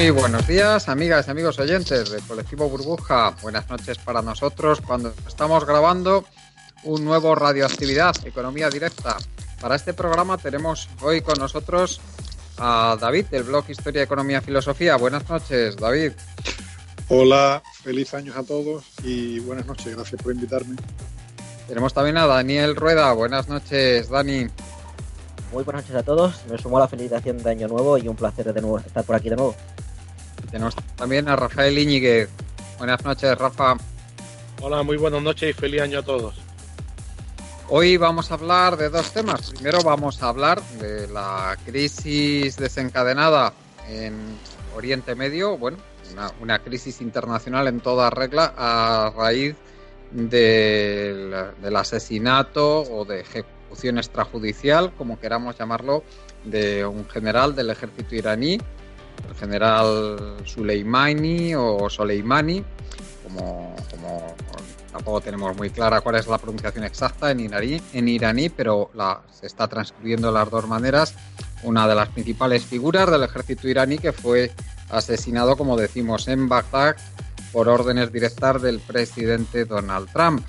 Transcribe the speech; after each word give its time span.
Muy 0.00 0.08
buenos 0.08 0.46
días, 0.46 0.88
amigas 0.88 1.28
y 1.28 1.30
amigos 1.30 1.58
oyentes 1.58 2.08
del 2.10 2.22
colectivo 2.22 2.70
Burbuja. 2.70 3.36
Buenas 3.42 3.68
noches 3.68 3.98
para 3.98 4.22
nosotros 4.22 4.80
cuando 4.80 5.12
estamos 5.28 5.66
grabando 5.66 6.24
un 6.84 7.04
nuevo 7.04 7.34
Radioactividad, 7.34 8.16
Economía 8.24 8.70
Directa. 8.70 9.18
Para 9.60 9.74
este 9.74 9.92
programa 9.92 10.38
tenemos 10.38 10.88
hoy 11.02 11.20
con 11.20 11.38
nosotros 11.38 12.00
a 12.56 12.96
David 12.98 13.26
del 13.26 13.42
blog 13.42 13.68
Historia, 13.68 14.02
Economía, 14.02 14.40
Filosofía. 14.40 14.96
Buenas 14.96 15.28
noches, 15.28 15.76
David. 15.76 16.12
Hola, 17.10 17.62
feliz 17.82 18.14
años 18.14 18.38
a 18.38 18.42
todos 18.42 18.86
y 19.04 19.40
buenas 19.40 19.66
noches. 19.66 19.94
Gracias 19.94 20.22
por 20.22 20.32
invitarme. 20.32 20.76
Tenemos 21.68 21.92
también 21.92 22.16
a 22.16 22.26
Daniel 22.26 22.74
Rueda. 22.74 23.12
Buenas 23.12 23.50
noches, 23.50 24.08
Dani. 24.08 24.46
Muy 25.52 25.62
buenas 25.62 25.82
noches 25.82 25.96
a 25.96 26.02
todos. 26.02 26.40
Me 26.48 26.56
sumo 26.56 26.78
a 26.78 26.80
la 26.80 26.88
felicitación 26.88 27.36
de 27.42 27.50
Año 27.50 27.68
Nuevo 27.68 27.98
y 27.98 28.08
un 28.08 28.16
placer 28.16 28.50
de 28.50 28.62
nuevo 28.62 28.78
estar 28.78 29.04
por 29.04 29.14
aquí 29.14 29.28
de 29.28 29.36
nuevo. 29.36 29.54
Tenemos 30.50 30.74
también 30.96 31.28
a 31.28 31.36
Rafael 31.36 31.78
Íñiguez. 31.78 32.28
Buenas 32.78 33.04
noches, 33.04 33.38
Rafa. 33.38 33.76
Hola, 34.60 34.82
muy 34.82 34.96
buenas 34.96 35.22
noches 35.22 35.50
y 35.50 35.52
feliz 35.52 35.80
año 35.80 36.00
a 36.00 36.02
todos. 36.02 36.34
Hoy 37.68 37.96
vamos 37.96 38.32
a 38.32 38.34
hablar 38.34 38.76
de 38.76 38.88
dos 38.88 39.12
temas. 39.12 39.52
Primero 39.52 39.80
vamos 39.84 40.22
a 40.22 40.28
hablar 40.28 40.60
de 40.80 41.06
la 41.06 41.56
crisis 41.64 42.56
desencadenada 42.56 43.52
en 43.88 44.14
Oriente 44.74 45.14
Medio, 45.14 45.56
bueno, 45.56 45.78
una, 46.12 46.32
una 46.40 46.58
crisis 46.58 47.00
internacional 47.00 47.68
en 47.68 47.78
toda 47.78 48.10
regla 48.10 48.52
a 48.56 49.12
raíz 49.16 49.54
del, 50.10 51.32
del 51.62 51.76
asesinato 51.76 52.80
o 52.80 53.04
de 53.04 53.20
ejecución 53.20 53.98
extrajudicial, 53.98 54.92
como 54.98 55.20
queramos 55.20 55.56
llamarlo, 55.56 56.02
de 56.44 56.84
un 56.84 57.08
general 57.08 57.54
del 57.54 57.70
ejército 57.70 58.16
iraní, 58.16 58.58
el 59.28 59.34
general 59.36 60.36
Suleimani 60.44 61.54
o 61.54 61.88
Soleimani, 61.88 62.64
como, 63.24 63.74
como 63.90 64.34
tampoco 64.92 65.20
tenemos 65.20 65.56
muy 65.56 65.70
clara 65.70 66.00
cuál 66.00 66.16
es 66.16 66.26
la 66.26 66.38
pronunciación 66.38 66.84
exacta 66.84 67.30
en 67.30 67.40
iraní, 67.40 67.80
en 67.92 68.52
pero 68.56 68.90
se 69.32 69.46
está 69.46 69.68
transcribiendo 69.68 70.28
de 70.28 70.34
las 70.34 70.50
dos 70.50 70.66
maneras. 70.66 71.14
Una 71.62 71.86
de 71.86 71.94
las 71.94 72.08
principales 72.08 72.64
figuras 72.64 73.10
del 73.10 73.22
ejército 73.22 73.68
iraní 73.68 73.98
que 73.98 74.12
fue 74.12 74.50
asesinado, 74.88 75.56
como 75.56 75.76
decimos, 75.76 76.26
en 76.28 76.48
Bagdad 76.48 76.96
por 77.52 77.68
órdenes 77.68 78.12
directas 78.12 78.62
del 78.62 78.80
presidente 78.80 79.64
Donald 79.64 80.10
Trump. 80.12 80.44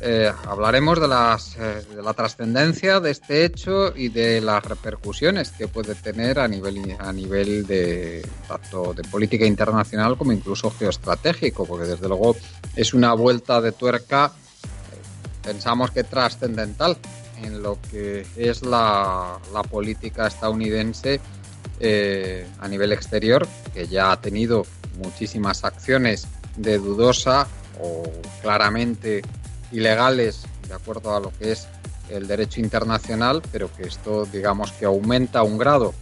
Eh, 0.00 0.30
hablaremos 0.44 1.00
de, 1.00 1.08
las, 1.08 1.56
eh, 1.56 1.82
de 1.94 2.02
la 2.02 2.12
trascendencia 2.12 3.00
de 3.00 3.12
este 3.12 3.46
hecho 3.46 3.96
y 3.96 4.10
de 4.10 4.42
las 4.42 4.62
repercusiones 4.62 5.52
que 5.52 5.68
puede 5.68 5.94
tener 5.94 6.38
a 6.38 6.46
nivel, 6.46 6.94
a 6.98 7.12
nivel 7.14 7.66
de 7.66 8.22
tanto 8.46 8.92
de 8.92 9.02
política 9.04 9.46
internacional 9.46 10.18
como 10.18 10.32
incluso 10.32 10.70
geoestratégico, 10.70 11.64
porque 11.64 11.86
desde 11.86 12.08
luego 12.08 12.36
es 12.74 12.92
una 12.92 13.14
vuelta 13.14 13.62
de 13.62 13.72
tuerca, 13.72 14.26
eh, 14.26 14.96
pensamos 15.42 15.90
que 15.92 16.04
trascendental 16.04 16.98
en 17.42 17.62
lo 17.62 17.78
que 17.90 18.26
es 18.36 18.62
la, 18.62 19.38
política 19.70 20.26
estadounidense 20.26 21.20
a 22.60 22.68
nivel 22.68 22.92
exterior, 22.92 23.46
que 23.74 23.86
ya 23.86 24.12
ha 24.12 24.20
tenido 24.20 24.64
muchísimas 24.98 25.64
acciones 25.64 26.26
de 26.56 26.78
dudosa 26.78 27.46
o 27.78 28.04
claramente 28.40 29.22
ilegales 29.72 30.44
de 30.68 30.74
acuerdo 30.74 31.14
a 31.14 31.20
lo 31.20 31.30
que 31.38 31.52
es 31.52 31.68
el 32.08 32.26
derecho 32.26 32.60
internacional, 32.60 33.42
pero 33.52 33.72
que 33.72 33.84
esto 33.84 34.26
digamos 34.26 34.72
que 34.72 34.84
aumenta 34.84 35.42
un 35.42 35.58
grado 35.58 35.94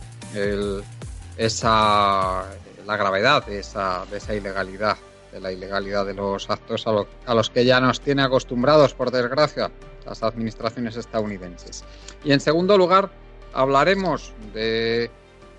esa, 1.36 2.44
la 2.86 2.96
gravedad 2.96 3.46
de 3.46 3.60
esa, 3.60 4.04
de 4.10 4.18
esa 4.18 4.34
ilegalidad, 4.34 4.96
de 5.32 5.40
la 5.40 5.52
ilegalidad 5.52 6.06
de 6.06 6.14
los 6.14 6.50
actos 6.50 6.86
a 6.86 7.34
los 7.34 7.50
que 7.50 7.64
ya 7.64 7.80
nos 7.80 8.00
tiene 8.00 8.22
acostumbrados, 8.22 8.94
por 8.94 9.10
desgracia, 9.10 9.70
las 10.04 10.22
administraciones 10.22 10.96
estadounidenses. 10.96 11.84
Y 12.24 12.32
en 12.32 12.40
segundo 12.40 12.76
lugar, 12.76 13.10
hablaremos 13.52 14.32
de, 14.52 15.10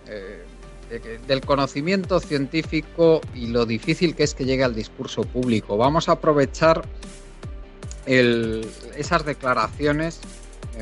eh, 0.08 0.44
de, 0.90 1.20
del 1.28 1.42
conocimiento 1.42 2.20
científico 2.20 3.22
y 3.34 3.48
lo 3.48 3.66
difícil 3.66 4.16
que 4.16 4.24
es 4.24 4.36
que 4.36 4.46
llegue 4.46 4.64
al 4.64 4.76
discurso 4.76 5.24
público. 5.24 5.78
Vamos 5.78 6.10
a 6.10 6.14
aprovechar 6.14 6.84
esas 8.06 9.26
declaraciones 9.26 10.20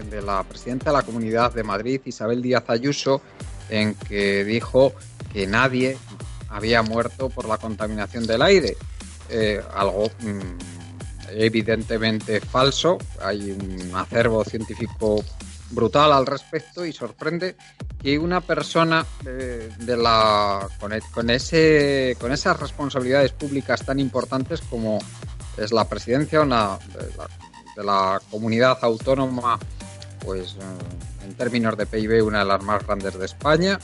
de 0.09 0.21
la 0.21 0.43
presidenta 0.43 0.91
de 0.91 0.97
la 0.97 1.03
Comunidad 1.03 1.53
de 1.53 1.63
Madrid, 1.63 2.01
Isabel 2.05 2.41
Díaz 2.41 2.63
Ayuso, 2.67 3.21
en 3.69 3.95
que 3.95 4.43
dijo 4.43 4.93
que 5.31 5.47
nadie 5.47 5.97
había 6.49 6.81
muerto 6.81 7.29
por 7.29 7.47
la 7.47 7.57
contaminación 7.57 8.25
del 8.25 8.41
aire. 8.41 8.77
Eh, 9.29 9.61
algo 9.73 10.09
mmm, 10.19 10.57
evidentemente 11.31 12.39
falso. 12.39 12.97
Hay 13.21 13.51
un 13.51 13.95
acervo 13.95 14.43
científico 14.43 15.23
brutal 15.71 16.13
al 16.13 16.25
respecto 16.25 16.85
y 16.85 16.93
sorprende 16.93 17.55
que 18.01 18.19
una 18.19 18.41
persona 18.41 19.05
eh, 19.25 19.71
de 19.79 19.97
ese 21.29 22.17
con 22.19 22.31
esas 22.31 22.59
responsabilidades 22.59 23.31
públicas 23.31 23.83
tan 23.85 23.99
importantes 23.99 24.61
como 24.61 24.99
es 25.57 25.71
la 25.71 25.87
presidencia 25.87 26.39
de, 26.41 27.83
la, 27.83 28.21
comunidad 28.31 28.77
autónoma, 28.81 29.59
pues 30.23 30.55
en 31.23 31.33
términos 31.35 31.77
de 31.77 31.85
PIB 31.85 32.25
una 32.25 32.39
de 32.39 32.45
las 32.45 32.63
más 32.63 32.85
grandes 32.85 33.17
de 33.17 33.25
España, 33.25 33.79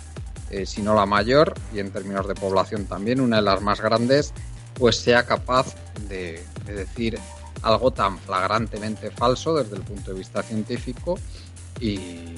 eh, 0.49 0.65
si 0.65 0.81
no 0.81 0.95
la 0.95 1.05
mayor, 1.05 1.53
y 1.73 1.79
en 1.79 1.91
términos 1.91 2.27
de 2.27 2.35
población 2.35 2.85
también 2.85 3.21
una 3.21 3.37
de 3.37 3.43
las 3.43 3.61
más 3.61 3.81
grandes, 3.81 4.33
pues 4.73 4.97
sea 4.97 5.25
capaz 5.25 5.75
de, 6.07 6.43
de 6.65 6.73
decir 6.73 7.19
algo 7.61 7.91
tan 7.91 8.17
flagrantemente 8.19 9.11
falso 9.11 9.55
desde 9.55 9.75
el 9.75 9.83
punto 9.83 10.11
de 10.11 10.17
vista 10.17 10.41
científico 10.41 11.19
y 11.79 12.35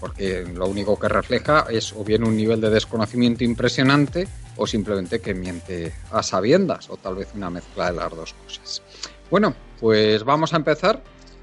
porque 0.00 0.44
lo 0.54 0.66
único 0.66 0.98
que 0.98 1.08
refleja 1.08 1.66
es 1.70 1.92
o 1.92 2.04
bien 2.04 2.24
un 2.24 2.36
nivel 2.36 2.60
de 2.60 2.70
desconocimiento 2.70 3.44
impresionante 3.44 4.28
o 4.56 4.66
simplemente 4.66 5.20
que 5.20 5.34
miente 5.34 5.92
a 6.10 6.22
sabiendas 6.22 6.90
o 6.90 6.96
tal 6.96 7.16
vez 7.16 7.28
una 7.34 7.50
mezcla 7.50 7.90
de 7.90 7.96
las 7.96 8.10
dos 8.10 8.34
cosas. 8.44 8.82
Bueno, 9.30 9.54
pues 9.80 10.24
vamos 10.24 10.52
a 10.54 10.56
empezar, 10.56 11.02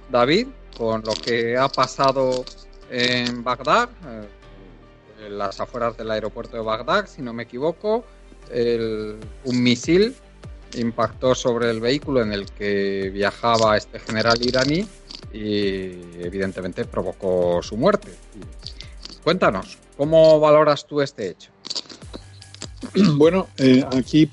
David, 0.09 0.47
con 0.77 1.03
lo 1.03 1.13
que 1.13 1.57
ha 1.57 1.69
pasado 1.69 2.43
en 2.89 3.43
Bagdad, 3.43 3.89
eh, 4.07 5.25
en 5.27 5.37
las 5.37 5.59
afueras 5.59 5.97
del 5.97 6.11
aeropuerto 6.11 6.57
de 6.57 6.63
Bagdad, 6.63 7.07
si 7.07 7.21
no 7.21 7.33
me 7.33 7.43
equivoco, 7.43 8.05
el, 8.51 9.17
un 9.43 9.63
misil 9.63 10.15
impactó 10.75 11.35
sobre 11.35 11.69
el 11.69 11.79
vehículo 11.79 12.21
en 12.21 12.33
el 12.33 12.45
que 12.51 13.09
viajaba 13.13 13.77
este 13.77 13.99
general 13.99 14.37
iraní 14.41 14.87
y 15.35 16.23
evidentemente 16.23 16.85
provocó 16.85 17.61
su 17.61 17.75
muerte. 17.75 18.09
Cuéntanos, 19.23 19.77
¿cómo 19.97 20.39
valoras 20.39 20.85
tú 20.85 21.01
este 21.01 21.29
hecho? 21.29 21.51
Bueno, 23.17 23.47
eh, 23.57 23.83
aquí 23.91 24.29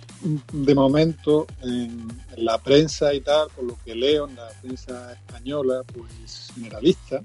de 0.53 0.75
momento 0.75 1.47
en, 1.62 2.09
en, 2.37 2.44
la 2.44 2.59
prensa 2.59 3.12
y 3.12 3.21
tal, 3.21 3.49
por 3.56 3.65
lo 3.65 3.79
que 3.85 3.94
leo 3.94 4.29
en 4.29 4.37
la 4.37 4.49
prensa 4.61 5.12
española, 5.12 5.82
pues 5.93 6.53
generalista, 6.55 7.23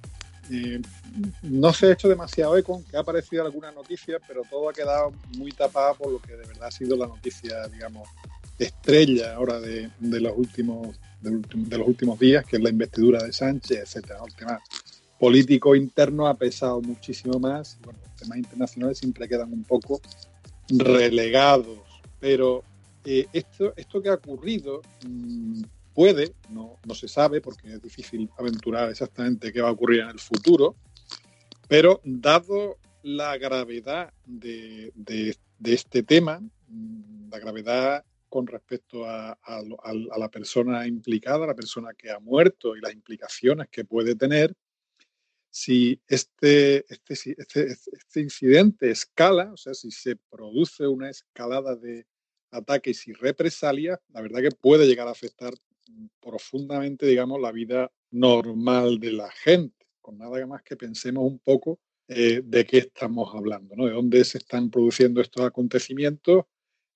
eh, 0.49 0.81
no 1.43 1.73
se 1.73 1.87
ha 1.87 1.93
hecho 1.93 2.07
demasiado 2.07 2.57
eco, 2.57 2.81
que 2.89 2.97
ha 2.97 3.01
aparecido 3.01 3.45
alguna 3.45 3.71
noticia, 3.71 4.17
pero 4.27 4.43
todo 4.49 4.69
ha 4.69 4.73
quedado 4.73 5.13
muy 5.37 5.51
tapado 5.51 5.95
por 5.95 6.11
lo 6.11 6.19
que 6.19 6.35
de 6.35 6.45
verdad 6.45 6.69
ha 6.69 6.71
sido 6.71 6.95
la 6.95 7.05
noticia, 7.05 7.67
digamos, 7.67 8.07
estrella 8.57 9.35
ahora 9.35 9.59
de, 9.59 9.89
de 9.99 10.21
los 10.21 10.33
últimos 10.35 10.97
de, 11.21 11.77
los 11.77 11.87
últimos 11.87 12.19
días, 12.19 12.45
que 12.45 12.57
es 12.57 12.61
la 12.61 12.69
investidura 12.69 13.23
de 13.23 13.33
Sánchez, 13.33 13.79
etcétera. 13.79 14.19
El 14.25 14.35
tema 14.35 14.59
político 15.19 15.75
interno 15.75 16.27
ha 16.27 16.35
pesado 16.35 16.81
muchísimo 16.81 17.39
más. 17.39 17.77
Bueno, 17.83 17.99
los 18.03 18.15
temas 18.15 18.37
internacionales 18.37 18.97
siempre 18.97 19.27
quedan 19.27 19.51
un 19.51 19.63
poco 19.63 20.01
relegados, 20.69 21.79
pero 22.19 22.63
eh, 23.05 23.27
esto, 23.33 23.73
esto 23.75 24.01
que 24.01 24.09
ha 24.09 24.15
ocurrido 24.15 24.81
mmm, 25.07 25.61
puede, 25.93 26.33
no, 26.49 26.77
no 26.85 26.93
se 26.93 27.07
sabe 27.07 27.41
porque 27.41 27.73
es 27.73 27.81
difícil 27.81 28.29
aventurar 28.37 28.89
exactamente 28.89 29.51
qué 29.51 29.61
va 29.61 29.69
a 29.69 29.71
ocurrir 29.71 30.01
en 30.01 30.09
el 30.09 30.19
futuro, 30.19 30.75
pero 31.67 32.01
dado 32.03 32.77
la 33.01 33.37
gravedad 33.37 34.13
de, 34.25 34.91
de, 34.95 35.35
de 35.57 35.73
este 35.73 36.03
tema, 36.03 36.39
mm, 36.67 37.29
la 37.31 37.39
gravedad 37.39 38.03
con 38.29 38.47
respecto 38.47 39.05
a, 39.05 39.37
la 40.17 40.29
persona 40.29 40.87
implicada, 40.87 41.47
la 41.47 41.55
persona 41.55 41.93
que 41.93 42.11
ha 42.11 42.19
muerto 42.19 42.75
y 42.75 42.81
las 42.81 42.93
implicaciones 42.93 43.67
que 43.69 43.85
puede 43.85 44.15
tener, 44.15 44.53
si 45.49 45.99
este, 46.07 46.85
este, 46.91 47.35
este, 47.37 47.67
este, 47.67 48.21
incidente 48.21 48.91
escala, 48.91 49.51
o 49.53 49.57
sea, 49.57 49.73
si 49.73 49.91
se 49.91 50.15
produce 50.15 50.85
una 50.85 51.09
escalada 51.09 51.75
de 51.75 52.05
ataques 52.51 53.07
y 53.07 53.13
represalias, 53.13 53.99
la 54.09 54.21
verdad 54.21 54.41
que 54.41 54.51
puede 54.51 54.85
llegar 54.85 55.07
a 55.07 55.11
afectar 55.11 55.53
profundamente, 56.19 57.05
digamos, 57.05 57.41
la 57.41 57.51
vida 57.51 57.91
normal 58.11 58.99
de 58.99 59.11
la 59.13 59.31
gente, 59.31 59.87
con 60.01 60.17
nada 60.17 60.45
más 60.45 60.63
que 60.63 60.75
pensemos 60.75 61.23
un 61.23 61.39
poco 61.39 61.79
eh, 62.07 62.41
de 62.43 62.65
qué 62.65 62.77
estamos 62.77 63.33
hablando, 63.33 63.75
¿no? 63.75 63.85
de 63.85 63.91
dónde 63.91 64.23
se 64.23 64.37
están 64.37 64.69
produciendo 64.69 65.21
estos 65.21 65.45
acontecimientos 65.45 66.45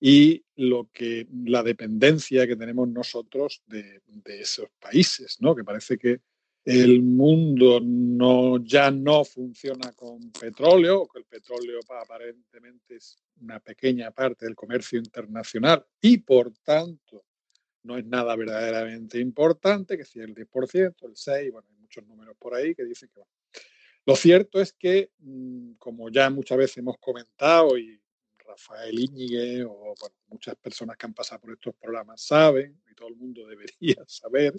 y 0.04 0.44
lo 0.56 0.90
que 0.92 1.28
la 1.46 1.62
dependencia 1.62 2.48
que 2.48 2.56
tenemos 2.56 2.90
nosotros 2.90 3.62
de, 3.68 4.02
esos 4.26 4.68
países, 4.80 5.38
¿no? 5.40 5.56
que 5.56 5.64
parece 5.64 5.98
que 5.98 6.22
el 6.66 7.04
mundo 7.04 7.80
no, 7.84 8.64
ya 8.64 8.90
no 8.90 9.24
funciona 9.24 9.94
con 9.94 10.32
petróleo, 10.32 11.08
que 11.08 11.20
el 11.20 11.26
petróleo 11.26 11.80
aparentemente 11.88 12.96
es 12.96 13.18
una 13.42 13.60
pequeña 13.60 14.10
parte 14.10 14.46
del 14.46 14.56
comercio 14.56 14.98
internacional 14.98 15.86
y 16.02 16.18
por 16.18 16.52
tanto 16.64 17.24
no 17.84 17.98
es 17.98 18.06
nada 18.06 18.36
verdaderamente 18.36 19.20
importante, 19.20 19.98
que 19.98 20.06
si 20.06 20.20
el 20.20 20.34
10%, 20.34 20.96
el 21.04 21.16
6%, 21.16 21.52
bueno, 21.52 21.68
hay 21.70 21.78
muchos 21.78 22.06
números 22.08 22.36
por 22.40 22.56
ahí 22.56 22.74
que 22.74 22.86
dicen 22.86 23.10
que 23.14 23.20
va. 23.20 23.28
Lo 24.06 24.16
cierto 24.16 24.60
es 24.60 24.74
que, 24.74 25.12
mm, 25.20 25.74
como 25.74 26.10
ya 26.10 26.30
muchas 26.32 26.58
veces 26.58 26.78
hemos 26.78 26.98
comentado 26.98 27.78
y 27.78 28.01
Rafael 28.52 29.00
Íñigue 29.00 29.64
o 29.64 29.96
muchas 30.28 30.56
personas 30.58 30.98
que 30.98 31.06
han 31.06 31.14
pasado 31.14 31.42
por 31.42 31.54
estos 31.54 31.76
programas 31.76 32.22
saben, 32.22 32.82
y 32.90 32.96
todo 32.96 33.08
el 33.08 33.16
mundo 33.16 33.46
debería 33.48 34.04
saber, 34.08 34.54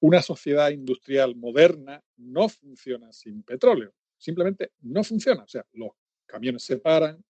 una 0.00 0.22
sociedad 0.22 0.70
industrial 0.70 1.34
moderna 1.36 2.02
no 2.16 2.48
funciona 2.48 3.12
sin 3.12 3.42
petróleo. 3.42 3.94
Simplemente 4.18 4.72
no 4.82 5.02
funciona. 5.02 5.42
O 5.44 5.48
sea, 5.48 5.64
los 5.72 5.90
camiones 6.26 6.62
se 6.62 6.78
paran, 6.78 7.22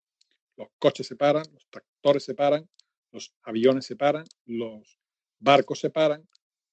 los 0.57 0.69
coches 0.79 1.07
se 1.07 1.17
paran, 1.17 1.45
los 1.53 1.67
tractores 1.69 2.25
se 2.25 2.35
paran, 2.35 2.69
los 3.13 3.33
aviones 3.43 3.87
se 3.87 3.97
paran, 3.97 4.25
los 4.47 4.99
barcos 5.39 5.81
se 5.81 5.91
paran. 5.91 6.29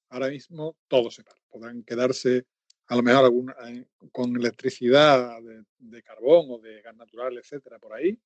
Ahora 0.10 0.30
mismo 0.30 0.76
todo 0.88 1.10
se 1.12 1.24
para. 1.24 1.40
Podrán 1.50 1.84
quedarse 1.84 2.46
a 2.88 2.96
lo 2.96 3.04
mejor 3.04 3.32
eh, 3.68 3.86
con 4.12 4.36
electricidad 4.36 5.40
de, 5.78 6.04
carbón 6.04 6.48
o 6.50 6.60
de 6.60 6.82
gas 6.82 6.96
natural, 6.96 7.38
etcétera, 7.38 7.80
por 7.80 7.94
ahí, 7.94 8.20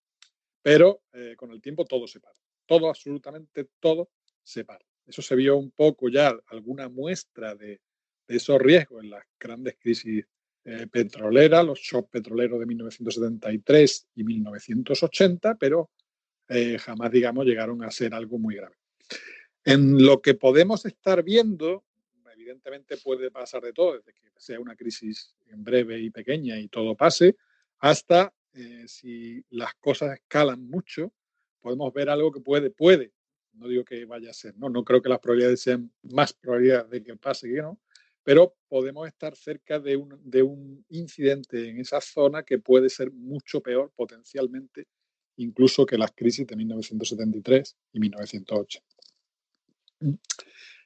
pero 0.66 1.04
eh, 1.14 1.36
con 1.38 1.52
el 1.52 1.62
tiempo 1.62 1.86
todo 1.86 2.08
se 2.08 2.20
para. 2.20 2.34
Todo, 2.66 2.90
absolutamente 2.90 3.68
todo 3.80 4.10
se 4.42 4.66
para. 4.66 4.84
Eso 5.06 5.22
se 5.22 5.36
vio 5.36 5.58
un 5.58 5.70
poco 5.70 6.10
ya, 6.10 6.36
alguna 6.48 6.90
muestra 6.90 7.54
de, 7.54 7.82
esos 8.28 8.60
riesgos 8.60 9.04
en 9.04 9.12
las 9.12 9.24
grandes 9.40 9.76
crisis 9.80 10.26
eh, 10.64 10.88
petroleras, 10.88 11.64
los 11.64 11.78
shocks 11.78 12.10
petroleros 12.10 12.60
de 12.60 12.66
1973 12.66 14.08
y 14.16 14.24
1980, 14.24 15.54
pero 15.54 15.92
eh, 16.48 16.80
jamás, 16.80 17.12
digamos, 17.12 17.46
llegaron 17.46 17.84
a 17.84 17.92
ser 17.92 18.16
algo 18.16 18.40
muy 18.40 18.56
grave. 18.56 18.76
En 19.64 20.04
lo 20.04 20.20
que 20.20 20.34
podemos 20.34 20.84
estar 20.88 21.22
viendo, 21.22 21.84
evidentemente 22.34 22.98
puede 22.98 23.30
pasar 23.30 23.62
de 23.62 23.72
todo, 23.72 24.00
desde 24.00 24.14
que 24.14 24.32
sea 24.36 24.60
una 24.60 24.76
crisis 24.76 25.36
en 25.46 25.64
breve 25.64 26.00
y 26.00 26.10
pequeña 26.10 26.58
y 26.58 26.70
todo 26.70 26.96
pase, 26.96 27.36
hasta 27.78 28.34
eh, 28.56 28.86
si 28.88 29.44
las 29.50 29.74
cosas 29.76 30.14
escalan 30.16 30.68
mucho, 30.70 31.14
podemos 31.62 31.94
ver 31.94 32.10
algo 32.10 32.32
que 32.32 32.42
puede, 32.42 32.70
puede 32.70 33.14
no 33.54 33.68
digo 33.68 33.86
que 33.86 34.06
vaya 34.06 34.32
a 34.32 34.34
ser, 34.34 34.58
no, 34.58 34.70
no 34.70 34.84
creo 34.84 35.02
que 35.02 35.10
las 35.10 35.20
probabilidades 35.20 35.62
sean 35.62 35.92
más 36.04 36.34
probabilidades 36.34 36.90
de 36.90 37.04
que 37.04 37.16
pase 37.16 37.48
que 37.48 37.62
no, 37.62 37.80
pero 38.24 38.56
podemos 38.68 39.08
estar 39.08 39.36
cerca 39.36 39.80
de 39.80 39.96
un, 39.96 40.20
de 40.24 40.44
un 40.44 40.86
incidente 40.90 41.70
en 41.70 41.80
esa 41.80 42.02
zona 42.02 42.44
que 42.44 42.60
puede 42.60 42.90
ser 42.90 43.12
mucho 43.12 43.62
peor 43.62 43.94
potencialmente 43.96 44.88
incluso 45.38 45.86
que 45.86 45.98
las 45.98 46.12
crisis 46.12 46.48
de 46.48 46.56
1973 46.56 47.78
y 47.94 48.00
1908. 48.00 48.80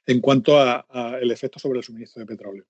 En 0.06 0.20
cuanto 0.20 0.58
al 0.58 1.30
efecto 1.30 1.58
sobre 1.58 1.78
el 1.78 1.84
suministro 1.84 2.20
de 2.20 2.26
petróleo. 2.26 2.66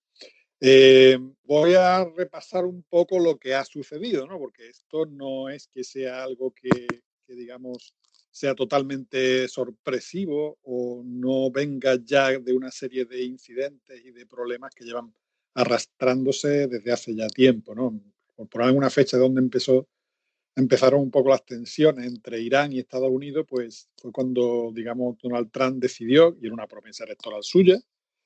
Eh, 0.62 1.18
voy 1.44 1.72
a 1.72 2.04
repasar 2.04 2.66
un 2.66 2.82
poco 2.82 3.18
lo 3.18 3.38
que 3.38 3.54
ha 3.54 3.64
sucedido, 3.64 4.26
¿no? 4.26 4.38
porque 4.38 4.68
esto 4.68 5.06
no 5.06 5.48
es 5.48 5.68
que 5.68 5.84
sea 5.84 6.22
algo 6.22 6.52
que, 6.52 6.86
digamos, 7.26 7.94
sea 8.30 8.54
totalmente 8.54 9.48
sorpresivo 9.48 10.58
o 10.62 11.02
no 11.04 11.50
venga 11.50 11.96
ya 12.04 12.38
de 12.38 12.52
una 12.52 12.70
serie 12.70 13.06
de 13.06 13.24
incidentes 13.24 14.04
y 14.04 14.10
de 14.10 14.26
problemas 14.26 14.74
que 14.74 14.84
llevan 14.84 15.14
arrastrándose 15.54 16.68
desde 16.68 16.92
hace 16.92 17.14
ya 17.14 17.26
tiempo, 17.28 17.74
¿no? 17.74 17.98
Por 18.50 18.62
alguna 18.62 18.90
fecha 18.90 19.16
donde 19.16 19.40
empezó, 19.40 19.88
empezaron 20.54 21.00
un 21.00 21.10
poco 21.10 21.30
las 21.30 21.44
tensiones 21.44 22.06
entre 22.06 22.40
Irán 22.40 22.72
y 22.72 22.78
Estados 22.78 23.10
Unidos, 23.10 23.46
pues 23.48 23.88
fue 23.96 24.12
cuando, 24.12 24.70
digamos, 24.74 25.16
Donald 25.22 25.50
Trump 25.50 25.82
decidió, 25.82 26.36
y 26.40 26.46
era 26.46 26.54
una 26.54 26.68
promesa 26.68 27.04
electoral 27.04 27.42
suya, 27.42 27.80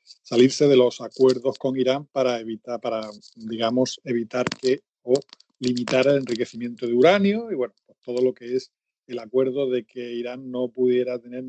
salirse 0.04 0.68
de 0.68 0.76
los 0.76 1.00
acuerdos 1.00 1.58
con 1.58 1.76
Irán 1.76 2.06
para 2.06 2.38
evitar, 2.38 2.80
para, 2.80 3.08
digamos, 3.34 4.00
evitar 4.04 4.46
que 4.48 4.82
o 5.02 5.14
limitar 5.58 6.06
el 6.06 6.18
enriquecimiento 6.18 6.86
de 6.86 6.94
uranio 6.94 7.50
y 7.50 7.54
bueno, 7.54 7.74
pues 7.86 7.98
todo 8.00 8.22
lo 8.22 8.34
que 8.34 8.56
es 8.56 8.70
el 9.06 9.18
acuerdo 9.18 9.68
de 9.68 9.84
que 9.84 10.14
Irán 10.14 10.50
no 10.50 10.68
pudiera 10.68 11.18
tener 11.18 11.44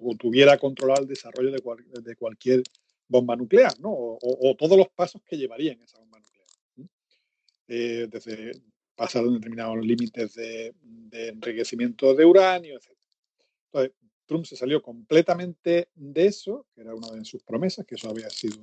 o 0.00 0.14
tuviera 0.14 0.58
controlado 0.58 1.02
el 1.02 1.08
desarrollo 1.08 1.50
de, 1.50 1.60
de 2.02 2.16
cualquier 2.16 2.62
bomba 3.08 3.36
nuclear, 3.36 3.72
¿no? 3.80 3.90
O, 3.90 4.54
todos 4.56 4.76
los 4.76 4.88
pasos 4.90 5.22
que 5.24 5.36
llevarían 5.36 5.80
esa 5.80 5.98
bomba 5.98 6.20
nuclear. 6.20 6.46
Eh, 7.68 8.06
desde 8.10 8.52
pasar 8.94 9.24
determinados 9.24 9.78
límites 9.84 10.34
de, 10.34 10.74
enriquecimiento 11.10 12.14
de 12.14 12.24
uranio, 12.24 12.76
etc. 12.76 12.90
Entonces, 13.66 13.92
Trump 14.28 14.44
se 14.44 14.56
salió 14.56 14.80
completamente 14.82 15.88
de 15.94 16.26
eso, 16.26 16.66
que 16.74 16.82
era 16.82 16.94
una 16.94 17.10
de 17.10 17.24
sus 17.24 17.42
promesas, 17.42 17.84
que 17.86 17.96
eso 17.96 18.10
había 18.10 18.30
sido 18.30 18.58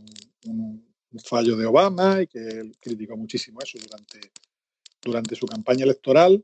un, 0.46 0.86
fallo 1.24 1.56
de 1.56 1.66
Obama 1.66 2.22
y 2.22 2.28
que 2.28 2.40
él 2.40 2.76
criticó 2.78 3.16
muchísimo 3.16 3.60
eso 3.62 3.78
durante, 3.82 4.20
durante 5.02 5.36
su 5.36 5.46
campaña 5.46 5.86
electoral 5.86 6.44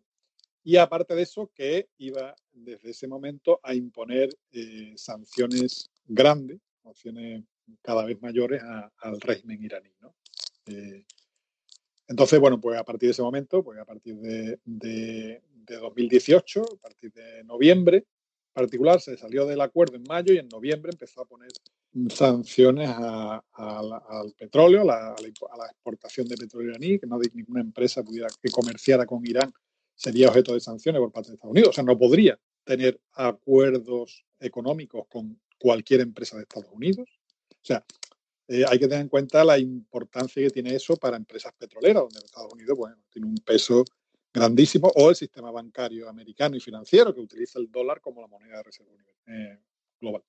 y 0.64 0.78
aparte 0.78 1.16
de 1.16 1.24
eso, 1.24 1.52
que 1.54 1.90
iba 1.98 2.36
desde 2.52 2.92
ese 2.92 3.08
momento 3.08 3.60
a 3.64 3.74
imponer 3.74 4.30
eh, 4.52 4.94
sanciones 4.96 5.90
grandes, 6.06 6.60
sanciones 6.84 7.44
cada 7.82 8.06
vez 8.06 8.22
mayores 8.22 8.62
al 8.98 9.20
régimen 9.22 9.64
iraní. 9.64 9.90
Eh, 10.68 11.06
entonces, 12.08 12.40
bueno, 12.40 12.60
pues 12.60 12.78
a 12.78 12.84
partir 12.84 13.08
de 13.08 13.12
ese 13.12 13.22
momento, 13.22 13.64
pues 13.64 13.80
a 13.80 13.86
partir 13.86 14.16
de, 14.18 14.60
2018, 15.66 16.62
a 16.62 16.78
partir 16.78 17.12
de 17.14 17.44
noviembre, 17.44 18.06
particular, 18.54 19.00
se 19.00 19.18
salió 19.18 19.46
del 19.46 19.62
acuerdo 19.62 19.96
en 19.96 20.04
mayo 20.04 20.34
y 20.34 20.38
en 20.38 20.48
noviembre 20.48 20.92
empezó 20.92 21.22
a 21.22 21.26
poner 21.26 21.50
sanciones 22.10 22.90
al 22.90 24.34
petróleo, 24.38 24.82
a 24.82 24.86
la, 24.86 25.66
exportación 25.72 26.28
de 26.28 26.38
petróleo 26.38 26.72
iraní, 26.72 27.00
que 27.00 27.08
no 27.08 27.20
ninguna 27.34 27.62
empresa 27.62 28.04
pudiera 28.04 28.28
que 28.42 28.50
comerciara 28.50 29.06
con 29.06 29.26
Irán 29.26 29.52
sería 29.96 30.30
objeto 30.30 30.54
de 30.54 30.60
sanciones 30.60 31.00
por 31.00 31.12
parte 31.12 31.30
de 31.30 31.36
Estados 31.36 31.52
Unidos. 31.52 31.70
O 31.70 31.74
sea, 31.74 31.84
no 31.84 31.98
podría 31.98 32.40
tener 32.64 33.00
acuerdos 33.14 34.26
económicos 34.40 35.06
con 35.08 35.40
cualquier 35.58 36.02
empresa 36.02 36.38
de 36.38 36.44
Estados 36.44 36.72
Unidos. 36.72 37.08
O 37.50 37.64
sea, 37.64 37.86
eh, 38.48 38.66
hay 38.68 38.80
que 38.80 38.88
tener 38.88 39.02
en 39.02 39.10
cuenta 39.10 39.44
la 39.46 39.58
importancia 39.60 40.44
que 40.44 40.50
tiene 40.50 40.76
eso 40.76 40.96
para 40.98 41.18
empresas 41.18 41.54
petroleras, 41.58 42.04
donde 42.04 42.20
Estados 42.20 42.52
Unidos 42.54 42.78
bueno, 42.78 42.98
tiene 43.10 43.28
un 43.28 43.38
peso 43.38 43.86
grandísimo, 44.34 44.92
o 44.96 45.10
el 45.10 45.16
sistema 45.16 45.52
bancario 45.52 46.08
americano 46.10 46.56
y 46.56 46.60
financiero, 46.60 47.14
que 47.14 47.22
utiliza 47.22 47.60
el 47.60 47.70
dólar 47.72 48.02
como 48.02 48.22
la 48.22 48.28
moneda 48.28 48.58
de 48.58 48.64
reserva 48.64 48.92
eh, 49.28 49.60
global. 50.00 50.24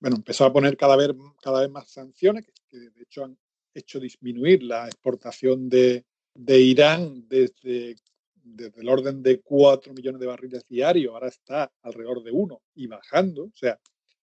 Bueno, 0.00 0.16
empezó 0.16 0.44
a 0.44 0.52
poner 0.52 0.76
cada 0.76 0.96
vez, 0.96 1.10
cada 1.40 1.60
vez 1.60 1.70
más 1.70 1.88
sanciones, 1.90 2.44
que, 2.44 2.78
de 2.78 3.02
hecho 3.02 3.24
han 3.24 3.38
hecho 3.74 4.00
disminuir 4.00 4.62
la 4.62 4.86
exportación 4.86 5.68
de, 5.68 6.04
de 6.34 6.60
Irán 6.60 7.26
desde 7.28 7.96
desde 8.44 8.80
el 8.80 8.88
orden 8.88 9.22
de 9.22 9.40
4 9.40 9.92
millones 9.94 10.20
de 10.20 10.26
barriles 10.26 10.66
diarios, 10.68 11.14
ahora 11.14 11.28
está 11.28 11.72
alrededor 11.82 12.22
de 12.22 12.32
1 12.32 12.62
y 12.74 12.86
bajando. 12.86 13.44
O 13.44 13.52
sea, 13.54 13.78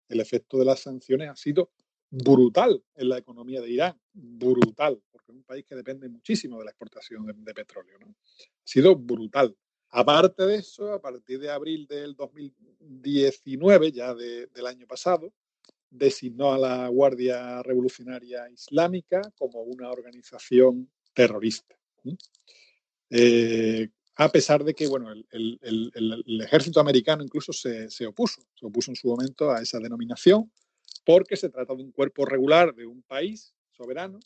el 0.07 0.19
efecto 0.19 0.57
de 0.57 0.65
las 0.65 0.81
sanciones 0.81 1.29
ha 1.29 1.35
sido 1.35 1.71
brutal 2.09 2.83
en 2.95 3.09
la 3.09 3.17
economía 3.17 3.61
de 3.61 3.69
Irán, 3.69 3.99
brutal, 4.13 5.01
porque 5.11 5.31
es 5.31 5.37
un 5.37 5.43
país 5.43 5.65
que 5.65 5.75
depende 5.75 6.09
muchísimo 6.09 6.57
de 6.57 6.65
la 6.65 6.71
exportación 6.71 7.25
de, 7.25 7.53
petróleo. 7.53 7.97
Ha 8.01 8.13
sido 8.63 8.95
brutal. 8.95 9.55
Aparte 9.91 10.45
de 10.45 10.55
eso, 10.55 10.93
a 10.93 11.01
partir 11.01 11.39
de 11.39 11.49
abril 11.49 11.87
del 11.87 12.15
2019, 12.15 13.91
ya 13.91 14.13
del 14.13 14.67
año 14.67 14.85
pasado, 14.85 15.33
designó 15.89 16.53
a 16.53 16.59
la 16.59 16.87
Guardia 16.87 17.63
Revolucionaria 17.63 18.49
Islámica 18.49 19.21
como 19.35 19.61
una 19.61 19.89
organización 19.89 20.89
terrorista. 21.13 21.75
Eh, 23.09 23.89
a 24.15 24.29
pesar 24.31 24.63
de 24.63 24.75
que 24.75 24.87
bueno, 24.87 25.11
el, 25.11 26.41
ejército 26.43 26.79
americano 26.79 27.23
incluso 27.23 27.51
se, 27.51 27.89
se, 27.89 28.05
opuso, 28.05 28.41
se 28.53 28.65
opuso 28.65 28.91
en 28.91 28.95
su 28.95 29.07
momento 29.07 29.49
a 29.49 29.61
esa 29.61 29.79
denominación, 29.79 30.51
porque 31.05 31.37
se 31.37 31.49
trata 31.49 31.75
de 31.75 31.83
un 31.83 31.91
cuerpo 31.91 32.25
regular 32.25 32.73
de 32.75 32.85
un 32.85 33.01
país 33.01 33.53
soberano, 33.71 34.19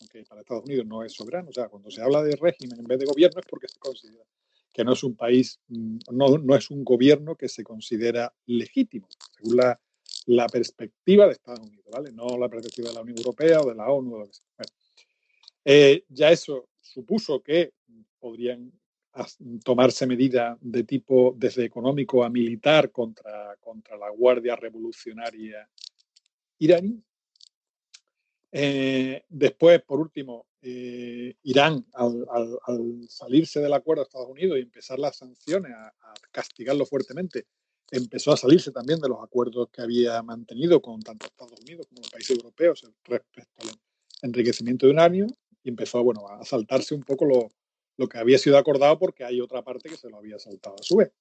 aunque 0.00 0.24
para 0.24 0.40
Estados 0.40 0.64
Unidos 0.64 0.86
no 0.86 1.02
es 1.02 1.12
soberano, 1.12 1.50
o 1.50 1.52
sea, 1.52 1.68
cuando 1.68 1.90
se 1.90 2.02
habla 2.02 2.22
de 2.22 2.36
régimen 2.36 2.78
en 2.78 2.86
vez 2.86 2.98
de 2.98 3.06
gobierno 3.06 3.40
es 3.40 3.46
porque 3.46 3.68
se 3.68 3.78
considera 3.78 4.24
que 4.74 4.84
no 4.84 4.92
es 4.92 5.04
un 5.04 5.14
país, 5.14 5.60
mm, 5.68 5.98
no, 6.10 6.36
no 6.36 6.56
es 6.56 6.70
un 6.70 6.84
gobierno 6.84 7.36
que 7.36 7.48
se 7.48 7.62
considera 7.62 8.34
legítimo, 8.46 9.08
según 9.36 9.56
la, 9.56 9.78
perspectiva 10.48 11.26
de 11.26 11.32
Estados 11.32 11.60
Unidos, 11.60 11.86
¿vale? 11.90 12.10
No 12.12 12.36
la 12.38 12.48
perspectiva 12.48 12.88
de 12.88 12.94
la 12.94 13.02
Unión 13.02 13.18
Europea 13.18 13.60
o 13.60 13.68
de 13.68 13.74
la 13.74 13.88
ONU. 13.88 14.16
O 14.16 14.26
de 14.26 14.30
eh, 15.64 16.04
ya 16.08 16.30
eso 16.30 16.68
supuso 16.80 17.42
que 17.42 17.72
podrían 18.18 18.72
tomarse 19.62 20.06
medidas 20.06 20.58
de 20.60 20.84
tipo 20.84 21.34
desde 21.36 21.64
económico 21.64 22.24
a 22.24 22.30
militar 22.30 22.90
contra, 22.90 23.56
contra 23.60 23.96
la 23.96 24.10
Guardia 24.10 24.56
Revolucionaria 24.56 25.68
iraní. 26.58 27.02
Eh, 28.50 29.24
después, 29.28 29.82
por 29.82 30.00
último, 30.00 30.46
eh, 30.62 31.36
Irán, 31.42 31.84
al, 31.94 33.08
salirse 33.08 33.60
del 33.60 33.72
acuerdo 33.72 34.02
de 34.02 34.04
Estados 34.04 34.30
Unidos 34.30 34.58
y 34.58 34.62
empezar 34.62 34.98
las 34.98 35.16
sanciones, 35.16 35.72
a, 35.72 35.92
castigarlo 36.30 36.86
fuertemente, 36.86 37.46
empezó 37.90 38.32
a 38.32 38.36
salirse 38.36 38.70
también 38.70 39.00
de 39.00 39.08
los 39.08 39.22
acuerdos 39.22 39.68
que 39.70 39.82
había 39.82 40.22
mantenido 40.22 40.80
con 40.80 41.00
tanto 41.02 41.26
Estados 41.26 41.60
Unidos 41.60 41.86
como 41.86 42.00
los 42.00 42.10
países 42.10 42.36
europeos 42.36 42.84
respecto 43.04 43.62
al 43.62 43.68
enriquecimiento 44.22 44.86
de 44.86 44.92
uranio 44.92 45.26
y 45.62 45.68
empezó 45.68 46.02
bueno, 46.02 46.26
a 46.28 46.44
saltarse 46.44 46.94
un 46.94 47.02
poco 47.02 47.24
lo, 47.26 47.48
lo 47.96 48.08
que 48.08 48.18
había 48.18 48.38
sido 48.38 48.58
acordado 48.58 48.98
porque 48.98 49.24
hay 49.24 49.40
otra 49.40 49.62
parte 49.62 49.88
que 49.88 49.96
se 49.96 50.08
lo 50.08 50.18
había 50.18 50.38
saltado 50.38 50.76
a 50.78 50.82
su 50.82 50.96
vez. 50.96 51.12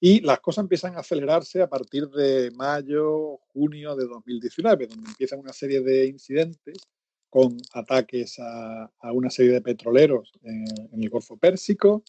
Y 0.00 0.20
las 0.20 0.40
cosas 0.40 0.64
empiezan 0.64 0.96
a 0.96 1.00
acelerarse 1.00 1.62
a 1.62 1.68
partir 1.68 2.08
de 2.08 2.50
mayo, 2.50 3.38
junio 3.52 3.96
de 3.96 4.06
2019, 4.06 4.86
donde 4.86 5.08
empiezan 5.08 5.40
una 5.40 5.52
serie 5.52 5.80
de 5.80 6.06
incidentes 6.06 6.76
con 7.30 7.56
ataques 7.72 8.38
a, 8.38 8.90
una 9.12 9.30
serie 9.30 9.52
de 9.52 9.62
petroleros 9.62 10.30
en, 10.42 11.02
el 11.02 11.08
Golfo 11.08 11.36
Pérsico. 11.36 12.04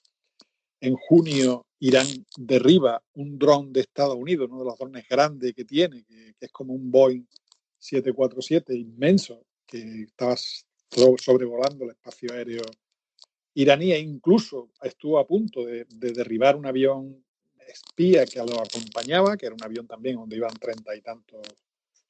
En 0.81 0.95
junio, 0.95 1.65
Irán 1.79 2.07
derriba 2.37 3.01
un 3.13 3.39
dron 3.39 3.71
de 3.71 3.81
Estados 3.81 4.15
Unidos, 4.15 4.49
uno 4.49 4.59
de 4.59 4.65
los 4.65 4.77
drones 4.77 5.07
grandes 5.07 5.53
que 5.53 5.65
tiene, 5.65 6.03
que, 6.03 6.33
que 6.37 6.45
es 6.45 6.51
como 6.51 6.73
un 6.73 6.91
Boeing 6.91 7.25
747 7.79 8.75
inmenso, 8.75 9.45
que 9.65 10.03
estaba 10.03 10.35
sobrevolando 11.17 11.85
el 11.85 11.91
espacio 11.91 12.33
aéreo 12.33 12.61
iraní 13.55 13.91
e 13.91 13.99
incluso 13.99 14.69
estuvo 14.81 15.17
a 15.17 15.25
punto 15.25 15.65
de, 15.65 15.85
derribar 15.89 16.55
un 16.55 16.65
avión 16.65 17.23
espía 17.67 18.25
que 18.25 18.39
lo 18.39 18.61
acompañaba, 18.61 19.35
que 19.37 19.47
era 19.47 19.55
un 19.55 19.63
avión 19.63 19.87
también 19.87 20.17
donde 20.17 20.35
iban 20.35 20.53
treinta 20.53 20.95
y 20.95 21.01
tantos 21.01 21.41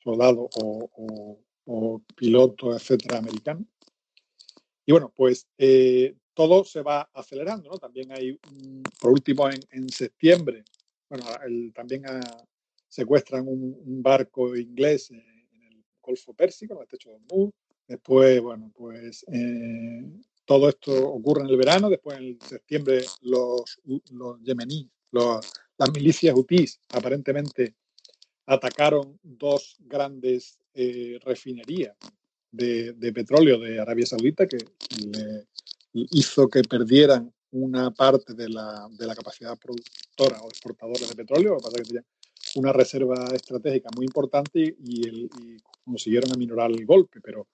soldados 0.04 0.50
o, 0.58 2.02
pilotos, 2.16 2.76
etcétera, 2.76 3.18
americanos. 3.18 3.66
Y 4.86 4.92
bueno, 4.92 5.12
pues 5.16 5.48
eh, 5.58 6.16
todo 6.36 6.64
se 6.64 6.82
va 6.82 7.10
acelerando, 7.14 7.70
¿no? 7.72 7.78
También 7.78 8.12
hay, 8.12 8.40
por 9.00 9.12
último, 9.12 9.50
en, 9.50 9.90
septiembre, 9.90 10.64
bueno, 11.10 11.26
también 11.74 12.04
secuestran 12.88 13.48
un, 13.48 14.04
barco 14.04 14.56
inglés 14.56 15.10
en, 15.10 15.18
el 15.20 15.84
Golfo 16.02 16.34
Pérsico, 16.34 16.76
en 16.76 16.82
el 16.82 16.88
techo 16.88 17.10
de 17.10 17.16
Hormuz. 17.16 17.52
Después, 17.88 18.42
bueno, 18.42 18.72
pues 18.76 19.26
eh, 19.32 20.04
todo 20.46 20.70
esto 20.70 20.92
ocurre 21.10 21.42
en 21.42 21.50
el 21.50 21.58
verano, 21.58 21.90
después 21.90 22.18
en 22.18 22.40
septiembre 22.40 23.04
los, 23.22 23.80
los 24.12 24.42
yemeníes, 24.42 24.88
las 25.12 25.92
milicias 25.94 26.36
hutíes 26.36 26.80
aparentemente 26.94 27.76
atacaron 28.46 29.20
dos 29.24 29.78
grandes 29.80 30.60
eh, 30.74 31.20
refinerías 31.24 31.96
de, 32.52 33.12
petróleo 33.14 33.60
de 33.60 33.80
Arabia 33.80 34.06
Saudita 34.06 34.48
que 34.48 34.58
hizo 35.94 36.48
que 36.48 36.62
perdieran 36.64 37.34
una 37.52 37.92
parte 37.92 38.34
de 38.34 38.50
la, 38.50 38.88
capacidad 39.16 39.58
productora 39.58 40.42
o 40.42 40.48
exportadora 40.48 41.08
de 41.08 41.16
petróleo, 41.16 41.58
una 42.56 42.72
reserva 42.72 43.26
estratégica 43.34 43.90
muy 43.96 44.06
importante 44.06 44.76
y, 44.80 45.08
el, 45.08 45.30
y 45.42 45.58
consiguieron 45.84 46.32
aminorar 46.34 46.72
el 46.72 46.86
golpe, 46.86 47.20
pero 47.22 47.48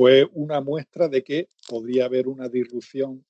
fue 0.00 0.26
una 0.32 0.62
muestra 0.62 1.08
de 1.08 1.22
que 1.22 1.50
podría 1.68 2.06
haber 2.06 2.26
una 2.26 2.48
disrupción 2.48 3.22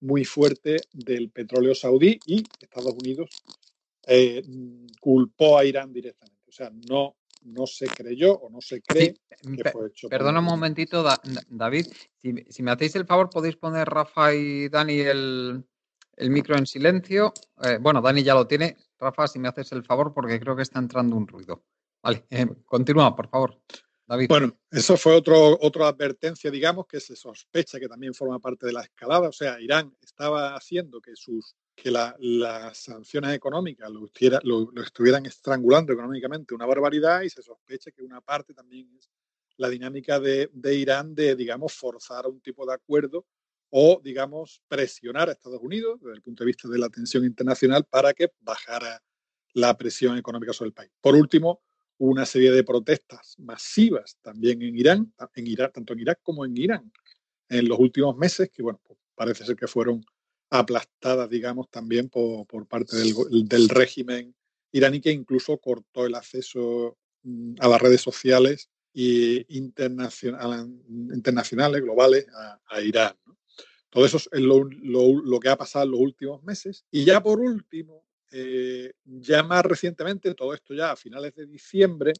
muy 0.00 0.24
fuerte 0.24 0.78
del 0.90 1.28
petróleo 1.28 1.74
saudí 1.74 2.18
y 2.24 2.42
Estados 2.60 2.94
Unidos 2.94 3.28
eh, 4.06 4.42
culpó 4.98 5.58
a 5.58 5.66
Irán 5.66 5.92
directamente. 5.92 6.40
O 6.48 6.50
sea, 6.50 6.72
no, 6.88 7.16
no 7.42 7.66
se 7.66 7.88
creyó 7.88 8.38
o 8.38 8.48
no 8.48 8.62
se 8.62 8.80
cree 8.80 9.16
que 9.54 9.70
fue 9.70 9.88
hecho. 9.88 10.08
Perdona 10.08 10.38
un 10.38 10.46
momentito, 10.46 11.04
David. 11.50 11.88
Si, 12.48 12.62
me 12.62 12.70
hacéis 12.70 12.96
el 12.96 13.04
favor, 13.04 13.28
podéis 13.28 13.56
poner 13.56 13.86
Rafa 13.86 14.34
y 14.34 14.70
Dani 14.70 15.00
el, 15.00 15.62
micro 16.20 16.56
en 16.56 16.64
silencio. 16.64 17.34
Eh, 17.62 17.76
bueno, 17.78 18.00
Dani 18.00 18.22
ya 18.22 18.32
lo 18.32 18.46
tiene. 18.46 18.78
Rafa, 18.98 19.28
si 19.28 19.38
me 19.38 19.48
haces 19.48 19.72
el 19.72 19.84
favor, 19.84 20.14
porque 20.14 20.40
creo 20.40 20.56
que 20.56 20.62
está 20.62 20.78
entrando 20.78 21.16
un 21.16 21.28
ruido. 21.28 21.66
Vale, 22.02 22.24
eh, 22.30 22.46
continúa, 22.64 23.14
por 23.14 23.28
favor. 23.28 23.60
Bueno, 24.06 24.58
eso 24.70 24.96
fue 24.96 25.14
otro, 25.14 25.58
otra 25.60 25.88
advertencia, 25.88 26.50
digamos, 26.50 26.86
que 26.86 27.00
se 27.00 27.16
sospecha 27.16 27.80
que 27.80 27.88
también 27.88 28.12
forma 28.12 28.38
parte 28.38 28.66
de 28.66 28.72
la 28.72 28.82
escalada. 28.82 29.28
O 29.28 29.32
sea, 29.32 29.58
Irán 29.60 29.96
estaba 30.02 30.54
haciendo 30.54 31.00
que 31.00 31.16
sus 31.16 31.56
que 31.74 31.90
las 31.90 32.78
sanciones 32.78 33.34
económicas 33.34 33.90
lo, 33.90 34.08
lo, 34.44 34.82
estuvieran 34.82 35.26
estrangulando 35.26 35.92
económicamente 35.92 36.54
una 36.54 36.66
barbaridad 36.66 37.22
y 37.22 37.30
se 37.30 37.42
sospecha 37.42 37.90
que 37.90 38.02
una 38.02 38.20
parte 38.20 38.54
también 38.54 38.88
es 38.96 39.10
la 39.56 39.68
dinámica 39.68 40.20
de, 40.20 40.50
de 40.52 40.74
Irán 40.76 41.14
de, 41.14 41.34
digamos, 41.34 41.72
forzar 41.74 42.26
un 42.26 42.40
tipo 42.40 42.66
de 42.66 42.74
acuerdo 42.74 43.26
o, 43.70 44.00
digamos, 44.02 44.62
presionar 44.68 45.28
a 45.28 45.32
Estados 45.32 45.60
Unidos 45.60 46.00
desde 46.00 46.14
el 46.14 46.22
punto 46.22 46.44
de 46.44 46.46
vista 46.46 46.68
de 46.68 46.78
la 46.78 46.88
tensión 46.88 47.24
internacional 47.24 47.84
para 47.84 48.12
que 48.12 48.30
bajara 48.40 49.02
la 49.52 49.76
presión 49.76 50.16
económica 50.16 50.52
sobre 50.52 50.68
el 50.68 50.74
país. 50.74 50.90
Por 51.00 51.16
último, 51.16 51.62
una 51.98 52.26
serie 52.26 52.50
de 52.50 52.64
protestas 52.64 53.36
masivas 53.38 54.18
también 54.22 54.62
en 54.62 54.76
Irán, 54.76 55.14
en 55.34 55.46
Irak, 55.46 55.74
tanto 55.74 55.92
en 55.92 56.00
Irak 56.00 56.20
como 56.22 56.44
en 56.44 56.56
Irán, 56.56 56.92
en 57.48 57.68
los 57.68 57.78
últimos 57.78 58.16
meses, 58.16 58.50
que 58.50 58.62
bueno, 58.62 58.80
pues 58.84 58.98
parece 59.14 59.44
ser 59.44 59.56
que 59.56 59.66
fueron 59.66 60.04
aplastadas, 60.50 61.30
digamos, 61.30 61.70
también 61.70 62.08
por, 62.08 62.66
parte 62.66 62.96
del, 62.96 63.68
régimen 63.68 64.34
iraní, 64.72 65.00
que 65.00 65.10
incluso 65.10 65.58
cortó 65.58 66.06
el 66.06 66.14
acceso 66.14 66.96
mm, 67.22 67.54
a 67.60 67.68
las 67.68 67.80
redes 67.80 68.00
sociales 68.00 68.70
e 68.94 69.44
internacionales, 69.48 71.82
globales, 71.82 72.26
a, 72.68 72.80
Irán. 72.80 73.16
Todo 73.90 74.06
eso 74.06 74.16
es 74.16 74.40
lo, 74.40 74.64
lo 74.64 75.40
que 75.40 75.48
ha 75.48 75.56
pasado 75.56 75.84
en 75.84 75.92
los 75.92 76.00
últimos 76.00 76.42
meses. 76.42 76.84
Y 76.90 77.04
ya 77.04 77.22
por 77.22 77.40
último, 77.40 78.03
eh, 78.36 78.92
ya 79.04 79.44
más 79.44 79.64
recientemente, 79.64 80.34
todo 80.34 80.54
esto 80.54 80.74
ya 80.74 80.90
a 80.90 80.96
finales 80.96 81.36
de 81.36 81.46
diciembre, 81.46 82.12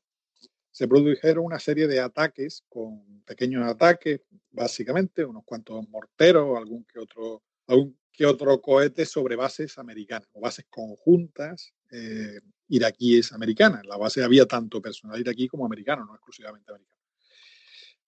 se 0.70 0.86
produjeron 0.86 1.44
una 1.44 1.58
serie 1.58 1.88
de 1.88 1.98
ataques 1.98 2.62
con 2.68 3.24
pequeños 3.24 3.66
ataques, 3.66 4.20
básicamente, 4.52 5.24
unos 5.24 5.42
cuantos 5.44 5.88
morteros, 5.88 6.56
algún 6.56 6.84
que 6.84 7.00
otro, 7.00 7.42
algún 7.66 7.98
que 8.12 8.26
otro 8.26 8.60
cohete 8.60 9.04
sobre 9.06 9.34
bases 9.34 9.76
americanas 9.76 10.28
o 10.34 10.40
bases 10.40 10.66
conjuntas 10.70 11.74
eh, 11.90 12.38
iraquíes 12.68 13.32
americanas. 13.32 13.82
En 13.82 13.88
la 13.88 13.96
base 13.96 14.22
había 14.22 14.46
tanto 14.46 14.80
personal 14.80 15.18
iraquí 15.18 15.48
como 15.48 15.66
americano, 15.66 16.04
no 16.04 16.14
exclusivamente 16.14 16.70
americano. 16.70 17.02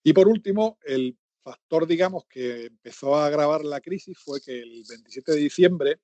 Y 0.01 0.13
por 0.13 0.29
último, 0.29 0.79
el 0.85 1.17
factor, 1.43 1.85
digamos, 1.85 2.23
que 2.29 2.67
empezó 2.67 3.17
a 3.17 3.25
agravar 3.25 3.65
la 3.65 3.81
crisis 3.81 4.17
fue 4.17 4.39
que 4.39 4.61
el 4.61 4.83
27 4.87 5.33
de 5.33 5.37
diciembre 5.39 5.99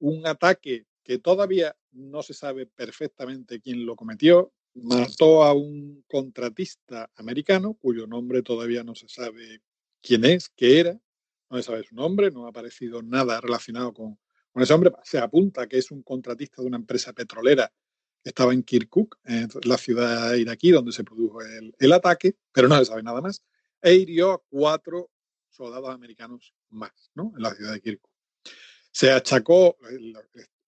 un 0.00 0.26
ataque 0.26 0.86
que 1.08 1.18
todavía 1.18 1.74
no 1.92 2.22
se 2.22 2.34
sabe 2.34 2.66
perfectamente 2.66 3.62
quién 3.62 3.86
lo 3.86 3.96
cometió, 3.96 4.52
mató 4.74 5.42
a 5.42 5.54
un 5.54 6.04
contratista 6.06 7.10
americano 7.16 7.72
cuyo 7.80 8.06
nombre 8.06 8.42
todavía 8.42 8.84
no 8.84 8.94
se 8.94 9.08
sabe 9.08 9.62
quién 10.02 10.26
es, 10.26 10.50
qué 10.50 10.80
era, 10.80 11.00
no 11.48 11.56
se 11.56 11.62
sabe 11.62 11.82
su 11.84 11.94
nombre, 11.94 12.30
no 12.30 12.44
ha 12.44 12.50
aparecido 12.50 13.02
nada 13.02 13.40
relacionado 13.40 13.94
con, 13.94 14.18
ese 14.56 14.74
hombre. 14.74 14.92
Se 15.02 15.16
apunta 15.16 15.66
que 15.66 15.78
es 15.78 15.90
un 15.90 16.02
contratista 16.02 16.60
de 16.60 16.68
una 16.68 16.76
empresa 16.76 17.14
petrolera 17.14 17.72
que 18.22 18.28
estaba 18.28 18.52
en 18.52 18.62
Kirkuk, 18.62 19.16
en 19.24 19.48
la 19.64 19.78
ciudad 19.78 20.34
iraquí 20.34 20.72
donde 20.72 20.92
se 20.92 21.04
produjo 21.04 21.40
el, 21.40 21.92
ataque, 21.94 22.36
pero 22.52 22.68
no 22.68 22.76
se 22.76 22.84
sabe 22.84 23.02
nada 23.02 23.22
más, 23.22 23.42
e 23.80 23.94
hirió 23.94 24.32
a 24.32 24.42
cuatro 24.50 25.10
soldados 25.48 25.88
americanos 25.88 26.52
más 26.68 26.92
¿no? 27.14 27.32
en 27.34 27.42
la 27.42 27.54
ciudad 27.54 27.72
de 27.72 27.80
Kirkuk. 27.80 28.10
Se 28.90 29.10
achacó, 29.10 29.78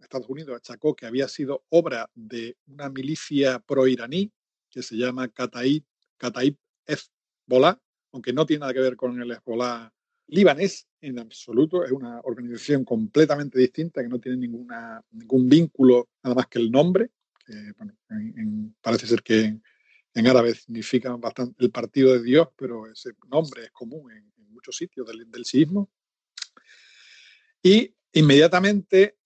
Estados 0.01 0.29
Unidos 0.29 0.57
achacó 0.57 0.95
que 0.95 1.07
había 1.07 1.29
sido 1.29 1.65
obra 1.69 2.11
de 2.15 2.57
una 2.67 2.89
milicia 2.89 3.59
pro-iraní 3.61 4.33
que 4.69 4.83
se 4.83 4.97
llama 4.97 5.29
Kataib, 5.29 5.85
Hezbollah, 6.87 7.81
aunque 8.13 8.33
no 8.33 8.47
tiene 8.47 8.61
nada 8.61 8.73
que 8.73 8.81
ver 8.81 8.97
con 8.97 9.21
el 9.21 9.31
Hezbollah 9.31 9.93
libanés 10.29 10.87
en 11.01 11.19
absoluto, 11.19 11.85
es 11.85 11.91
una 11.91 12.21
organización 12.21 12.85
completamente 12.85 13.59
distinta 13.59 14.03
que 14.03 14.09
no 14.09 14.21
tiene 14.21 14.39
ninguna, 14.39 15.03
ningún 15.11 15.49
vínculo 15.49 16.09
nada 16.23 16.37
más 16.37 16.47
que 16.47 16.61
el 16.61 16.71
nombre, 16.71 17.11
que 17.45 17.73
parece 18.81 19.07
ser 19.07 19.23
que 19.23 19.59
en, 20.15 20.27
árabe 20.27 20.55
significa 20.55 21.17
bastante 21.17 21.65
el 21.65 21.71
partido 21.71 22.13
de 22.13 22.23
Dios, 22.23 22.49
pero 22.57 22.87
ese 22.91 23.11
nombre 23.29 23.65
es 23.65 23.71
común 23.71 24.11
en, 24.13 24.31
muchos 24.51 24.77
sitios 24.77 25.07
del, 25.07 25.31
del 25.31 25.45
sismo. 25.47 25.89
Y 27.63 27.95
Inmediatamente, 28.13 29.17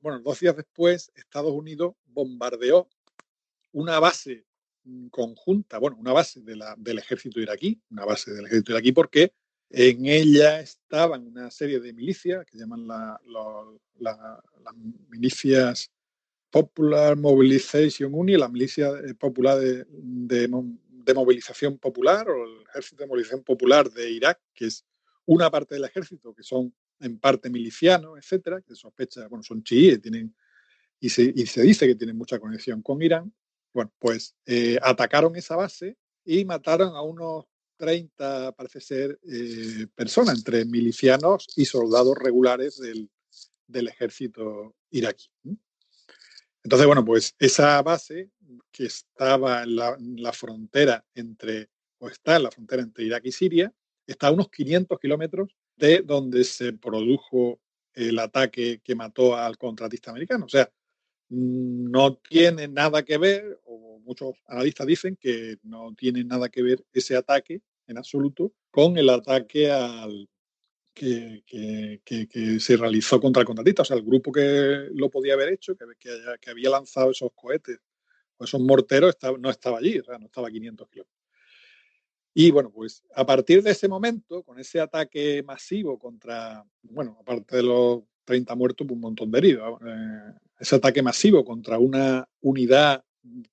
bueno, 0.00 0.20
dos 0.20 0.40
días 0.40 0.56
después, 0.56 1.10
Estados 1.16 1.52
Unidos 1.52 1.94
bombardeó 2.06 2.88
una 3.72 3.98
base 3.98 4.46
mm, 4.84 5.08
conjunta, 5.08 5.78
bueno, 5.78 5.96
una 5.98 6.12
base 6.12 6.40
del 6.42 6.98
ejército 6.98 7.40
iraquí, 7.40 7.80
una 7.90 8.04
base 8.04 8.32
del 8.32 8.46
ejército 8.46 8.72
iraquí, 8.72 8.92
porque 8.92 9.32
En 9.76 10.06
ella 10.06 10.60
estaban 10.60 11.26
una 11.26 11.50
serie 11.50 11.80
de 11.80 11.92
milicias 11.92 12.46
que 12.46 12.58
llaman 12.58 12.86
las 12.86 14.16
milicias 15.08 15.90
Popular 16.50 17.16
Mobilization 17.16 18.14
Union, 18.14 18.38
la 18.38 18.48
milicia 18.48 18.90
eh, 19.04 19.14
popular 19.14 19.58
de, 19.58 19.84
de, 19.88 21.14
movilización 21.14 21.78
popular 21.78 22.30
o 22.30 22.44
el 22.44 22.62
ejército 22.68 23.02
de 23.02 23.08
movilización 23.08 23.42
popular 23.42 23.90
de 23.90 24.08
Irak, 24.08 24.40
que 24.54 24.66
es 24.66 24.84
una 25.26 25.50
parte 25.50 25.74
del 25.74 25.84
ejército 25.84 26.32
que 26.32 26.44
son 26.44 26.72
en 27.04 27.18
parte 27.18 27.50
milicianos, 27.50 28.18
etcétera, 28.18 28.60
que 28.62 28.74
sospecha, 28.74 29.28
bueno, 29.28 29.42
son 29.42 29.62
chiíes, 29.62 30.00
tienen 30.00 30.34
y 31.00 31.10
se, 31.10 31.32
y 31.34 31.46
se 31.46 31.62
dice 31.62 31.86
que 31.86 31.94
tienen 31.94 32.16
mucha 32.16 32.38
conexión 32.38 32.80
con 32.80 33.02
Irán. 33.02 33.32
Bueno, 33.74 33.92
pues 33.98 34.34
eh, 34.46 34.78
atacaron 34.80 35.36
esa 35.36 35.56
base 35.56 35.98
y 36.24 36.44
mataron 36.44 36.96
a 36.96 37.02
unos 37.02 37.44
30, 37.76 38.52
parece 38.52 38.80
ser, 38.80 39.18
eh, 39.30 39.86
personas, 39.94 40.38
entre 40.38 40.64
milicianos 40.64 41.46
y 41.56 41.66
soldados 41.66 42.16
regulares 42.16 42.78
del, 42.78 43.10
del 43.66 43.88
ejército 43.88 44.74
iraquí. 44.90 45.28
Entonces, 46.62 46.86
bueno, 46.86 47.04
pues 47.04 47.34
esa 47.38 47.82
base 47.82 48.30
que 48.70 48.86
estaba 48.86 49.64
en 49.64 49.76
la, 49.76 50.32
frontera 50.32 51.04
entre, 51.14 51.68
o 51.98 52.08
está 52.08 52.36
en 52.36 52.44
la 52.44 52.50
frontera 52.50 52.82
entre 52.82 53.04
Irak 53.04 53.26
y 53.26 53.32
Siria, 53.32 53.72
está 54.06 54.28
a 54.28 54.32
unos 54.32 54.48
500 54.48 54.98
kilómetros 54.98 55.54
de 55.76 56.02
donde 56.02 56.44
se 56.44 56.72
produjo 56.72 57.60
el 57.92 58.18
ataque 58.18 58.80
que 58.82 58.94
mató 58.94 59.36
al 59.36 59.56
contratista 59.56 60.10
americano. 60.10 60.46
O 60.46 60.48
sea, 60.48 60.70
no 61.28 62.16
tiene 62.16 62.68
nada 62.68 63.04
que 63.04 63.18
ver, 63.18 63.60
o 63.64 63.98
muchos 64.00 64.34
analistas 64.46 64.86
dicen 64.86 65.16
que 65.16 65.58
no 65.62 65.94
tiene 65.96 66.24
nada 66.24 66.48
que 66.48 66.62
ver 66.62 66.84
ese 66.92 67.16
ataque 67.16 67.62
en 67.86 67.98
absoluto 67.98 68.52
con 68.70 68.98
el 68.98 69.08
ataque 69.08 69.70
al, 69.70 70.28
que, 70.94 72.58
se 72.60 72.76
realizó 72.76 73.20
contra 73.20 73.40
el 73.40 73.46
contratista. 73.46 73.82
O 73.82 73.84
sea, 73.84 73.96
el 73.96 74.04
grupo 74.04 74.32
que 74.32 74.88
lo 74.92 75.10
podía 75.10 75.34
haber 75.34 75.52
hecho, 75.52 75.76
que, 75.76 75.84
que, 76.40 76.50
había 76.50 76.70
lanzado 76.70 77.10
esos 77.10 77.30
cohetes 77.34 77.78
o 78.36 78.44
esos 78.44 78.60
morteros, 78.60 79.16
no 79.38 79.50
estaba 79.50 79.78
allí, 79.78 80.00
no 80.20 80.26
estaba 80.26 80.48
a 80.48 80.50
500 80.50 80.88
kilómetros. 80.88 81.23
Y 82.34 82.50
bueno, 82.50 82.70
pues 82.70 83.04
a 83.14 83.24
partir 83.24 83.62
de 83.62 83.70
ese 83.70 83.88
momento, 83.88 84.42
con 84.42 84.58
ese 84.58 84.80
ataque 84.80 85.42
masivo 85.44 85.98
contra, 85.98 86.64
bueno, 86.82 87.16
aparte 87.20 87.56
de 87.56 87.62
los 87.62 88.02
30 88.24 88.54
muertos, 88.56 88.86
pues 88.86 88.96
un 88.96 89.00
montón 89.00 89.30
de 89.30 89.38
heridos, 89.38 89.80
eh, 89.86 90.32
ese 90.58 90.76
ataque 90.76 91.02
masivo 91.02 91.44
contra 91.44 91.78
una 91.78 92.28
unidad 92.40 93.04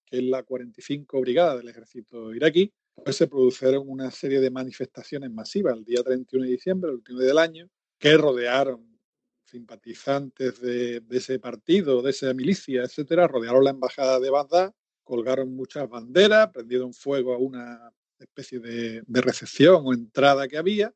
que 0.05 0.17
es 0.17 0.23
la 0.23 0.43
45 0.43 1.21
Brigada 1.21 1.57
del 1.57 1.69
ejército 1.69 2.33
iraquí, 2.33 2.73
pues 2.93 3.15
se 3.15 3.27
produjeron 3.27 3.87
una 3.87 4.11
serie 4.11 4.39
de 4.39 4.51
manifestaciones 4.51 5.31
masivas 5.31 5.77
el 5.77 5.85
día 5.85 6.03
31 6.03 6.45
de 6.45 6.51
diciembre, 6.51 6.89
el 6.89 6.97
último 6.97 7.19
día 7.19 7.29
del 7.29 7.37
año, 7.37 7.69
que 7.97 8.17
rodearon 8.17 8.99
simpatizantes 9.45 10.59
de, 10.61 11.03
ese 11.09 11.39
partido, 11.39 12.01
de 12.01 12.11
esa 12.11 12.33
milicia, 12.33 12.83
etcétera, 12.83 13.27
rodearon 13.27 13.63
la 13.63 13.71
embajada 13.71 14.19
de 14.19 14.29
Bagdad, 14.29 14.73
colgaron 15.03 15.53
muchas 15.53 15.89
banderas, 15.89 16.49
prendieron 16.51 16.93
fuego 16.93 17.33
a 17.33 17.37
una 17.37 17.91
especie 18.23 18.59
de, 18.59 19.03
recepción 19.07 19.83
o 19.85 19.93
entrada 19.93 20.47
que 20.47 20.57
había, 20.57 20.93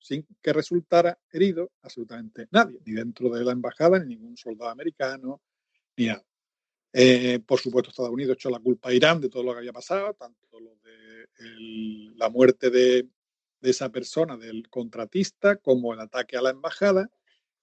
sin 0.00 0.26
que 0.42 0.52
resultara 0.52 1.18
herido 1.30 1.70
absolutamente 1.82 2.48
nadie, 2.50 2.80
ni 2.84 2.94
dentro 2.94 3.30
de 3.30 3.44
la 3.44 3.52
embajada, 3.52 3.98
ni 3.98 4.16
ningún 4.16 4.36
soldado 4.36 4.70
americano, 4.70 5.42
ni 5.96 6.06
nada. 6.06 6.24
Eh, 6.92 7.40
por 7.40 7.60
supuesto, 7.60 7.90
Estados 7.90 8.10
Unidos 8.10 8.36
echó 8.36 8.48
la 8.48 8.58
culpa 8.58 8.88
a 8.88 8.94
Irán 8.94 9.20
de 9.20 9.28
todo 9.28 9.42
lo 9.42 9.52
que 9.52 9.58
había 9.58 9.72
pasado, 9.72 10.14
tanto 10.14 10.46
la 12.16 12.30
muerte 12.30 12.70
de, 12.70 13.08
esa 13.60 13.90
persona, 13.90 14.36
del 14.36 14.68
contratista, 14.70 15.56
como 15.56 15.92
el 15.92 16.00
ataque 16.00 16.36
a 16.36 16.42
la 16.42 16.50
embajada. 16.50 17.10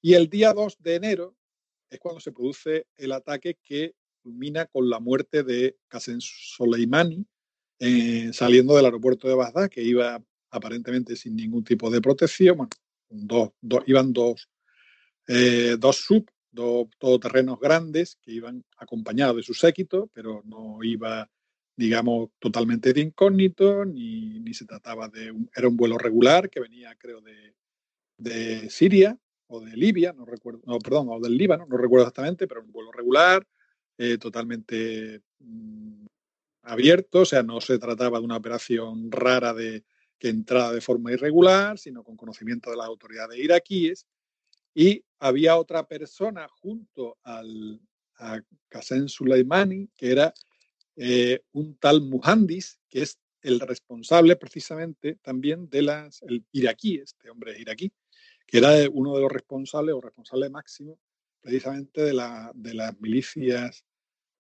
Y 0.01 0.15
el 0.15 0.29
día 0.29 0.53
2 0.53 0.77
de 0.81 0.95
enero 0.95 1.35
es 1.89 1.99
cuando 1.99 2.19
se 2.19 2.31
produce 2.31 2.87
el 2.97 3.13
ataque 3.13 3.57
que 3.63 3.95
culmina 4.21 4.65
con 4.65 4.89
la 4.89 4.99
muerte 4.99 5.43
de 5.43 5.77
Qasem 5.87 6.19
Soleimani 6.19 7.25
eh, 7.86 8.32
saliendo 8.32 8.78
del 8.78 8.86
aeropuerto 8.86 9.28
de 9.28 9.36
Bagdad, 9.36 9.69
que 9.69 9.84
iba 9.84 10.24
aparentemente 10.52 11.17
sin 11.17 11.36
ningún 11.36 11.65
tipo 11.65 11.89
de 11.89 12.00
protección. 12.00 12.56
Bueno, 12.56 12.69
dos, 13.10 13.84
iban 13.88 14.13
dos, 14.13 14.50
eh, 15.28 15.76
dos 15.78 15.98
sub 15.98 16.26
dos 16.50 16.88
todoterrenos 16.98 17.60
grandes 17.60 18.17
que 18.22 18.32
iban 18.32 18.63
acompañados 18.78 19.36
de 19.36 19.43
su 19.43 19.54
séquito, 19.54 20.10
pero 20.13 20.43
no 20.46 20.82
iba, 20.82 21.30
digamos, 21.76 22.30
totalmente 22.39 22.93
de 22.93 23.02
incógnito, 23.02 23.84
ni, 23.84 24.39
ni 24.39 24.54
se 24.54 24.65
trataba 24.65 25.10
de 25.10 25.32
un, 25.32 25.50
era 25.54 25.67
un 25.67 25.76
vuelo 25.76 25.98
regular 25.98 26.50
que 26.50 26.62
venía, 26.62 26.96
creo, 26.96 27.19
de, 27.19 27.54
de 28.17 28.69
Siria 28.69 29.17
o 29.48 29.60
de 29.60 29.76
Libia, 29.76 30.13
no 30.13 30.26
recuerdo, 30.26 30.62
no, 30.65 30.80
perdón, 30.80 31.08
o 31.10 31.19
del 31.19 31.36
Líbano, 31.36 31.65
no 31.67 31.76
recuerdo 31.76 32.06
exactamente, 32.06 32.48
pero 32.48 32.62
un 32.62 32.72
vuelo 32.72 32.93
regular, 32.93 33.46
eh, 33.98 34.17
totalmente 34.17 35.22
mm, 35.39 36.02
abierto, 36.63 37.21
o 37.21 37.26
sea, 37.26 37.43
no 37.43 37.62
se 37.62 37.78
trataba 37.78 38.19
de 38.19 38.26
una 38.26 38.38
operación 38.38 39.12
rara 39.12 39.54
de 39.54 39.84
que 40.17 40.30
entraba 40.30 40.71
de 40.71 40.82
forma 40.82 41.12
irregular, 41.12 41.78
sino 41.78 42.04
con 42.04 42.15
conocimiento 42.15 42.71
de 42.71 42.78
las 42.78 42.88
autoridades 42.88 43.38
iraquíes. 43.38 44.08
Y 44.73 45.04
había 45.19 45.58
otra 45.58 45.88
persona 45.88 46.47
junto 46.47 47.17
al, 47.23 47.80
a 48.17 48.41
Qasem 48.69 49.08
Soleimani, 49.08 49.89
que 49.95 50.12
era 50.12 50.34
eh, 50.95 51.43
un 51.52 51.76
tal 51.78 52.02
Muhandis, 52.02 52.80
que 52.89 53.02
es 53.02 53.19
el 53.41 53.60
responsable 53.60 54.38
precisamente 54.38 55.15
también 55.21 55.69
de 55.69 55.82
las, 55.82 56.21
el 56.23 56.45
iraquí, 56.54 56.95
este 56.95 57.30
hombre 57.30 57.60
iraquí, 57.60 57.91
que 58.47 58.60
era 58.60 58.69
uno 58.91 59.15
de 59.15 59.21
los 59.21 59.32
responsables 59.32 59.93
o 59.93 60.02
responsable 60.02 60.49
máximo 60.49 60.97
precisamente 61.41 62.02
de, 62.02 62.13
la, 62.13 62.52
de 62.56 62.73
las 62.73 62.97
milicias 63.02 63.84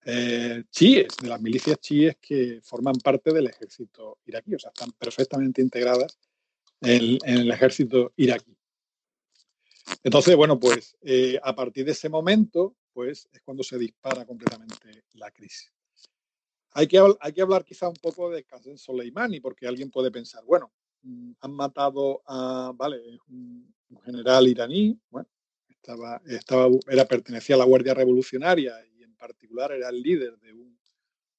eh, 0.05 0.63
chiíes, 0.69 1.07
de 1.21 1.27
las 1.29 1.41
milicias 1.41 1.79
chiíes 1.79 2.17
que 2.21 2.59
forman 2.63 2.95
parte 2.95 3.31
del 3.31 3.47
ejército 3.47 4.19
iraquí, 4.25 4.55
o 4.55 4.59
sea, 4.59 4.71
están 4.71 4.91
perfectamente 4.91 5.61
integradas 5.61 6.17
en 6.81 7.17
el 7.23 7.51
ejército 7.51 8.11
iraquí. 8.17 8.57
Entonces, 10.03 10.35
bueno, 10.35 10.59
pues 10.59 10.97
eh, 11.01 11.39
a 11.41 11.55
partir 11.55 11.85
de 11.85 11.91
ese 11.91 12.09
momento, 12.09 12.75
pues 12.93 13.27
es 13.31 13.41
cuando 13.41 13.63
se 13.63 13.77
dispara 13.77 14.25
completamente 14.25 15.05
la 15.13 15.31
crisis. 15.31 15.71
Hay 16.71 16.87
que, 16.87 16.99
hay 17.19 17.33
que 17.33 17.41
hablar 17.41 17.63
quizá 17.63 17.87
un 17.87 17.95
poco 17.95 18.29
de 18.29 18.43
Qasem 18.43 18.77
Soleimani, 18.77 19.39
porque 19.39 19.67
alguien 19.67 19.91
puede 19.91 20.11
pensar, 20.11 20.43
bueno, 20.45 20.71
mm, 21.03 21.31
han 21.39 21.51
matado 21.51 22.21
a, 22.25 22.71
vale, 22.75 22.99
un, 23.29 23.73
general 24.03 24.47
iraní, 24.47 24.99
bueno, 25.11 25.29
estaba, 25.69 26.19
estaba, 26.25 26.67
era, 26.87 27.05
pertenecía 27.05 27.55
a 27.55 27.59
la 27.59 27.65
Guardia 27.65 27.93
Revolucionaria 27.93 28.75
particular 29.27 29.71
era 29.71 29.89
el 29.89 30.01
líder 30.01 30.37
de, 30.39 30.53
un, 30.53 30.77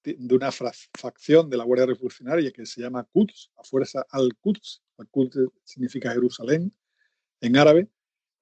de 0.02 0.34
una 0.34 0.50
facción 0.50 1.50
de 1.50 1.56
la 1.56 1.64
Guardia 1.64 1.86
Revolucionaria 1.86 2.50
que 2.50 2.64
se 2.64 2.80
llama 2.80 3.06
Quds, 3.12 3.52
la 3.56 3.64
fuerza 3.64 4.06
al-Quds, 4.10 4.82
al-Quds 4.98 5.38
significa 5.64 6.12
Jerusalén 6.12 6.72
en 7.40 7.56
árabe, 7.56 7.88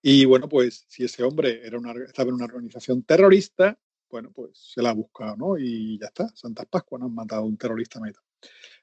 y 0.00 0.24
bueno, 0.24 0.48
pues 0.48 0.84
si 0.88 1.04
ese 1.04 1.22
hombre 1.24 1.60
era 1.64 1.78
una, 1.78 1.92
estaba 2.04 2.28
en 2.28 2.34
una 2.34 2.44
organización 2.44 3.02
terrorista, 3.02 3.78
bueno, 4.10 4.30
pues 4.32 4.50
se 4.74 4.82
la 4.82 4.90
ha 4.90 4.94
buscado, 4.94 5.36
¿no? 5.36 5.58
Y 5.58 5.98
ya 5.98 6.06
está, 6.06 6.28
Santa 6.34 6.64
Pascua, 6.64 6.98
¿no? 6.98 7.06
Han 7.06 7.14
matado 7.14 7.42
a 7.42 7.46
un 7.46 7.56
terrorista 7.56 7.98
meta. 7.98 8.20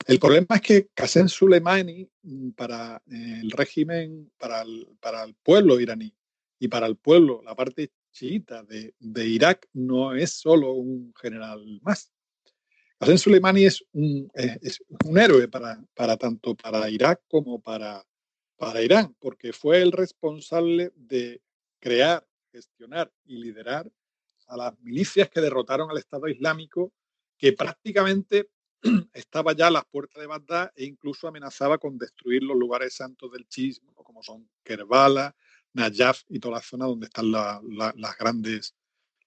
El 0.08 0.20
problema 0.20 0.56
es 0.56 0.62
que 0.62 0.88
Qasem 0.94 1.28
Soleimani, 1.28 2.10
mm, 2.24 2.50
para 2.52 3.02
el 3.08 3.52
régimen, 3.52 4.32
para 4.38 4.62
el, 4.62 4.88
para 5.00 5.24
el 5.24 5.36
pueblo 5.36 5.80
iraní 5.80 6.14
y 6.58 6.68
para 6.68 6.88
el 6.88 6.96
pueblo, 6.96 7.42
la 7.44 7.56
parte 7.56 7.92
chiita 8.12 8.64
de, 8.64 8.94
Irak, 9.28 9.68
no 9.74 10.14
es 10.14 10.32
solo 10.32 10.74
un 10.74 11.14
general 11.16 11.80
más. 11.82 12.12
Qasem 13.00 13.18
Soleimani 13.18 13.66
es 13.66 13.84
un, 13.94 14.30
es 14.34 14.84
un 15.06 15.18
héroe 15.18 15.48
para, 15.48 16.18
tanto 16.18 16.56
para 16.56 16.90
Irak 16.90 17.22
como 17.28 17.62
para, 17.62 18.06
para 18.58 18.82
Irán, 18.82 19.16
porque 19.20 19.54
fue 19.54 19.82
el 19.82 19.92
responsable 19.92 20.92
de 20.96 21.42
crear, 21.80 22.28
gestionar 22.52 23.12
y 23.24 23.38
liderar 23.38 23.90
a 24.48 24.58
las 24.58 24.80
milicias 24.82 25.30
que 25.30 25.42
derrotaron 25.42 25.90
al 25.90 25.98
Estado 25.98 26.28
Islámico, 26.28 26.92
que 27.38 27.54
prácticamente 27.54 28.50
estaba 29.14 29.54
ya 29.54 29.68
a 29.68 29.72
las 29.72 29.86
puertas 29.86 30.20
de 30.20 30.28
Bagdad 30.28 30.72
e 30.76 30.86
incluso 30.86 31.28
amenazaba 31.28 31.78
con 31.78 31.98
destruir 31.98 32.44
los 32.44 32.58
lugares 32.58 32.96
santos 32.96 33.32
del 33.32 33.48
chiismo, 33.48 33.94
como 33.94 34.24
son 34.24 34.50
Kerbala, 34.64 35.36
Najaf 35.74 36.24
y 36.30 36.40
toda 36.40 36.56
la 36.56 36.62
zona 36.62 36.86
donde 36.86 37.06
están 37.08 37.32
las 37.32 38.18
grandes, 38.18 38.76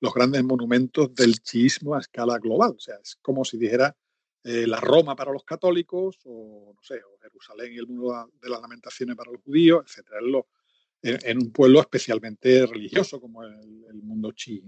los 0.00 0.12
grandes 0.12 0.42
monumentos 0.44 1.14
del 1.14 1.40
chiismo 1.40 1.94
a 1.94 2.00
escala 2.00 2.38
global. 2.38 2.74
O 2.76 2.80
sea, 2.80 2.96
es 3.02 3.16
como 3.22 3.44
si 3.44 3.58
dijera 3.58 3.96
eh, 4.44 4.66
la 4.66 4.80
Roma 4.80 5.14
para 5.14 5.32
los 5.32 5.44
católicos, 5.44 6.18
o 6.24 6.72
no 6.74 6.82
sé, 6.82 7.00
o 7.04 7.18
Jerusalén 7.20 7.72
y 7.72 7.78
el 7.78 7.86
mundo 7.86 8.28
de 8.40 8.50
las 8.50 8.60
lamentaciones 8.60 9.14
para 9.16 9.30
los 9.30 9.40
judíos, 9.42 9.84
etcétera, 9.86 10.18
en, 11.02 11.38
un 11.38 11.52
pueblo 11.52 11.80
especialmente 11.80 12.66
religioso 12.66 13.20
como 13.20 13.44
el, 13.44 14.02
mundo 14.02 14.32
chií. 14.32 14.62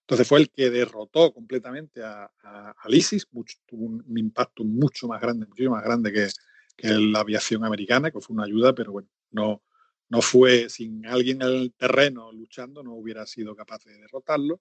Entonces 0.00 0.26
fue 0.26 0.40
el 0.40 0.50
que 0.50 0.70
derrotó 0.70 1.32
completamente 1.32 2.02
a, 2.02 2.30
al 2.76 2.94
ISIS, 2.94 3.26
tuvo 3.66 3.84
un, 3.86 4.18
impacto 4.18 4.64
mucho 4.64 5.08
más 5.08 5.20
grande, 5.20 5.46
mucho 5.46 5.70
más 5.70 5.82
grande 5.82 6.12
que, 6.12 6.28
que, 6.76 6.88
la 6.88 7.20
aviación 7.20 7.64
americana, 7.64 8.10
que 8.10 8.20
fue 8.20 8.34
una 8.34 8.44
ayuda, 8.44 8.74
pero 8.74 8.92
bueno, 8.92 9.08
no, 9.30 9.62
no 10.08 10.22
fue 10.22 10.68
sin 10.68 11.06
alguien 11.06 11.42
en 11.42 11.48
el 11.48 11.72
terreno 11.74 12.32
luchando, 12.32 12.82
no 12.82 12.94
hubiera 12.94 13.26
sido 13.26 13.54
capaz 13.54 13.84
de 13.84 13.98
derrotarlo. 13.98 14.60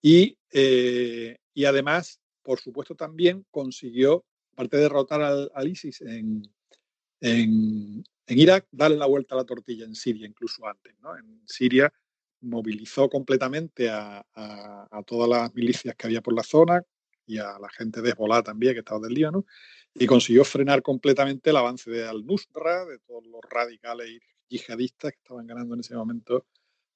Y, 0.00 0.38
eh, 0.52 1.38
y 1.54 1.64
además, 1.64 2.20
por 2.42 2.60
supuesto, 2.60 2.94
también 2.94 3.44
consiguió, 3.50 4.24
aparte 4.52 4.76
de 4.76 4.82
derrotar 4.84 5.22
al, 5.22 5.68
ISIS 5.68 6.02
en, 6.02 6.42
en, 7.20 8.04
Irak, 8.28 8.66
darle 8.70 8.96
la 8.96 9.06
vuelta 9.06 9.34
a 9.34 9.38
la 9.38 9.44
tortilla 9.44 9.84
en 9.84 9.94
Siria, 9.94 10.26
incluso 10.26 10.66
antes. 10.66 10.94
¿no? 11.00 11.16
En 11.16 11.42
Siria 11.46 11.92
movilizó 12.40 13.08
completamente 13.08 13.88
a, 13.90 14.24
a, 14.34 15.02
todas 15.04 15.28
las 15.28 15.54
milicias 15.54 15.96
que 15.96 16.06
había 16.06 16.20
por 16.20 16.34
la 16.34 16.42
zona 16.42 16.82
y 17.26 17.38
a 17.38 17.58
la 17.58 17.68
gente 17.70 18.02
de 18.02 18.10
Hezbollah 18.10 18.42
también, 18.42 18.74
que 18.74 18.80
estaba 18.80 19.00
del 19.00 19.14
Líbano, 19.14 19.46
y 19.94 20.06
consiguió 20.06 20.44
frenar 20.44 20.82
completamente 20.82 21.50
el 21.50 21.56
avance 21.56 21.90
de 21.90 22.06
Al-Nusra, 22.06 22.84
de 22.84 22.98
todos 23.00 23.26
los 23.26 23.40
radicales 23.48 24.20
yihadistas 24.48 25.12
que 25.12 25.18
estaban 25.18 25.46
ganando 25.46 25.74
en 25.74 25.80
ese 25.80 25.94
momento 25.94 26.46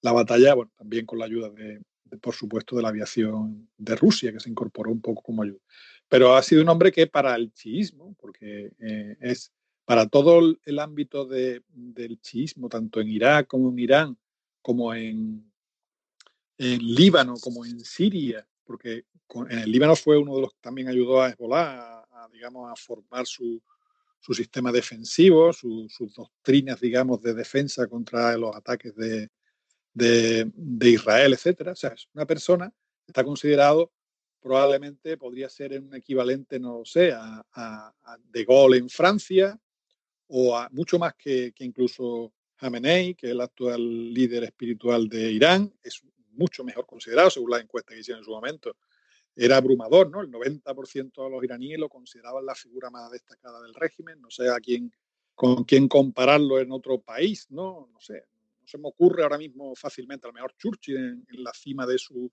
la 0.03 0.13
batalla, 0.13 0.55
bueno, 0.55 0.73
también 0.77 1.07
con 1.07 1.19
la 1.19 1.27
ayuda 1.27 1.51
de, 1.51 1.81
por 2.21 2.35
supuesto, 2.35 2.77
de 2.77 2.83
la 2.83 2.89
aviación 2.89 3.69
de 3.77 3.97
Rusia, 3.97 4.33
que 4.33 4.41
se 4.41 4.51
incorporó 4.51 4.91
un 4.91 5.01
poco 5.01 5.23
como 5.23 5.43
ayuda. 5.43 5.61
Pero 6.09 6.35
ha 6.35 6.43
sido 6.43 6.63
un 6.63 6.69
hombre 6.69 6.91
que 6.93 7.07
para 7.07 7.35
el 7.35 7.53
chiismo, 7.53 8.15
porque 8.19 8.73
eh, 8.79 9.17
es 9.21 9.53
para 9.85 10.07
todo 10.07 10.57
el 10.65 10.79
ámbito 10.79 11.27
del 11.27 12.21
chiismo, 12.21 12.69
tanto 12.69 13.01
en 13.01 13.09
Irak 13.09 13.47
como 13.47 13.71
en 13.71 13.79
Irán, 13.79 14.19
como 14.63 14.95
en, 14.95 15.51
en 16.59 16.95
Líbano, 16.95 17.35
como 17.41 17.65
en 17.65 17.81
Siria, 17.81 18.47
porque 18.65 19.05
en 19.49 19.59
el 19.59 19.73
Líbano 19.73 19.97
fue 19.97 20.17
uno 20.17 20.37
de 20.37 20.43
los 20.43 20.53
que 20.53 20.61
también 20.61 20.89
ayudó 20.89 21.23
a 21.23 21.31
Hezbollah 21.31 22.05
a, 22.11 22.29
digamos, 22.33 22.71
a 22.71 22.77
formar 22.77 23.27
su, 23.27 23.61
su 24.21 24.35
sistema 24.35 24.71
defensivo, 24.71 25.53
sus 25.53 26.15
doctrinas, 26.15 26.81
digamos, 26.81 27.23
de 27.23 27.35
defensa 27.35 27.87
contra 27.89 28.37
los 28.37 28.55
ataques 28.55 28.95
de, 28.95 29.31
de, 29.95 30.91
Israel, 30.91 31.33
etcétera. 31.33 31.73
O 31.73 31.77
sea, 31.77 31.91
es 31.91 32.09
una 32.15 32.27
persona 32.27 32.71
que 33.05 33.11
está 33.13 33.25
considerado 33.25 33.93
probablemente 34.41 35.19
podría 35.19 35.49
ser 35.49 35.79
un 35.79 35.95
equivalente, 35.95 36.59
no 36.59 36.83
sé, 36.85 37.13
a, 37.15 37.93
De 38.31 38.45
Gaulle 38.45 38.79
en 38.79 38.89
Francia 38.89 39.59
o 40.29 40.57
a 40.57 40.69
mucho 40.71 40.99
más 40.99 41.15
que, 41.15 41.53
que 41.53 41.65
incluso 41.65 42.33
Khamenei, 42.57 43.15
que 43.15 43.27
es 43.27 43.33
el 43.33 43.41
actual 43.41 44.15
líder 44.15 44.45
espiritual 44.45 45.09
de 45.09 45.33
Irán, 45.33 45.75
es 45.83 46.03
mucho 46.33 46.65
mejor 46.65 46.87
considerado 46.87 47.31
según 47.31 47.51
las 47.51 47.63
encuestas 47.63 47.95
que 47.95 48.01
hicieron 48.01 48.21
en 48.21 48.25
su 48.25 48.31
momento. 48.31 48.77
Era 49.43 49.57
abrumador, 49.57 50.11
¿no? 50.11 50.21
El 50.21 50.31
90% 50.31 51.25
de 51.25 51.31
los 51.31 51.43
iraníes 51.43 51.79
lo 51.79 51.89
consideraban 51.89 52.45
la 52.45 52.55
figura 52.55 52.91
más 52.91 53.11
destacada 53.11 53.63
del 53.63 53.73
régimen. 53.73 54.21
No 54.21 54.31
sé 54.31 54.51
a 54.51 54.61
quién, 54.61 54.93
con 55.35 55.65
quién 55.65 55.89
compararlo 55.89 56.61
en 56.61 56.71
otro 56.73 57.01
país, 57.01 57.47
¿no? 57.49 57.89
No 57.91 57.99
sé, 58.03 58.27
se 58.67 58.77
me 58.77 58.89
ocurre 58.89 59.23
ahora 59.23 59.39
mismo 59.39 59.75
fácilmente, 59.75 60.27
a 60.27 60.29
lo 60.29 60.35
mejor 60.35 60.53
Churchill 60.59 60.99
en, 60.99 61.43
la 61.43 61.55
cima 61.55 61.87
de 61.87 61.97
su, 61.97 62.31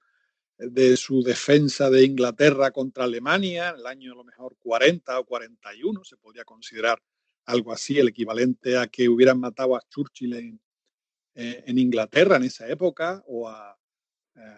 de 0.58 0.98
su 0.98 1.24
defensa 1.24 1.90
de 1.90 2.04
Inglaterra 2.04 2.72
contra 2.72 3.06
Alemania, 3.06 3.70
en 3.70 3.78
el 3.78 3.86
año 3.86 4.12
a 4.12 4.18
lo 4.18 4.26
mejor 4.26 4.58
40 4.60 5.18
o 5.18 5.26
41, 5.26 6.04
se 6.04 6.18
podría 6.18 6.44
considerar 6.44 7.02
algo 7.46 7.72
así, 7.72 7.98
el 7.98 8.10
equivalente 8.10 8.76
a 8.76 8.88
que 8.88 9.08
hubieran 9.08 9.40
matado 9.40 9.78
a 9.78 9.82
Churchill 9.88 10.34
en, 10.34 10.62
en 11.36 11.80
Inglaterra 11.80 12.36
en 12.36 12.44
esa 12.44 12.68
época, 12.68 13.24
o 13.28 13.48
a, 13.48 13.77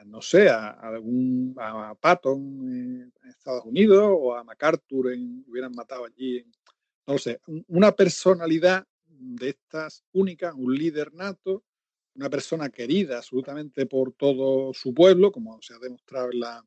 no 0.06 0.22
sé, 0.22 0.50
a, 0.50 0.70
algún, 0.70 1.56
a 1.58 1.96
Patton 1.96 2.38
en 2.72 3.14
Estados 3.30 3.66
Unidos, 3.66 4.10
o 4.12 4.36
a 4.36 4.44
MacArthur 4.44 5.14
hubieran 5.48 5.74
matado 5.74 6.06
allí, 6.06 6.46
no 7.08 7.18
sé, 7.18 7.40
una 7.68 7.92
personalidad 7.92 8.86
de 9.08 9.50
estas 9.50 10.04
únicas, 10.12 10.54
un 10.56 10.74
líder 10.76 11.14
nato, 11.14 11.64
una 12.16 12.30
persona 12.30 12.70
querida 12.70 13.18
absolutamente 13.18 13.86
por 13.86 14.14
todo 14.14 14.74
su 14.74 14.94
pueblo, 14.94 15.32
como 15.32 15.62
se 15.62 15.74
ha 15.74 15.80
demostrado 15.80 16.32
en 16.32 16.40
la, 16.40 16.66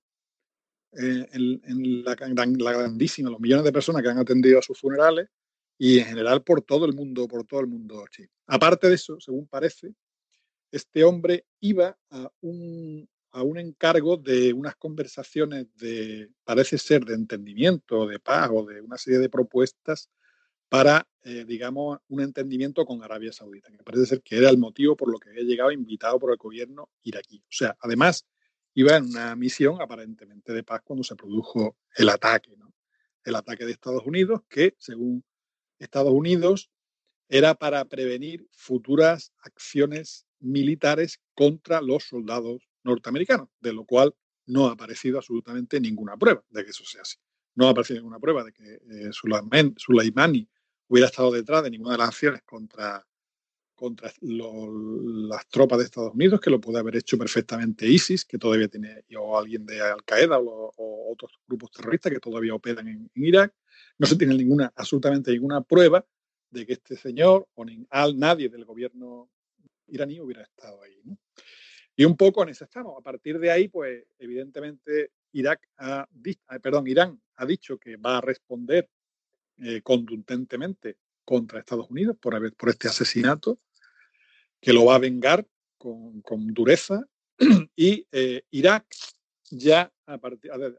eh, 0.93 1.27
en, 1.33 2.05
la, 2.05 2.15
grandísima, 2.15 3.31
los 3.31 3.41
millones 3.41 3.65
de 3.65 3.73
personas 3.73 4.03
que 4.03 4.09
han 4.09 4.19
atendido 4.19 4.59
a 4.59 4.63
sus 4.63 4.79
funerales 4.79 5.29
y 5.79 5.99
en 5.99 6.07
general 6.07 6.43
por 6.43 6.63
todo 6.63 6.87
el 6.87 6.95
mundo, 6.95 7.27
por 7.27 7.47
todo 7.47 7.61
el 7.61 7.67
mundo 7.67 8.05
Aparte 8.47 8.89
de 8.89 8.95
eso, 8.95 9.19
según 9.21 9.47
parece, 9.47 9.95
este 10.73 11.05
hombre 11.05 11.47
iba 11.61 11.97
a 12.11 12.33
un, 12.41 13.09
a 13.31 13.43
un 13.43 13.59
encargo 13.59 14.17
de 14.17 14.53
unas 14.53 14.75
conversaciones 14.77 15.67
de, 15.77 16.31
parece 16.45 16.79
ser, 16.79 17.05
de 17.05 17.15
entendimiento, 17.15 18.07
de 18.07 18.19
paz 18.19 18.51
o 18.53 18.65
de 18.65 18.81
una 18.81 18.97
serie 18.97 19.21
de 19.21 19.29
propuestas 19.29 20.11
para, 20.69 21.07
eh, 21.23 21.45
digamos, 21.47 21.99
un 22.09 22.23
entendimiento 22.23 22.87
con 22.87 23.05
Arabia 23.05 23.31
Saudita, 23.31 23.71
que 23.71 23.85
parece 23.85 24.07
ser 24.07 24.23
que 24.23 24.39
era 24.39 24.49
el 24.49 24.57
motivo 24.57 24.97
por 24.97 25.13
lo 25.13 25.19
que 25.19 25.29
había 25.29 25.43
llegado 25.43 25.71
invitado 25.71 26.19
por 26.19 26.31
el 26.31 26.39
gobierno 26.39 26.89
iraquí. 27.03 27.41
O 27.41 27.53
sea, 27.53 27.77
además, 27.81 28.27
iba 28.75 28.97
en 28.97 29.05
una 29.05 29.37
misión 29.37 29.83
aparentemente 29.83 30.55
de 30.55 30.63
paz 30.63 30.81
cuando 30.83 31.05
se 31.05 31.15
produjo 31.15 31.77
el 31.95 32.09
ataque, 32.09 32.57
¿no? 32.57 32.73
El 33.23 33.35
ataque 33.35 33.67
de 33.67 33.73
Estados 33.73 34.05
Unidos, 34.07 34.41
que 34.49 34.75
según 34.79 35.23
Estados 35.79 36.13
Unidos 36.13 36.71
era 37.29 37.55
para 37.55 37.85
prevenir 37.85 38.47
futuras 38.51 39.33
acciones 39.43 40.27
militares 40.43 41.21
contra 41.35 41.81
los 41.81 42.05
soldados 42.05 42.69
norteamericanos, 42.85 43.49
de 43.61 43.73
lo 43.73 43.85
cual 43.85 44.15
no 44.47 44.69
ha 44.69 44.73
aparecido 44.73 45.19
absolutamente 45.19 45.81
ninguna 45.81 46.17
prueba 46.17 46.45
de 46.51 46.65
que 46.65 46.71
eso 46.71 46.85
sea 46.85 47.03
así. 47.03 47.17
No 47.55 47.67
ha 47.67 47.71
aparecido 47.71 48.01
ninguna 48.01 48.19
prueba 48.19 48.45
de 48.45 48.53
que 48.53 48.65
eh, 48.65 49.11
Sulaimani 49.13 50.49
hubiera 50.89 51.07
estado 51.07 51.31
detrás 51.31 51.63
de 51.63 51.71
ninguna 51.71 51.93
de 51.93 51.99
las 51.99 52.09
acciones 52.09 52.43
contra, 52.43 53.07
contra 53.75 54.13
las 54.21 55.49
tropas 55.49 55.79
de 55.79 55.85
Estados 55.85 56.15
Unidos, 56.15 56.41
que 56.41 56.51
lo 56.51 56.61
puede 56.61 56.79
haber 56.79 56.97
hecho 56.97 57.17
perfectamente 57.19 57.87
ISIS, 57.87 58.25
que 58.25 58.39
todavía 58.39 58.69
tiene, 58.69 59.05
o 59.19 59.39
alguien 59.39 59.65
de 59.65 59.81
Al-Qaeda 59.81 60.39
o, 60.39 61.13
otros 61.13 61.33
grupos 61.47 61.71
terroristas 61.71 62.13
que 62.13 62.21
todavía 62.21 62.55
operan 62.55 62.89
en, 62.89 63.11
Irak. 63.15 63.55
No 63.99 64.07
se 64.07 64.17
tiene 64.17 64.35
ninguna, 64.35 64.73
absolutamente 64.75 65.31
ninguna 65.31 65.63
prueba 65.63 66.07
de 66.51 66.67
que 66.67 66.75
este 66.75 66.97
señor 66.97 67.49
o 67.55 67.65
ni, 67.65 67.87
al, 67.91 68.19
nadie 68.19 68.49
del 68.49 68.65
gobierno 68.65 69.31
iraní 69.93 70.21
hubiera 70.21 70.43
estado 70.43 70.83
ahí. 70.83 71.01
Y 71.95 72.05
un 72.05 72.17
poco 72.17 72.43
en 72.43 72.49
eso 72.49 72.65
estamos. 72.65 72.99
A 72.99 73.03
partir 73.03 73.39
de 73.39 73.51
ahí, 73.51 73.69
pues 73.69 74.05
evidentemente 74.19 75.13
Irak 75.33 75.69
ha, 75.77 76.09
perdón, 76.63 76.87
Irán 76.87 77.21
ha 77.37 77.47
dicho 77.47 77.79
que 77.79 77.97
va 77.97 78.19
a 78.19 78.21
responder 78.21 78.89
eh, 79.59 79.83
contundentemente 79.83 80.97
contra 81.25 81.61
Estados 81.61 81.91
Unidos 81.91 82.17
por, 82.19 82.35
este 82.69 82.89
asesinato, 82.89 83.61
que 84.61 84.73
lo 84.73 84.87
va 84.87 84.97
a 84.97 85.01
vengar 85.01 85.47
con, 85.77 86.23
dureza. 86.53 87.07
Y 87.77 88.07
eh, 88.13 88.43
Irak 88.51 88.87
ya 89.51 89.93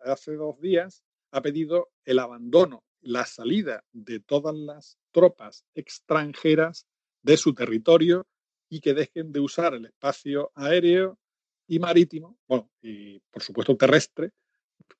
hace 0.05 0.35
dos 0.35 0.59
días 0.61 1.03
ha 1.31 1.41
pedido 1.41 1.91
el 2.05 2.19
abandono, 2.19 2.83
la 3.01 3.25
salida 3.25 3.83
de 3.91 4.19
todas 4.19 4.55
las 4.55 4.97
tropas 5.11 5.65
extranjeras 5.73 6.87
de 7.23 7.37
su 7.37 7.53
territorio 7.53 8.27
y 8.73 8.79
que 8.79 8.95
dejen 8.95 9.31
de 9.31 9.39
usar 9.39 9.75
el 9.75 9.85
espacio 9.85 10.51
aéreo 10.55 11.19
y 11.67 11.77
marítimo, 11.77 12.39
bueno, 12.47 12.71
y 12.81 13.19
por 13.29 13.43
supuesto 13.43 13.77
terrestre, 13.77 14.31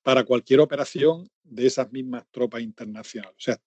para 0.00 0.22
cualquier 0.22 0.60
operación 0.60 1.28
de 1.42 1.66
esas 1.66 1.90
mismas 1.90 2.24
tropas 2.30 2.62
internacionales. 2.62 3.34
O 3.36 3.42
sea, 3.42 3.60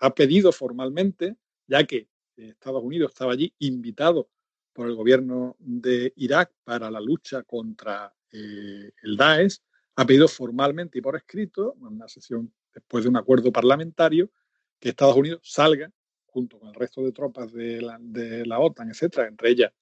ha 0.00 0.12
pedido 0.12 0.50
formalmente, 0.50 1.36
ya 1.68 1.84
que 1.84 2.08
Estados 2.36 2.82
Unidos 2.82 3.12
estaba 3.12 3.34
allí 3.34 3.54
invitado 3.60 4.28
por 4.72 4.88
el 4.88 4.96
gobierno 4.96 5.54
de 5.60 6.12
Irak 6.16 6.52
para 6.64 6.90
la 6.90 7.00
lucha 7.00 7.44
contra 7.44 8.12
eh, 8.32 8.90
el 9.00 9.16
Daesh, 9.16 9.60
ha 9.94 10.04
pedido 10.04 10.26
formalmente 10.26 10.98
y 10.98 11.02
por 11.02 11.14
escrito, 11.14 11.76
en 11.78 11.86
una 11.86 12.08
sesión 12.08 12.52
después 12.74 13.04
de 13.04 13.10
un 13.10 13.16
acuerdo 13.16 13.52
parlamentario, 13.52 14.28
que 14.80 14.88
Estados 14.88 15.16
Unidos 15.16 15.40
salga 15.44 15.88
junto 16.32 16.58
con 16.58 16.70
el 16.70 16.74
resto 16.74 17.02
de 17.02 17.12
tropas 17.12 17.52
de 17.52 17.82
la, 17.82 18.58
OTAN, 18.58 18.90
etcétera, 18.90 19.28
entre 19.28 19.50
ellas 19.50 19.72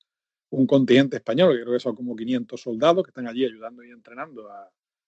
un 0.50 0.66
contingente 0.66 1.16
español, 1.16 1.54
que 1.54 1.62
creo 1.62 1.74
que 1.74 1.80
son 1.80 1.94
como 1.94 2.16
500 2.16 2.60
soldados 2.60 3.04
que 3.04 3.10
están 3.10 3.28
allí 3.28 3.44
ayudando 3.44 3.84
y 3.84 3.90
entrenando 3.90 4.48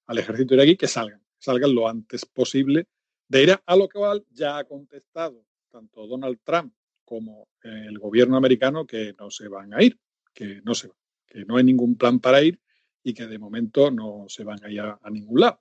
al 0.07 0.19
ejército 0.19 0.55
iraquí, 0.55 0.77
que 0.77 0.87
salgan, 0.87 1.21
salgan 1.39 1.75
lo 1.75 1.89
antes 1.89 2.25
posible 2.25 2.87
de 3.27 3.43
ir 3.43 3.61
a 3.67 3.77
lo 3.77 3.89
cual 3.89 4.25
ya 4.31 4.59
ha 4.59 4.65
contestado 4.65 5.45
tanto 5.69 6.07
Donald 6.07 6.39
Trump 6.45 6.73
como 7.05 7.49
el 7.63 7.99
gobierno 7.99 8.37
americano 8.37 8.87
que 8.87 9.15
no 9.19 9.31
se 9.31 9.49
van 9.49 9.75
a 9.75 9.83
ir, 9.83 9.99
que 10.33 10.61
no 10.63 10.75
se 10.75 10.91
que 11.33 11.47
no 11.47 11.57
hay 11.57 11.65
ningún 11.65 11.97
plan 11.97 12.21
para 12.21 12.43
ir 12.43 12.61
y 13.03 13.15
que 13.15 13.27
de 13.27 13.39
momento 13.39 13.91
no 13.91 14.27
se 14.29 14.45
van 14.45 14.63
a 14.63 14.71
ir 14.71 14.81
a, 14.81 14.99
ningún 15.11 15.41
lado. 15.41 15.61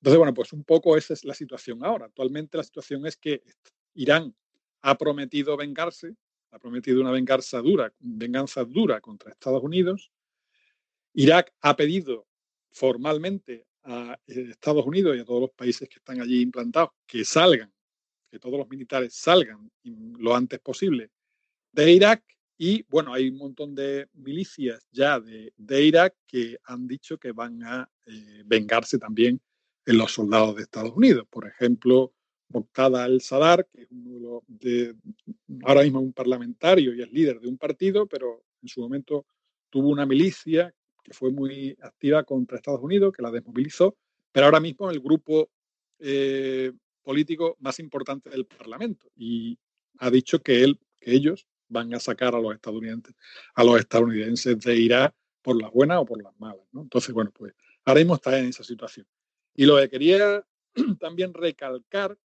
Entonces, 0.00 0.18
bueno, 0.18 0.34
pues 0.34 0.52
un 0.52 0.64
poco 0.64 0.96
esa 0.96 1.14
es 1.14 1.24
la 1.24 1.34
situación 1.34 1.84
ahora. 1.84 2.06
Actualmente 2.06 2.56
la 2.56 2.64
situación 2.64 3.06
es 3.06 3.16
que 3.16 3.42
Irán 3.94 4.34
ha 4.82 4.96
prometido 4.96 5.56
vengarse, 5.56 6.14
ha 6.50 6.58
prometido 6.58 7.00
una 7.00 7.10
venganza 7.10 7.60
dura, 7.60 7.92
venganza 7.98 8.64
dura 8.64 9.00
contra 9.00 9.30
Estados 9.30 9.62
Unidos. 9.62 10.10
Irak 11.14 11.52
ha 11.60 11.76
pedido 11.76 12.26
formalmente 12.70 13.66
a 13.84 14.18
eh, 14.26 14.48
Estados 14.50 14.86
Unidos 14.86 15.16
y 15.16 15.20
a 15.20 15.24
todos 15.24 15.40
los 15.42 15.50
países 15.50 15.88
que 15.88 15.96
están 15.96 16.20
allí 16.20 16.40
implantados 16.40 16.90
que 17.06 17.24
salgan, 17.24 17.72
que 18.30 18.38
todos 18.38 18.58
los 18.58 18.68
militares 18.68 19.14
salgan 19.14 19.70
lo 19.84 20.34
antes 20.34 20.60
posible 20.60 21.10
de 21.72 21.92
Irak 21.92 22.22
y 22.58 22.84
bueno, 22.88 23.14
hay 23.14 23.28
un 23.28 23.38
montón 23.38 23.74
de 23.74 24.08
milicias 24.12 24.86
ya 24.90 25.18
de, 25.18 25.52
Irak 25.82 26.14
que 26.26 26.58
han 26.64 26.86
dicho 26.86 27.18
que 27.18 27.32
van 27.32 27.62
a 27.62 27.90
eh, 28.06 28.42
vengarse 28.44 28.98
también 28.98 29.40
en 29.86 29.96
los 29.96 30.12
soldados 30.12 30.56
de 30.56 30.62
Estados 30.62 30.94
Unidos. 30.94 31.26
Por 31.30 31.46
ejemplo, 31.46 32.12
Moqtada 32.50 33.04
al-Sadar, 33.04 33.66
que 33.72 33.82
es 33.82 33.88
uno 33.90 34.42
de, 34.46 34.94
ahora 35.64 35.82
mismo 35.82 36.00
un 36.00 36.12
parlamentario 36.12 36.94
y 36.94 37.02
es 37.02 37.12
líder 37.12 37.40
de 37.40 37.48
un 37.48 37.56
partido, 37.56 38.06
pero 38.06 38.42
en 38.62 38.68
su 38.68 38.80
momento 38.80 39.26
tuvo 39.70 39.88
una 39.88 40.06
milicia 40.06 40.74
que 41.02 41.12
fue 41.12 41.30
muy 41.30 41.76
activa 41.80 42.24
contra 42.24 42.56
Estados 42.56 42.82
Unidos, 42.82 43.12
que 43.16 43.22
la 43.22 43.30
desmovilizó, 43.30 43.96
pero 44.32 44.46
ahora 44.46 44.60
mismo 44.60 44.90
es 44.90 44.96
el 44.96 45.02
grupo 45.02 45.50
eh, 45.98 46.72
político 47.02 47.56
más 47.60 47.78
importante 47.78 48.30
del 48.30 48.46
Parlamento 48.46 49.10
y 49.16 49.58
ha 49.98 50.10
dicho 50.10 50.40
que 50.40 50.62
él, 50.62 50.78
que 51.00 51.12
ellos 51.12 51.46
van 51.68 51.94
a 51.94 52.00
sacar 52.00 52.34
a 52.34 52.40
los 52.40 52.54
estadounidenses, 52.54 53.14
a 53.54 53.64
los 53.64 53.78
estadounidenses 53.78 54.58
de 54.58 54.76
Irak 54.76 55.14
por 55.42 55.60
las 55.60 55.70
buenas 55.70 55.98
o 55.98 56.04
por 56.04 56.22
las 56.22 56.38
malas. 56.38 56.66
Entonces, 56.74 57.14
bueno, 57.14 57.30
pues 57.32 57.54
ahora 57.84 58.00
mismo 58.00 58.14
está 58.16 58.38
en 58.38 58.46
esa 58.46 58.64
situación. 58.64 59.06
Y 59.54 59.66
lo 59.66 59.76
que 59.76 59.88
quería 59.88 60.44
también 61.00 61.32
recalcar 61.32 62.16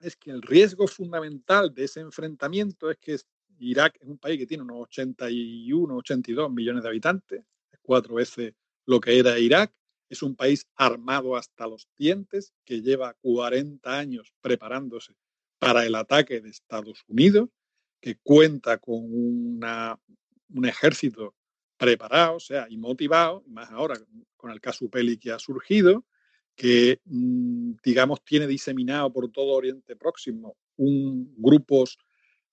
es 0.00 0.16
que 0.16 0.30
el 0.30 0.42
riesgo 0.42 0.86
fundamental 0.86 1.72
de 1.74 1.84
ese 1.84 2.00
enfrentamiento 2.00 2.90
es 2.90 2.98
que 2.98 3.16
Irak 3.58 3.98
es 4.00 4.08
un 4.08 4.18
país 4.18 4.38
que 4.38 4.46
tiene 4.46 4.62
unos 4.62 4.82
81, 4.82 5.96
82 5.96 6.50
millones 6.50 6.82
de 6.82 6.88
habitantes, 6.88 7.44
es 7.72 7.78
cuatro 7.82 8.14
veces 8.14 8.54
lo 8.84 9.00
que 9.00 9.18
era 9.18 9.38
Irak, 9.38 9.72
es 10.08 10.22
un 10.22 10.36
país 10.36 10.68
armado 10.76 11.36
hasta 11.36 11.66
los 11.66 11.88
dientes, 11.96 12.52
que 12.64 12.82
lleva 12.82 13.14
40 13.22 13.98
años 13.98 14.32
preparándose 14.40 15.14
para 15.58 15.84
el 15.84 15.94
ataque 15.94 16.40
de 16.40 16.50
Estados 16.50 17.02
Unidos 17.08 17.48
que 18.00 18.16
cuenta 18.22 18.78
con 18.78 19.00
una, 19.02 19.98
un 20.54 20.64
ejército 20.64 21.34
preparado, 21.76 22.36
o 22.36 22.40
sea, 22.40 22.66
y 22.68 22.76
motivado, 22.76 23.42
más 23.48 23.70
ahora 23.70 23.96
con 24.36 24.50
el 24.50 24.60
caso 24.60 24.88
Peli 24.88 25.18
que 25.18 25.32
ha 25.32 25.38
surgido, 25.38 26.04
que, 26.56 27.00
mm, 27.04 27.74
digamos, 27.84 28.24
tiene 28.24 28.46
diseminado 28.46 29.12
por 29.12 29.30
todo 29.30 29.52
Oriente 29.52 29.94
Próximo 29.94 30.56
un 30.76 31.34
grupos 31.36 31.98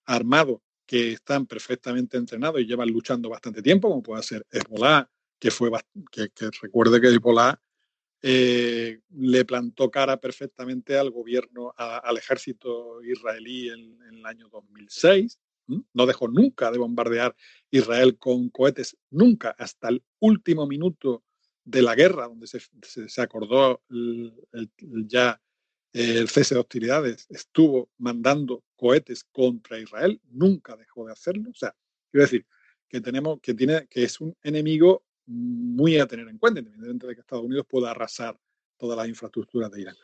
armados 0.04 0.60
que 0.86 1.12
están 1.12 1.46
perfectamente 1.46 2.18
entrenados 2.18 2.60
y 2.60 2.66
llevan 2.66 2.90
luchando 2.90 3.30
bastante 3.30 3.62
tiempo, 3.62 3.88
como 3.88 4.02
puede 4.02 4.22
ser 4.22 4.46
Hezbollah, 4.50 5.10
que 5.38 5.50
fue 5.50 5.70
que, 6.12 6.28
recuerde 6.60 7.00
que 7.00 7.08
Hezbollah 7.08 7.58
eh, 8.22 9.00
le 9.10 9.44
plantó 9.46 9.90
cara 9.90 10.18
perfectamente 10.18 10.98
al 10.98 11.10
gobierno, 11.10 11.74
al 11.76 12.16
ejército 12.18 13.02
israelí 13.02 13.70
en, 13.70 13.98
el 14.10 14.26
año 14.26 14.48
2006. 14.50 15.38
No 15.94 16.04
dejó 16.04 16.28
nunca 16.28 16.70
de 16.70 16.78
bombardear 16.78 17.34
Israel 17.70 18.18
con 18.18 18.50
cohetes, 18.50 18.98
nunca, 19.10 19.54
hasta 19.58 19.88
el 19.88 20.04
último 20.20 20.66
minuto 20.66 21.24
de 21.64 21.82
la 21.82 21.94
guerra, 21.94 22.28
donde 22.28 22.46
se, 22.46 22.60
se, 22.82 23.22
acordó 23.22 23.82
ya 25.06 25.40
el 25.92 26.28
cese 26.28 26.54
de 26.54 26.60
hostilidades, 26.60 27.26
estuvo 27.30 27.90
mandando 27.98 28.64
cohetes 28.76 29.24
contra 29.24 29.78
Israel, 29.78 30.20
nunca 30.30 30.76
dejó 30.76 31.06
de 31.06 31.12
hacerlo. 31.12 31.50
O 31.50 31.54
sea, 31.54 31.74
quiero 32.10 32.24
decir 32.24 32.46
que 32.88 33.00
tenemos 33.00 33.40
que 33.40 33.54
tiene 33.54 33.86
que 33.88 34.04
es 34.04 34.20
un 34.20 34.36
enemigo 34.42 35.04
muy 35.26 35.98
a 35.98 36.06
tener 36.06 36.28
en 36.28 36.38
cuenta, 36.38 36.60
independientemente 36.60 37.06
de 37.06 37.14
que 37.14 37.20
Estados 37.20 37.44
Unidos 37.44 37.66
pueda 37.68 37.90
arrasar 37.90 38.38
todas 38.76 38.96
las 38.96 39.08
infraestructuras 39.08 39.70
de 39.70 39.82
Irán. 39.82 39.96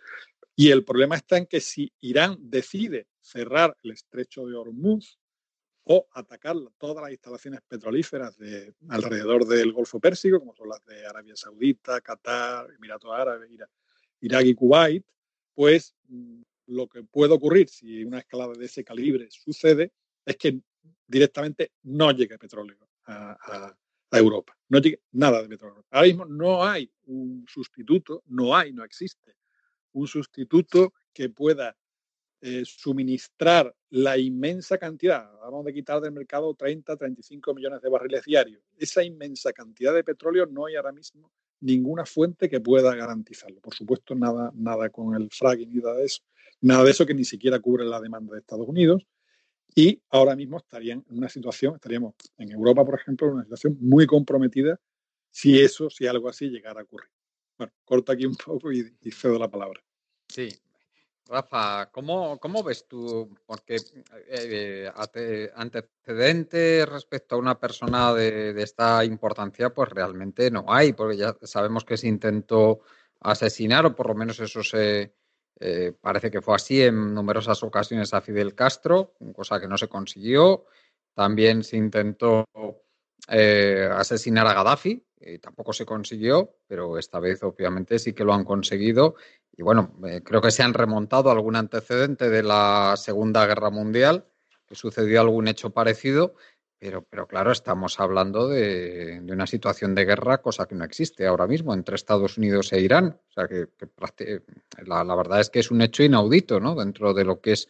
Y 0.56 0.70
el 0.70 0.84
problema 0.84 1.16
está 1.16 1.36
en 1.38 1.46
que 1.46 1.60
si 1.60 1.92
Irán 2.00 2.36
decide 2.40 3.06
cerrar 3.20 3.76
el 3.82 3.92
estrecho 3.92 4.46
de 4.46 4.56
Hormuz, 4.56 5.19
o 5.92 6.06
atacar 6.12 6.54
todas 6.78 7.02
las 7.02 7.10
instalaciones 7.10 7.62
petrolíferas 7.62 8.38
de, 8.38 8.72
alrededor 8.90 9.44
del 9.44 9.72
Golfo 9.72 9.98
Pérsico, 9.98 10.38
como 10.38 10.54
son 10.54 10.68
las 10.68 10.84
de 10.86 11.04
Arabia 11.04 11.34
Saudita, 11.34 12.00
Qatar, 12.00 12.70
Emiratos 12.70 13.10
Árabes, 13.12 13.50
Irak 14.20 14.46
y 14.46 14.54
Kuwait, 14.54 15.04
pues 15.52 15.96
mm, 16.06 16.42
lo 16.66 16.86
que 16.86 17.02
puede 17.02 17.34
ocurrir 17.34 17.68
si 17.68 18.04
una 18.04 18.20
escalada 18.20 18.52
de 18.52 18.66
ese 18.66 18.84
calibre 18.84 19.26
sucede 19.32 19.90
es 20.24 20.36
que 20.36 20.60
directamente 21.08 21.72
no 21.82 22.12
llegue 22.12 22.38
petróleo 22.38 22.88
a, 23.06 23.76
Europa, 24.12 24.56
no 24.68 24.78
llegue 24.78 25.00
nada 25.10 25.42
de 25.42 25.48
petróleo. 25.48 25.84
Ahora 25.90 26.06
mismo 26.06 26.24
no 26.24 26.64
hay 26.64 26.88
un 27.06 27.44
sustituto, 27.48 28.22
no 28.26 28.56
hay, 28.56 28.72
no 28.72 28.84
existe 28.84 29.34
un 29.92 30.06
sustituto 30.06 30.94
que 31.12 31.30
pueda 31.30 31.76
eh, 32.42 32.62
suministrar 32.64 33.74
la 33.90 34.16
inmensa 34.16 34.78
cantidad, 34.78 35.30
vamos 35.42 35.66
a 35.66 35.72
quitar 35.72 36.00
del 36.00 36.12
mercado 36.12 36.54
30, 36.54 36.96
35 36.96 37.54
millones 37.54 37.82
de 37.82 37.88
barriles 37.90 38.24
diarios, 38.24 38.62
esa 38.78 39.04
inmensa 39.04 39.52
cantidad 39.52 39.94
de 39.94 40.04
petróleo 40.04 40.46
no 40.46 40.66
hay 40.66 40.76
ahora 40.76 40.92
mismo 40.92 41.30
ninguna 41.60 42.06
fuente 42.06 42.48
que 42.48 42.60
pueda 42.60 42.94
garantizarlo. 42.94 43.60
Por 43.60 43.74
supuesto, 43.74 44.14
nada, 44.14 44.50
nada 44.54 44.88
con 44.88 45.14
el 45.14 45.28
fracking 45.30 45.70
ni 45.70 45.80
nada 45.80 45.96
de 45.96 46.06
eso, 46.06 46.22
nada 46.62 46.84
de 46.84 46.90
eso 46.90 47.04
que 47.04 47.14
ni 47.14 47.24
siquiera 47.24 47.58
cubre 47.58 47.84
la 47.84 48.00
demanda 48.00 48.32
de 48.32 48.40
Estados 48.40 48.66
Unidos. 48.66 49.06
Y 49.74 50.00
ahora 50.08 50.34
mismo 50.34 50.56
estarían 50.56 51.04
en 51.10 51.18
una 51.18 51.28
situación, 51.28 51.74
estaríamos 51.74 52.14
en 52.38 52.50
Europa, 52.50 52.84
por 52.84 52.98
ejemplo, 52.98 53.28
en 53.28 53.34
una 53.34 53.44
situación 53.44 53.76
muy 53.80 54.06
comprometida 54.06 54.80
si 55.30 55.60
eso, 55.60 55.90
si 55.90 56.06
algo 56.06 56.28
así 56.28 56.48
llegara 56.48 56.80
a 56.80 56.84
ocurrir. 56.84 57.10
Bueno, 57.56 57.72
corto 57.84 58.12
aquí 58.12 58.24
un 58.24 58.34
poco 58.34 58.72
y, 58.72 58.96
y 59.02 59.10
cedo 59.10 59.38
la 59.38 59.48
palabra. 59.48 59.80
Sí, 60.26 60.48
Rafa, 61.30 61.90
¿cómo, 61.92 62.40
cómo 62.40 62.64
ves 62.64 62.88
tú? 62.88 63.32
Porque 63.46 63.76
eh, 64.28 64.90
antecedentes 65.54 66.88
respecto 66.88 67.36
a 67.36 67.38
una 67.38 67.56
persona 67.56 68.12
de, 68.12 68.60
esta 68.60 69.04
importancia, 69.04 69.70
pues 69.70 69.90
realmente 69.90 70.50
no 70.50 70.64
hay, 70.66 70.92
porque 70.92 71.16
ya 71.16 71.36
sabemos 71.42 71.84
que 71.84 71.96
se 71.96 72.08
intentó 72.08 72.80
asesinar, 73.20 73.86
o 73.86 73.94
por 73.94 74.08
lo 74.08 74.16
menos 74.16 74.40
eso 74.40 74.64
se 74.64 75.14
eh, 75.60 75.92
parece 76.00 76.32
que 76.32 76.42
fue 76.42 76.56
así 76.56 76.82
en 76.82 77.14
numerosas 77.14 77.62
ocasiones 77.62 78.12
a 78.12 78.20
Fidel 78.20 78.56
Castro, 78.56 79.14
cosa 79.32 79.60
que 79.60 79.68
no 79.68 79.78
se 79.78 79.88
consiguió. 79.88 80.66
También 81.14 81.62
se 81.62 81.76
intentó 81.76 82.44
eh, 83.30 83.88
asesinar 83.92 84.46
a 84.46 84.54
Gaddafi, 84.54 85.02
tampoco 85.40 85.72
se 85.72 85.84
consiguió, 85.84 86.56
pero 86.66 86.98
esta 86.98 87.20
vez 87.20 87.42
obviamente 87.42 87.98
sí 87.98 88.12
que 88.12 88.24
lo 88.24 88.32
han 88.32 88.44
conseguido. 88.44 89.16
Y 89.56 89.62
bueno, 89.62 89.94
eh, 90.06 90.22
creo 90.24 90.40
que 90.40 90.50
se 90.50 90.62
han 90.62 90.74
remontado 90.74 91.30
algún 91.30 91.56
antecedente 91.56 92.30
de 92.30 92.42
la 92.42 92.94
Segunda 92.96 93.46
Guerra 93.46 93.70
Mundial, 93.70 94.24
que 94.66 94.74
sucedió 94.74 95.20
algún 95.20 95.48
hecho 95.48 95.70
parecido, 95.70 96.34
pero, 96.78 97.02
pero 97.02 97.26
claro, 97.26 97.52
estamos 97.52 98.00
hablando 98.00 98.48
de, 98.48 99.20
una 99.30 99.46
situación 99.46 99.94
de 99.94 100.06
guerra, 100.06 100.40
cosa 100.40 100.66
que 100.66 100.74
no 100.74 100.84
existe 100.84 101.26
ahora 101.26 101.46
mismo 101.46 101.74
entre 101.74 101.96
Estados 101.96 102.38
Unidos 102.38 102.72
e 102.72 102.80
Irán. 102.80 103.20
O 103.28 103.32
sea 103.32 103.46
que, 103.46 103.66
la, 104.86 105.14
verdad 105.14 105.40
es 105.40 105.50
que 105.50 105.58
es 105.58 105.70
un 105.70 105.82
hecho 105.82 106.02
inaudito, 106.02 106.58
¿no? 106.58 106.74
Dentro 106.74 107.12
de 107.12 107.24
lo 107.24 107.42
que 107.42 107.52
es 107.52 107.68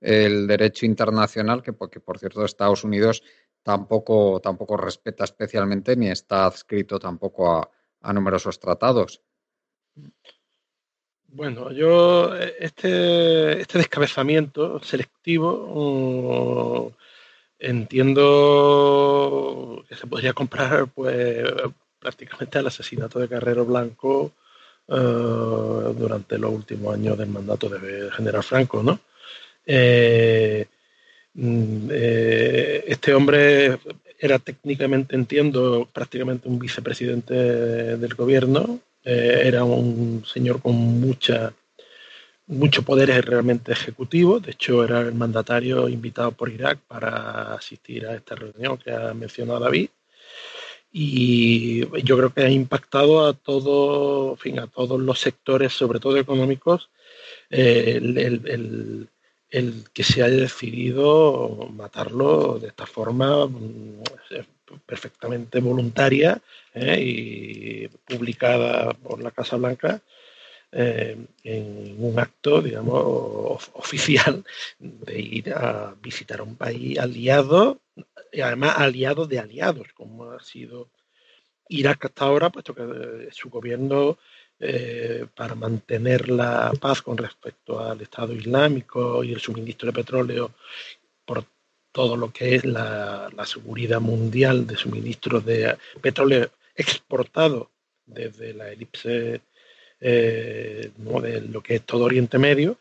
el 0.00 0.46
derecho 0.46 0.86
internacional, 0.86 1.62
que, 1.62 1.74
que 1.90 2.00
por 2.00 2.18
cierto 2.18 2.44
Estados 2.46 2.82
Unidos 2.82 3.22
tampoco, 3.66 4.40
tampoco 4.40 4.76
respeta 4.76 5.24
especialmente 5.24 5.96
ni 5.96 6.08
está 6.08 6.46
adscrito 6.46 7.00
tampoco 7.00 7.68
a, 8.00 8.12
numerosos 8.12 8.60
tratados. 8.60 9.20
Bueno, 11.26 11.72
yo 11.72 12.32
este, 12.36 13.60
este 13.60 13.78
descabezamiento 13.78 14.80
selectivo 14.84 15.50
mm, 15.74 16.94
entiendo 17.58 18.24
que 19.88 19.96
se 19.96 20.06
podría 20.06 20.32
comprar 20.32 20.86
pues 20.86 21.44
prácticamente 21.98 22.58
al 22.58 22.68
asesinato 22.68 23.18
de 23.18 23.28
Carrero 23.28 23.64
Blanco 23.64 24.30
eh, 24.86 25.92
durante 25.98 26.38
los 26.38 26.52
últimos 26.52 26.94
años 26.94 27.18
del 27.18 27.30
mandato 27.30 27.68
de 27.68 28.12
General 28.12 28.44
Franco, 28.44 28.84
¿no? 28.84 29.00
Eh, 29.66 30.68
eh, 31.38 32.84
este 32.86 33.14
hombre 33.14 33.78
era 34.18 34.38
técnicamente, 34.38 35.14
entiendo, 35.14 35.88
prácticamente 35.92 36.48
un 36.48 36.58
vicepresidente 36.58 37.34
del 37.34 38.14
gobierno. 38.14 38.80
Eh, 39.04 39.42
era 39.44 39.64
un 39.64 40.24
señor 40.26 40.60
con 40.60 40.74
mucha, 40.74 41.52
mucho 42.46 42.82
poder 42.82 43.24
realmente 43.26 43.72
ejecutivo. 43.72 44.40
De 44.40 44.52
hecho, 44.52 44.84
era 44.84 45.00
el 45.00 45.14
mandatario 45.14 45.88
invitado 45.88 46.32
por 46.32 46.48
Irak 46.48 46.80
para 46.88 47.54
asistir 47.54 48.06
a 48.06 48.14
esta 48.16 48.34
reunión 48.34 48.78
que 48.78 48.92
ha 48.92 49.12
mencionado 49.14 49.60
David. 49.60 49.90
Y 50.92 51.80
yo 52.02 52.16
creo 52.16 52.32
que 52.32 52.42
ha 52.42 52.50
impactado 52.50 53.26
a 53.26 53.34
todo, 53.34 54.36
fin, 54.36 54.58
a 54.60 54.66
todos 54.66 54.98
los 54.98 55.20
sectores, 55.20 55.72
sobre 55.74 56.00
todo 56.00 56.16
económicos, 56.16 56.88
eh, 57.50 57.98
el 58.00 59.08
que 59.48 60.02
se 60.02 60.22
haya 60.22 60.36
decidido 60.36 61.68
matarlo 61.72 62.58
de 62.58 62.68
esta 62.68 62.86
forma 62.86 63.46
mm, 63.46 64.02
perfectamente 64.84 65.60
voluntaria 65.60 66.40
¿eh? 66.74 66.98
y 67.00 67.88
publicada 67.88 68.92
por 68.92 69.22
la 69.22 69.30
Casa 69.30 69.56
Blanca 69.56 70.02
eh, 70.72 71.16
en 71.44 71.96
un 71.98 72.18
acto, 72.18 72.60
digamos, 72.60 73.70
oficial 73.74 74.44
de 74.78 75.20
ir 75.20 75.54
a 75.54 75.94
visitar 76.02 76.42
un 76.42 76.56
país 76.56 76.98
aliado 76.98 77.80
y 78.32 78.40
además 78.40 78.74
aliados 78.76 79.28
de 79.28 79.38
aliados, 79.38 79.86
como 79.94 80.32
ha 80.32 80.42
sido 80.42 80.90
Irak 81.68 82.06
hasta 82.06 82.24
ahora, 82.24 82.50
puesto 82.50 82.74
que 82.74 82.82
eh, 82.82 83.28
su 83.32 83.48
gobierno, 83.48 84.18
eh, 84.58 85.26
para 85.34 85.54
mantener 85.54 86.30
la 86.30 86.72
paz 86.80 87.02
con 87.02 87.18
respecto 87.18 87.78
al 87.78 88.00
Estado 88.00 88.32
Islámico 88.32 89.22
y 89.22 89.32
el 89.32 89.40
suministro 89.40 89.88
de 89.88 89.92
petróleo, 89.92 90.52
por 91.26 91.44
todo 91.92 92.16
lo 92.16 92.32
que 92.32 92.54
es 92.54 92.64
la, 92.64 93.30
seguridad 93.44 94.00
mundial 94.00 94.66
de 94.66 94.76
suministro 94.76 95.40
de 95.40 95.76
petróleo 96.00 96.50
exportado 96.74 97.70
desde 98.06 98.54
la 98.54 98.70
elipse 98.70 99.42
eh, 100.00 100.90
de 100.96 101.40
lo 101.42 101.62
que 101.62 101.74
es 101.76 101.82
todo 101.82 102.04
Oriente 102.04 102.38
Medio, 102.38 102.78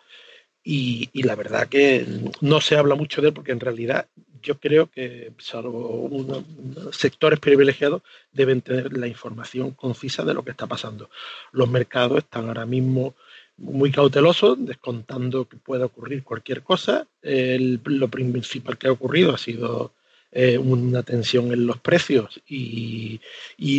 y, 0.64 1.10
y, 1.14 1.24
la 1.24 1.36
verdad 1.36 1.68
que 1.68 2.06
no 2.42 2.60
se 2.60 2.76
habla 2.76 2.96
mucho 2.96 3.22
de 3.22 3.28
él 3.28 3.34
porque 3.34 3.52
en 3.52 3.60
realidad 3.60 4.08
yo 4.46 4.60
creo 4.60 4.90
que, 4.90 5.34
salvo 5.40 6.06
unos, 6.06 6.44
sectores 6.92 7.40
privilegiados, 7.40 8.04
deben 8.32 8.62
tener 8.62 8.96
la 8.96 9.08
información 9.08 9.72
concisa 9.72 10.24
de 10.24 10.34
lo 10.34 10.44
que 10.44 10.52
está 10.52 10.68
pasando. 10.68 11.10
Los 11.52 11.68
mercados 11.68 12.20
están 12.20 12.48
ahora 12.48 12.66
mismo 12.66 13.16
muy 13.58 13.92
cautelosos, 13.92 14.58
descontando 14.60 15.46
que 15.50 15.58
pueda 15.58 15.86
ocurrir 15.86 16.24
cualquier 16.24 16.62
cosa. 16.62 17.08
lo 17.24 18.08
principal 18.10 18.78
que 18.78 18.88
ha 18.88 18.92
ocurrido 18.92 19.34
ha 19.34 19.38
sido 19.38 19.94
eh, 20.32 20.58
una 20.58 21.02
tensión 21.02 21.52
en 21.52 21.66
los 21.66 21.80
precios 21.80 22.42
y, 22.48 23.20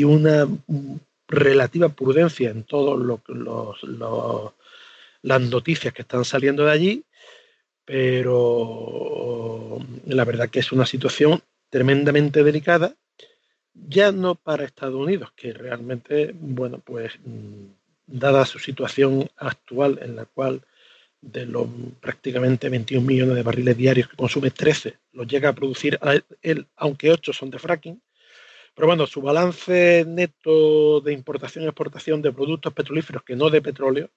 una 0.05 0.48
relativa 1.29 1.88
prudencia 1.90 2.50
en 2.50 2.64
todas 2.64 3.20
las 5.22 5.40
noticias 5.42 5.92
que 5.92 6.02
están 6.02 6.24
saliendo 6.24 6.64
de 6.64 6.72
allí 6.72 7.05
pero 7.87 9.79
la 10.07 10.25
verdad 10.25 10.51
que 10.51 10.59
es 10.59 10.72
una 10.72 10.85
situación 10.85 11.40
tremendamente 11.70 12.42
delicada, 12.42 12.94
ya 13.72 14.12
no 14.12 14.35
para 14.35 14.64
Estados 14.64 14.96
Unidos, 14.96 15.31
que 15.37 15.53
realmente, 15.53 16.33
bueno, 16.35 16.81
pues 16.85 17.12
mm, 17.25 17.66
dada 18.07 18.44
su 18.44 18.59
situación 18.59 19.31
actual 19.37 20.01
en 20.03 20.16
la 20.16 20.25
cual 20.25 20.62
de 21.20 21.46
los 21.46 21.68
prácticamente 22.01 22.68
21 22.68 23.07
millones 23.07 23.37
de 23.37 23.42
barriles 23.42 23.77
diarios 23.77 24.09
que 24.09 24.16
consume 24.16 24.51
13, 24.51 24.99
los 25.12 25.27
llega 25.27 25.51
a 25.51 25.55
producir 25.55 25.99
él, 26.42 26.66
aunque 26.77 27.11
8 27.11 27.33
son 27.33 27.51
de 27.51 27.59
fracking. 27.59 28.03
Pero 28.75 28.88
bueno, 28.88 29.07
su 29.07 29.22
balance 29.22 30.05
neto 30.07 31.01
de 31.01 31.12
importación 31.12 31.64
y 31.64 31.68
exportación 31.68 32.20
de 32.20 32.33
productos 32.33 32.72
petrolíferos 32.72 33.22
que 33.22 33.37
no 33.37 33.49
de 33.49 33.62
petróleo 33.62 34.11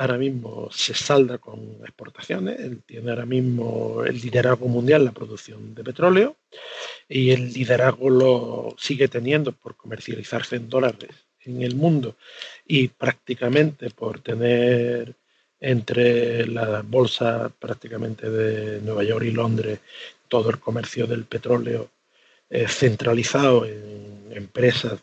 ahora 0.00 0.16
mismo 0.16 0.70
se 0.72 0.94
salda 0.94 1.36
con 1.36 1.60
exportaciones, 1.82 2.58
él 2.58 2.82
tiene 2.86 3.10
ahora 3.10 3.26
mismo 3.26 4.02
el 4.02 4.18
liderazgo 4.18 4.66
mundial 4.66 5.04
la 5.04 5.12
producción 5.12 5.74
de 5.74 5.84
petróleo 5.84 6.36
y 7.06 7.32
el 7.32 7.52
liderazgo 7.52 8.08
lo 8.08 8.74
sigue 8.78 9.08
teniendo 9.08 9.52
por 9.52 9.76
comercializarse 9.76 10.56
en 10.56 10.70
dólares 10.70 11.10
en 11.44 11.60
el 11.60 11.74
mundo 11.74 12.16
y 12.66 12.88
prácticamente 12.88 13.90
por 13.90 14.20
tener 14.20 15.14
entre 15.60 16.46
la 16.46 16.80
bolsa 16.80 17.52
prácticamente 17.58 18.30
de 18.30 18.80
Nueva 18.80 19.04
York 19.04 19.26
y 19.26 19.32
Londres 19.32 19.80
todo 20.28 20.48
el 20.48 20.58
comercio 20.58 21.06
del 21.06 21.24
petróleo 21.24 21.90
eh, 22.48 22.66
centralizado 22.68 23.66
en 23.66 24.32
empresas 24.32 24.98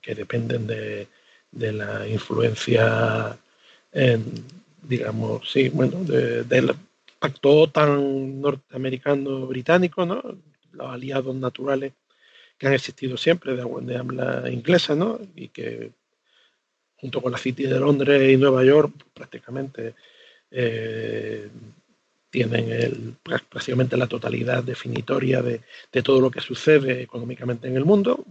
que 0.00 0.14
dependen 0.14 0.66
de, 0.66 1.08
de 1.50 1.72
la 1.72 2.08
influencia 2.08 3.38
digamos, 4.82 5.50
sí, 5.50 5.68
bueno, 5.68 6.04
del 6.04 6.74
pacto 7.18 7.68
tan 7.70 8.40
norteamericano-británico, 8.40 10.06
¿no? 10.06 10.22
Los 10.72 10.88
aliados 10.88 11.34
naturales 11.34 11.92
que 12.56 12.66
han 12.66 12.74
existido 12.74 13.16
siempre 13.16 13.54
de, 13.54 13.64
de 13.82 13.96
habla 13.96 14.50
inglesa, 14.50 14.94
¿no? 14.94 15.18
Y 15.34 15.48
que 15.48 15.92
junto 16.96 17.22
con 17.22 17.32
la 17.32 17.38
City 17.38 17.64
de 17.64 17.80
Londres 17.80 18.30
y 18.30 18.36
Nueva 18.36 18.62
York 18.64 18.92
prácticamente 19.14 19.94
eh, 20.50 21.48
tienen 22.28 23.16
prácticamente 23.22 23.96
la 23.96 24.06
totalidad 24.06 24.62
definitoria 24.62 25.42
de, 25.42 25.62
de, 25.90 26.02
todo 26.02 26.20
lo 26.20 26.30
que 26.30 26.40
sucede 26.40 27.02
económicamente 27.02 27.66
en 27.66 27.76
el 27.76 27.84
mundo, 27.84 28.24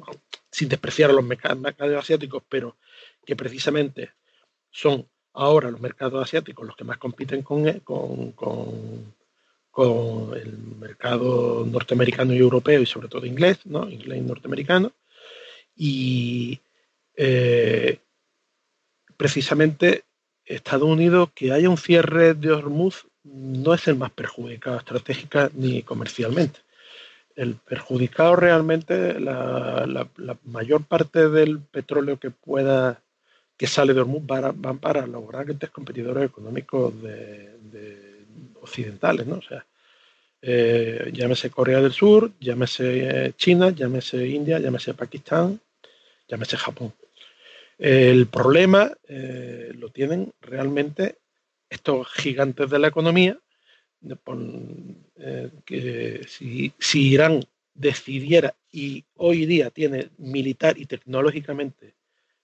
sin 0.49 0.69
despreciar 0.69 1.09
a 1.09 1.13
los 1.13 1.25
mercados 1.25 1.97
asiáticos, 1.97 2.43
pero 2.47 2.77
que 3.25 3.35
precisamente 3.35 4.11
son 4.71 5.07
ahora 5.39 5.71
los 5.71 5.79
mercados 5.79 6.21
asiáticos 6.21 6.67
los 6.67 6.75
que 6.75 6.83
más 6.83 6.97
compiten 6.97 7.41
con, 7.43 7.81
con, 7.81 8.33
con, 9.71 10.33
el 10.35 10.57
mercado 10.79 11.65
norteamericano 11.65 12.33
y 12.33 12.37
europeo 12.37 12.81
y 12.81 12.85
sobre 12.85 13.07
todo 13.07 13.25
inglés, 13.25 13.65
¿no? 13.65 13.89
inglés 13.89 14.17
y 14.17 14.21
norteamericano. 14.21 14.91
Y 15.75 16.59
eh, 17.15 17.99
precisamente 19.15 20.03
Estados 20.43 20.89
Unidos, 20.89 21.29
que 21.33 21.53
haya 21.53 21.69
un 21.69 21.77
cierre 21.77 22.33
de 22.33 22.51
Hormuz 22.51 23.07
no 23.23 23.73
es 23.73 23.87
el 23.87 23.95
más 23.95 24.11
perjudicado 24.11 24.77
estratégica 24.77 25.49
ni 25.53 25.83
comercialmente. 25.83 26.59
El 27.35 27.55
perjudicado 27.55 28.35
realmente, 28.35 29.19
la, 29.19 29.85
la 30.17 30.37
mayor 30.43 30.83
parte 30.83 31.29
del 31.29 31.61
petróleo 31.61 32.19
que 32.19 32.31
pueda 32.31 33.01
que 33.59 33.67
sale 33.67 33.93
de 33.93 33.99
Hormuz 33.99 34.25
van 34.25 34.79
para 34.79 35.05
los 35.05 35.27
grandes 35.27 35.69
competidores 35.69 36.23
económicos 36.23 36.93
de, 37.03 38.25
occidentales, 38.61 39.27
¿no? 39.27 39.35
O 39.35 39.41
sea, 39.41 39.65
eh, 40.41 41.11
llámese 41.13 41.49
Corea 41.49 41.81
del 41.81 41.91
Sur, 41.91 42.31
llámese 42.39 42.85
eh, 43.25 43.33
China, 43.35 43.71
llámese 43.71 44.25
India, 44.25 44.59
llámese 44.59 44.93
Pakistán, 44.93 45.59
llámese 46.29 46.55
Japón. 46.55 46.93
El 47.77 48.27
problema 48.27 48.93
eh, 49.09 49.73
lo 49.75 49.89
tienen 49.89 50.31
realmente 50.39 51.17
estos 51.69 52.07
gigantes 52.13 52.69
de 52.69 52.79
la 52.79 52.87
economía, 52.87 53.37
que 55.65 56.25
si, 56.29 56.71
si 56.79 57.09
Irán 57.09 57.43
decidiera 57.73 58.55
y 58.71 59.03
hoy 59.15 59.45
día 59.45 59.69
tiene 59.69 60.11
militar 60.17 60.77
y 60.77 60.85
tecnológicamente 60.85 61.98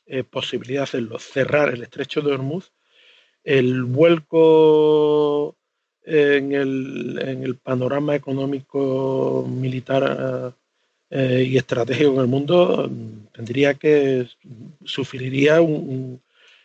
eh, 0.05 0.23
posibilidad 0.23 0.81
de 0.81 0.83
hacerlo, 0.83 1.19
cerrar 1.19 1.69
el 1.73 1.83
estrecho 1.83 2.21
de 2.21 2.33
Hormuz, 2.33 2.71
el 3.43 3.83
vuelco 3.83 5.55
en 6.03 6.51
el, 6.53 7.19
en 7.21 7.43
el 7.43 7.57
panorama 7.57 8.15
económico, 8.15 9.45
militar 9.47 10.55
eh, 11.09 11.45
y 11.47 11.57
estratégico 11.57 12.13
en 12.15 12.19
el 12.19 12.27
mundo 12.27 12.89
tendría 13.31 13.75
que 13.75 14.27
sufriría 14.83 15.61
un, 15.61 16.21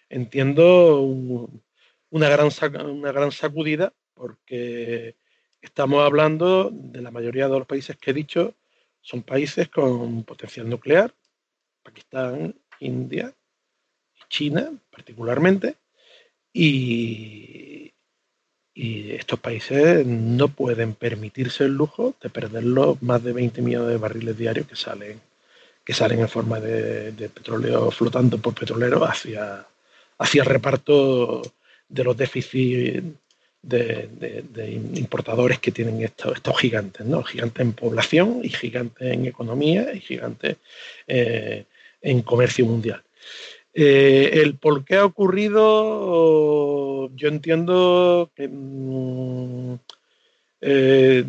entiendo 0.09 1.03
una 1.03 2.29
gran 2.31 2.48
una 2.88 3.12
gran 3.12 3.33
sacudida 3.33 3.92
porque 4.15 5.15
estamos 5.60 6.02
hablando 6.02 6.71
de 6.73 7.02
la 7.02 7.10
mayoría 7.10 7.48
de 7.48 7.58
los 7.58 7.67
países 7.67 7.96
que 7.98 8.12
he 8.12 8.15
dicho 8.15 8.54
son 9.02 9.23
países 9.23 9.69
con 9.69 10.25
potencial 10.25 10.69
nuclear 10.69 11.15
Pakistán 11.83 12.54
India 12.81 13.33
China 14.31 14.72
particularmente, 14.90 15.76
y, 16.52 17.92
estos 18.74 19.38
países 19.40 20.06
no 20.06 20.48
pueden 20.48 20.94
permitirse 20.94 21.64
el 21.64 21.72
lujo 21.72 22.14
de 22.22 22.31
perder 22.31 22.64
los 22.64 23.02
más 23.02 23.22
de 23.22 23.35
20 23.35 23.60
millones 23.60 23.88
de 23.88 23.98
barriles 23.98 24.38
diarios 24.38 24.66
que 24.66 24.76
salen, 24.76 25.20
que 25.85 25.92
salen 25.92 26.20
en 26.20 26.28
forma 26.28 26.60
de, 26.60 27.12
petróleo 27.28 27.90
flotando 27.90 28.38
por 28.38 28.54
petrolero 28.54 29.04
hacia, 29.04 29.66
hacia 30.18 30.42
el 30.42 30.48
reparto 30.48 31.42
de 31.88 32.04
los 32.04 32.16
déficits 32.16 33.04
de, 33.60 34.81
importadores 34.94 35.58
que 35.58 35.72
tienen 35.72 36.02
estos, 36.02 36.37
estos, 36.37 36.58
gigantes, 36.58 37.04
¿no? 37.04 37.22
Gigantes 37.22 37.60
en 37.60 37.72
población 37.74 38.40
y 38.42 38.48
gigantes 38.48 39.12
en 39.12 39.26
economía 39.26 39.92
y 39.92 40.00
gigantes 40.00 40.56
eh, 41.06 41.66
en 42.03 42.23
comercio 42.23 42.65
mundial. 42.67 43.03
Eh, 43.73 44.40
el 44.42 44.57
por 44.59 44.85
qué 44.85 44.96
ha 44.96 45.05
ocurrido, 45.05 45.55
yo 47.15 47.29
entiendo 47.29 48.33
que 48.35 48.48
mm, 48.48 49.75
eh, 50.63 51.25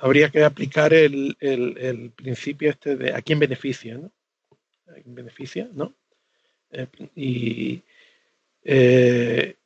habría 0.00 0.30
que 0.30 0.42
aplicar 0.42 0.92
el, 0.92 1.36
principio 2.16 2.70
este 2.70 2.96
de 2.96 3.14
a 3.14 3.22
quién 3.22 3.38
beneficia, 3.38 3.96
¿no? 3.98 4.10
¿A 4.88 4.94
quién 4.94 5.14
beneficia, 5.14 5.68
no? 5.72 5.94
Eh, 6.72 6.86
y 7.14 7.82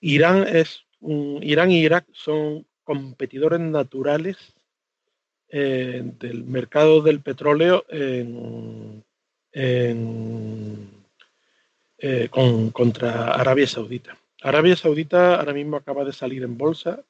Irán 0.00 0.46
es 0.46 0.84
Irán 1.00 1.70
y 1.70 1.80
Irak 1.80 2.06
son 2.12 2.66
competidores 2.82 3.60
naturales 3.60 4.36
del 5.50 6.44
mercado 6.44 7.00
del 7.02 7.20
petróleo 7.20 7.84
en, 7.88 9.04
eh, 9.54 10.76
con, 12.30 12.70
contra 12.70 13.32
Arabia 13.32 13.66
Saudita. 13.66 14.16
Arabia 14.42 14.76
Saudita 14.76 15.36
ahora 15.36 15.54
mismo 15.54 15.76
acaba 15.76 16.04
de 16.04 16.12
salir 16.12 16.42
en 16.42 16.58
bolsa 16.58 17.02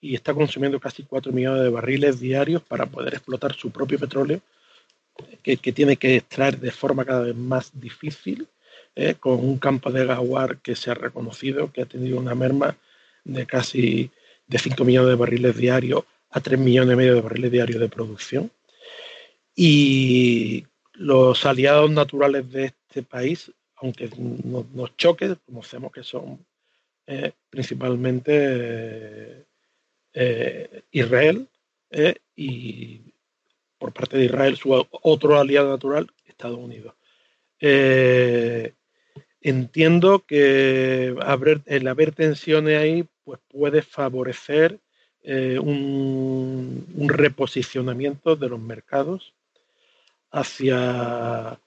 y 0.00 0.14
está 0.14 0.34
consumiendo 0.34 0.78
casi 0.78 1.02
4 1.02 1.32
millones 1.32 1.62
de 1.62 1.70
barriles 1.70 2.20
diarios 2.20 2.62
para 2.62 2.86
poder 2.86 3.14
explotar 3.14 3.54
su 3.54 3.70
propio 3.70 3.98
petróleo, 3.98 4.40
que, 5.42 5.56
tiene 5.56 5.96
que 5.96 6.16
extraer 6.16 6.60
de 6.60 6.70
forma 6.70 7.04
cada 7.04 7.22
vez 7.22 7.34
más 7.34 7.70
difícil, 7.72 8.46
¿eh? 8.94 9.14
con 9.18 9.40
un 9.40 9.58
campo 9.58 9.90
de 9.90 10.04
Gawar 10.04 10.58
que 10.58 10.76
se 10.76 10.90
ha 10.90 10.94
reconocido, 10.94 11.72
que 11.72 11.82
ha 11.82 11.86
tenido 11.86 12.18
una 12.18 12.34
merma 12.34 12.76
de 13.24 13.46
casi 13.46 14.10
de 14.46 14.58
5 14.58 14.84
millones 14.84 15.10
de 15.10 15.16
barriles 15.16 15.56
diarios 15.56 16.04
a 16.30 16.40
3 16.40 16.58
millones 16.58 16.94
y 16.94 16.96
medio 16.96 17.14
de 17.14 17.20
barriles 17.22 17.50
diarios 17.50 17.80
de 17.80 17.88
producción. 17.88 18.50
Y 19.54 20.66
los 20.98 21.44
aliados 21.44 21.90
naturales 21.90 22.50
de 22.50 22.66
este 22.66 23.02
país, 23.02 23.52
aunque 23.76 24.10
nos, 24.16 24.96
choque, 24.96 25.36
conocemos 25.46 25.92
que 25.92 26.02
son 26.02 26.44
eh, 27.06 27.32
principalmente 27.50 29.46
eh, 30.12 30.82
Israel 30.90 31.48
eh, 31.90 32.16
y 32.34 33.00
por 33.78 33.92
parte 33.92 34.16
de 34.16 34.24
Israel 34.24 34.56
su 34.56 34.72
otro 34.72 35.38
aliado 35.38 35.70
natural, 35.70 36.08
Estados 36.26 36.58
Unidos. 36.58 36.94
entiendo 39.40 40.24
que 40.26 41.14
el 41.66 41.88
haber 41.88 42.12
tensiones 42.12 42.78
ahí 42.78 43.06
pues 43.24 43.38
puede 43.48 43.82
favorecer 43.82 44.78
un, 45.24 46.86
reposicionamiento 47.08 48.36
de 48.36 48.48
los 48.48 48.60
mercados 48.60 49.34
hacia, 50.36 51.58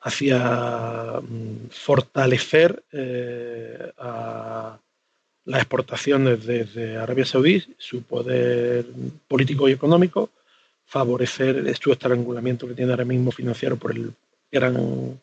hacia 0.00 1.20
mm, 1.20 1.68
fortalecer 1.70 2.84
eh, 2.92 3.92
a 3.98 4.78
las 5.46 5.60
exportaciones 5.60 6.44
desde 6.44 6.98
Arabia 6.98 7.24
Saudí, 7.24 7.62
su 7.78 8.02
poder 8.02 8.84
político 9.28 9.68
y 9.68 9.72
económico, 9.72 10.30
favorecer 10.84 11.74
su 11.76 11.92
estrangulamiento 11.92 12.68
que 12.68 12.74
tiene 12.74 12.92
ahora 12.92 13.04
mismo 13.04 13.30
financiero 13.30 13.76
por 13.76 13.92
el 13.92 14.12
gran 14.50 15.20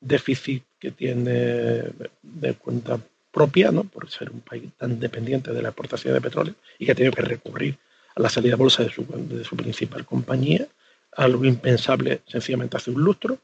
déficit 0.00 0.64
que 0.78 0.90
tiene 0.90 1.84
de 2.22 2.54
cuenta 2.58 2.98
propia, 3.30 3.70
¿no? 3.70 3.84
por 3.84 4.10
ser 4.10 4.30
un 4.30 4.40
país 4.40 4.64
tan 4.76 5.00
dependiente 5.00 5.52
de 5.52 5.62
la 5.62 5.68
exportación 5.68 6.12
de 6.12 6.20
petróleo 6.20 6.54
y 6.78 6.84
que 6.84 6.92
ha 6.92 6.94
tenido 6.94 7.14
que 7.14 7.22
recurrir 7.22 7.78
a 8.14 8.20
la 8.20 8.28
salida 8.28 8.56
bolsa 8.56 8.82
de 8.82 8.90
su, 8.90 9.06
de 9.06 9.44
su 9.44 9.56
principal 9.56 10.04
compañía 10.04 10.66
algo 11.16 11.44
impensable 11.44 12.22
sencillamente 12.26 12.76
hace 12.76 12.90
un 12.90 13.02
lustro. 13.02 13.38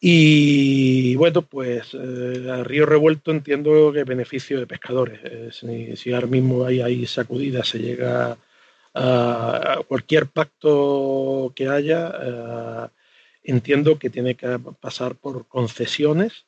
Y 0.00 1.16
bueno, 1.16 1.42
pues 1.42 1.88
eh, 1.94 2.50
a 2.50 2.62
Río 2.62 2.86
Revuelto 2.86 3.30
entiendo 3.30 3.92
que 3.92 4.04
beneficio 4.04 4.60
de 4.60 4.66
pescadores. 4.66 5.20
Eh, 5.24 5.96
si, 5.96 6.12
ahora 6.12 6.26
mismo 6.26 6.64
hay, 6.64 6.80
hay 6.80 7.06
sacudida, 7.06 7.64
se 7.64 7.78
llega 7.78 8.36
a, 8.94 9.80
cualquier 9.88 10.26
pacto 10.26 11.52
que 11.56 11.68
haya, 11.68 12.12
eh, 12.22 12.88
entiendo 13.44 13.98
que 13.98 14.10
tiene 14.10 14.34
que 14.34 14.58
pasar 14.80 15.16
por 15.16 15.46
concesiones 15.48 16.44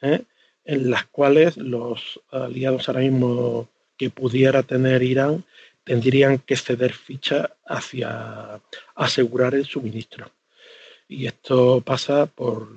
en 0.00 0.90
las 0.90 1.06
cuales 1.06 1.56
los 1.56 2.20
aliados 2.30 2.88
ahora 2.88 3.00
mismo 3.00 3.68
que 3.96 4.10
pudiera 4.10 4.62
tener 4.62 5.02
Irán 5.02 5.44
tendrían 5.86 6.38
que 6.38 6.56
ceder 6.56 6.92
ficha 6.92 7.50
hacia 7.64 8.60
asegurar 8.96 9.54
el 9.54 9.64
suministro. 9.64 10.28
Y 11.08 11.26
esto 11.26 11.80
pasa 11.80 12.26
por, 12.26 12.68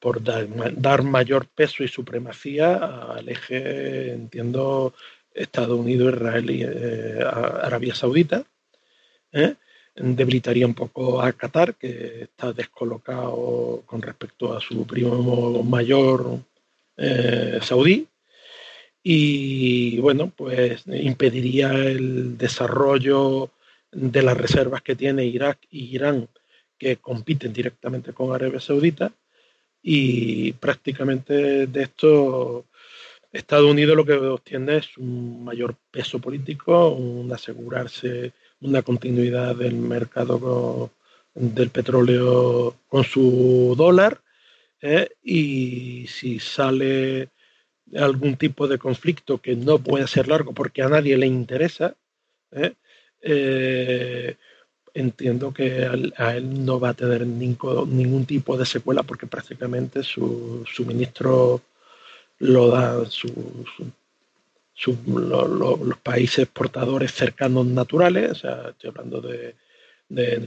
por 0.00 0.20
dar, 0.20 1.02
mayor 1.04 1.46
peso 1.46 1.84
y 1.84 1.88
supremacía 1.88 2.74
al 3.14 3.28
eje, 3.28 4.10
entiendo, 4.12 4.94
Estados 5.32 5.78
Unidos, 5.78 6.14
Israel 6.14 6.50
y 6.50 6.62
eh, 6.64 7.20
Arabia 7.22 7.94
Saudita. 7.94 8.42
¿eh? 9.30 9.54
Debilitaría 9.94 10.66
un 10.66 10.74
poco 10.74 11.22
a 11.22 11.32
Qatar, 11.32 11.76
que 11.76 12.22
está 12.22 12.52
descolocado 12.52 13.84
con 13.86 14.02
respecto 14.02 14.56
a 14.56 14.60
su 14.60 14.84
primo 14.84 15.62
mayor 15.62 16.40
eh, 16.96 17.60
saudí 17.62 18.08
y 19.02 19.98
bueno, 20.00 20.32
pues 20.34 20.84
impediría 20.86 21.72
el 21.72 22.36
desarrollo 22.36 23.50
de 23.92 24.22
las 24.22 24.36
reservas 24.36 24.82
que 24.82 24.96
tiene 24.96 25.24
Irak 25.24 25.58
y 25.70 25.94
Irán, 25.94 26.28
que 26.78 26.96
compiten 26.96 27.52
directamente 27.52 28.12
con 28.12 28.34
Arabia 28.34 28.60
Saudita, 28.60 29.12
y 29.82 30.52
prácticamente 30.52 31.66
de 31.66 31.82
esto 31.82 32.66
Estados 33.32 33.70
Unidos 33.70 33.96
lo 33.96 34.04
que 34.04 34.14
obtiene 34.14 34.78
es 34.78 34.96
un 34.98 35.44
mayor 35.44 35.76
peso 35.90 36.18
político, 36.18 36.90
un 36.90 37.32
asegurarse 37.32 38.32
una 38.60 38.82
continuidad 38.82 39.54
del 39.56 39.74
mercado 39.74 40.90
del 41.34 41.70
petróleo 41.70 42.74
con 42.88 43.04
su 43.04 43.74
dólar, 43.76 44.20
¿eh? 44.80 45.08
y 45.22 46.06
si 46.08 46.40
sale 46.40 47.28
algún 47.96 48.36
tipo 48.36 48.68
de 48.68 48.78
conflicto 48.78 49.38
que 49.38 49.56
no 49.56 49.78
puede 49.78 50.06
ser 50.06 50.28
largo 50.28 50.52
porque 50.52 50.82
a 50.82 50.88
nadie 50.88 51.16
le 51.16 51.26
interesa, 51.26 51.94
¿eh? 52.52 52.74
Eh, 53.20 54.36
entiendo 54.94 55.52
que 55.52 56.12
a 56.16 56.36
él 56.36 56.64
no 56.64 56.80
va 56.80 56.90
a 56.90 56.94
tener 56.94 57.26
ningún, 57.26 58.26
tipo 58.26 58.56
de 58.56 58.66
secuela 58.66 59.02
porque 59.02 59.26
prácticamente 59.26 60.02
su 60.02 60.64
suministro 60.72 61.62
lo 62.38 62.68
dan 62.68 63.06
los 64.86 65.98
países 66.02 66.40
exportadores 66.40 67.12
cercanos 67.12 67.66
naturales, 67.66 68.42
estoy 68.44 68.90
hablando 68.90 69.20
de, 69.20 69.54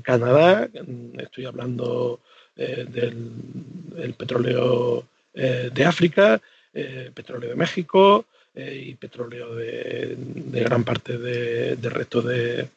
Canadá, 0.01 0.69
estoy 1.17 1.45
hablando 1.45 2.19
eh, 2.55 2.85
del, 2.89 4.13
petróleo 4.15 5.05
de 5.33 5.85
África, 5.85 6.41
eh, 6.73 7.11
petróleo 7.13 7.49
de 7.49 7.55
México 7.55 8.25
eh, 8.53 8.85
y 8.87 8.95
petróleo 8.95 9.55
de, 9.55 10.15
gran 10.17 10.83
parte 10.83 11.17
del 11.17 11.91
resto 11.91 12.21
de, 12.21 12.67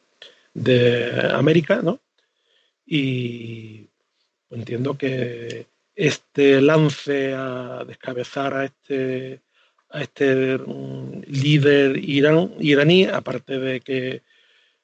América, 1.33 1.81
¿no? 1.81 1.99
Y 2.85 3.87
entiendo 4.49 4.97
que 4.97 5.65
este 5.95 6.61
lance 6.61 7.33
a 7.33 7.83
descabezar 7.85 8.53
a 8.53 8.65
este 8.65 9.41
a 9.89 10.01
este 10.01 10.57
mm, 10.57 11.21
líder 11.27 11.97
iraní, 11.97 13.05
aparte 13.05 13.59
de 13.59 13.79
que 13.79 14.21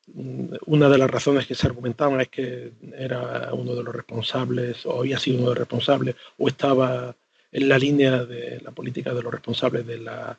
mm, 0.07 0.55
una 0.67 0.89
de 0.89 0.97
las 0.97 1.11
razones 1.11 1.47
que 1.47 1.55
se 1.55 1.67
argumentaban 1.67 2.21
es 2.21 2.29
que 2.29 2.71
era 2.97 3.53
uno 3.53 3.75
de 3.75 3.83
los 3.83 3.93
responsables, 3.93 4.85
o 4.85 4.99
había 4.99 5.19
sido 5.19 5.37
uno 5.39 5.49
de 5.49 5.55
los 5.55 5.59
responsables, 5.59 6.15
o 6.37 6.47
estaba 6.47 7.15
en 7.51 7.69
la 7.69 7.77
línea 7.77 8.23
de 8.23 8.61
la 8.61 8.71
política 8.71 9.13
de 9.13 9.21
los 9.21 9.31
responsables 9.31 9.85
de 9.85 9.99
la, 9.99 10.37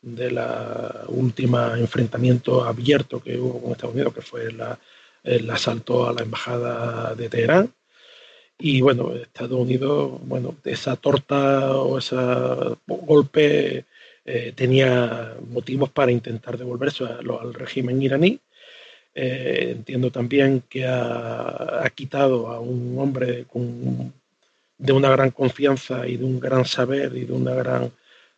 de 0.00 0.30
la 0.30 1.04
última 1.08 1.78
enfrentamiento 1.78 2.64
abierto 2.64 3.22
que 3.22 3.38
hubo 3.38 3.60
con 3.60 3.72
Estados 3.72 3.94
Unidos, 3.94 4.14
que 4.14 4.22
fue 4.22 4.48
el 5.24 5.50
asalto 5.50 6.08
a 6.08 6.12
la 6.12 6.22
embajada 6.22 7.14
de 7.14 7.28
Teherán. 7.28 7.72
Y 8.58 8.80
bueno, 8.80 9.12
Estados 9.14 9.58
Unidos, 9.58 10.20
bueno, 10.24 10.54
esa 10.64 10.96
torta 10.96 11.76
o 11.76 11.98
ese 11.98 12.16
golpe 12.86 13.84
eh, 14.24 14.52
tenía 14.54 15.34
motivos 15.50 15.90
para 15.90 16.12
intentar 16.12 16.56
devolverse 16.56 17.04
al 17.04 17.54
régimen 17.54 18.00
iraní. 18.02 18.38
Eh, 19.14 19.74
entiendo 19.76 20.10
también 20.10 20.62
que 20.68 20.86
ha, 20.86 21.84
ha, 21.84 21.90
quitado 21.90 22.48
a 22.48 22.60
un 22.60 22.96
hombre 22.98 23.44
con 23.44 24.12
de 24.82 24.92
una 24.92 25.10
gran 25.10 25.30
confianza 25.30 26.08
y 26.08 26.16
de 26.16 26.24
un 26.24 26.40
gran 26.40 26.64
saber 26.64 27.16
y 27.16 27.24
de 27.24 27.32
un 27.32 27.44
gran 27.44 27.92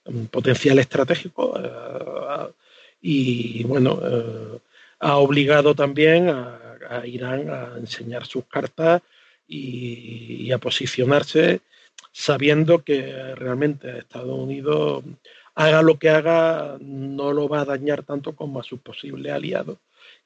mm, 0.05 0.27
potencial 0.27 0.79
estratégico. 0.79 1.59
Eh, 1.59 2.53
y 3.01 3.65
bueno, 3.65 3.99
eh, 4.03 4.59
ha 5.01 5.17
obligado 5.17 5.75
también 5.75 6.29
a, 6.29 6.61
Irán 7.07 7.49
a 7.51 7.79
enseñar 7.79 8.27
sus 8.27 8.45
cartas 8.45 9.01
y, 9.49 10.53
a 10.53 10.59
posicionarse 10.59 11.61
sabiendo 12.13 12.85
que 12.85 13.35
realmente 13.35 13.99
Estados 13.99 14.39
Unidos 14.39 15.03
haga 15.55 15.81
lo 15.83 15.99
que 15.99 16.11
haga, 16.11 16.77
no 16.81 17.33
lo 17.33 17.49
va 17.49 17.63
a 17.63 17.65
dañar 17.65 18.03
tanto 18.03 18.37
como 18.37 18.61
a 18.61 18.65
sus 18.65 18.81
posibles 18.81 19.33
aliados, 19.33 19.79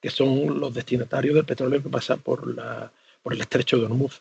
que 0.03 0.11
son 0.11 0.59
los 0.59 0.75
destinatarios 0.75 1.37
del 1.37 1.45
petróleo 1.45 1.83
que 1.83 1.89
pasa 1.89 2.17
por, 2.17 2.55
la, 2.55 2.91
por 3.23 3.35
el 3.35 3.41
estrecho 3.41 3.79
de 3.79 3.85
Hormuz. 3.85 4.21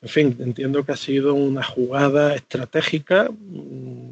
En 0.00 0.08
fin, 0.08 0.36
entiendo 0.40 0.84
que 0.84 0.92
ha 0.92 0.96
sido 0.96 1.34
una 1.34 1.62
jugada 1.62 2.34
estratégica, 2.34 3.28
mm, 3.30 4.10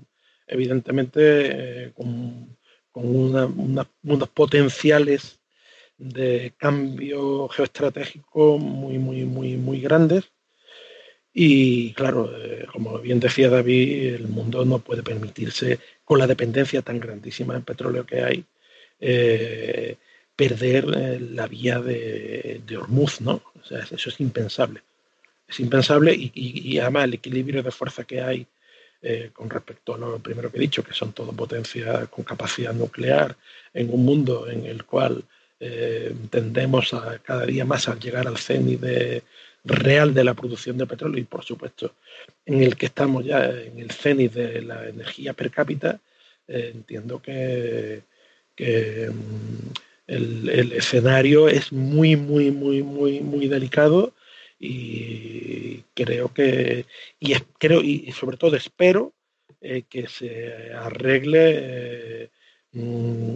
evidentemente 0.48 1.86
eh, 1.86 1.92
con, 1.94 2.56
unos 2.94 4.28
potenciales 4.30 5.38
de 5.98 6.54
cambio 6.56 7.48
geoestratégico 7.48 8.58
muy, 8.58 8.98
muy, 8.98 9.24
muy, 9.24 9.56
muy 9.56 9.80
grandes. 9.80 10.24
Y 11.32 11.92
claro, 11.92 12.30
eh, 12.34 12.66
como 12.72 12.98
bien 12.98 13.20
decía 13.20 13.50
David, 13.50 14.14
el 14.14 14.28
mundo 14.28 14.64
no 14.64 14.78
puede 14.78 15.02
permitirse, 15.02 15.78
con 16.04 16.18
la 16.18 16.26
dependencia 16.26 16.82
tan 16.82 16.98
grandísima 17.00 17.54
en 17.54 17.62
petróleo 17.62 18.06
que 18.06 18.22
hay, 18.22 18.44
eh, 19.00 19.96
perder 20.34 20.86
la 21.20 21.46
vía 21.46 21.80
de, 21.80 22.62
de, 22.66 22.76
Hormuz, 22.78 23.20
¿no? 23.20 23.42
O 23.60 23.64
sea, 23.64 23.80
eso 23.80 24.08
es 24.08 24.20
impensable. 24.20 24.82
Es 25.48 25.60
impensable 25.60 26.12
y, 26.14 26.78
además 26.78 27.04
el 27.04 27.14
equilibrio 27.14 27.62
de 27.62 27.70
fuerza 27.70 28.04
que 28.04 28.20
hay 28.20 28.46
eh, 29.02 29.30
con 29.32 29.48
respecto 29.48 29.94
a 29.94 29.98
lo 29.98 30.18
primero 30.18 30.50
que 30.50 30.56
he 30.58 30.60
dicho, 30.60 30.82
que 30.82 30.92
son 30.92 31.12
todo 31.12 31.32
potencias 31.32 32.08
con 32.08 32.24
capacidad 32.24 32.72
nuclear, 32.72 33.36
en 33.72 33.92
un 33.92 34.04
mundo 34.04 34.48
en 34.48 34.66
el 34.66 34.84
cual 34.84 35.22
eh, 35.60 36.14
tendemos 36.30 36.92
a 36.94 37.18
cada 37.18 37.46
día 37.46 37.64
más 37.64 37.88
a 37.88 37.98
llegar 37.98 38.26
al 38.26 38.38
cenit 38.38 38.80
de, 38.80 39.22
real 39.64 40.14
de 40.14 40.24
la 40.24 40.34
producción 40.34 40.78
de 40.78 40.86
petróleo 40.86 41.20
y 41.20 41.24
por 41.24 41.44
supuesto 41.44 41.94
en 42.44 42.62
el 42.62 42.76
que 42.76 42.86
estamos 42.86 43.24
ya 43.24 43.44
en 43.46 43.78
el 43.78 43.90
cenit 43.90 44.32
de 44.32 44.62
la 44.62 44.88
energía 44.88 45.32
per 45.32 45.50
cápita, 45.50 46.00
eh, 46.48 46.72
entiendo 46.74 47.20
que, 47.20 48.02
que 48.54 49.10
mm, 49.10 49.72
el, 50.06 50.48
el, 50.48 50.72
escenario 50.72 51.48
es 51.48 51.72
muy, 51.72 52.16
muy, 52.16 52.50
muy, 52.50 52.82
muy, 52.82 53.20
muy 53.20 53.48
delicado 53.48 54.12
y 54.58 55.82
creo 55.94 56.32
que, 56.32 56.86
y 57.20 57.34
creo, 57.58 57.82
y 57.82 58.10
sobre 58.12 58.36
todo 58.36 58.56
espero 58.56 59.12
eh, 59.60 59.82
que 59.88 60.08
se 60.08 60.72
arregle 60.72 61.54
eh, 61.58 62.30
mm, 62.72 63.34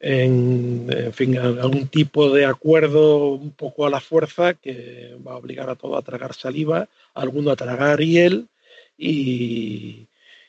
en, 0.00 1.12
fin, 1.12 1.38
algún 1.38 1.88
tipo 1.88 2.30
de 2.30 2.46
acuerdo 2.46 3.28
un 3.28 3.52
poco 3.52 3.86
a 3.86 3.90
la 3.90 4.00
fuerza 4.00 4.54
que 4.54 5.16
va 5.26 5.32
a 5.32 5.36
obligar 5.36 5.68
a 5.68 5.76
todo 5.76 5.96
a 5.96 6.02
tragar 6.02 6.34
saliva, 6.34 6.88
alguno 7.14 7.50
a 7.50 7.56
tragar 7.56 8.00
hiel 8.00 8.48
y, 8.96 10.06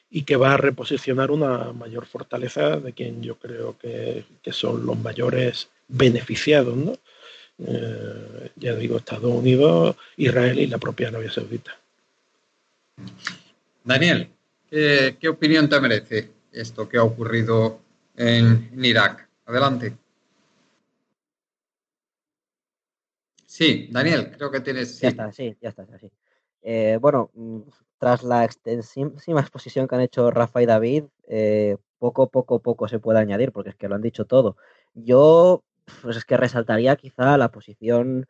y 0.09 0.23
que 0.23 0.37
va 0.37 0.53
a 0.53 0.57
reposicionar 0.57 1.31
una 1.31 1.73
mayor 1.73 2.05
fortaleza 2.05 2.77
de 2.77 2.93
quien 2.93 3.21
yo 3.21 3.35
creo 3.35 3.77
que, 3.77 4.23
que 4.41 4.53
son 4.53 4.85
los 4.85 4.97
mayores 4.97 5.69
beneficiados, 5.87 6.75
¿no? 6.75 6.93
Eh, 7.59 8.51
ya 8.55 8.75
digo, 8.75 8.97
Estados 8.97 9.31
Unidos, 9.31 9.95
Israel 10.17 10.59
y 10.59 10.67
la 10.67 10.77
propia 10.77 11.09
Arabia 11.09 11.31
Saudita. 11.31 11.71
Daniel, 13.83 14.29
¿qué, 14.69 15.17
qué 15.19 15.29
opinión 15.29 15.69
te 15.69 15.79
merece 15.79 16.29
esto 16.51 16.87
que 16.87 16.97
ha 16.97 17.03
ocurrido 17.03 17.79
en, 18.15 18.69
en 18.73 18.85
Irak? 18.85 19.27
Adelante. 19.45 19.93
Sí, 23.45 23.89
Daniel, 23.91 24.31
creo 24.37 24.49
que 24.49 24.61
tienes. 24.61 24.95
Sí. 24.95 25.01
Ya 25.01 25.09
está, 25.09 25.31
sí, 25.31 25.57
ya 25.61 25.69
está. 25.69 25.85
Sí. 25.99 26.09
Eh, 26.61 26.97
bueno, 27.01 27.31
mm, 27.33 27.59
tras 27.97 28.23
la 28.23 28.45
extensísima 28.45 29.41
exposición 29.41 29.87
que 29.87 29.95
han 29.95 30.01
hecho 30.01 30.31
Rafa 30.31 30.61
y 30.61 30.65
David, 30.65 31.03
eh, 31.27 31.77
poco, 31.99 32.29
poco, 32.29 32.59
poco 32.59 32.87
se 32.87 32.99
puede 32.99 33.19
añadir, 33.19 33.51
porque 33.51 33.71
es 33.71 33.75
que 33.75 33.87
lo 33.87 33.95
han 33.95 34.01
dicho 34.01 34.25
todo. 34.25 34.55
Yo 34.93 35.63
pues 36.01 36.17
es 36.17 36.25
que 36.25 36.37
resaltaría 36.37 36.95
quizá 36.95 37.37
la 37.37 37.51
posición 37.51 38.27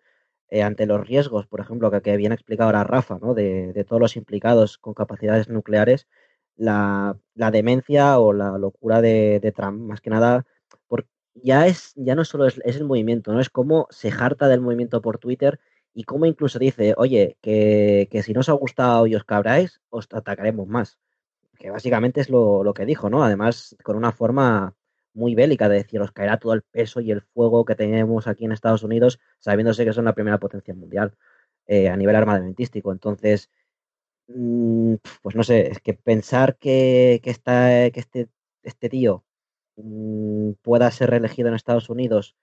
eh, 0.49 0.64
ante 0.64 0.86
los 0.86 1.07
riesgos, 1.07 1.47
por 1.47 1.62
ejemplo, 1.62 1.89
que, 1.91 2.01
que 2.01 2.18
bien 2.18 2.34
explicado 2.34 2.68
ahora 2.68 2.84
Rafa, 2.84 3.18
¿no? 3.22 3.34
de, 3.34 3.72
de, 3.74 3.84
todos 3.86 4.01
los 4.01 4.18
implicados 4.18 4.78
con 4.78 4.93
capacidades 4.93 5.47
nucleares, 5.49 6.07
la, 6.57 7.18
la 7.36 7.51
demencia 7.51 8.20
o 8.20 8.34
la 8.34 8.57
locura 8.57 9.01
de, 9.01 9.53
Trump, 9.55 9.80
más 9.82 10.01
que 10.01 10.09
nada, 10.09 10.45
por, 10.88 11.07
ya, 11.36 11.68
es, 11.68 11.93
ya 11.95 12.16
no 12.16 12.26
solo 12.26 12.47
es, 12.47 12.59
es, 12.66 12.76
el 12.76 12.86
movimiento, 12.86 13.34
¿no? 13.34 13.39
es 13.39 13.49
como 13.49 13.88
se 13.91 14.12
harta 14.12 14.47
del 14.49 14.62
movimiento 14.62 15.01
por 15.01 15.18
Twitter 15.20 15.59
y 15.93 16.03
como 16.03 16.26
incluso 16.26 16.59
dice, 16.59 16.93
oye, 16.97 17.38
que, 17.41 18.07
que 18.12 18.24
si 18.24 18.34
no 18.34 18.41
os 18.41 18.49
ha 18.49 18.53
gustado 18.53 19.07
y 19.07 19.16
os 19.16 19.24
cabráis, 19.24 19.82
os 19.89 20.07
atacaremos 20.12 20.68
más. 20.68 20.97
Que 21.57 21.70
básicamente 21.70 22.22
es 22.22 22.30
lo, 22.30 22.64
lo 22.64 22.74
que 22.74 22.86
dijo, 22.86 23.09
¿no? 23.09 23.24
Además, 23.24 23.76
con 23.84 23.95
una 23.95 24.12
forma 24.12 24.76
muy 25.14 25.36
bélica 25.36 25.70
de 25.70 25.78
decir, 25.78 26.01
os 26.01 26.12
caerá 26.12 26.38
todo 26.38 26.53
el 26.53 26.62
peso 26.64 27.01
y 27.01 27.12
el 27.12 27.22
fuego 27.22 27.66
que 27.66 27.76
tenemos 27.76 28.28
aquí 28.28 28.45
en 28.45 28.51
Estados 28.51 28.84
Unidos, 28.84 29.20
sabiéndose 29.39 29.86
que 29.86 29.93
son 29.93 30.05
la 30.05 30.14
primera 30.16 30.39
potencia 30.39 30.74
mundial 30.74 31.16
eh, 31.68 31.89
a 31.89 31.97
nivel 31.97 32.16
armamentístico. 32.16 32.91
Entonces, 32.91 33.49
mmm, 34.28 34.95
pues 35.22 35.36
no 35.36 35.43
sé, 35.43 35.72
es 35.72 35.80
que 35.82 35.93
pensar 35.93 36.57
que, 36.57 37.22
que, 37.24 37.32
está, 37.32 37.89
que 37.91 37.99
este, 37.99 38.30
este 38.64 38.89
tío 38.89 39.24
mmm, 39.76 40.53
pueda 40.62 40.91
ser 40.91 41.09
reelegido 41.12 41.49
en 41.49 41.55
Estados 41.55 41.89
Unidos, 41.89 42.36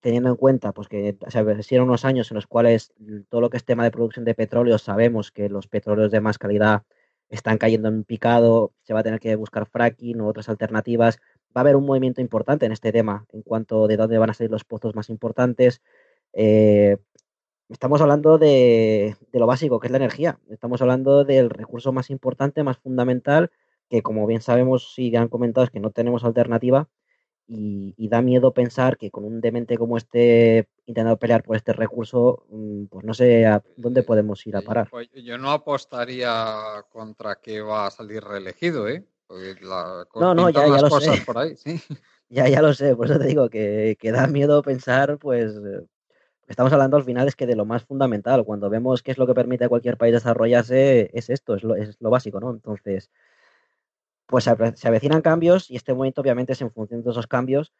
teniendo 0.00 0.30
en 0.30 0.36
cuenta 0.36 0.72
pues 0.72 0.88
que 0.88 1.16
o 1.26 1.30
sea, 1.30 1.42
eran 1.42 1.84
unos 1.84 2.04
años 2.04 2.30
en 2.30 2.36
los 2.36 2.46
cuales 2.46 2.92
todo 3.28 3.40
lo 3.40 3.50
que 3.50 3.56
es 3.56 3.64
tema 3.64 3.84
de 3.84 3.90
producción 3.90 4.24
de 4.24 4.34
petróleo, 4.34 4.78
sabemos 4.78 5.32
que 5.32 5.48
los 5.48 5.66
petróleos 5.68 6.10
de 6.10 6.20
más 6.20 6.38
calidad 6.38 6.82
están 7.28 7.58
cayendo 7.58 7.88
en 7.88 8.04
picado, 8.04 8.72
se 8.82 8.94
va 8.94 9.00
a 9.00 9.02
tener 9.02 9.20
que 9.20 9.36
buscar 9.36 9.66
fracking 9.66 10.20
u 10.20 10.28
otras 10.28 10.48
alternativas, 10.48 11.18
va 11.58 11.60
a 11.60 11.62
haber 11.62 11.76
un 11.76 11.86
movimiento 11.86 12.20
importante 12.20 12.66
en 12.66 12.72
este 12.72 12.92
tema 12.92 13.26
en 13.32 13.42
cuanto 13.42 13.88
de 13.88 13.96
dónde 13.96 14.16
van 14.16 14.30
a 14.30 14.34
salir 14.34 14.50
los 14.52 14.62
pozos 14.62 14.94
más 14.94 15.10
importantes. 15.10 15.82
Eh, 16.32 16.98
estamos 17.68 18.00
hablando 18.00 18.38
de, 18.38 19.16
de, 19.32 19.38
lo 19.40 19.46
básico, 19.48 19.80
que 19.80 19.88
es 19.88 19.90
la 19.90 19.96
energía. 19.96 20.38
Estamos 20.50 20.80
hablando 20.82 21.24
del 21.24 21.50
recurso 21.50 21.92
más 21.92 22.10
importante, 22.10 22.62
más 22.62 22.78
fundamental, 22.78 23.50
que 23.90 24.02
como 24.02 24.24
bien 24.28 24.40
sabemos 24.40 24.94
y 24.98 25.14
han 25.16 25.26
comentado 25.26 25.64
es 25.64 25.70
que 25.70 25.80
no 25.80 25.90
tenemos 25.90 26.22
alternativa 26.22 26.88
y, 27.48 27.94
y, 27.96 28.08
da 28.08 28.22
miedo 28.22 28.52
pensar 28.52 28.96
que 28.96 29.10
con 29.10 29.24
un 29.24 29.40
demente 29.40 29.76
como 29.76 29.96
este 29.96 30.68
intentando 30.86 31.18
pelear 31.18 31.42
por 31.42 31.56
este 31.56 31.72
recurso, 31.72 32.44
mm, 32.50 32.84
pues 32.84 33.04
no 33.04 33.14
sé 33.14 33.46
a 33.46 33.64
dónde 33.76 34.04
podemos 34.04 34.46
ir 34.46 34.56
a 34.56 34.62
parar. 34.62 34.88
Pues 34.90 35.08
yo 35.12 35.38
no 35.38 35.50
apostaría 35.50 36.84
contra 36.92 37.40
que 37.40 37.62
va 37.62 37.86
a 37.86 37.90
salir 37.90 38.22
reelegido, 38.22 38.86
¿eh? 38.86 39.04
La, 39.60 40.06
no, 40.14 40.34
no, 40.34 40.50
ya, 40.50 40.66
ya 40.66 40.80
lo 40.80 41.00
sé. 41.00 41.22
Por 41.24 41.38
ahí, 41.38 41.56
¿sí? 41.56 41.80
Ya, 42.30 42.46
ya 42.46 42.60
lo 42.60 42.74
sé, 42.74 42.94
por 42.94 43.06
eso 43.06 43.18
te 43.18 43.24
digo 43.24 43.48
que, 43.48 43.96
que 43.98 44.12
da 44.12 44.26
miedo 44.26 44.60
pensar, 44.60 45.16
pues, 45.16 45.54
estamos 46.46 46.70
hablando 46.74 46.98
al 46.98 47.04
final 47.04 47.26
es 47.26 47.34
que 47.34 47.46
de 47.46 47.56
lo 47.56 47.64
más 47.64 47.84
fundamental, 47.84 48.44
cuando 48.44 48.68
vemos 48.68 49.02
qué 49.02 49.12
es 49.12 49.16
lo 49.16 49.26
que 49.26 49.32
permite 49.32 49.64
a 49.64 49.70
cualquier 49.70 49.96
país 49.96 50.12
desarrollarse, 50.12 51.10
es 51.14 51.30
esto, 51.30 51.54
es 51.54 51.62
lo, 51.64 51.74
es 51.74 51.96
lo 52.00 52.10
básico, 52.10 52.38
¿no? 52.38 52.50
Entonces, 52.50 53.10
pues 54.26 54.44
se, 54.44 54.54
se, 54.76 54.88
avecinan 54.88 55.22
cambios 55.22 55.70
y 55.70 55.76
este 55.76 55.94
momento 55.94 56.20
obviamente 56.20 56.52
es 56.52 56.60
en 56.60 56.70
función 56.70 57.02
de 57.02 57.10
esos 57.10 57.26
cambios 57.26 57.72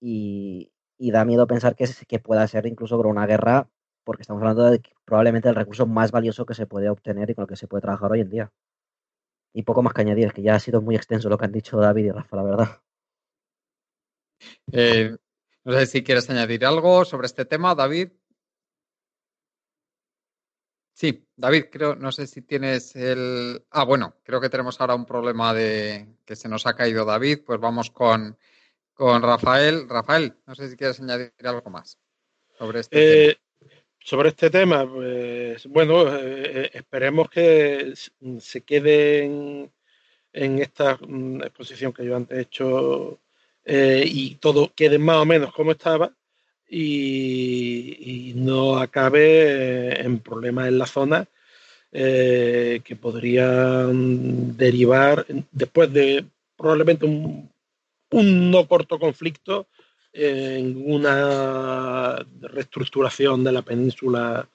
y, 0.00 0.72
y 0.98 1.10
da 1.10 1.24
miedo 1.24 1.46
pensar 1.46 1.76
que, 1.76 1.86
que 2.08 2.18
pueda 2.18 2.46
ser 2.48 2.66
incluso 2.66 2.96
por 2.96 3.06
una 3.06 3.26
guerra, 3.26 3.68
porque 4.04 4.22
estamos 4.22 4.42
hablando 4.42 4.70
de 4.70 4.82
probablemente 5.04 5.48
el 5.48 5.54
recurso 5.56 5.86
más 5.86 6.10
valioso 6.10 6.46
que 6.46 6.54
se 6.54 6.66
puede 6.66 6.88
obtener 6.88 7.30
y 7.30 7.34
con 7.34 7.42
el 7.42 7.48
que 7.48 7.56
se 7.56 7.68
puede 7.68 7.82
trabajar 7.82 8.12
hoy 8.12 8.20
en 8.20 8.30
día. 8.30 8.52
Y 9.52 9.62
poco 9.62 9.82
más 9.82 9.92
que 9.92 10.02
añadir, 10.02 10.26
es 10.26 10.32
que 10.32 10.42
ya 10.42 10.54
ha 10.54 10.60
sido 10.60 10.80
muy 10.80 10.94
extenso 10.94 11.28
lo 11.28 11.36
que 11.36 11.44
han 11.44 11.52
dicho 11.52 11.76
David 11.78 12.04
y 12.04 12.10
Rafa, 12.10 12.36
la 12.36 12.42
verdad. 12.42 12.80
Eh, 14.72 15.16
no 15.64 15.72
sé 15.72 15.86
si 15.86 16.02
quieres 16.02 16.30
añadir 16.30 16.64
algo 16.64 17.04
sobre 17.04 17.26
este 17.26 17.44
tema, 17.44 17.74
David. 17.74 18.10
Sí, 20.94 21.26
David, 21.36 21.64
creo, 21.70 21.94
no 21.94 22.12
sé 22.12 22.26
si 22.26 22.42
tienes 22.42 22.94
el. 22.94 23.64
Ah, 23.70 23.84
bueno, 23.84 24.16
creo 24.22 24.40
que 24.40 24.50
tenemos 24.50 24.80
ahora 24.80 24.94
un 24.94 25.06
problema 25.06 25.54
de 25.54 26.06
que 26.24 26.36
se 26.36 26.48
nos 26.48 26.66
ha 26.66 26.74
caído 26.74 27.04
David, 27.04 27.40
pues 27.44 27.58
vamos 27.58 27.90
con, 27.90 28.36
con 28.92 29.22
Rafael. 29.22 29.88
Rafael, 29.88 30.36
no 30.46 30.54
sé 30.54 30.68
si 30.68 30.76
quieres 30.76 31.00
añadir 31.00 31.32
algo 31.44 31.70
más 31.70 31.98
sobre 32.58 32.80
este 32.80 33.30
eh, 33.30 33.34
tema 33.34 33.49
sobre 34.02 34.30
este 34.30 34.50
tema, 34.50 34.88
pues 34.90 35.66
bueno, 35.66 36.04
eh, 36.16 36.70
esperemos 36.74 37.30
que 37.30 37.92
se 38.40 38.60
quede 38.62 39.24
en, 39.24 39.70
esta 40.32 40.96
mm, 40.96 41.42
exposición 41.42 41.92
que 41.92 42.04
yo 42.04 42.16
antes 42.16 42.38
he 42.38 42.42
hecho 42.42 43.18
eh, 43.64 44.04
y 44.06 44.36
todo 44.36 44.72
quede 44.74 44.98
más 44.98 45.18
o 45.18 45.24
menos 45.26 45.52
como 45.52 45.72
estaba 45.72 46.12
y, 46.68 48.30
y 48.30 48.34
no 48.34 48.78
acabe 48.78 50.00
en 50.00 50.20
problemas 50.20 50.68
en 50.68 50.78
la 50.78 50.86
zona 50.86 51.28
eh, 51.92 52.80
que 52.84 52.96
podrían 52.96 54.56
derivar 54.56 55.26
después 55.50 55.92
de 55.92 56.24
probablemente 56.56 57.04
un, 57.04 57.50
un 58.10 58.50
no 58.50 58.68
corto 58.68 58.98
conflicto 58.98 59.66
en 60.12 60.82
una 60.84 62.24
reestructuración 62.40 63.44
de 63.44 63.52
la 63.52 63.62
península 63.62 64.48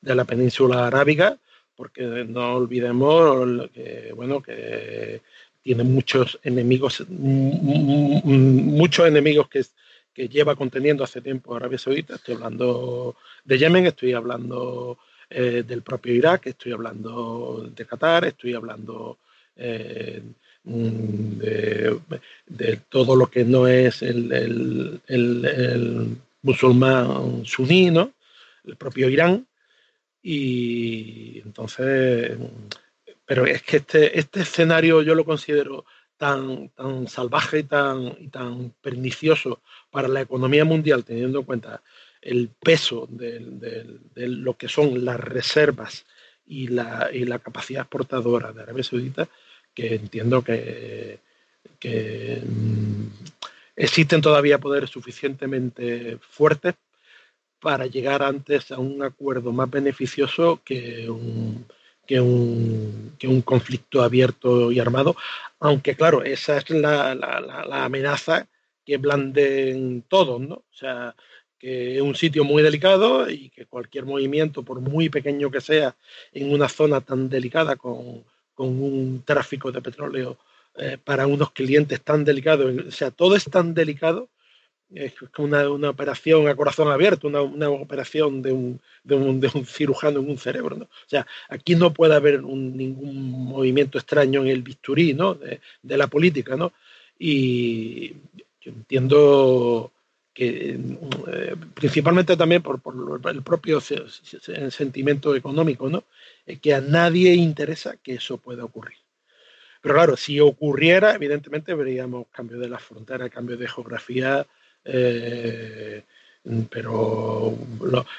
de 0.00 0.14
la 0.14 0.24
península 0.24 0.86
arábiga 0.86 1.38
porque 1.76 2.02
no 2.02 2.54
olvidemos 2.56 3.68
que 3.72 4.12
bueno 4.14 4.42
que 4.42 5.20
tiene 5.62 5.84
muchos 5.84 6.38
enemigos 6.42 7.04
muchos 7.08 9.06
enemigos 9.06 9.48
que, 9.48 9.64
que 10.12 10.28
lleva 10.28 10.56
conteniendo 10.56 11.04
hace 11.04 11.20
tiempo 11.20 11.54
Arabia 11.54 11.78
Saudita. 11.78 12.16
Estoy 12.16 12.34
hablando 12.34 13.16
de 13.44 13.58
Yemen 13.58 13.86
estoy 13.86 14.12
hablando 14.14 14.98
eh, 15.28 15.62
del 15.66 15.82
propio 15.82 16.14
Irak 16.14 16.46
estoy 16.46 16.72
hablando 16.72 17.70
de 17.74 17.86
Qatar 17.86 18.24
estoy 18.24 18.54
hablando 18.54 19.18
eh, 19.56 20.22
de, 20.64 21.98
de, 22.46 22.76
todo 22.88 23.16
lo 23.16 23.26
que 23.28 23.44
no 23.44 23.66
es 23.66 24.02
el, 24.02 24.32
el, 24.32 25.00
el, 25.08 26.16
musulmán 26.42 27.44
suní, 27.44 27.90
¿no? 27.90 28.12
el 28.64 28.76
propio 28.76 29.08
Irán. 29.08 29.46
Y 30.22 31.40
entonces, 31.44 32.38
pero 33.24 33.44
es 33.44 33.62
que 33.62 33.78
este, 33.78 34.18
este 34.18 34.40
escenario 34.40 35.02
yo 35.02 35.14
lo 35.14 35.24
considero 35.24 35.84
tan, 36.16 36.68
tan 36.68 37.08
salvaje 37.08 37.60
y 37.60 37.62
tan, 37.64 38.16
y 38.20 38.28
tan 38.28 38.70
pernicioso 38.80 39.60
para 39.90 40.06
la 40.06 40.20
economía 40.20 40.64
mundial, 40.64 41.04
teniendo 41.04 41.40
en 41.40 41.44
cuenta 41.44 41.82
el 42.20 42.48
peso 42.48 43.08
de, 43.10 43.98
lo 44.14 44.56
que 44.56 44.68
son 44.68 45.04
las 45.04 45.18
reservas 45.18 46.06
y 46.46 46.68
la, 46.68 47.10
y 47.12 47.24
la, 47.24 47.40
capacidad 47.40 47.82
exportadora 47.82 48.52
de 48.52 48.62
Arabia 48.62 48.84
Saudita, 48.84 49.28
que 49.74 49.94
entiendo 49.94 50.42
que, 50.42 51.20
mm, 52.46 53.06
existen 53.76 54.20
todavía 54.20 54.58
poderes 54.58 54.90
suficientemente 54.90 56.18
fuertes 56.20 56.74
para 57.60 57.86
llegar 57.86 58.22
antes 58.22 58.72
a 58.72 58.78
un 58.78 59.02
acuerdo 59.02 59.52
más 59.52 59.70
beneficioso 59.70 60.60
que 60.64 61.08
un, 61.08 61.66
que 62.06 62.20
un, 62.20 63.14
que 63.18 63.28
un 63.28 63.42
conflicto 63.42 64.02
abierto 64.02 64.72
y 64.72 64.80
armado, 64.80 65.16
aunque 65.60 65.94
claro, 65.96 66.24
esa 66.24 66.58
es 66.58 66.70
la, 66.70 67.14
la, 67.14 67.40
la 67.40 67.84
amenaza 67.84 68.48
que 68.84 68.96
blanden 68.96 70.02
todos, 70.08 70.40
¿no? 70.40 70.56
O 70.56 70.74
sea, 70.74 71.14
que 71.58 71.96
es 71.96 72.02
un 72.02 72.16
sitio 72.16 72.44
muy 72.44 72.62
delicado 72.62 73.30
y 73.30 73.48
que 73.50 73.66
cualquier 73.66 74.04
movimiento, 74.04 74.64
por 74.64 74.80
muy 74.80 75.08
pequeño 75.08 75.50
que 75.50 75.60
sea, 75.60 75.94
en 76.32 76.52
una 76.52 76.68
zona 76.68 77.00
tan 77.00 77.28
delicada 77.28 77.76
con, 77.76 78.24
con 78.62 78.80
un 78.80 79.24
tráfico 79.24 79.72
de 79.72 79.82
petróleo 79.82 80.38
eh, 80.76 80.96
para 81.02 81.26
unos 81.26 81.50
clientes 81.50 82.00
tan 82.00 82.24
delicados, 82.24 82.72
o 82.86 82.92
sea, 82.92 83.10
todo 83.10 83.34
es 83.34 83.42
tan 83.46 83.74
delicado, 83.74 84.28
es 84.94 85.14
una, 85.36 85.68
una 85.68 85.90
operación 85.90 86.46
a 86.46 86.54
corazón 86.54 86.88
abierto, 86.88 87.26
una, 87.26 87.42
una 87.42 87.70
operación 87.70 88.40
de 88.40 88.52
un, 88.52 88.80
de, 89.02 89.16
un, 89.16 89.40
de 89.40 89.50
un, 89.52 89.66
cirujano 89.66 90.20
en 90.20 90.30
un 90.30 90.38
cerebro. 90.38 90.76
¿no? 90.76 90.84
O 90.84 91.08
sea, 91.08 91.26
aquí 91.48 91.74
no 91.74 91.92
puede 91.92 92.14
haber 92.14 92.44
ningún 92.44 93.32
movimiento 93.32 93.98
extraño 93.98 94.42
en 94.42 94.46
el 94.46 94.62
bisturí 94.62 95.12
¿no? 95.12 95.34
de, 95.34 95.96
la 95.96 96.06
política. 96.06 96.54
¿no? 96.54 96.72
Y 97.18 98.12
yo 98.60 98.70
entiendo 98.70 99.90
que 100.32 100.78
eh, 101.32 101.56
principalmente 101.74 102.36
también 102.36 102.62
por, 102.62 102.80
el 103.28 103.42
propio 103.42 103.80
sentimiento 103.80 105.34
económico, 105.34 105.90
¿no? 105.90 106.04
Eh, 106.46 106.58
que 106.58 106.74
a 106.74 106.80
nadie 106.80 107.34
interesa 107.34 107.96
que 107.96 108.14
eso 108.14 108.38
pueda 108.38 108.64
ocurrir. 108.64 108.98
Pero 109.80 109.94
claro, 109.94 110.16
si 110.16 110.40
ocurriera, 110.40 111.14
evidentemente 111.14 111.74
veríamos 111.74 112.26
cambio 112.30 112.58
de 112.58 112.68
la 112.68 112.78
frontera, 112.78 113.28
cambio 113.28 113.56
de 113.56 113.68
geografía, 113.68 114.46
eh, 114.84 116.02
pero 116.70 117.56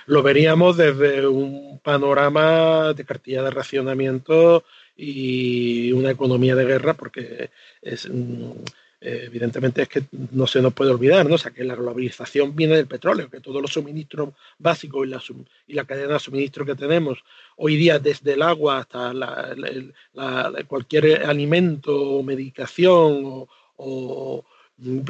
lo, 0.05 0.23
veríamos 0.23 0.77
desde 0.77 1.27
un 1.27 1.79
panorama 1.79 2.93
de 2.93 3.05
cartilla 3.05 3.43
de 3.43 3.51
racionamiento 3.51 4.63
y 4.95 5.91
una 5.91 6.11
economía 6.11 6.55
de 6.55 6.65
guerra, 6.65 6.93
porque 6.93 7.49
es, 7.81 8.09
eh, 9.05 9.23
evidentemente 9.25 9.81
es 9.81 9.89
que 9.89 10.03
no 10.31 10.47
se 10.47 10.61
nos 10.61 10.73
puede 10.73 10.91
olvidar, 10.91 11.27
¿no? 11.27 11.35
O 11.35 11.37
sea, 11.37 11.51
que 11.51 11.65
la 11.65 11.75
globalización 11.75 12.55
viene 12.55 12.77
del 12.77 12.87
petróleo, 12.87 13.29
que 13.29 13.41
todos 13.41 13.61
los 13.61 13.73
suministros 13.73 14.29
básicos 14.57 15.05
y 15.05 15.09
la, 15.09 15.21
y 15.67 15.73
la 15.73 15.83
cadena 15.83 16.13
de 16.13 16.19
suministro 16.19 16.65
que 16.65 16.75
tenemos 16.75 17.21
hoy 17.57 17.75
día, 17.75 17.99
desde 17.99 18.33
el 18.33 18.41
agua 18.41 18.79
hasta 18.79 19.11
cualquier 20.67 21.25
alimento 21.25 21.93
o 21.93 22.23
medicación 22.23 23.45
o, 23.75 24.45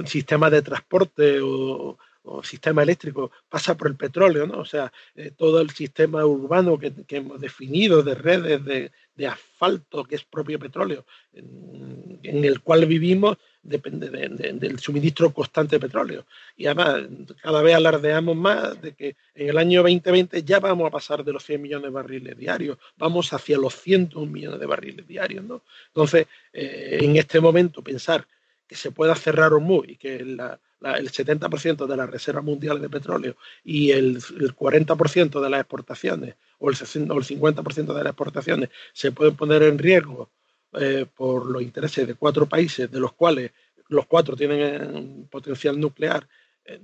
sistema 0.06 0.50
de 0.50 0.64
transporte 0.64 1.40
o, 1.42 2.00
sistema 2.44 2.84
eléctrico 2.84 3.32
pasa 3.50 3.76
por 3.76 3.88
el 3.88 3.96
petróleo, 3.96 4.48
¿no? 4.48 4.60
O 4.60 4.66
sea, 4.66 4.92
eh, 5.16 5.32
todo 5.36 5.60
el 5.62 5.72
sistema 5.72 6.26
urbano 6.26 6.78
que, 6.80 6.94
hemos 7.10 7.40
definido 7.40 8.02
de 8.02 8.16
redes 8.16 8.64
de, 8.64 8.92
de, 9.16 9.28
asfalto 9.28 10.04
que 10.04 10.16
es 10.16 10.24
propio 10.24 10.58
petróleo, 10.60 11.06
en 11.34 12.46
el 12.46 12.62
cual 12.62 12.86
vivimos, 12.86 13.38
depende 13.64 14.10
del 14.10 14.80
suministro 14.80 15.34
constante 15.34 15.78
de 15.78 15.80
petróleo. 15.80 16.26
Y 16.56 16.66
además, 16.66 17.04
cada 17.42 17.62
vez 17.62 17.76
alardeamos 17.76 18.36
más 18.36 18.82
de 18.82 18.94
que 18.94 19.16
en 19.34 19.50
el 19.50 19.58
año 19.58 19.82
2020 19.82 20.44
ya 20.44 20.60
vamos 20.60 20.88
a 20.88 20.92
pasar 20.92 21.24
de 21.24 21.32
los 21.32 21.44
100 21.44 21.62
millones 21.62 21.86
de 21.86 21.90
barriles 21.90 22.38
diarios, 22.38 22.78
vamos 22.98 23.32
hacia 23.32 23.58
los 23.58 23.76
101 23.76 24.32
millones 24.32 24.60
de 24.60 24.66
barriles 24.66 25.08
diarios. 25.08 25.44
¿no? 25.46 25.64
Entonces, 25.88 26.28
eh, 26.52 27.00
en 27.02 27.16
este 27.16 27.40
momento, 27.40 27.82
pensar 27.82 28.28
que 28.68 28.76
se 28.76 28.92
pueda 28.92 29.16
cerrar 29.16 29.54
Hormuz 29.54 29.88
y 29.88 29.98
que 29.98 30.38
el 30.84 31.12
70% 31.12 31.88
de 31.88 31.98
las 31.98 32.10
reservas 32.10 32.44
mundiales 32.44 32.82
de 32.82 32.90
petróleo 32.90 33.38
y 33.64 33.92
el, 33.92 34.22
40% 34.22 35.42
de 35.42 35.50
las 35.50 35.62
exportaciones 35.62 36.36
o 36.60 36.70
el, 36.70 36.76
o 36.76 37.18
el 37.18 37.24
50% 37.24 37.94
de 37.94 38.04
las 38.04 38.12
exportaciones 38.12 38.70
se 38.92 39.12
pueden 39.12 39.36
poner 39.36 39.64
en 39.64 39.78
riesgo 39.78 40.30
eh, 40.74 41.06
por 41.16 41.46
los 41.46 41.62
intereses 41.62 42.08
de 42.08 42.16
cuatro 42.16 42.48
países, 42.48 42.90
de 42.90 43.00
los 43.00 43.14
cuales 43.14 43.52
los 43.90 44.08
cuatro 44.08 44.36
tienen 44.36 45.28
potencial 45.30 45.80
nuclear. 45.80 46.28
Eh, 46.66 46.80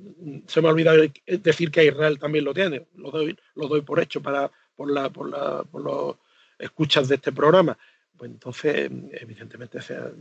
se 0.47 0.62
me 0.62 0.68
ha 0.68 0.72
olvidado 0.72 1.02
decir 1.26 1.72
que 1.72 1.86
Israel 1.86 2.20
también 2.20 2.45
lo 2.45 2.54
tiene, 2.54 2.88
lo 2.95 3.12
doy, 3.12 3.38
lo 3.56 3.68
doy 3.68 3.82
por 3.82 4.00
hecho 4.00 4.22
para, 4.22 4.52
por, 4.76 4.91
la, 4.91 5.10
por, 5.10 5.30
la, 5.30 5.64
por 5.64 5.84
los 5.84 6.16
escuchas 6.58 7.08
de 7.08 7.16
este 7.16 7.32
programa. 7.32 7.78
Pues 8.16 8.32
entonces, 8.32 8.91
evidentemente, 9.12 9.82
sea, 9.82 10.12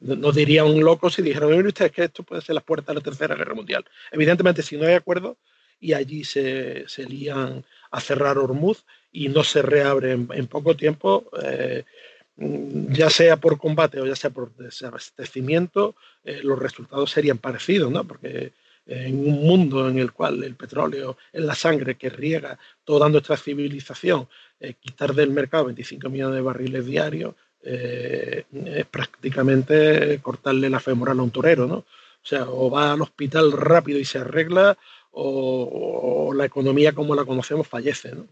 no 0.00 0.32
diría 0.32 0.64
un 0.64 0.82
loco 0.82 1.10
si 1.10 1.22
dijeron, 1.22 1.50
miren 1.50 1.66
ustedes 1.66 1.92
que 1.92 2.04
esto 2.04 2.22
puede 2.22 2.42
ser 2.42 2.54
las 2.54 2.64
puertas 2.64 2.88
de 2.88 2.94
la 2.94 3.00
Tercera 3.00 3.34
Guerra 3.34 3.54
Mundial. 3.54 3.84
Evidentemente, 4.10 4.62
si 4.62 4.76
no 4.76 4.86
hay 4.86 4.94
acuerdo 4.94 5.36
y 5.80 5.92
allí 5.92 6.24
se, 6.24 6.88
se 6.88 7.04
lían 7.04 7.64
a 7.90 8.00
cerrar 8.00 8.38
Hormuz 8.38 8.84
y 9.12 9.28
no 9.28 9.44
se 9.44 9.62
reabre 9.62 10.12
en, 10.12 10.46
poco 10.46 10.76
tiempo, 10.76 11.30
eh, 11.42 11.84
ya 12.36 13.10
sea 13.10 13.36
por 13.36 13.58
combate 13.58 14.00
o 14.00 14.06
ya 14.06 14.16
sea 14.16 14.30
por 14.30 14.54
desabastecimiento, 14.56 15.94
eh, 16.24 16.40
los 16.42 16.58
resultados 16.58 17.10
serían 17.10 17.38
parecidos, 17.38 17.92
¿no? 17.92 18.04
Porque 18.04 18.52
en 18.86 19.18
un 19.26 19.42
mundo 19.42 19.88
en 19.88 19.98
el 19.98 20.12
cual 20.12 20.42
el 20.42 20.56
petróleo 20.56 21.16
es 21.32 21.42
la 21.42 21.54
sangre 21.54 21.94
que 21.94 22.10
riega 22.10 22.58
toda 22.84 23.08
nuestra 23.08 23.36
civilización, 23.36 24.28
eh, 24.60 24.74
quitar 24.74 25.14
del 25.14 25.30
mercado 25.30 25.66
25 25.66 26.08
millones 26.10 26.34
de 26.36 26.42
barriles 26.42 26.86
diarios 26.86 27.34
eh, 27.66 28.44
es 28.66 28.86
prácticamente 28.86 30.18
cortarle 30.20 30.68
la 30.68 30.80
femoral 30.80 31.18
a 31.18 31.22
un 31.22 31.30
torero, 31.30 31.66
¿no? 31.66 31.76
O 31.76 32.26
sea, 32.26 32.44
o 32.48 32.70
va 32.70 32.92
al 32.92 33.02
hospital 33.02 33.52
rápido 33.52 33.98
y 33.98 34.04
se 34.04 34.18
arregla, 34.18 34.76
o, 35.12 36.32
la 36.34 36.44
economía 36.44 36.92
como 36.92 37.14
la 37.14 37.24
conocemos 37.24 37.66
fallece, 37.66 38.14
¿no? 38.14 38.26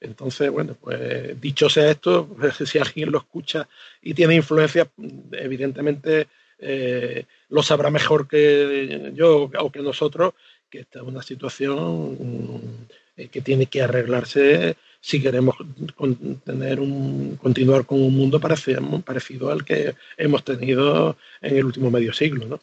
Entonces, 0.00 0.50
bueno, 0.50 0.76
pues 0.80 1.40
dicho 1.40 1.70
sea 1.70 1.90
esto, 1.90 2.28
si 2.66 2.78
alguien 2.78 3.12
lo 3.12 3.18
escucha 3.18 3.68
y 4.02 4.14
tiene 4.14 4.34
influencia, 4.34 4.88
evidentemente 5.32 6.26
eh, 6.58 7.24
lo 7.48 7.62
sabrá 7.62 7.90
mejor 7.90 8.28
que 8.28 9.12
yo 9.14 9.50
o 9.58 9.72
que 9.72 9.80
nosotros, 9.80 10.34
que 10.68 10.80
esta 10.80 11.00
es 11.00 11.04
una 11.04 11.22
situación 11.22 12.16
mm, 12.18 13.26
que 13.30 13.40
tiene 13.40 13.66
que 13.66 13.82
arreglarse 13.82 14.76
si 15.02 15.20
queremos 15.20 15.56
tener 16.44 16.78
un, 16.78 17.36
continuar 17.36 17.84
con 17.84 18.00
un 18.00 18.16
mundo 18.16 18.40
parecido, 18.40 18.80
parecido 19.02 19.50
al 19.50 19.64
que 19.64 19.96
hemos 20.16 20.44
tenido 20.44 21.16
en 21.40 21.56
el 21.56 21.64
último 21.64 21.90
medio 21.90 22.12
siglo. 22.12 22.46
¿no? 22.46 22.60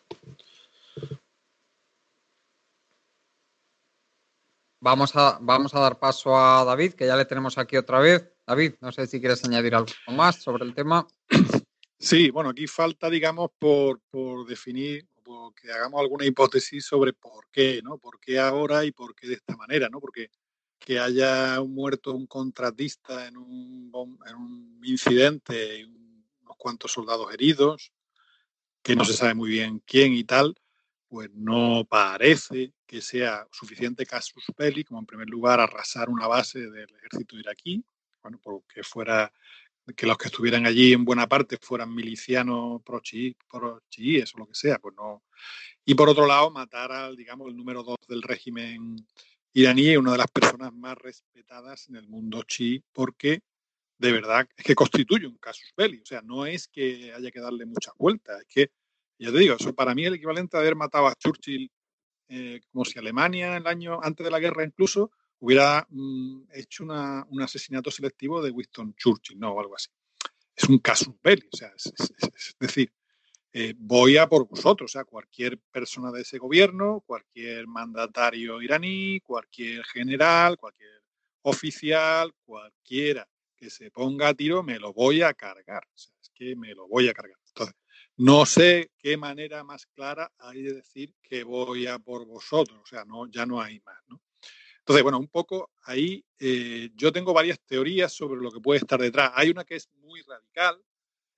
Vamos 4.80 5.18
a, 5.18 5.38
vamos 5.42 5.76
a 5.76 5.82
dar 5.82 6.00
paso 6.00 6.38
a 6.38 6.64
David, 6.64 6.94
que 6.94 7.06
ya 7.06 7.18
le 7.18 7.26
tenemos 7.26 7.58
aquí 7.58 7.76
otra 7.76 8.00
vez. 8.00 8.32
David, 8.48 8.76
no 8.80 8.94
sé 8.94 9.06
si 9.06 9.20
quieres 9.20 9.44
añadir 9.44 9.76
algo 9.76 9.92
más 10.08 10.42
sobre 10.42 10.64
el 10.64 10.74
tema. 10.74 11.06
Sí, 12.02 12.30
bueno, 12.30 12.52
aquí 12.52 12.66
falta, 12.66 13.10
digamos, 13.10 13.50
por, 13.60 14.00
por 14.10 14.48
definir, 14.48 15.06
por 15.22 15.54
que 15.54 15.70
hagamos 15.70 16.00
alguna 16.00 16.26
hipótesis 16.26 16.86
sobre 16.86 17.12
por 17.12 17.50
qué, 17.52 17.82
¿no? 17.84 17.98
¿Por 17.98 18.22
qué 18.22 18.40
ahora 18.40 18.86
y 18.86 18.94
por 18.94 19.14
qué 19.14 19.28
de 19.28 19.34
esta 19.34 19.58
manera, 19.58 19.90
¿no? 19.90 20.00
Porque 20.00 20.30
que 20.80 21.00
haya 21.00 21.62
muerto 21.62 22.14
un 22.14 22.26
contratista 22.26 23.28
en 23.28 23.38
un, 23.38 23.92
en 24.26 24.36
un 24.36 24.82
incidente 24.84 25.86
unos 25.86 26.58
cuantos 26.58 26.92
soldados 26.92 27.32
heridos, 27.34 27.92
que 28.82 28.96
no 28.96 29.06
se 29.06 29.14
sabe 29.14 29.34
muy 29.34 29.50
bien 29.50 29.84
quién 29.86 30.14
y 30.14 30.24
tal, 30.24 30.56
pues 31.10 31.30
no 31.34 31.86
parece 31.86 32.74
que 32.86 33.02
sea 33.02 33.48
suficiente 33.52 34.06
casus 34.06 34.46
belli 34.58 34.84
como 34.84 35.00
en 35.00 35.06
primer 35.06 35.30
lugar 35.30 35.60
arrasar 35.60 36.10
una 36.10 36.28
base 36.28 36.60
del 36.60 36.88
ejército 36.96 37.38
iraquí, 37.38 37.84
bueno, 38.22 38.40
porque 38.42 38.84
fuera 38.84 39.32
que 39.96 40.06
los 40.06 40.18
que 40.18 40.28
estuvieran 40.28 40.66
allí 40.66 40.94
en 40.94 41.04
buena 41.04 41.28
parte 41.28 41.58
fueran 41.62 41.94
milicianos 41.94 42.82
pro-chiíes 42.84 44.36
o 44.36 44.38
lo 44.38 44.48
que 44.48 44.54
sea, 44.56 44.78
pues 44.78 44.96
no. 44.96 45.24
Y 45.84 45.96
por 45.96 46.10
otro 46.10 46.28
lado, 46.28 46.52
matar 46.52 46.92
al, 46.92 47.16
digamos, 47.16 47.48
el 47.48 47.58
número 47.58 47.84
dos 47.84 47.98
del 48.08 48.22
régimen 48.22 48.96
iraní, 49.62 49.98
una 49.98 50.14
de 50.14 50.18
las 50.18 50.32
personas 50.32 50.74
más 50.74 50.98
respetadas 50.98 51.90
en 51.90 51.96
el 51.96 52.08
mundo 52.08 52.44
chií, 52.44 52.84
porque 52.94 53.42
de 53.98 54.12
verdad 54.12 54.48
es 54.56 54.64
que 54.64 54.76
constituye 54.76 55.28
un 55.28 55.38
casus 55.38 55.74
belli. 55.76 56.02
O 56.02 56.06
sea, 56.06 56.22
no 56.22 56.46
es 56.46 56.68
que 56.68 57.14
haya 57.14 57.32
que 57.32 57.40
darle 57.40 57.66
muchas 57.66 57.94
vueltas, 57.98 58.42
es 58.42 58.48
que 58.48 58.72
ya 59.20 59.32
te 59.32 59.40
digo, 59.40 59.56
eso 59.56 59.74
para 59.74 59.94
mí 59.94 60.04
es 60.04 60.08
el 60.08 60.16
equivalente 60.16 60.56
a 60.56 60.62
haber 60.62 60.76
matado 60.76 61.08
a 61.08 61.16
Churchill 61.16 61.70
eh, 62.30 62.62
como 62.72 62.86
si 62.86 62.98
Alemania, 63.00 63.58
el 63.58 63.68
año 63.68 64.00
antes 64.02 64.24
de 64.24 64.32
la 64.32 64.40
guerra 64.40 64.64
incluso, 64.64 65.12
hubiera 65.40 65.86
mm, 65.90 66.44
hecho 66.54 66.84
un 66.84 67.42
asesinato 67.42 67.92
selectivo 67.92 68.42
de 68.42 68.52
Winston 68.52 68.94
Churchill, 68.96 69.40
¿no? 69.40 69.52
O 69.52 69.60
algo 69.60 69.76
así. 69.76 69.90
Es 70.56 70.70
un 70.70 70.80
casus 70.80 71.16
belli, 71.24 71.48
o 71.52 71.58
sea, 71.58 71.72
es, 71.76 72.56
decir, 72.60 72.94
eh, 73.52 73.74
voy 73.78 74.18
a 74.18 74.28
por 74.28 74.48
vosotros, 74.48 74.92
o 74.92 74.94
sea, 74.94 75.06
cualquier 75.06 75.58
persona 75.72 76.12
de 76.12 76.22
ese 76.22 76.38
gobierno, 76.38 77.02
cualquier 77.06 77.66
mandatario 77.68 78.62
iraní, 78.62 79.20
cualquier 79.22 79.84
general, 79.86 80.58
cualquier 80.58 81.04
oficial, 81.42 82.34
cualquiera 82.46 83.28
que 83.56 83.70
se 83.70 83.92
ponga 83.92 84.30
a 84.30 84.34
tiro, 84.34 84.64
me 84.64 84.80
lo 84.80 84.94
voy 84.94 85.22
a 85.22 85.34
cargar, 85.34 85.84
o 85.94 85.98
sea, 85.98 86.14
es 86.22 86.30
que 86.34 86.56
me 86.56 86.74
lo 86.76 86.88
voy 86.88 87.10
a 87.10 87.14
cargar. 87.14 87.38
Entonces, 87.48 87.76
no 88.18 88.46
sé 88.46 88.92
qué 89.00 89.18
manera 89.18 89.64
más 89.64 89.86
clara 89.88 90.32
hay 90.38 90.62
de 90.62 90.74
decir 90.74 91.16
que 91.22 91.44
voy 91.44 91.88
a 91.88 92.00
por 92.00 92.26
vosotros, 92.26 92.80
o 92.82 92.86
sea, 92.86 93.04
no, 93.06 93.28
ya 93.28 93.46
no 93.46 93.62
hay 93.62 93.80
más. 93.82 93.98
Entonces, 94.80 95.04
bueno, 95.04 95.20
un 95.20 95.28
poco 95.28 95.72
ahí 95.84 96.26
eh, 96.40 96.90
yo 96.96 97.12
tengo 97.12 97.34
varias 97.34 97.60
teorías 97.62 98.12
sobre 98.12 98.42
lo 98.42 98.52
que 98.52 98.60
puede 98.60 98.80
estar 98.80 99.00
detrás. 99.00 99.32
Hay 99.36 99.50
una 99.50 99.64
que 99.64 99.76
es 99.76 99.90
muy 100.00 100.22
radical 100.22 100.82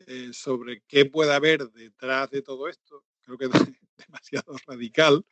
eh, 0.08 0.30
sobre 0.34 0.82
qué 0.88 1.06
puede 1.06 1.34
haber 1.34 1.70
detrás 1.72 2.30
de 2.30 2.42
todo 2.42 2.68
esto. 2.68 3.04
Creo 3.22 3.38
que 3.38 3.46
es 3.46 3.52
demasiado 4.08 4.56
radical. 4.68 5.26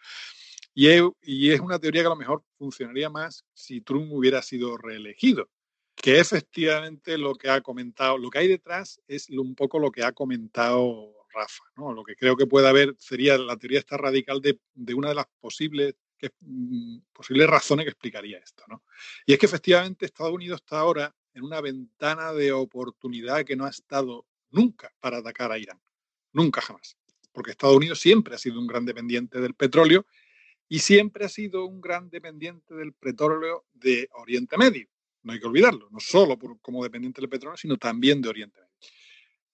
Y 0.74 1.52
es, 1.52 1.60
una 1.60 1.80
teoría 1.80 2.04
que 2.04 2.08
a 2.08 2.12
lo 2.12 2.16
mejor 2.16 2.44
funcionaría 2.58 3.10
más 3.10 3.44
si 3.54 3.82
Trump 3.82 4.12
hubiera 4.12 4.42
sido 4.42 4.78
reelegido. 4.78 5.50
Que 5.96 6.20
efectivamente 6.20 7.18
lo 7.18 7.36
que 7.36 7.50
ha 7.50 7.60
comentado, 7.62 8.18
lo 8.18 8.30
que 8.30 8.40
hay 8.40 8.48
detrás 8.48 9.02
es 9.08 9.30
un 9.30 9.56
poco 9.56 9.80
lo 9.80 9.92
que 9.92 10.04
ha 10.04 10.14
comentado 10.14 11.14
Rafa. 11.34 11.64
¿no? 11.76 11.94
Lo 11.94 12.04
que 12.04 12.16
creo 12.16 12.38
que 12.38 12.48
puede 12.48 12.68
haber 12.68 12.96
sería 12.98 13.38
la 13.38 13.58
teoría 13.58 13.80
esta 13.80 13.98
radical 13.98 14.42
de, 14.42 14.60
de 14.74 14.94
una 14.94 15.10
de 15.10 15.16
las 15.16 15.26
posibles 15.40 15.96
mm, 16.40 17.00
posibles 17.12 17.48
razones 17.48 17.86
que 17.86 17.92
explicaría 17.92 18.38
esto. 18.38 18.64
¿no? 18.68 18.84
Y 19.26 19.34
es 19.34 19.40
que 19.40 19.46
efectivamente 19.46 20.06
Estados 20.06 20.34
Unidos 20.34 20.62
está 20.62 20.80
ahora 20.80 21.14
en 21.34 21.44
una 21.44 21.62
ventana 21.62 22.34
de 22.34 22.52
oportunidad 22.52 23.44
que 23.44 23.56
no 23.56 23.66
ha 23.66 23.70
estado 23.70 24.26
nunca 24.52 24.94
para 25.00 25.18
atacar 25.18 25.52
a 25.52 25.58
Irán. 25.58 25.80
Nunca 26.32 26.62
jamás. 26.62 26.98
Porque 27.32 27.52
Estados 27.52 27.76
Unidos 27.76 28.00
siempre 28.00 28.36
ha 28.36 28.38
sido 28.38 28.60
un 28.60 28.68
gran 28.68 28.86
dependiente 28.86 29.40
del 29.40 29.54
petróleo 29.54 30.06
y 30.68 30.80
siempre 30.80 31.26
ha 31.26 31.30
sido 31.30 31.66
un 31.66 31.82
gran 31.82 32.10
dependiente 32.10 32.74
del 32.76 32.94
petróleo 32.94 33.66
de 33.74 34.10
Oriente 34.14 34.58
Medio. 34.58 34.88
No 35.24 35.34
hay 35.34 35.40
que 35.40 35.48
olvidarlo, 35.48 35.90
no 35.92 36.00
solo 36.00 36.38
como 36.62 36.84
dependiente 36.84 37.22
del 37.22 37.30
petróleo, 37.30 37.58
sino 37.58 37.78
también 37.78 38.22
de 38.22 38.30
Oriente 38.30 38.60
Medio. 38.62 38.70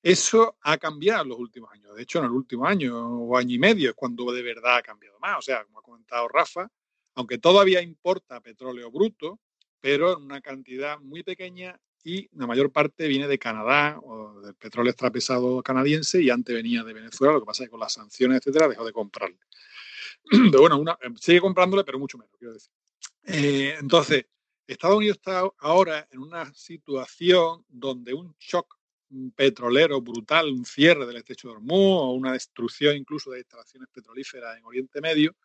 Eso 0.03 0.57
ha 0.61 0.77
cambiado 0.77 1.23
en 1.23 1.29
los 1.29 1.39
últimos 1.39 1.71
años. 1.71 1.95
De 1.95 2.03
hecho, 2.03 2.19
en 2.19 2.25
el 2.25 2.31
último 2.31 2.67
año 2.67 2.95
o 2.95 3.35
año 3.35 3.55
y 3.55 3.57
medio 3.57 3.89
es 3.89 3.95
cuando 3.95 4.31
de 4.31 4.43
verdad 4.43 4.77
ha 4.77 4.81
cambiado 4.83 5.17
más. 5.19 5.39
O 5.39 5.41
sea, 5.41 5.63
como 5.65 5.79
ha 5.79 5.81
comentado 5.81 6.27
Rafa, 6.27 6.69
aunque 7.15 7.39
todavía 7.39 7.81
importa 7.81 8.39
petróleo 8.39 8.91
bruto, 8.91 9.39
pero 9.81 10.15
en 10.15 10.23
una 10.23 10.41
cantidad 10.41 10.99
muy 10.99 11.23
pequeña 11.23 11.79
y 12.05 12.29
la 12.37 12.45
mayor 12.45 12.71
parte 12.71 13.07
viene 13.07 13.27
de 13.27 13.39
Canadá 13.39 13.99
o 14.03 14.39
del 14.39 14.53
petróleo 14.53 14.91
extrapesado 14.91 15.63
canadiense 15.63 16.21
y 16.21 16.29
antes 16.29 16.55
venía 16.55 16.83
de 16.83 16.93
Venezuela. 16.93 17.33
Lo 17.33 17.39
que 17.39 17.47
pasa 17.47 17.63
es 17.63 17.67
que 17.67 17.71
con 17.71 17.79
las 17.79 17.93
sanciones, 17.93 18.37
etcétera, 18.37 18.67
dejó 18.67 18.85
de 18.85 18.93
comprarle. 18.93 19.39
Pero 20.51 20.61
bueno, 20.61 20.77
una, 20.77 20.99
sigue 21.19 21.41
comprándole, 21.41 21.83
pero 21.83 21.97
mucho 21.97 22.19
menos, 22.19 22.35
quiero 22.37 22.53
decir. 22.53 22.71
Eh, 23.25 23.75
entonces, 23.79 24.25
Estados 24.67 24.97
Unidos 24.97 25.17
está 25.17 25.43
ahora 25.59 26.07
en 26.11 26.19
una 26.19 26.53
situación 26.53 27.65
donde 27.67 28.13
un 28.13 28.35
shock 28.39 28.77
petrolero 29.35 29.99
brutal, 30.01 30.51
un 30.51 30.65
cierre 30.65 31.07
del 31.07 31.17
estrecho 31.17 31.47
de 31.47 31.55
Hormuz 31.55 32.01
o 32.01 32.11
una 32.11 32.33
destrucción 32.33 32.95
incluso 32.95 33.31
de 33.31 33.39
instalaciones 33.39 33.89
petrolíferas 33.89 34.57
en 34.57 34.65
Oriente 34.65 35.01
Medio, 35.01 35.35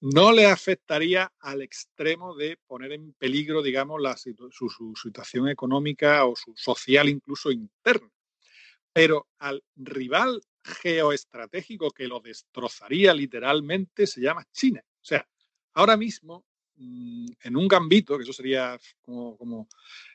no 0.00 0.32
le 0.32 0.46
afectaría 0.46 1.32
al 1.40 1.62
extremo 1.62 2.34
de 2.34 2.58
poner 2.66 2.92
en 2.92 3.14
peligro, 3.14 3.62
digamos, 3.62 4.00
la, 4.00 4.16
su, 4.16 4.94
situación 5.00 5.48
económica 5.48 6.26
o 6.26 6.36
su 6.36 6.54
social 6.56 7.08
incluso 7.08 7.50
interna. 7.50 8.10
Pero 8.92 9.28
al 9.38 9.62
rival 9.76 10.42
geoestratégico 10.64 11.90
que 11.90 12.08
lo 12.08 12.20
destrozaría 12.20 13.14
literalmente 13.14 14.06
se 14.06 14.20
llama 14.20 14.46
China. 14.52 14.82
O 14.84 15.04
sea, 15.04 15.26
ahora 15.74 15.96
mismo, 15.96 16.44
mm, 16.76 17.28
en 17.42 17.56
un 17.56 17.68
gambito, 17.68 18.16
que 18.16 18.24
eso 18.24 18.32
sería 18.32 18.78
como, 19.00 19.68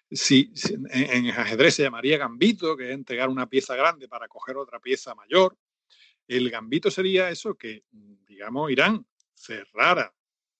si, 0.09 0.51
en, 0.91 1.29
ajedrez 1.29 1.75
se 1.75 1.83
llamaría 1.83 2.17
gambito, 2.17 2.75
que 2.75 2.89
es 2.89 2.93
entregar 2.93 3.29
una 3.29 3.47
pieza 3.47 3.75
grande 3.75 4.07
para 4.07 4.27
coger 4.27 4.57
otra 4.57 4.79
pieza 4.79 5.15
mayor. 5.15 5.57
El 6.27 6.49
gambito 6.49 6.91
sería 6.91 7.29
eso 7.29 7.55
que, 7.55 7.83
digamos, 8.27 8.71
Irán 8.71 9.05
cerrara 9.41 10.13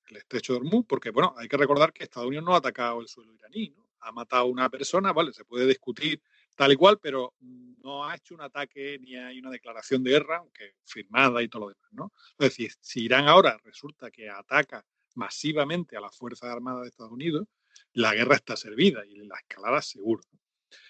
el 0.08 0.18
estrecho 0.18 0.54
de 0.54 0.60
Hormuz, 0.60 0.86
porque, 0.88 1.10
bueno, 1.12 1.34
hay 1.38 1.48
que 1.48 1.58
recordar 1.58 1.94
que 1.94 2.04
Estados 2.04 2.28
Unidos 2.28 2.46
no 2.46 2.54
ha 2.54 2.58
atacado 2.58 3.00
el 3.00 3.08
suelo 3.08 3.34
iraní, 3.34 3.70
¿no? 3.70 3.90
Ha 4.02 4.12
matado 4.12 4.44
a 4.44 4.46
una 4.46 4.70
persona, 4.70 5.14
vale, 5.14 5.32
se 5.32 5.46
puede 5.46 5.68
discutir 5.68 6.22
tal 6.56 6.72
y 6.72 6.76
cual, 6.76 7.00
pero 7.00 7.36
no 7.40 8.04
ha 8.04 8.16
hecho 8.16 8.34
un 8.34 8.42
ataque 8.42 8.98
ni 9.00 9.16
hay 9.16 9.40
una 9.40 9.52
declaración 9.52 10.04
de 10.04 10.12
guerra, 10.12 10.38
aunque 10.38 10.76
firmada 10.86 11.42
y 11.42 11.48
todo 11.48 11.64
lo 11.64 11.70
demás, 11.70 11.94
¿no? 11.94 12.12
Es 12.40 12.50
decir, 12.50 12.72
si 12.82 13.06
Irán 13.06 13.28
ahora 13.28 13.58
resulta 13.64 14.12
que 14.12 14.30
ataca 14.30 14.84
masivamente 15.16 15.96
a 15.96 16.02
las 16.02 16.18
Fuerzas 16.18 16.50
Armadas 16.50 16.82
de 16.82 16.90
Estados 16.90 17.12
Unidos, 17.12 17.48
la 17.94 18.14
guerra 18.14 18.36
está 18.36 18.56
servida 18.56 19.06
y 19.06 19.16
la 19.18 19.38
escalada 19.38 19.82
seguro. 19.82 20.24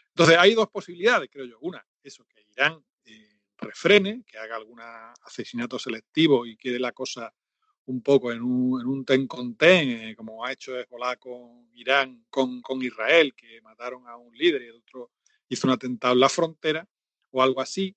Entonces, 0.08 0.38
hay 0.38 0.54
dos 0.54 0.70
posibilidades, 0.70 1.30
creo 1.32 1.46
yo. 1.46 1.58
Una, 1.60 1.86
eso, 2.04 2.26
que 2.26 2.46
Irán 2.52 2.84
eh, 3.06 3.40
refrene, 3.58 4.24
que 4.26 4.38
haga 4.38 4.56
algún 4.56 4.80
asesinato 5.26 5.78
selectivo 5.78 6.46
y 6.46 6.58
quede 6.58 6.80
la 6.80 6.92
cosa 6.92 7.34
un 7.86 8.02
poco 8.02 8.32
en 8.32 8.42
un, 8.42 8.82
en 8.82 8.88
un 8.88 9.06
ten 9.06 9.28
con 9.28 9.56
ten, 9.56 9.90
eh, 9.90 10.16
como 10.16 10.46
ha 10.46 10.52
hecho 10.52 10.78
Hezbollah 10.78 11.18
con 11.18 11.70
Irán, 11.74 12.26
con, 12.30 12.62
con, 12.62 12.82
Israel, 12.82 13.34
que 13.36 13.62
mataron 13.62 14.08
a 14.08 14.18
un 14.18 14.36
líder 14.38 14.62
y 14.64 14.68
el 14.68 14.76
otro 14.76 15.12
hizo 15.50 15.68
un 15.68 15.74
atentado 15.74 16.14
en 16.14 16.20
la 16.20 16.30
frontera, 16.30 16.88
o 17.32 17.42
algo 17.42 17.62
así. 17.62 17.96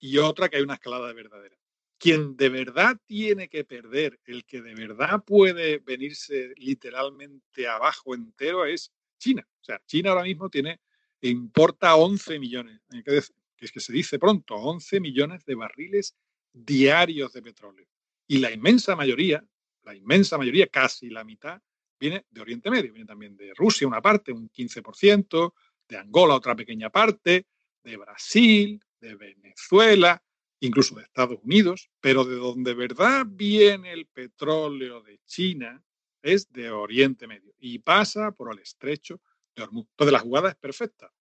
Y 0.00 0.18
otra, 0.18 0.48
que 0.48 0.56
hay 0.56 0.62
una 0.62 0.74
escalada 0.74 1.12
verdadera 1.12 1.56
quien 2.04 2.36
de 2.36 2.50
verdad 2.50 2.98
tiene 3.06 3.48
que 3.48 3.64
perder, 3.64 4.20
el 4.26 4.44
que 4.44 4.60
de 4.60 4.74
verdad 4.74 5.24
puede 5.24 5.78
venirse 5.78 6.52
literalmente 6.56 7.66
abajo 7.66 8.14
entero 8.14 8.66
es 8.66 8.92
China. 9.18 9.48
O 9.62 9.64
sea, 9.64 9.80
China 9.86 10.10
ahora 10.10 10.24
mismo 10.24 10.50
tiene, 10.50 10.80
importa 11.22 11.94
11 11.94 12.38
millones, 12.38 12.80
que 13.04 13.16
es 13.16 13.72
que 13.72 13.80
se 13.80 13.94
dice 13.94 14.18
pronto, 14.18 14.54
11 14.54 15.00
millones 15.00 15.46
de 15.46 15.54
barriles 15.54 16.14
diarios 16.52 17.32
de 17.32 17.40
petróleo. 17.40 17.88
Y 18.26 18.38
la 18.38 18.50
inmensa 18.50 18.96
mayoría, 18.96 19.44
la 19.82 19.94
inmensa 19.94 20.38
mayoría, 20.38 20.66
casi 20.68 21.10
la 21.10 21.24
mitad, 21.24 21.60
viene 21.98 22.26
de 22.30 22.40
Oriente 22.40 22.70
Medio, 22.70 22.92
viene 22.92 23.06
también 23.06 23.36
de 23.36 23.52
Rusia 23.54 23.86
una 23.86 24.02
parte, 24.02 24.32
un 24.32 24.50
15%, 24.50 25.54
de 25.88 25.96
Angola 25.98 26.34
otra 26.34 26.56
pequeña 26.56 26.90
parte, 26.90 27.46
de 27.82 27.96
Brasil, 27.96 28.82
de 29.00 29.14
Venezuela, 29.14 30.22
incluso 30.60 30.94
de 30.94 31.02
Estados 31.02 31.38
Unidos, 31.42 31.90
pero 32.00 32.24
de 32.24 32.36
donde 32.36 32.74
verdad 32.74 33.26
viene 33.28 33.92
el 33.92 34.06
petróleo 34.06 35.02
de 35.02 35.20
China 35.26 35.82
es 36.22 36.50
de 36.50 36.70
Oriente 36.70 37.26
Medio 37.26 37.54
y 37.58 37.78
pasa 37.80 38.32
por 38.32 38.52
el 38.52 38.58
estrecho 38.60 39.20
de 39.54 39.62
Hormuz. 39.62 39.86
Entonces 39.90 40.12
la 40.12 40.20
jugada 40.20 40.48
es 40.48 40.56
perfecta. 40.56 41.12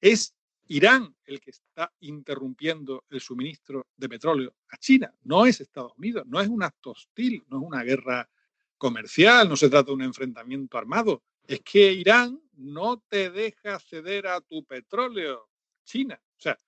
Es 0.00 0.34
Irán 0.68 1.14
el 1.24 1.40
que 1.40 1.50
está 1.50 1.92
interrumpiendo 2.00 3.04
el 3.10 3.20
suministro 3.20 3.86
de 3.96 4.08
petróleo 4.08 4.54
a 4.70 4.76
China, 4.76 5.12
no 5.24 5.46
es 5.46 5.60
Estados 5.60 5.92
Unidos, 5.96 6.24
no 6.26 6.40
es 6.40 6.48
un 6.48 6.62
acto 6.62 6.90
hostil, 6.90 7.44
no 7.48 7.58
es 7.58 7.64
una 7.64 7.82
guerra 7.82 8.28
comercial, 8.76 9.48
no 9.48 9.56
se 9.56 9.68
trata 9.68 9.86
de 9.86 9.94
un 9.94 10.02
enfrentamiento 10.02 10.78
armado, 10.78 11.22
es 11.46 11.60
que 11.60 11.92
Irán 11.92 12.40
no 12.52 13.00
te 13.08 13.30
deja 13.30 13.78
ceder 13.80 14.26
a 14.26 14.40
tu 14.40 14.64
petróleo, 14.64 15.48
China. 15.84 16.20
O 16.36 16.40
sea, 16.40 16.58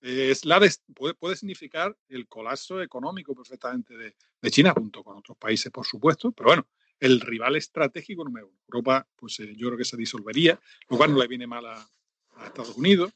es 0.00 0.44
la 0.44 0.60
puede, 0.94 1.36
significar 1.36 1.96
el 2.08 2.28
colapso 2.28 2.82
económico 2.82 3.34
perfectamente 3.34 3.96
de, 3.96 4.50
China, 4.50 4.74
junto 4.76 5.02
con 5.02 5.16
otros 5.16 5.38
países, 5.38 5.72
por 5.72 5.86
supuesto, 5.86 6.30
pero 6.32 6.48
bueno, 6.48 6.66
el 7.00 7.20
rival 7.20 7.56
estratégico 7.56 8.24
número 8.24 8.48
uno. 8.48 8.58
Europa, 8.68 9.08
pues 9.16 9.40
eh, 9.40 9.54
yo 9.56 9.68
creo 9.68 9.78
que 9.78 9.86
se 9.86 9.96
disolvería, 9.96 10.60
lo 10.90 10.98
cual 10.98 11.12
no 11.12 11.20
le 11.20 11.28
viene 11.28 11.46
mal 11.46 11.64
a, 11.64 11.88
Estados 12.44 12.76
Unidos. 12.76 13.12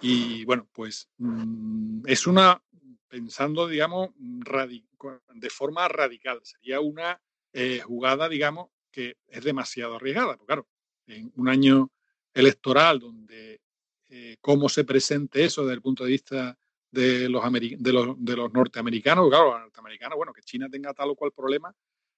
Y 0.00 0.44
bueno, 0.44 0.68
pues 0.72 1.08
mm, 1.18 2.02
es 2.06 2.26
una, 2.26 2.62
pensando, 3.08 3.66
digamos, 3.66 4.10
de 4.16 5.50
forma 5.50 5.88
radical, 5.88 6.40
sería 6.44 6.80
una 6.80 7.20
eh, 7.52 7.80
jugada, 7.80 8.28
digamos, 8.28 8.70
que 8.90 9.16
es 9.26 9.44
demasiado 9.44 9.96
arriesgada, 9.96 10.36
porque 10.36 10.46
claro, 10.46 10.68
en 11.06 11.32
un 11.36 11.48
año 11.48 11.90
electoral 12.34 13.00
donde 13.00 13.60
eh, 14.08 14.36
cómo 14.40 14.68
se 14.68 14.84
presente 14.84 15.44
eso 15.44 15.62
desde 15.62 15.74
el 15.74 15.82
punto 15.82 16.04
de 16.04 16.10
vista 16.10 16.58
de 16.90 17.28
los, 17.28 17.42
de 17.52 17.92
los, 17.92 18.16
de 18.18 18.36
los 18.36 18.52
norteamericanos. 18.52 19.28
Claro, 19.28 19.52
los 19.52 19.60
norteamericanos, 19.60 20.16
bueno, 20.16 20.32
que 20.32 20.42
China 20.42 20.68
tenga 20.70 20.94
tal 20.94 21.10
o 21.10 21.16
cual 21.16 21.32
problema, 21.32 21.74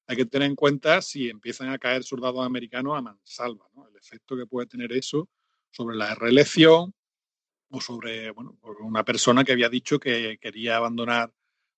hay 0.06 0.16
que 0.16 0.26
tener 0.26 0.48
en 0.48 0.56
cuenta 0.56 1.02
si 1.02 1.28
empiezan 1.28 1.68
a 1.68 1.78
caer 1.78 2.02
soldados 2.02 2.44
americanos 2.44 2.96
a 2.96 3.02
mansalva, 3.02 3.66
¿no? 3.74 3.88
el 3.88 3.96
efecto 3.96 4.36
que 4.36 4.46
puede 4.46 4.66
tener 4.66 4.92
eso 4.92 5.28
sobre 5.70 5.96
la 5.96 6.14
reelección 6.14 6.92
o 7.70 7.80
sobre 7.80 8.30
bueno, 8.30 8.58
una 8.80 9.04
persona 9.04 9.44
que 9.44 9.52
había 9.52 9.68
dicho 9.68 9.98
que 9.98 10.38
quería 10.40 10.76
abandonar 10.76 11.32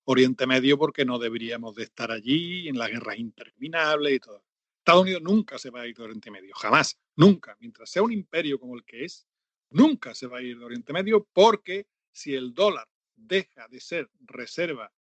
Oriente 0.05 0.45
Medio 0.47 0.77
porque 0.77 1.05
no 1.05 1.19
deberíamos 1.19 1.75
de 1.75 1.83
estar 1.83 2.11
allí 2.11 2.67
en 2.67 2.77
las 2.77 2.89
guerras 2.89 3.17
interminables 3.17 4.13
y 4.13 4.19
todo. 4.19 4.43
Estados 4.79 5.03
Unidos 5.03 5.21
nunca 5.21 5.57
se 5.57 5.69
va 5.69 5.81
a 5.81 5.87
ir 5.87 5.95
de 5.95 6.03
Oriente 6.03 6.29
Medio, 6.29 6.53
jamás, 6.55 6.99
nunca. 7.15 7.55
Mientras 7.59 7.89
sea 7.89 8.03
un 8.03 8.11
imperio 8.11 8.59
como 8.59 8.75
el 8.75 8.83
que 8.83 9.05
es, 9.05 9.25
nunca 9.69 10.13
se 10.13 10.27
va 10.27 10.39
a 10.39 10.41
ir 10.41 10.59
de 10.59 10.65
Oriente 10.65 10.91
Medio 10.91 11.25
porque 11.31 11.87
si 12.11 12.35
el 12.35 12.53
dólar 12.53 12.87
deja 13.15 13.67
de 13.69 13.79
ser 13.79 14.09
reserva 14.21 14.91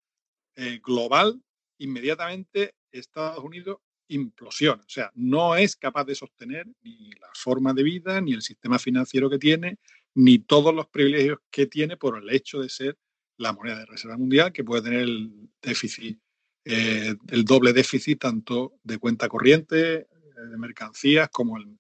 eh, 0.55 0.80
global, 0.82 1.43
inmediatamente 1.78 2.74
Estados 2.93 3.43
Unidos 3.43 3.78
implosiona. 4.09 4.82
O 4.84 4.88
sea, 4.88 5.11
no 5.14 5.57
es 5.57 5.74
capaz 5.74 6.05
de 6.05 6.14
sostener 6.14 6.66
ni 6.82 7.11
la 7.12 7.30
forma 7.34 7.72
de 7.72 7.82
vida, 7.82 8.20
ni 8.20 8.34
el 8.34 8.43
sistema 8.43 8.78
financiero 8.78 9.30
que 9.30 9.38
tiene, 9.38 9.78
ni 10.15 10.39
todos 10.39 10.75
los 10.75 10.89
privilegios 10.89 11.39
que 11.51 11.67
tiene 11.67 11.97
por 11.97 12.19
el 12.19 12.31
hecho 12.31 12.61
de 12.61 12.69
ser 12.69 12.99
la 13.39 13.53
moneda 13.53 13.81
de 13.81 13.87
reserva 13.87 14.17
mundial, 14.17 14.53
que 14.53 14.65
puede 14.65 14.83
tener 14.83 15.01
el 15.01 15.49
déficit, 15.61 16.19
eh, 16.65 17.15
el 17.29 17.45
doble 17.45 17.73
déficit 17.73 18.21
tanto 18.21 18.75
de 18.83 18.99
cuenta 18.99 19.29
corriente, 19.29 19.95
eh, 19.95 20.07
de 20.51 20.59
mercancías, 20.59 21.29
como 21.31 21.57
el, 21.57 21.77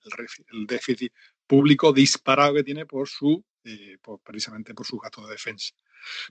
déficit 0.66 1.12
público 1.46 1.92
disparado 1.92 2.54
que 2.54 2.64
tiene 2.64 2.86
por 2.86 3.08
su, 3.08 3.44
eh, 3.64 3.98
precisamente 4.24 4.74
por 4.74 4.86
sus 4.86 5.00
gastos 5.00 5.26
de 5.26 5.32
defensa. 5.32 5.74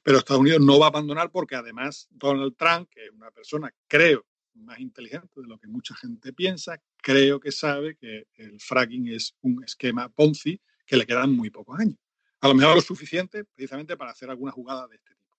Pero 0.04 0.18
Estados 0.18 0.42
Unidos 0.42 0.62
no 0.62 0.80
va 0.80 0.88
a 0.88 0.90
abandonar 0.90 1.32
porque 1.32 1.56
además 1.56 2.08
Donald 2.10 2.56
Trump, 2.58 2.90
que 2.90 3.06
es 3.06 3.12
una 3.12 3.32
persona, 3.32 3.74
creo, 3.88 4.26
más 4.54 4.80
inteligente 4.80 5.40
de 5.40 5.48
lo 5.48 5.58
que 5.58 5.68
mucha 5.68 5.96
gente 5.96 6.34
piensa, 6.34 6.82
creo 6.98 7.40
que 7.40 7.54
sabe 7.54 7.96
que 7.96 8.28
el 8.36 8.60
fracking 8.60 9.08
es 9.08 9.34
un 9.42 9.64
esquema 9.64 10.10
Ponzi 10.10 10.60
que 10.92 10.98
le 10.98 11.06
quedan 11.06 11.32
muy 11.32 11.50
pocos 11.50 11.80
años. 11.80 11.96
A 12.42 12.50
lo 12.50 12.54
mejor 12.54 12.76
lo 12.76 12.82
suficiente 12.82 13.46
precisamente 13.46 13.96
para 13.96 14.12
hacer 14.12 14.30
alguna 14.30 14.52
jugada 14.52 14.90
de 14.90 14.98
este 14.98 15.16
tipo. 15.16 15.38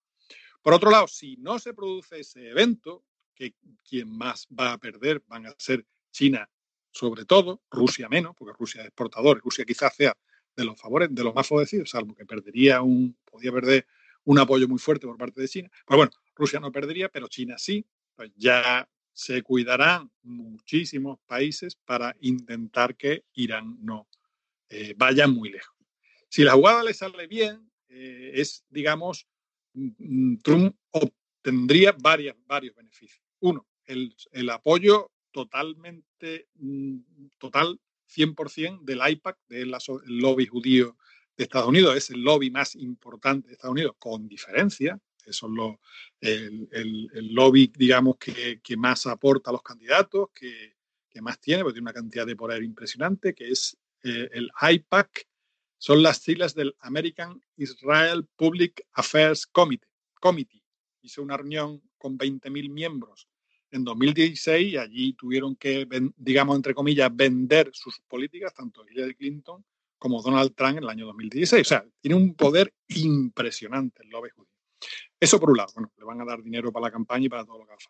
Por 0.63 0.73
otro 0.73 0.91
lado, 0.91 1.07
si 1.07 1.37
no 1.37 1.59
se 1.59 1.75
produce 1.75 2.21
ese 2.21 2.49
evento, 2.49 3.05
que 3.35 3.55
quien 3.87 4.09
más 4.17 4.49
va 4.59 4.73
a 4.73 4.79
perder 4.79 5.23
van 5.27 5.45
a 5.45 5.55
ser 5.59 5.85
China 6.11 6.49
sobre 6.91 7.27
todo, 7.27 7.61
Rusia 7.71 8.09
menos, 8.09 8.35
porque 8.35 8.57
Rusia 8.59 8.81
es 8.81 8.87
exportador, 8.87 9.43
Rusia 9.45 9.67
quizás 9.67 9.95
sea 9.95 10.17
de 10.57 10.65
los 10.65 10.81
favores, 10.81 11.15
de 11.15 11.23
los 11.23 11.35
más 11.35 11.47
favorecidos, 11.47 11.91
salvo 11.91 12.15
que 12.15 12.25
perdería 12.25 12.81
un, 12.81 13.15
podría 13.23 13.53
perder 13.53 13.87
un 14.25 14.39
apoyo 14.39 14.67
muy 14.67 14.79
fuerte 14.79 15.07
por 15.07 15.19
parte 15.19 15.43
de 15.43 15.49
China. 15.49 15.71
Pero 15.87 15.99
bueno, 15.99 16.13
Rusia 16.35 16.61
no 16.61 16.73
perdería, 16.73 17.11
pero 17.11 17.29
China 17.29 17.59
sí. 17.59 17.85
Pues 18.15 18.31
ya 18.37 18.89
se 19.13 19.43
cuidarán 19.43 20.11
muchísimos 20.23 21.19
países 21.27 21.77
para 21.77 22.17
intentar 22.21 22.97
que 22.97 23.25
Irán 23.35 23.77
no 23.83 24.09
eh, 24.73 24.95
vaya 24.97 25.29
muy 25.29 25.51
lejos. 25.51 25.77
Si 26.31 26.43
la 26.43 26.53
jugada 26.53 26.83
le 26.83 26.95
sale 26.95 27.27
bien, 27.27 27.71
eh, 27.91 28.33
es, 28.35 28.65
digamos, 28.71 29.29
mm, 29.75 29.91
mm, 29.99 30.39
Trump 30.39 30.77
obtendría 30.91 31.93
varios 31.93 32.37
beneficios. 32.75 33.23
Uno, 33.41 33.67
el, 33.85 34.49
apoyo 34.49 35.11
totalmente, 35.31 36.49
mm, 36.55 37.01
total, 37.37 37.79
100% 38.07 38.81
del 38.83 39.01
IPAC, 39.07 39.39
del 39.47 39.75
lobby 40.07 40.47
judío 40.47 40.97
de 41.37 41.45
Estados 41.45 41.69
Unidos. 41.69 41.95
Es 41.97 42.09
el 42.09 42.23
lobby 42.23 42.51
más 42.51 42.75
importante 42.75 43.49
de 43.49 43.55
Estados 43.55 43.73
Unidos, 43.73 43.97
con 43.99 44.27
diferencia. 44.27 44.99
Eso 45.27 45.51
es 46.19 46.31
el, 46.31 47.35
lobby, 47.35 47.71
digamos, 47.77 48.17
que, 48.17 48.77
más 48.79 49.07
aporta 49.07 49.51
a 49.51 49.53
los 49.53 49.63
candidatos, 49.63 50.31
que, 50.35 50.75
más 51.21 51.39
tiene, 51.39 51.63
porque 51.63 51.75
tiene 51.75 51.85
una 51.85 51.93
cantidad 51.93 52.27
de 52.27 52.37
poder 52.37 52.63
impresionante, 52.63 53.35
que 53.35 53.51
es 53.51 53.77
eh, 54.03 54.29
el 54.33 54.51
IPAC. 54.61 55.27
Son 55.79 56.03
las 56.03 56.19
siglas 56.19 56.55
del 56.55 56.77
American 56.81 57.43
Israel 57.57 58.27
Public 58.37 58.87
Affairs 58.93 59.47
Committee. 59.47 59.89
Committee. 60.21 60.63
Hizo 61.03 61.23
una 61.23 61.37
reunión 61.37 61.83
con 61.99 62.17
20.000 62.17 62.71
miembros 62.71 63.29
en 63.73 63.85
2016 63.85 64.73
y 64.73 64.77
allí 64.77 65.13
tuvieron 65.15 65.57
que, 65.57 65.89
digamos, 66.17 66.57
entre 66.57 66.75
comillas, 66.75 67.11
vender 67.15 67.71
sus 67.73 68.01
políticas, 68.01 68.55
tanto 68.55 68.85
Hillary 68.89 69.15
Clinton 69.15 69.65
como 69.99 70.23
Donald 70.23 70.55
Trump 70.55 70.79
en 70.79 70.85
el 70.85 70.91
año 70.91 71.07
2016. 71.07 71.63
O 71.63 71.69
sea, 71.69 71.85
tiene 72.01 72.17
un 72.17 72.35
poder 72.35 72.73
impresionante 72.89 74.03
el 74.03 74.11
lobby 74.11 74.31
judío. 74.31 74.53
Eso 75.19 75.39
por 75.39 75.51
un 75.51 75.57
lado, 75.57 75.73
bueno, 75.75 75.93
le 75.97 76.05
van 76.05 76.21
a 76.21 76.25
dar 76.25 76.43
dinero 76.43 76.73
para 76.73 76.87
la 76.87 76.93
campaña 76.93 77.27
y 77.27 77.29
para 77.29 77.45
todo 77.45 77.59
lo 77.59 77.67
que 77.67 77.73
haga 77.73 77.83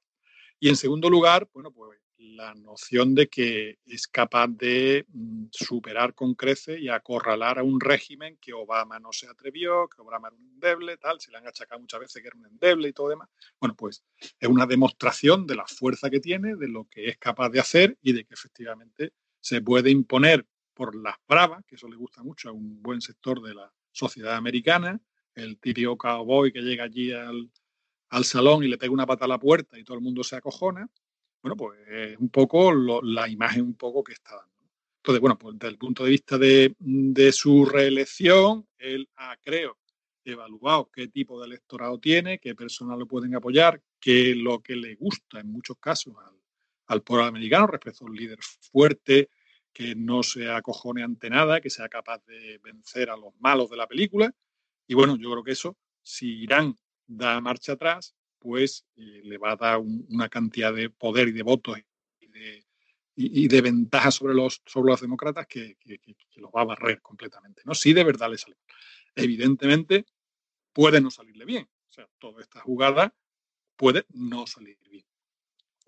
Y 0.60 0.68
en 0.68 0.76
segundo 0.76 1.08
lugar, 1.08 1.48
bueno, 1.52 1.72
pues 1.72 1.98
la 2.22 2.54
noción 2.54 3.14
de 3.14 3.28
que 3.28 3.78
es 3.84 4.06
capaz 4.06 4.48
de 4.48 5.04
mm, 5.08 5.46
superar 5.50 6.14
con 6.14 6.34
crece 6.34 6.78
y 6.80 6.88
acorralar 6.88 7.58
a 7.58 7.62
un 7.62 7.80
régimen 7.80 8.38
que 8.40 8.52
Obama 8.52 8.98
no 8.98 9.12
se 9.12 9.26
atrevió, 9.26 9.88
que 9.88 10.00
Obama 10.02 10.28
era 10.28 10.36
un 10.36 10.48
endeble, 10.54 10.96
tal, 10.96 11.20
se 11.20 11.30
le 11.30 11.38
han 11.38 11.46
achacado 11.46 11.80
muchas 11.80 12.00
veces 12.00 12.22
que 12.22 12.28
era 12.28 12.36
un 12.36 12.46
endeble 12.46 12.88
y 12.88 12.92
todo 12.92 13.08
demás. 13.08 13.28
Bueno, 13.60 13.74
pues 13.76 14.04
es 14.38 14.48
una 14.48 14.66
demostración 14.66 15.46
de 15.46 15.56
la 15.56 15.66
fuerza 15.66 16.10
que 16.10 16.20
tiene, 16.20 16.56
de 16.56 16.68
lo 16.68 16.84
que 16.84 17.08
es 17.08 17.18
capaz 17.18 17.50
de 17.50 17.60
hacer 17.60 17.98
y 18.02 18.12
de 18.12 18.24
que 18.24 18.34
efectivamente 18.34 19.12
se 19.40 19.60
puede 19.60 19.90
imponer 19.90 20.46
por 20.74 20.94
las 20.94 21.16
bravas, 21.28 21.64
que 21.66 21.74
eso 21.74 21.88
le 21.88 21.96
gusta 21.96 22.22
mucho 22.22 22.48
a 22.48 22.52
un 22.52 22.82
buen 22.82 23.00
sector 23.00 23.42
de 23.42 23.54
la 23.54 23.72
sociedad 23.90 24.36
americana, 24.36 25.00
el 25.34 25.58
típico 25.58 25.96
cowboy 25.96 26.52
que 26.52 26.60
llega 26.60 26.84
allí 26.84 27.12
al, 27.12 27.50
salón 28.24 28.62
y 28.62 28.68
le 28.68 28.78
pega 28.78 28.92
una 28.92 29.06
pata 29.06 29.24
a 29.24 29.28
la 29.28 29.38
puerta 29.38 29.78
y 29.78 29.84
todo 29.84 29.96
el 29.96 30.02
mundo 30.02 30.22
se 30.22 30.36
acojona, 30.36 30.88
bueno, 31.42 31.56
pues 31.56 31.78
es 31.88 32.18
un 32.18 32.28
poco 32.28 32.72
la 33.02 33.28
imagen 33.28 33.62
un 33.62 33.74
poco 33.74 34.04
que 34.04 34.12
está 34.12 34.36
dando. 34.36 34.52
Entonces, 34.98 35.20
bueno, 35.20 35.36
pues 35.36 35.58
desde 35.58 35.72
el 35.72 35.78
punto 35.78 36.04
de 36.04 36.10
vista 36.10 36.38
de, 36.38 37.32
su 37.32 37.64
reelección, 37.64 38.68
él 38.78 39.08
ha, 39.16 39.36
creo, 39.38 39.78
evaluado 40.24 40.88
qué 40.92 41.08
tipo 41.08 41.40
de 41.40 41.46
electorado 41.46 41.98
tiene, 41.98 42.38
qué 42.38 42.54
personas 42.54 42.96
lo 42.96 43.06
pueden 43.06 43.34
apoyar, 43.34 43.82
qué 43.98 44.30
es 44.30 44.36
lo 44.36 44.62
que 44.62 44.76
le 44.76 44.94
gusta 44.94 45.40
en 45.40 45.50
muchos 45.50 45.76
casos 45.78 46.14
al, 46.24 46.36
al 46.86 47.02
pueblo 47.02 47.24
americano 47.24 47.66
respecto 47.66 48.04
a 48.04 48.08
un 48.08 48.16
líder 48.16 48.38
fuerte, 48.40 49.28
que 49.72 49.96
no 49.96 50.22
se 50.22 50.48
acojone 50.48 51.02
ante 51.02 51.30
nada, 51.30 51.60
que 51.60 51.70
sea 51.70 51.88
capaz 51.88 52.24
de 52.26 52.58
vencer 52.62 53.10
a 53.10 53.16
los 53.16 53.34
malos 53.40 53.70
de 53.70 53.76
la 53.78 53.88
película. 53.88 54.32
Y 54.86 54.94
bueno, 54.94 55.16
yo 55.16 55.32
creo 55.32 55.42
que 55.42 55.52
eso, 55.52 55.76
si 56.02 56.42
Irán 56.42 56.76
da 57.06 57.40
marcha 57.40 57.72
atrás, 57.72 58.14
pues 58.42 58.84
eh, 58.96 59.20
le 59.22 59.38
va 59.38 59.52
a 59.52 59.56
dar 59.56 59.78
una 59.78 60.28
cantidad 60.28 60.74
de 60.74 60.90
poder 60.90 61.28
y 61.28 61.32
de 61.32 61.42
votos 61.42 61.78
y 62.18 62.26
de, 62.26 62.66
y, 63.14 63.46
de 63.46 63.60
ventaja 63.60 64.10
sobre 64.10 64.34
los, 64.34 64.60
sobre 64.66 64.90
los 64.90 65.00
demócratas 65.00 65.46
que, 65.46 65.76
los 66.36 66.50
va 66.50 66.62
a 66.62 66.66
barrer 66.66 67.00
completamente. 67.00 67.62
¿no? 67.64 67.74
Si 67.74 67.92
de 67.92 68.02
verdad 68.02 68.30
le 68.30 68.38
sale. 68.38 68.56
Evidentemente, 69.14 70.06
puede 70.72 71.00
no 71.00 71.10
salirle 71.10 71.44
bien. 71.44 71.68
O 71.88 71.92
sea, 71.92 72.08
toda 72.18 72.40
esta 72.40 72.60
jugada 72.60 73.14
puede 73.76 74.06
no 74.10 74.46
salir 74.46 74.78
bien. 74.90 75.06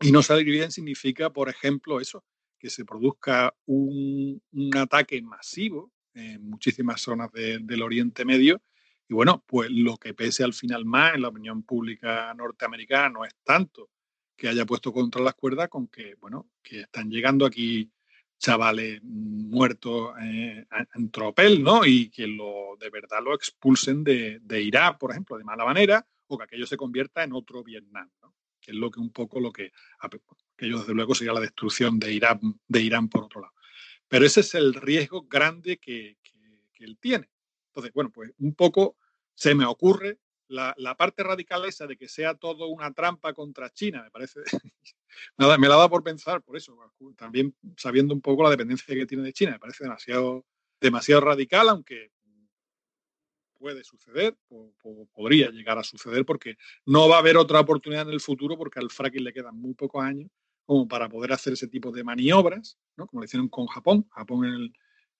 Y 0.00 0.12
no 0.12 0.22
salir 0.22 0.46
bien 0.46 0.70
significa, 0.70 1.30
por 1.30 1.48
ejemplo, 1.48 2.00
eso, 2.00 2.24
que 2.58 2.70
se 2.70 2.84
produzca 2.84 3.54
un, 3.66 4.40
ataque 4.76 5.20
masivo 5.22 5.92
en 6.14 6.48
muchísimas 6.48 7.00
zonas 7.00 7.32
del 7.32 7.82
Oriente 7.82 8.24
Medio. 8.24 8.62
Y 9.08 9.14
bueno, 9.14 9.44
pues 9.46 9.70
lo 9.70 9.96
que 9.96 10.14
pese 10.14 10.44
al 10.44 10.54
final 10.54 10.84
más 10.84 11.14
en 11.14 11.22
la 11.22 11.28
opinión 11.28 11.62
pública 11.62 12.32
norteamericana 12.34 13.10
no 13.10 13.24
es 13.24 13.34
tanto 13.42 13.90
que 14.36 14.48
haya 14.48 14.66
puesto 14.66 14.92
contra 14.92 15.22
las 15.22 15.34
cuerdas 15.34 15.68
con 15.68 15.88
que, 15.88 16.16
bueno, 16.16 16.48
que 16.62 16.80
están 16.80 17.10
llegando 17.10 17.46
aquí 17.46 17.90
chavales 18.38 19.00
muertos 19.02 20.14
eh, 20.20 20.66
en 20.94 21.10
tropel, 21.10 21.62
¿no? 21.62 21.86
Y 21.86 22.10
que 22.10 22.26
lo, 22.26 22.76
de 22.80 22.90
verdad 22.90 23.22
lo 23.22 23.34
expulsen 23.34 24.02
de, 24.02 24.40
de 24.42 24.62
Irak, 24.62 24.98
por 24.98 25.12
ejemplo, 25.12 25.38
de 25.38 25.44
mala 25.44 25.64
manera, 25.64 26.06
o 26.26 26.36
que 26.36 26.44
aquello 26.44 26.66
se 26.66 26.76
convierta 26.76 27.22
en 27.22 27.32
otro 27.32 27.62
Vietnam, 27.62 28.10
¿no? 28.22 28.34
que 28.60 28.70
es 28.70 28.76
lo 28.76 28.90
que 28.90 28.98
un 28.98 29.10
poco 29.10 29.40
lo 29.40 29.52
que, 29.52 29.72
aquello 29.98 30.78
desde 30.78 30.94
luego 30.94 31.14
sería 31.14 31.34
la 31.34 31.40
destrucción 31.40 31.98
de 31.98 32.12
Irán, 32.12 32.40
de 32.66 32.80
Irán 32.80 33.08
por 33.08 33.24
otro 33.24 33.42
lado. 33.42 33.54
Pero 34.08 34.24
ese 34.24 34.40
es 34.40 34.54
el 34.54 34.74
riesgo 34.74 35.22
grande 35.22 35.76
que, 35.78 36.16
él 36.80 36.98
tiene. 36.98 37.30
Entonces, 37.74 37.92
bueno, 37.92 38.10
pues 38.10 38.32
un 38.38 38.54
poco 38.54 38.96
se 39.34 39.54
me 39.54 39.66
ocurre 39.66 40.20
la, 40.46 40.94
parte 40.96 41.24
radical 41.24 41.64
esa 41.64 41.88
de 41.88 41.96
que 41.96 42.08
sea 42.08 42.34
todo 42.34 42.68
una 42.68 42.92
trampa 42.92 43.32
contra 43.32 43.70
China, 43.70 44.04
me 44.04 44.10
parece, 44.12 44.40
me, 45.36 45.58
me 45.58 45.68
la 45.68 45.76
da 45.76 45.88
por 45.88 46.04
pensar, 46.04 46.40
por 46.42 46.56
eso, 46.56 46.78
también 47.16 47.56
sabiendo 47.76 48.14
un 48.14 48.20
poco 48.20 48.44
la 48.44 48.50
dependencia 48.50 48.94
que 48.94 49.06
tiene 49.06 49.24
de 49.24 49.32
China, 49.32 49.52
me 49.52 49.58
parece 49.58 49.82
demasiado, 49.82 50.46
demasiado 50.80 51.22
radical, 51.22 51.68
aunque 51.68 52.12
puede 53.58 53.82
suceder, 53.82 54.36
o, 54.50 54.72
podría 55.12 55.50
llegar 55.50 55.78
a 55.78 55.82
suceder, 55.82 56.24
porque 56.24 56.56
no 56.86 57.08
va 57.08 57.16
a 57.16 57.20
haber 57.20 57.36
otra 57.36 57.60
oportunidad 57.60 58.06
en 58.06 58.12
el 58.12 58.20
futuro, 58.20 58.56
porque 58.56 58.78
al 58.78 58.90
fracking 58.90 59.24
le 59.24 59.32
quedan 59.32 59.56
muy 59.56 59.74
pocos 59.74 60.04
años 60.04 60.30
como 60.66 60.86
para 60.86 61.08
poder 61.08 61.32
hacer 61.32 61.54
ese 61.54 61.68
tipo 61.68 61.90
de 61.90 62.04
maniobras, 62.04 62.78
¿no? 62.96 63.06
como 63.06 63.20
lo 63.20 63.24
hicieron 63.24 63.48
con 63.48 63.66
Japón. 63.66 64.06
Japón 64.10 64.44
en 64.44 64.72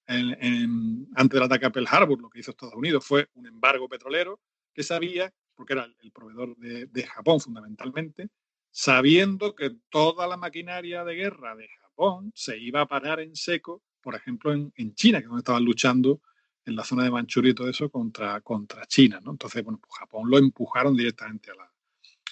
antes 0.07 1.31
del 1.31 1.43
ataque 1.43 1.67
a 1.67 1.71
Pearl 1.71 1.89
Harbor, 1.91 2.21
lo 2.21 2.31
que 2.31 2.41
hizo 2.41 2.51
Estados 2.51 2.75
Unidos 2.75 3.05
fue 3.07 3.29
un 3.35 3.47
embargo 3.47 3.89
petrolero 3.89 4.41
que 4.73 4.83
sabía, 4.83 5.33
porque 5.55 5.73
era 5.73 5.85
el, 5.85 6.13
proveedor 6.13 6.57
de, 6.57 7.03
Japón 7.05 7.41
fundamentalmente, 7.41 8.29
sabiendo 8.71 9.55
que 9.55 9.71
toda 9.89 10.27
la 10.27 10.37
maquinaria 10.37 11.05
de 11.05 11.15
guerra 11.15 11.55
de 11.55 11.69
Japón 11.81 12.33
se 12.35 12.59
iba 12.59 12.81
a 12.81 12.87
parar 12.87 13.21
en 13.21 13.35
seco, 13.37 13.83
por 14.01 14.15
ejemplo, 14.15 14.53
en, 14.53 14.73
en 14.77 14.95
China, 14.95 15.19
que 15.19 15.25
es 15.25 15.29
donde 15.29 15.41
estaban 15.41 15.65
luchando 15.65 16.21
en 16.67 16.77
la 16.77 16.85
zona 16.85 17.05
de 17.05 17.11
Manchuria 17.11 17.51
y 17.51 17.55
todo 17.55 17.69
eso 17.69 17.91
contra, 17.91 18.41
contra 18.41 18.87
China, 18.87 19.21
¿no? 19.23 19.33
Entonces, 19.33 19.63
bueno, 19.63 19.79
pues 19.81 19.93
Japón 19.99 20.31
lo 20.31 20.39
empujaron 20.39 20.97
directamente 20.97 21.51
a 21.51 21.55
la... 21.55 21.71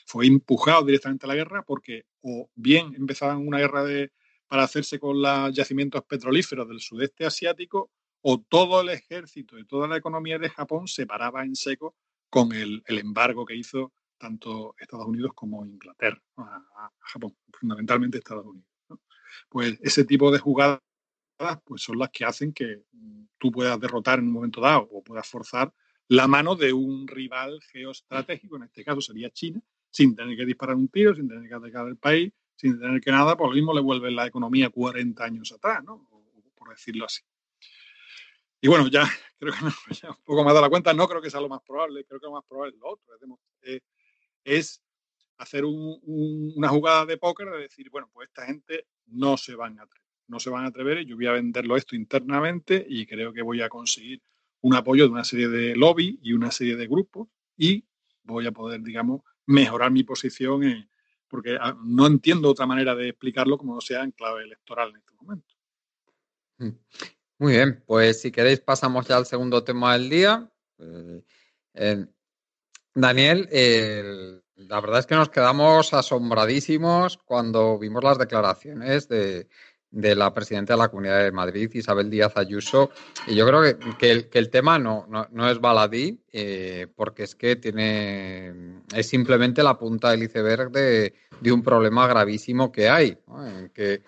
Fue 0.07 0.27
empujado 0.27 0.85
directamente 0.85 1.27
a 1.27 1.29
la 1.29 1.35
guerra 1.35 1.63
porque 1.63 2.07
o 2.23 2.51
bien 2.55 2.95
empezaban 2.97 3.47
una 3.47 3.59
guerra 3.59 3.85
de, 3.85 4.13
para 4.53 4.65
hacerse 4.65 4.99
con 4.99 5.23
los 5.23 5.55
yacimientos 5.55 6.05
petrolíferos 6.05 6.69
del 6.69 6.79
sudeste 6.79 7.25
asiático 7.25 7.91
o 8.21 8.39
todo 8.39 8.83
el 8.83 8.91
ejército 8.91 9.59
y 9.59 9.65
toda 9.65 9.89
la 9.89 9.97
economía 9.97 10.39
de 10.39 10.51
Japón 10.51 10.87
se 10.87 11.07
paraba 11.07 11.43
en 11.43 11.57
seco 11.57 11.97
con 12.29 12.53
el, 12.53 12.83
embargo 12.87 13.47
que 13.47 13.57
hizo 13.57 13.95
tanto 14.19 14.75
Estados 14.79 15.07
Unidos 15.07 15.31
como 15.35 15.65
Inglaterra 15.65 16.23
a, 16.37 16.91
Japón, 16.99 17.35
fundamentalmente 17.59 18.19
Estados 18.19 18.45
Unidos. 18.45 18.69
Pues 19.49 19.79
ese 19.81 20.05
tipo 20.05 20.31
de 20.31 20.39
jugadas 20.39 20.83
pues 21.65 21.81
son 21.81 21.99
las 21.99 22.11
que 22.11 22.27
hacen 22.27 22.53
que 22.53 22.83
tú 23.39 23.51
puedas 23.51 23.81
derrotar 23.81 24.19
en 24.19 24.27
un 24.27 24.33
momento 24.33 24.61
dado 24.61 24.87
o 24.93 25.03
puedas 25.03 25.27
forzar 25.27 25.73
la 26.09 26.29
mano 26.29 26.57
de 26.57 26.75
un 26.75 27.09
rival 27.09 27.59
geoestratégico, 27.73 28.57
en 28.57 28.65
este 28.65 28.85
caso 28.85 29.01
sería 29.01 29.31
China, 29.31 29.63
sin 29.91 30.15
tener 30.15 30.37
que 30.37 30.45
disparar 30.45 30.77
un 30.77 30.89
tiro, 30.89 31.15
sin 31.15 31.27
tener 31.27 31.49
que 31.49 31.55
atacar 31.55 31.89
el 31.89 31.97
país, 31.97 32.35
sin 32.63 32.79
tener 32.79 33.01
que 33.01 33.11
nada, 33.11 33.37
por 33.37 33.49
lo 33.49 33.55
mismo 33.55 33.75
le 33.75 33.81
vuelven 33.81 34.15
la 34.15 34.25
economía 34.25 34.71
40 34.71 35.25
años 35.25 35.51
atrás, 35.51 35.83
¿no? 35.83 36.07
por 36.55 36.69
decirlo 36.69 37.07
así. 37.07 37.21
Y 38.61 38.69
bueno, 38.69 38.87
ya 38.87 39.03
creo 39.41 39.53
que 39.53 39.65
no, 39.65 39.71
ya 40.01 40.11
un 40.11 40.23
poco 40.25 40.45
más 40.45 40.55
de 40.55 40.61
la 40.61 40.71
cuenta, 40.71 40.95
no 40.95 41.09
creo 41.09 41.21
que 41.21 41.29
sea 41.29 41.41
lo 41.41 41.49
más 41.49 41.61
probable, 41.63 42.05
creo 42.05 42.21
que 42.21 42.27
lo 42.27 42.33
más 42.33 42.45
probable 42.49 42.75
es 42.75 42.81
lo 42.81 42.89
otro, 42.89 43.13
es, 44.45 44.81
hacer 45.39 45.65
una 45.65 46.69
jugada 46.69 47.05
de 47.05 47.17
póker 47.17 47.51
de 47.51 47.59
decir, 47.59 47.91
bueno, 47.91 48.09
pues 48.13 48.29
esta 48.29 48.47
gente 48.47 48.87
no 49.07 49.37
se 49.37 49.57
van 49.57 49.81
a 49.81 49.83
atrever, 49.83 50.09
no 50.29 50.39
se 50.39 50.51
van 50.51 50.65
a 50.65 50.69
atrever 50.69 51.01
y 51.01 51.07
yo 51.07 51.17
voy 51.17 51.27
a 51.27 51.33
venderlo 51.33 51.77
esto 51.77 51.97
internamente 51.97 52.87
y 52.89 53.07
creo 53.07 53.33
que 53.33 53.43
voy 53.43 53.61
a 53.61 53.69
conseguir 53.69 54.23
un 54.61 54.77
apoyo 54.77 55.05
de 55.05 55.11
una 55.11 55.25
serie 55.25 55.49
de 55.49 55.75
lobby 55.75 56.21
y 56.23 56.33
una 56.33 56.53
serie 56.53 56.77
de 56.77 56.87
grupos 56.87 57.27
y 57.57 57.85
voy 58.23 58.47
a 58.47 58.53
poder, 58.53 58.83
digamos, 58.83 59.23
mejorar 59.47 59.91
mi 59.91 60.05
posición 60.05 60.63
porque 61.33 61.57
ah, 61.59 61.75
no 61.83 62.07
entiendo 62.07 62.51
otra 62.51 62.67
manera 62.67 62.95
de 62.95 63.09
explicarlo 63.09 63.57
como 63.57 63.75
no 63.75 63.81
sea 63.81 64.05
en 64.05 64.11
clave 64.11 64.45
electoral 64.45 64.91
en 64.91 64.97
este 64.97 65.15
momento. 65.15 65.55
Mm. 66.59 66.69
Muy 67.39 67.53
bien, 67.55 67.83
pues 67.87 68.21
si 68.21 68.31
queréis 68.31 68.61
pasamos 68.61 69.09
ya 69.09 69.17
al 69.17 69.25
segundo 69.25 69.65
tema 69.65 69.95
del 69.95 70.11
día. 70.11 70.53
Eh, 71.75 72.07
Daniel, 72.95 73.49
la 74.57 74.81
verdad 74.83 75.01
es 75.01 75.07
que 75.07 75.15
nos 75.15 75.31
quedamos 75.31 75.95
asombradísimos 75.95 77.17
cuando 77.17 77.79
vimos 77.79 78.05
las 78.05 78.19
declaraciones 78.19 79.09
de, 79.09 79.49
la 79.93 80.33
presidenta 80.33 80.73
de 80.75 80.79
la 80.79 80.89
Comunidad 80.89 81.23
de 81.23 81.33
Madrid, 81.33 81.71
Isabel 81.73 82.11
Díaz 82.11 82.37
Ayuso. 82.37 82.91
Y 83.27 83.35
yo 83.35 83.47
creo 83.47 83.79
que, 83.99 84.29
el, 84.33 84.51
tema 84.51 84.79
no, 84.79 85.07
no, 85.09 85.51
es 85.51 85.61
baladí, 85.61 86.21
eh, 86.33 86.87
porque 86.97 87.25
es 87.25 87.35
que 87.35 87.57
tiene 87.57 88.81
es 88.95 89.09
simplemente 89.09 89.63
la 89.63 89.79
punta 89.79 90.11
del 90.11 90.23
iceberg 90.23 90.71
de, 90.71 91.15
un 91.53 91.63
problema 91.63 92.07
gravísimo 92.07 92.73
que 92.73 92.89
hay, 92.89 93.19
en 93.47 93.69
que 93.71 94.03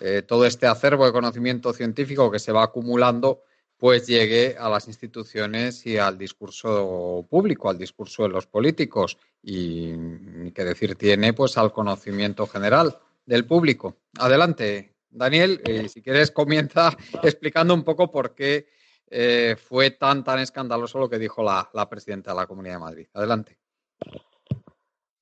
eh, 0.00 0.22
todo 0.22 0.46
este 0.46 0.66
acervo 0.66 1.06
de 1.06 1.12
conocimiento 1.12 1.72
científico 1.72 2.30
que 2.30 2.38
se 2.38 2.52
va 2.52 2.64
acumulando, 2.64 3.42
pues 3.78 4.06
llegue 4.06 4.56
a 4.58 4.68
las 4.68 4.88
instituciones 4.88 5.84
y 5.86 5.98
al 5.98 6.16
discurso 6.16 7.26
público, 7.28 7.68
al 7.68 7.78
discurso 7.78 8.22
de 8.22 8.30
los 8.30 8.46
políticos 8.46 9.18
y, 9.42 10.50
qué 10.52 10.64
decir 10.64 10.96
tiene, 10.96 11.32
pues 11.32 11.58
al 11.58 11.72
conocimiento 11.72 12.46
general 12.46 12.98
del 13.26 13.44
público. 13.44 13.96
Adelante, 14.18 14.95
Daniel, 15.16 15.60
eh, 15.64 15.88
si 15.88 16.02
quieres 16.02 16.30
comienza 16.30 16.96
explicando 17.22 17.74
un 17.74 17.84
poco 17.84 18.10
por 18.10 18.34
qué 18.34 18.68
eh, 19.08 19.56
fue 19.58 19.90
tan 19.90 20.24
tan 20.24 20.38
escandaloso 20.38 20.98
lo 20.98 21.08
que 21.08 21.18
dijo 21.18 21.42
la, 21.42 21.70
la 21.72 21.88
presidenta 21.88 22.32
de 22.32 22.36
la 22.36 22.46
Comunidad 22.46 22.74
de 22.74 22.80
Madrid. 22.80 23.06
Adelante. 23.12 23.58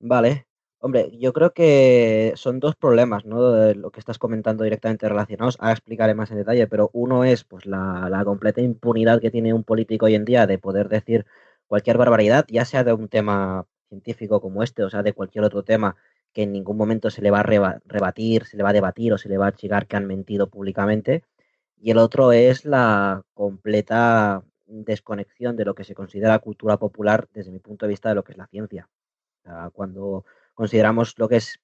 Vale, 0.01 0.47
Hombre, 0.87 1.11
yo 1.19 1.33
creo 1.33 1.55
que 1.55 2.35
son 2.37 2.61
dos 2.61 2.77
problemas, 2.77 3.25
¿no? 3.25 3.53
De 3.53 3.75
lo 3.75 3.91
que 3.91 4.01
estás 4.01 4.19
comentando 4.19 4.65
directamente 4.65 5.09
relacionados. 5.09 5.57
Ahora 5.59 5.73
explicaré 5.73 6.13
más 6.13 6.31
en 6.31 6.37
detalle, 6.37 6.67
pero 6.67 6.91
uno 6.93 7.25
es 7.25 7.43
pues 7.43 7.65
la, 7.65 8.21
completa 8.27 8.61
impunidad 8.61 9.19
que 9.19 9.31
tiene 9.31 9.55
un 9.55 9.65
político 9.65 10.05
hoy 10.05 10.15
en 10.15 10.27
día 10.27 10.47
de 10.47 10.59
poder 10.59 10.91
decir 10.91 11.25
cualquier 11.67 11.97
barbaridad, 11.97 12.45
ya 12.49 12.67
sea 12.67 12.85
de 12.85 12.93
un 12.93 13.09
tema 13.09 13.67
científico 13.89 14.43
como 14.43 14.63
este, 14.63 14.85
o 14.85 14.91
sea, 14.91 15.03
de 15.03 15.15
cualquier 15.15 15.45
otro 15.45 15.63
tema 15.63 15.97
que 16.35 16.43
en 16.43 16.53
ningún 16.53 16.77
momento 16.77 17.11
se 17.11 17.23
le 17.23 17.31
va 17.31 17.41
a 17.41 17.43
rebatir, 17.45 18.45
se 18.47 18.57
le 18.57 18.63
va 18.65 18.71
a 18.71 18.73
debatir 18.75 19.13
o 19.13 19.19
se 19.19 19.29
le 19.29 19.39
va 19.39 19.49
a 19.49 19.53
chigar 19.53 19.87
que 19.87 19.97
han 19.97 20.07
mentido 20.07 20.51
públicamente. 20.51 21.25
Y 21.79 21.91
el 21.93 21.99
otro 21.99 22.33
es 22.33 22.65
la 22.65 23.23
completa 23.35 24.43
desconexión 24.67 25.57
de 25.57 25.65
lo 25.65 25.75
que 25.75 25.85
se 25.85 25.95
considera 25.95 26.39
cultura 26.41 26.77
popular 26.79 27.29
desde 27.33 27.53
mi 27.53 27.61
punto 27.61 27.87
de 27.87 27.91
vista 27.91 28.09
de 28.09 28.17
lo 28.17 28.25
que 28.25 28.33
es 28.33 28.39
la 28.39 28.47
ciencia. 28.49 28.89
Cuando 29.75 30.25
consideramos 30.55 31.15
lo 31.19 31.29
que 31.29 31.37
es 31.37 31.61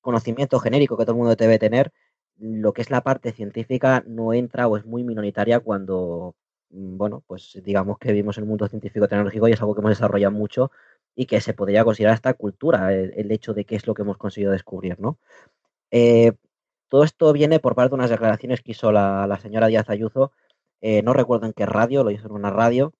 conocimiento 0.00 0.58
genérico 0.58 0.96
que 0.96 1.04
todo 1.04 1.12
el 1.12 1.18
mundo 1.18 1.36
debe 1.36 1.58
tener, 1.58 1.92
lo 2.38 2.72
que 2.72 2.82
es 2.82 2.90
la 2.90 3.02
parte 3.02 3.32
científica 3.32 4.02
no 4.06 4.32
entra 4.32 4.66
o 4.66 4.76
es 4.76 4.84
muy 4.86 5.04
minoritaria 5.04 5.60
cuando, 5.60 6.34
mm, 6.70 6.96
bueno, 6.96 7.22
pues 7.26 7.60
digamos 7.64 7.98
que 7.98 8.12
vivimos 8.12 8.38
en 8.38 8.44
el 8.44 8.48
mundo 8.48 8.66
científico 8.68 9.08
tecnológico 9.08 9.48
y 9.48 9.52
es 9.52 9.60
algo 9.60 9.74
que 9.74 9.80
hemos 9.80 9.90
desarrollado 9.90 10.32
mucho 10.32 10.70
y 11.14 11.26
que 11.26 11.40
se 11.40 11.54
podría 11.54 11.84
considerar 11.84 12.14
esta 12.14 12.34
cultura, 12.34 12.92
el, 12.94 13.30
hecho 13.30 13.54
de 13.54 13.64
qué 13.64 13.76
es 13.76 13.86
lo 13.86 13.94
que 13.94 14.02
hemos 14.02 14.16
conseguido 14.16 14.52
descubrir, 14.52 15.00
¿no? 15.00 15.18
Eh, 15.90 16.32
todo 16.88 17.04
esto 17.04 17.32
viene 17.32 17.60
por 17.60 17.74
parte 17.74 17.90
de 17.90 17.96
unas 17.96 18.10
declaraciones 18.10 18.62
que 18.62 18.72
hizo 18.72 18.92
la, 18.92 19.38
señora 19.42 19.68
Díaz 19.68 19.90
Ayuso, 19.90 20.32
eh, 20.80 21.02
no 21.02 21.12
recuerdo 21.12 21.46
en 21.46 21.52
qué 21.52 21.66
radio, 21.66 22.04
lo 22.04 22.10
hizo 22.10 22.26
en 22.26 22.32
una 22.32 22.50
radio, 22.50 22.94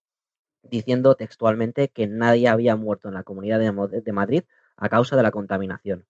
diciendo 0.62 1.14
textualmente 1.14 1.88
que 1.88 2.06
nadie 2.06 2.48
había 2.48 2.76
muerto 2.76 3.08
en 3.08 3.14
la 3.14 3.22
comunidad 3.22 3.58
de 3.58 4.12
Madrid 4.12 4.44
a 4.76 4.88
causa 4.88 5.16
de 5.16 5.22
la 5.22 5.30
contaminación. 5.30 6.06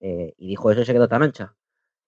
Eh, 0.00 0.34
y 0.36 0.48
dijo 0.48 0.70
eso 0.70 0.82
y 0.82 0.84
se 0.84 0.92
quedó 0.92 1.08
tan 1.08 1.22
ancha. 1.22 1.54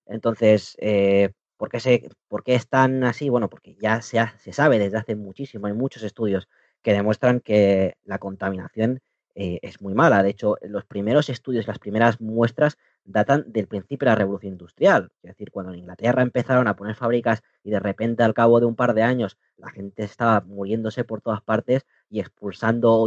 Entonces, 0.07 0.77
eh, 0.81 1.33
¿por, 1.57 1.71
qué 1.71 1.81
se, 1.81 2.11
¿por, 2.29 2.43
qué 2.45 2.57
es 2.57 2.69
tan 2.69 3.05
así? 3.05 3.29
Bueno, 3.29 3.49
porque 3.49 3.77
ya 3.77 4.03
se, 4.03 4.19
se, 4.39 4.53
sabe 4.53 4.79
desde 4.79 4.99
hace 4.99 5.15
muchísimo, 5.17 5.67
hay 5.67 5.75
muchos 5.75 6.03
estudios 6.03 6.49
que 6.83 6.93
demuestran 6.93 7.41
que 7.41 7.97
la 8.05 8.19
contaminación 8.19 9.01
eh, 9.35 9.59
es 9.63 9.81
muy 9.81 9.95
mala. 9.95 10.23
De 10.23 10.31
hecho, 10.31 10.57
los 10.63 10.85
primeros 10.85 11.29
estudios, 11.29 11.67
las 11.67 11.79
primeras 11.79 12.21
muestras 12.21 12.79
datan 13.05 13.45
del 13.47 13.67
principio 13.67 14.07
de 14.07 14.13
la 14.13 14.17
revolución 14.17 14.53
industrial. 14.53 15.11
Es 15.23 15.31
decir, 15.31 15.51
cuando 15.51 15.73
en 15.73 15.81
Inglaterra 15.81 16.23
empezaron 16.23 16.69
a 16.69 16.77
poner 16.77 16.95
fábricas 16.95 17.43
y 17.63 17.71
de 17.71 17.81
repente 17.81 18.23
al 18.23 18.35
cabo 18.35 18.61
de 18.61 18.67
un 18.67 18.77
par 18.77 18.95
de 18.95 19.03
años 19.03 19.37
la 19.57 19.71
gente 19.71 20.05
estaba 20.05 20.41
muriéndose 20.41 21.05
por 21.05 21.21
todas 21.21 21.43
partes 21.43 21.87
y 22.11 22.21
expulsando 22.21 23.07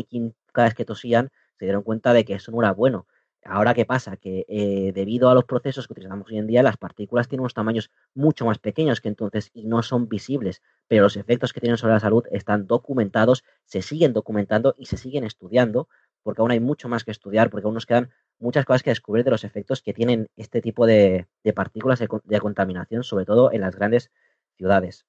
cada 0.51 0.67
vez 0.67 0.75
que 0.75 0.85
tosían, 0.85 1.29
se 1.57 1.65
dieron 1.65 1.83
cuenta 1.83 2.13
de 2.13 2.25
que 2.25 2.33
eso 2.33 2.51
no 2.51 2.61
era 2.61 2.73
bueno. 2.73 3.07
Ahora, 3.49 3.73
¿qué 3.73 3.85
pasa? 3.85 4.17
Que 4.17 4.45
eh, 4.49 4.91
debido 4.93 5.29
a 5.29 5.33
los 5.33 5.45
procesos 5.45 5.87
que 5.87 5.93
utilizamos 5.93 6.29
hoy 6.29 6.37
en 6.37 6.47
día, 6.47 6.63
las 6.63 6.75
partículas 6.75 7.29
tienen 7.29 7.41
unos 7.41 7.53
tamaños 7.53 7.91
mucho 8.13 8.45
más 8.45 8.59
pequeños 8.59 8.99
que 8.99 9.07
entonces 9.07 9.51
y 9.53 9.65
no 9.65 9.83
son 9.83 10.09
visibles, 10.09 10.61
pero 10.87 11.03
los 11.03 11.15
efectos 11.15 11.53
que 11.53 11.61
tienen 11.61 11.77
sobre 11.77 11.93
la 11.93 12.01
salud 12.01 12.25
están 12.29 12.67
documentados, 12.67 13.45
se 13.63 13.81
siguen 13.81 14.11
documentando 14.11 14.75
y 14.77 14.87
se 14.87 14.97
siguen 14.97 15.23
estudiando, 15.23 15.87
porque 16.27 16.41
aún 16.41 16.51
hay 16.51 16.59
mucho 16.59 16.89
más 16.89 17.05
que 17.05 17.11
estudiar, 17.11 17.49
porque 17.49 17.63
aún 17.63 17.73
nos 17.73 17.85
quedan 17.85 18.11
muchas 18.37 18.65
cosas 18.65 18.83
que 18.83 18.89
descubrir 18.89 19.23
de 19.23 19.31
los 19.31 19.45
efectos 19.45 19.81
que 19.81 19.93
tienen 19.93 20.27
este 20.35 20.59
tipo 20.59 20.85
de, 20.85 21.25
partículas 21.55 21.99
de 22.01 22.39
contaminación, 22.41 23.05
sobre 23.05 23.23
todo 23.23 23.53
en 23.53 23.61
las 23.61 23.73
grandes 23.73 24.11
ciudades. 24.57 25.05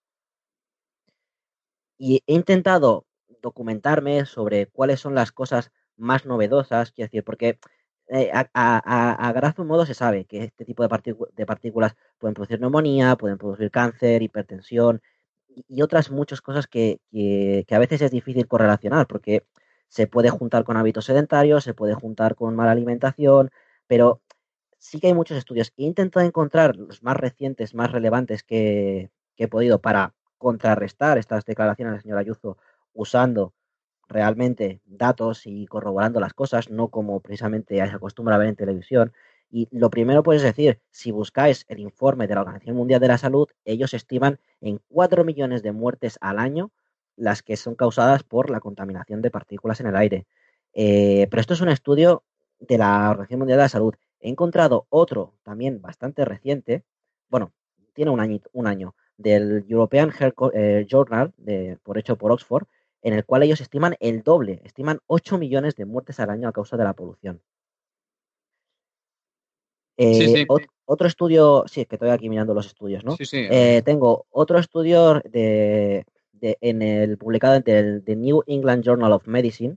Y 1.99 2.23
he 2.29 2.35
intentado 2.35 3.05
documentarme 3.43 4.27
sobre 4.27 4.66
cuáles 4.66 5.01
son 5.01 5.16
las 5.16 5.33
cosas 5.33 5.73
más 5.97 6.25
novedosas, 6.25 6.93
quiero 6.93 7.09
decir, 7.09 7.25
porque 7.25 7.59
eh, 8.07 8.31
a, 8.33 8.49
a, 8.55 9.29
a, 9.29 9.64
modo 9.64 9.87
se 9.87 9.95
sabe 9.95 10.25
que 10.25 10.45
este 10.45 10.64
tipo 10.64 10.87
de, 10.87 11.16
de, 11.35 11.47
partículas 11.47 11.97
pueden 12.19 12.35
producir 12.35 12.61
neumonía, 12.61 13.16
pueden 13.16 13.39
producir 13.39 13.73
cáncer, 13.73 14.23
hipertensión 14.23 15.03
y, 15.49 15.83
otras 15.83 16.12
muchas 16.12 16.41
cosas 16.41 16.69
que, 16.69 17.01
que, 17.11 17.75
a 17.75 17.79
veces 17.81 18.03
es 18.03 18.12
difícil 18.12 18.47
correlacionar 18.47 19.09
porque 19.09 19.49
se 19.89 20.07
puede 20.07 20.30
juntar 20.30 20.64
con 20.64 20.76
hábitos 20.76 21.07
sedentarios, 21.07 21.64
se 21.64 21.74
puede 21.74 21.95
juntar 21.95 22.34
con 22.34 22.55
mala 22.55 22.72
alimentación, 22.72 23.51
pero 23.86 24.20
sí 24.78 25.01
que 25.01 25.09
hay 25.09 25.14
muchos 25.14 25.36
estudios. 25.36 25.72
He 25.76 25.84
intentado 25.84 26.24
encontrar 26.24 26.76
los 26.76 27.03
más 27.03 27.16
recientes, 27.16 27.74
más 27.74 27.91
relevantes 27.93 28.43
que, 28.43 29.11
he 29.36 29.49
podido 29.49 29.80
para 29.80 30.14
contrarrestar 30.36 31.16
estas 31.18 31.45
declaraciones 31.45 31.95
del 31.95 32.03
señor 32.03 32.18
Ayuso 32.18 32.59
usando 32.93 33.55
realmente 34.09 34.80
datos 34.84 35.47
y 35.47 35.66
corroborando 35.66 36.18
las 36.18 36.32
cosas, 36.32 36.70
no 36.70 36.89
como 36.89 37.20
precisamente 37.20 37.76
se 37.76 37.82
acostumbra 37.82 38.34
a 38.34 38.39
ver 38.39 38.49
en 38.49 38.57
televisión. 38.57 39.12
Y 39.51 39.68
lo 39.70 39.91
primero 39.91 40.22
puedes 40.22 40.43
decir, 40.43 40.80
si 40.91 41.11
buscáis 41.12 41.64
el 41.68 41.78
informe 41.80 42.26
de 42.26 42.34
la 42.34 42.41
Organización 42.43 42.76
Mundial 42.76 43.01
de 43.01 43.09
la 43.09 43.18
Salud, 43.18 43.49
ellos 43.64 43.95
estiman 43.95 44.41
en 44.61 44.80
4 44.89 45.24
millones 45.24 45.62
de 45.62 45.72
muertes 45.72 46.18
al 46.20 46.39
año 46.39 46.72
las 47.19 47.43
que 47.43 47.57
son 47.57 47.75
causadas 47.75 48.23
por 48.23 48.51
la 48.51 48.61
contaminación 48.61 49.21
de 49.23 49.31
partículas 49.31 49.81
en 49.81 49.89
el 49.89 49.97
aire. 49.97 50.27
Eh, 50.73 51.27
pero 51.31 51.41
esto 51.41 51.55
es 51.55 51.61
un 51.61 51.69
estudio 51.69 52.23
de 52.61 52.79
la 52.79 53.11
Organización 53.11 53.41
Mundial 53.41 53.59
de 53.59 53.64
la 53.64 53.69
Salud. 53.69 53.95
He 54.21 54.29
encontrado 54.29 54.87
otro 54.89 55.35
también 55.43 55.81
bastante 55.81 56.25
reciente, 56.25 56.85
bueno, 57.29 57.53
tiene 57.93 58.11
un 58.11 58.21
año, 58.21 58.41
un 58.53 58.66
año 58.66 58.95
del 59.16 59.64
European 59.69 60.12
Health 60.19 60.37
eh, 60.55 60.87
Journal, 60.89 61.33
de, 61.37 61.79
por 61.83 61.99
hecho 61.99 62.16
por 62.16 62.33
Oxford, 62.33 62.66
en 63.03 63.14
el 63.14 63.25
cual 63.25 63.43
ellos 63.43 63.61
estiman 63.61 63.97
el 64.01 64.23
doble, 64.23 64.61
estiman 64.64 65.01
8 65.07 65.39
millones 65.39 65.77
de 65.77 65.85
muertes 65.85 66.21
al 66.21 66.31
año 66.31 66.49
a 66.49 66.53
causa 66.53 66.77
de 66.77 66.85
la 66.85 66.95
polución. 66.95 67.41
Eh, 69.97 70.47
otro 70.85 71.09
estudio, 71.09 71.64
sí, 71.66 71.81
es 71.83 71.87
que 71.89 71.97
estoy 71.97 72.11
aquí 72.11 72.29
mirando 72.29 72.55
los 72.55 72.66
estudios, 72.66 73.05
¿no? 73.05 73.16
Sí, 73.16 73.27
sí. 73.27 73.47
Eh, 73.51 73.83
tengo 73.85 74.27
otro 74.31 74.59
estudio 74.59 75.21
de, 75.25 76.07
en 76.43 76.82
el 76.82 77.18
publicado 77.18 77.57
en 77.57 77.62
el 77.66 78.05
The 78.05 78.16
New 78.16 78.43
England 78.47 78.84
Journal 78.84 79.12
of 79.12 79.26
Medicine, 79.26 79.76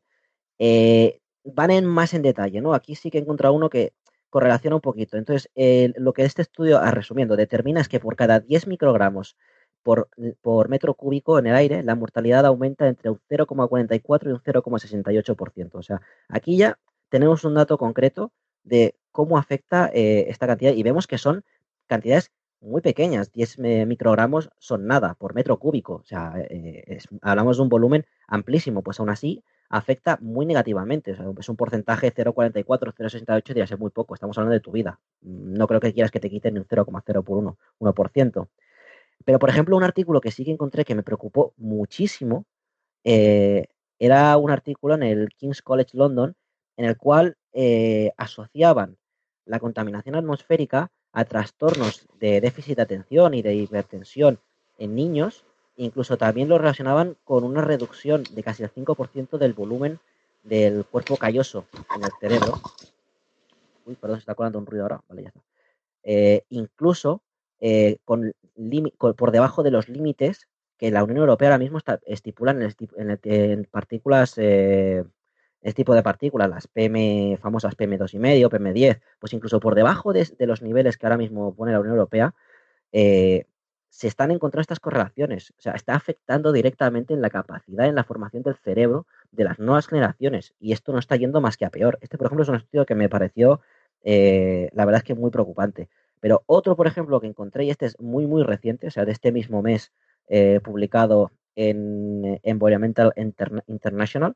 eh, 0.60 1.20
van 1.44 1.86
más 1.86 2.14
en 2.14 2.22
detalle, 2.22 2.62
¿no? 2.62 2.74
Aquí 2.74 2.96
sí 2.96 3.10
que 3.12 3.18
he 3.18 3.22
encontrado 3.22 3.56
uno 3.56 3.70
que 3.70 3.94
correlaciona 4.30 4.76
un 4.76 4.82
poquito. 4.82 5.18
Entonces, 5.18 5.50
lo 5.98 6.14
que 6.14 6.24
este 6.24 6.42
estudio, 6.42 6.80
ah, 6.80 6.92
resumiendo, 6.92 7.36
determina 7.36 7.82
es 7.82 7.90
que 7.90 8.00
por 8.00 8.16
cada 8.16 8.40
10 8.40 8.68
microgramos 8.68 9.36
por, 9.84 10.10
por, 10.42 10.70
metro 10.70 10.94
cúbico 10.94 11.40
en 11.40 11.48
el 11.48 11.56
aire, 11.56 11.84
la 11.84 11.96
mortalidad 11.96 12.46
aumenta 12.46 12.88
entre 12.88 13.10
un 13.10 13.20
0,44 13.30 14.30
y 14.30 14.32
un 14.32 14.42
0,68%. 14.42 15.70
O 15.74 15.82
sea, 15.82 16.02
aquí 16.30 16.58
ya 16.58 16.80
tenemos 17.10 17.44
un 17.44 17.56
dato 17.56 17.78
concreto 17.78 18.32
de 18.64 18.96
cómo 19.12 19.38
afecta 19.38 19.90
eh, 19.94 20.26
esta 20.30 20.48
cantidad 20.48 20.74
y 20.74 20.84
vemos 20.84 21.08
que 21.08 21.18
son 21.18 21.44
cantidades 21.88 22.32
muy 22.62 22.82
pequeñas, 22.82 23.32
10 23.32 23.60
microgramos 23.88 24.50
son 24.60 24.86
nada 24.88 25.16
por 25.16 25.34
metro 25.34 25.58
cúbico, 25.58 25.96
o 25.96 26.06
sea, 26.06 26.34
eh, 26.38 27.00
hablamos 27.22 27.58
de 27.58 27.64
un 27.64 27.70
volumen 27.70 28.06
amplísimo, 28.28 28.84
pues 28.84 29.00
aún 29.00 29.10
así 29.10 29.44
afecta 29.70 30.18
muy 30.22 30.46
negativamente, 30.46 31.14
o 31.14 31.16
sea, 31.16 31.26
es 31.40 31.50
un 31.50 31.56
porcentaje 31.56 32.14
0,44, 32.14 32.94
0,68, 32.94 33.44
debería 33.48 33.68
ser 33.68 33.80
muy 33.80 33.90
poco, 33.90 34.14
estamos 34.14 34.38
hablando 34.38 34.54
de 34.54 34.60
tu 34.60 34.72
vida, 34.72 35.00
no 35.22 35.68
creo 35.68 35.80
que 35.80 35.94
quieras 35.94 36.12
que 36.12 36.20
te 36.20 36.30
quiten 36.30 36.58
un 36.58 36.66
0,0 36.66 37.24
por 37.24 37.38
1, 37.38 37.58
1%. 37.80 38.48
Pero, 39.24 39.40
por 39.40 39.50
ejemplo, 39.50 39.78
un 39.78 39.84
artículo 39.84 40.22
que 40.22 40.32
sí 40.32 40.44
que 40.44 40.52
encontré 40.52 40.84
que 40.84 40.96
me 40.96 41.04
preocupó 41.04 41.54
muchísimo, 41.58 42.46
eh, 43.04 43.68
era 44.00 44.36
un 44.38 44.52
artículo 44.52 44.96
en 44.96 45.04
el 45.04 45.30
King's 45.36 45.62
College 45.62 45.92
London, 45.98 46.36
en 46.78 46.86
el 46.86 46.98
cual 46.98 47.38
eh, 47.54 48.12
asociaban 48.18 48.98
la 49.46 49.60
contaminación 49.60 50.16
atmosférica 50.16 50.92
a 51.14 51.26
trastornos 51.26 52.08
de 52.20 52.42
déficit 52.42 52.78
de 52.78 52.84
atención 52.84 53.34
y 53.34 53.42
de 53.42 53.56
hipertensión 53.56 54.40
en 54.78 54.96
niños, 54.96 55.44
incluso 55.76 56.18
también 56.18 56.50
lo 56.50 56.58
relacionaban 56.58 57.18
con 57.24 57.44
una 57.44 57.62
reducción 57.62 58.24
de 58.32 58.44
casi 58.44 58.64
el 58.64 58.74
5% 58.74 59.38
del 59.38 59.54
volumen 59.54 60.00
del 60.44 60.86
cuerpo 60.86 61.18
calloso 61.18 61.66
en 61.96 62.04
el 62.04 62.12
cerebro. 62.20 62.60
Uy, 63.86 63.96
perdón, 63.96 64.18
se 64.18 64.22
está 64.22 64.36
colando 64.36 64.60
un 64.60 64.66
ruido 64.66 64.84
ahora. 64.84 65.02
Vale, 65.08 65.24
ya 65.24 65.28
está. 65.30 65.42
Eh, 66.04 66.44
incluso 66.50 67.22
eh, 67.60 67.98
con, 68.06 68.34
por 69.16 69.32
debajo 69.32 69.64
de 69.64 69.72
los 69.72 69.88
límites 69.88 70.48
que 70.78 70.90
la 70.90 71.04
Unión 71.04 71.20
Europea 71.20 71.50
ahora 71.50 71.60
mismo 71.60 71.78
está, 71.78 72.00
estipula 72.06 72.52
en, 72.54 73.66
partículas 73.66 74.34
eh, 74.38 75.04
este 75.62 75.78
tipo 75.78 75.94
de 75.94 76.04
partículas, 76.04 76.50
las 76.50 76.68
PM, 76.68 77.38
famosas 77.42 77.78
PM2,5, 77.78 78.50
PM10, 78.50 79.02
pues 79.20 79.34
incluso 79.34 79.60
por 79.60 79.76
debajo 79.76 80.12
de, 80.14 80.28
los 80.40 80.62
niveles 80.62 80.98
que 80.98 81.06
ahora 81.06 81.18
mismo 81.18 81.54
pone 81.54 81.72
la 81.72 81.80
Unión 81.80 81.96
Europea, 81.96 82.34
eh, 82.92 83.46
se 83.90 84.08
están 84.08 84.32
encontrando 84.32 84.62
estas 84.62 84.80
correlaciones. 84.80 85.52
O 85.58 85.62
sea, 85.62 85.74
está 85.74 85.94
afectando 85.96 86.52
directamente 86.52 87.14
en 87.14 87.22
la 87.22 87.30
capacidad, 87.30 87.88
en 87.88 87.96
la 87.96 88.06
formación 88.06 88.42
del 88.42 88.56
cerebro 88.56 89.06
de 89.32 89.44
las 89.44 89.60
nuevas 89.60 89.88
generaciones. 89.88 90.54
Y 90.60 90.72
esto 90.72 90.94
no 90.94 91.00
está 91.00 91.18
yendo 91.18 91.42
más 91.42 91.58
que 91.58 91.66
a 91.66 91.70
peor. 91.70 92.00
Este, 92.02 92.18
por 92.18 92.28
ejemplo, 92.28 92.44
es 92.44 92.50
un 92.50 92.56
estudio 92.56 92.86
que 92.86 92.96
me 92.96 93.10
pareció, 93.10 93.62
eh, 94.04 94.70
la 94.74 94.86
verdad 94.86 95.00
es 95.00 95.04
que 95.04 95.14
muy 95.14 95.30
preocupante. 95.30 95.90
Pero 96.22 96.44
otro, 96.46 96.76
por 96.76 96.88
ejemplo, 96.88 97.20
que 97.20 97.28
encontré, 97.28 97.66
y 97.66 97.70
este 97.70 97.86
es 97.88 98.00
muy, 98.00 98.26
muy 98.28 98.44
reciente, 98.44 98.88
o 98.88 98.92
sea, 98.92 99.06
de 99.06 99.12
este 99.12 99.32
mismo 99.32 99.62
mes, 99.62 99.92
eh, 100.28 100.62
publicado 100.64 101.32
en 101.56 102.40
Environmental 102.44 103.14
International, 103.68 104.36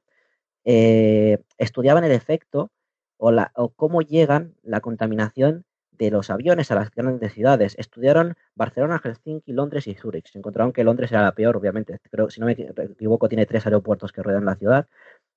eh, 0.66 1.40
estudiaban 1.58 2.04
el 2.04 2.12
efecto 2.12 2.72
o, 3.18 3.32
la, 3.32 3.52
o 3.56 3.70
cómo 3.70 4.02
llegan 4.02 4.56
la 4.64 4.82
contaminación 4.82 5.66
de 5.92 6.12
los 6.12 6.30
aviones 6.30 6.72
a 6.72 6.76
las 6.76 6.92
grandes 6.92 7.34
ciudades. 7.34 7.76
Estudiaron 7.78 8.36
Barcelona, 8.56 9.00
Helsinki, 9.00 9.54
Londres 9.54 9.88
y 9.88 9.96
Zúrich. 9.96 10.30
Se 10.30 10.38
encontraron 10.38 10.74
que 10.74 10.84
Londres 10.84 11.12
era 11.12 11.22
la 11.22 11.34
peor, 11.34 11.56
obviamente. 11.56 12.00
Creo, 12.12 12.30
si 12.30 12.40
no 12.40 12.48
me 12.48 12.54
equivoco, 12.54 13.30
tiene 13.30 13.46
tres 13.46 13.66
aeropuertos 13.66 14.12
que 14.12 14.22
rodean 14.22 14.46
la 14.46 14.56
ciudad. 14.56 14.88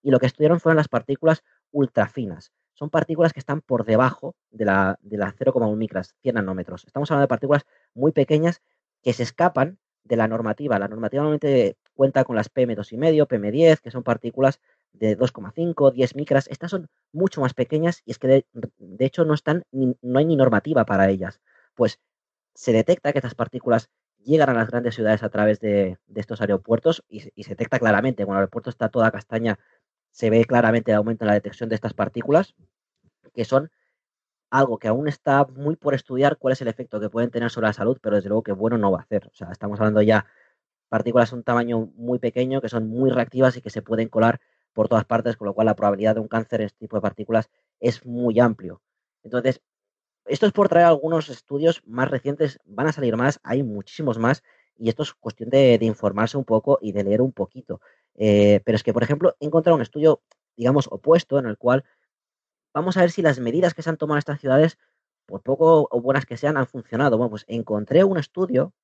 Y 0.03 0.11
lo 0.11 0.19
que 0.19 0.27
estudiaron 0.27 0.61
fueron 0.61 0.77
las 0.77 0.89
partículas 0.89 1.45
ultrafinas. 1.71 2.53
Son 2.75 2.91
partículas 2.91 3.33
que 3.33 3.41
están 3.41 3.61
por 3.61 3.85
debajo 3.85 4.35
de 4.51 4.65
la, 4.65 4.99
de 5.03 5.17
la 5.17 5.33
0,1 5.33 5.77
micras, 5.77 6.15
100 6.23 6.37
nanómetros. 6.37 6.85
Estamos 6.87 7.11
hablando 7.11 7.23
de 7.23 7.29
partículas 7.29 7.67
muy 7.95 8.13
pequeñas 8.13 8.63
que 9.03 9.13
se 9.13 9.25
escapan 9.25 9.79
de 10.05 10.17
la 10.17 10.29
normativa. 10.29 10.79
La 10.79 10.89
normativa 10.89 11.23
normalmente 11.23 11.77
cuenta 11.95 12.25
con 12.25 12.37
las 12.37 12.53
PM2,5, 12.53 13.27
PM10, 13.27 13.81
que 13.81 13.91
son 13.91 14.03
partículas 14.03 14.61
de 14.93 15.17
2,5, 15.17 15.93
10 15.93 16.17
micras, 16.17 16.49
estas 16.49 16.71
son 16.71 16.89
mucho 17.13 17.41
más 17.41 17.55
pequeñas 17.55 18.03
y 18.05 18.11
es 18.11 18.19
que 18.19 18.29
de, 18.53 19.05
hecho 19.05 19.25
no, 19.25 19.35
están 19.35 19.65
no 19.73 20.19
hay 20.19 20.25
ni 20.25 20.37
normativa 20.37 20.85
para 20.85 21.09
ellas. 21.09 21.41
Pues 21.75 22.01
se 22.55 22.73
detecta 22.73 23.13
que 23.13 23.19
estas 23.19 23.35
partículas 23.35 23.89
llegan 24.25 24.51
a 24.51 24.55
las 24.55 24.69
grandes 24.69 24.95
ciudades 24.95 25.23
a 25.23 25.29
través 25.29 25.61
de, 25.61 25.99
estos 26.15 26.41
aeropuertos 26.41 27.05
y, 27.09 27.21
se 27.21 27.51
detecta 27.51 27.79
claramente, 27.79 28.25
cuando 28.25 28.39
el 28.39 28.43
aeropuerto 28.43 28.71
está 28.71 28.89
toda 28.89 29.11
castaña, 29.11 29.59
se 30.11 30.31
ve 30.31 30.45
claramente 30.45 30.91
el 30.91 30.97
aumento 30.97 31.25
en 31.25 31.29
la 31.29 31.35
detección 31.35 31.69
de 31.69 31.77
estas 31.77 31.95
partículas, 31.95 32.55
que 33.33 33.45
son 33.45 33.71
algo 34.51 34.79
que 34.79 34.89
aún 34.89 35.09
está 35.09 35.45
muy 35.45 35.77
por 35.77 35.95
estudiar 35.95 36.39
cuál 36.39 36.53
es 36.53 36.63
el 36.63 36.69
efecto 36.69 37.01
que 37.01 37.11
pueden 37.11 37.31
tener 37.31 37.51
sobre 37.51 37.69
la 37.69 37.73
salud, 37.73 37.99
pero 38.01 38.17
desde 38.17 38.29
luego 38.29 38.43
que 38.43 38.53
bueno 38.53 38.79
no 38.79 38.91
va 38.91 38.99
a 38.99 39.03
hacer. 39.03 39.27
O 39.27 39.35
sea, 39.35 39.51
estamos 39.53 39.79
hablando 39.79 40.03
ya 40.03 40.27
partículas 40.89 41.31
de 41.31 41.37
un 41.37 41.43
tamaño 41.45 41.91
muy 41.97 42.19
pequeño 42.19 42.61
que 42.61 42.69
son 42.69 42.89
muy 42.89 43.11
reactivas 43.11 43.57
y 43.57 43.63
que 43.63 43.71
se 43.71 43.83
pueden 43.83 44.09
colar 44.09 44.41
por 44.79 44.89
todas 44.89 45.07
partes, 45.07 45.37
con 45.37 45.47
lo 45.47 45.55
cual 45.55 45.65
la 45.65 45.75
probabilidad 45.75 46.15
de 46.15 46.21
un 46.21 46.29
cáncer 46.29 46.61
en 46.61 46.67
este 46.67 46.79
tipo 46.79 46.97
de 46.97 47.01
partículas 47.01 47.51
es 47.81 48.07
muy 48.07 48.39
amplio. 48.39 48.81
Entonces, 49.25 49.61
esto 50.25 50.47
es 50.47 50.53
por 50.53 50.69
traer 50.69 50.87
algunos 50.87 51.31
estudios 51.31 51.83
más 51.85 52.09
recientes, 52.09 52.61
van 52.65 52.87
a 52.87 52.93
salir 52.93 53.17
más, 53.17 53.41
hay 53.43 53.65
muchísimos 53.65 54.19
más, 54.19 54.45
y 54.77 54.89
esto 54.89 55.03
es 55.03 55.15
cuestión 55.15 55.51
de, 55.51 55.77
informarse 55.81 56.39
un 56.39 56.45
poco 56.45 56.79
y 56.81 56.93
de 56.93 57.03
leer 57.03 57.23
un 57.23 57.33
poquito. 57.33 57.81
Eh, 58.15 58.61
pero 58.65 58.77
es 58.77 58.85
que, 58.85 58.93
por 58.93 59.03
ejemplo, 59.03 59.35
he 59.41 59.47
encontrado 59.47 59.75
un 59.75 59.83
estudio, 59.83 60.23
digamos, 60.57 60.87
opuesto, 60.93 61.41
en 61.41 61.47
el 61.47 61.59
cual 61.59 61.83
vamos 62.73 62.97
a 62.97 63.01
ver 63.01 63.11
si 63.11 63.21
las 63.21 63.41
medidas 63.41 63.75
que 63.75 63.83
se 63.83 63.91
han 63.91 63.97
tomado 63.97 64.15
en 64.15 64.21
estas 64.21 64.39
ciudades, 64.39 64.79
por 65.27 65.43
poco 65.43 65.89
o 65.91 66.01
buenas 66.01 66.25
que 66.25 66.37
sean, 66.37 66.57
han 66.57 66.69
funcionado. 66.69 67.19
Bueno, 67.19 67.31
pues 67.31 67.45
encontré 67.49 68.05
un 68.05 68.17
estudio 68.17 68.75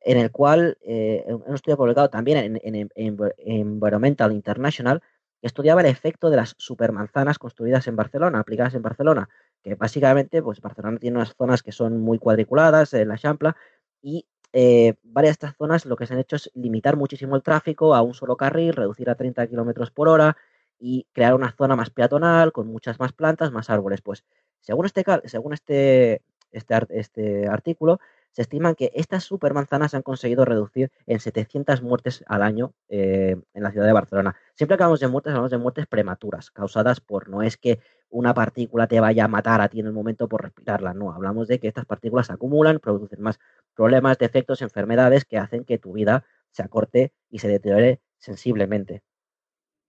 en 0.00 0.16
el 0.16 0.30
cual, 0.30 0.78
eh, 0.80 1.24
un 1.28 1.54
estudio 1.54 1.76
publicado 1.76 2.08
también 2.08 2.58
en, 2.62 2.90
Environmental 3.36 4.32
International, 4.32 5.02
estudiaba 5.42 5.80
el 5.80 5.86
efecto 5.86 6.30
de 6.30 6.36
las 6.36 6.54
supermanzanas 6.58 7.38
construidas 7.38 7.86
en 7.86 7.96
Barcelona, 7.96 8.40
aplicadas 8.40 8.74
en 8.74 8.82
Barcelona, 8.82 9.28
que 9.62 9.74
básicamente, 9.74 10.42
pues 10.42 10.60
Barcelona 10.60 10.98
tiene 10.98 11.16
unas 11.16 11.34
zonas 11.36 11.62
que 11.62 11.72
son 11.72 12.00
muy 12.00 12.18
cuadriculadas, 12.18 12.94
en 12.94 13.08
la 13.08 13.18
Champla, 13.18 13.56
y 14.02 14.26
eh, 14.52 14.94
varias 15.02 15.32
de 15.32 15.46
estas 15.46 15.56
zonas 15.56 15.84
lo 15.84 15.96
que 15.96 16.06
se 16.06 16.14
han 16.14 16.20
hecho 16.20 16.36
es 16.36 16.50
limitar 16.54 16.96
muchísimo 16.96 17.36
el 17.36 17.42
tráfico 17.42 17.94
a 17.94 18.02
un 18.02 18.14
solo 18.14 18.36
carril, 18.36 18.72
reducir 18.72 19.10
a 19.10 19.14
30 19.14 19.46
kilómetros 19.46 19.90
por 19.90 20.08
hora 20.08 20.36
y 20.78 21.06
crear 21.12 21.34
una 21.34 21.52
zona 21.52 21.76
más 21.76 21.90
peatonal, 21.90 22.52
con 22.52 22.68
muchas 22.68 22.98
más 22.98 23.12
plantas, 23.12 23.52
más 23.52 23.68
árboles. 23.70 24.00
Pues, 24.00 24.24
según 24.60 24.86
este, 24.86 25.04
según 25.24 25.52
este, 25.52 26.22
este, 26.50 26.74
este 26.90 27.48
artículo, 27.48 28.00
se 28.32 28.42
estiman 28.42 28.74
que 28.74 28.92
estas 28.94 29.24
supermanzanas 29.24 29.94
han 29.94 30.02
conseguido 30.02 30.44
reducir 30.44 30.90
en 31.06 31.20
700 31.20 31.82
muertes 31.82 32.24
al 32.26 32.42
año 32.42 32.72
eh, 32.88 33.36
en 33.54 33.62
la 33.62 33.70
ciudad 33.72 33.86
de 33.86 33.92
Barcelona. 33.92 34.36
Siempre 34.54 34.76
que 34.76 34.82
hablamos 34.82 35.00
de 35.00 35.08
muertes, 35.08 35.30
hablamos 35.30 35.50
de 35.50 35.58
muertes 35.58 35.86
prematuras, 35.86 36.50
causadas 36.50 37.00
por, 37.00 37.28
no 37.28 37.42
es 37.42 37.56
que 37.56 37.80
una 38.10 38.34
partícula 38.34 38.86
te 38.86 39.00
vaya 39.00 39.24
a 39.24 39.28
matar 39.28 39.60
a 39.60 39.68
ti 39.68 39.80
en 39.80 39.86
el 39.86 39.92
momento 39.92 40.28
por 40.28 40.42
respirarla, 40.42 40.94
no, 40.94 41.12
hablamos 41.12 41.48
de 41.48 41.58
que 41.58 41.68
estas 41.68 41.84
partículas 41.84 42.26
se 42.28 42.32
acumulan, 42.32 42.78
producen 42.78 43.20
más 43.20 43.38
problemas, 43.74 44.18
defectos, 44.18 44.62
enfermedades 44.62 45.24
que 45.24 45.38
hacen 45.38 45.64
que 45.64 45.78
tu 45.78 45.92
vida 45.92 46.24
se 46.50 46.62
acorte 46.62 47.12
y 47.30 47.40
se 47.40 47.48
deteriore 47.48 48.00
sensiblemente. 48.18 49.02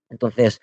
Entonces, 0.08 0.60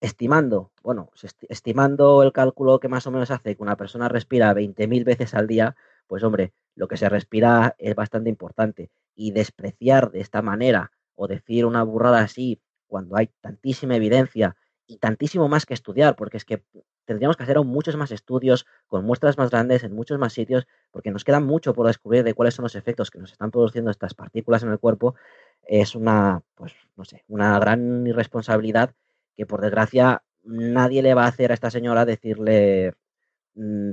estimando, 0.00 0.72
bueno, 0.82 1.10
estimando 1.48 2.22
el 2.22 2.32
cálculo 2.32 2.78
que 2.80 2.88
más 2.88 3.06
o 3.06 3.10
menos 3.10 3.30
hace 3.30 3.56
que 3.56 3.62
una 3.62 3.76
persona 3.76 4.08
respira 4.08 4.52
20.000 4.54 5.04
veces 5.04 5.34
al 5.34 5.46
día, 5.46 5.76
pues 6.08 6.24
hombre, 6.24 6.52
lo 6.74 6.88
que 6.88 6.96
se 6.96 7.08
respira 7.08 7.76
es 7.78 7.94
bastante 7.94 8.30
importante. 8.30 8.90
Y 9.14 9.30
despreciar 9.30 10.10
de 10.10 10.20
esta 10.20 10.42
manera 10.42 10.90
o 11.14 11.28
decir 11.28 11.66
una 11.66 11.84
burrada 11.84 12.20
así 12.20 12.60
cuando 12.88 13.16
hay 13.16 13.30
tantísima 13.40 13.96
evidencia 13.96 14.56
y 14.86 14.96
tantísimo 14.96 15.48
más 15.48 15.66
que 15.66 15.74
estudiar, 15.74 16.16
porque 16.16 16.38
es 16.38 16.44
que 16.44 16.64
tendríamos 17.04 17.36
que 17.36 17.42
hacer 17.42 17.60
muchos 17.60 17.96
más 17.96 18.10
estudios 18.10 18.66
con 18.86 19.04
muestras 19.04 19.36
más 19.36 19.50
grandes 19.50 19.84
en 19.84 19.94
muchos 19.94 20.18
más 20.18 20.32
sitios, 20.32 20.66
porque 20.90 21.10
nos 21.10 21.24
queda 21.24 21.40
mucho 21.40 21.74
por 21.74 21.86
descubrir 21.86 22.24
de 22.24 22.34
cuáles 22.34 22.54
son 22.54 22.62
los 22.62 22.74
efectos 22.74 23.10
que 23.10 23.18
nos 23.18 23.32
están 23.32 23.50
produciendo 23.50 23.90
estas 23.90 24.14
partículas 24.14 24.62
en 24.62 24.70
el 24.70 24.78
cuerpo, 24.78 25.14
es 25.62 25.94
una, 25.94 26.42
pues, 26.54 26.74
no 26.96 27.04
sé, 27.04 27.24
una 27.28 27.58
gran 27.58 28.06
irresponsabilidad 28.06 28.94
que 29.36 29.46
por 29.46 29.60
desgracia 29.60 30.22
nadie 30.42 31.02
le 31.02 31.14
va 31.14 31.24
a 31.24 31.28
hacer 31.28 31.50
a 31.50 31.54
esta 31.54 31.70
señora 31.70 32.06
decirle 32.06 32.94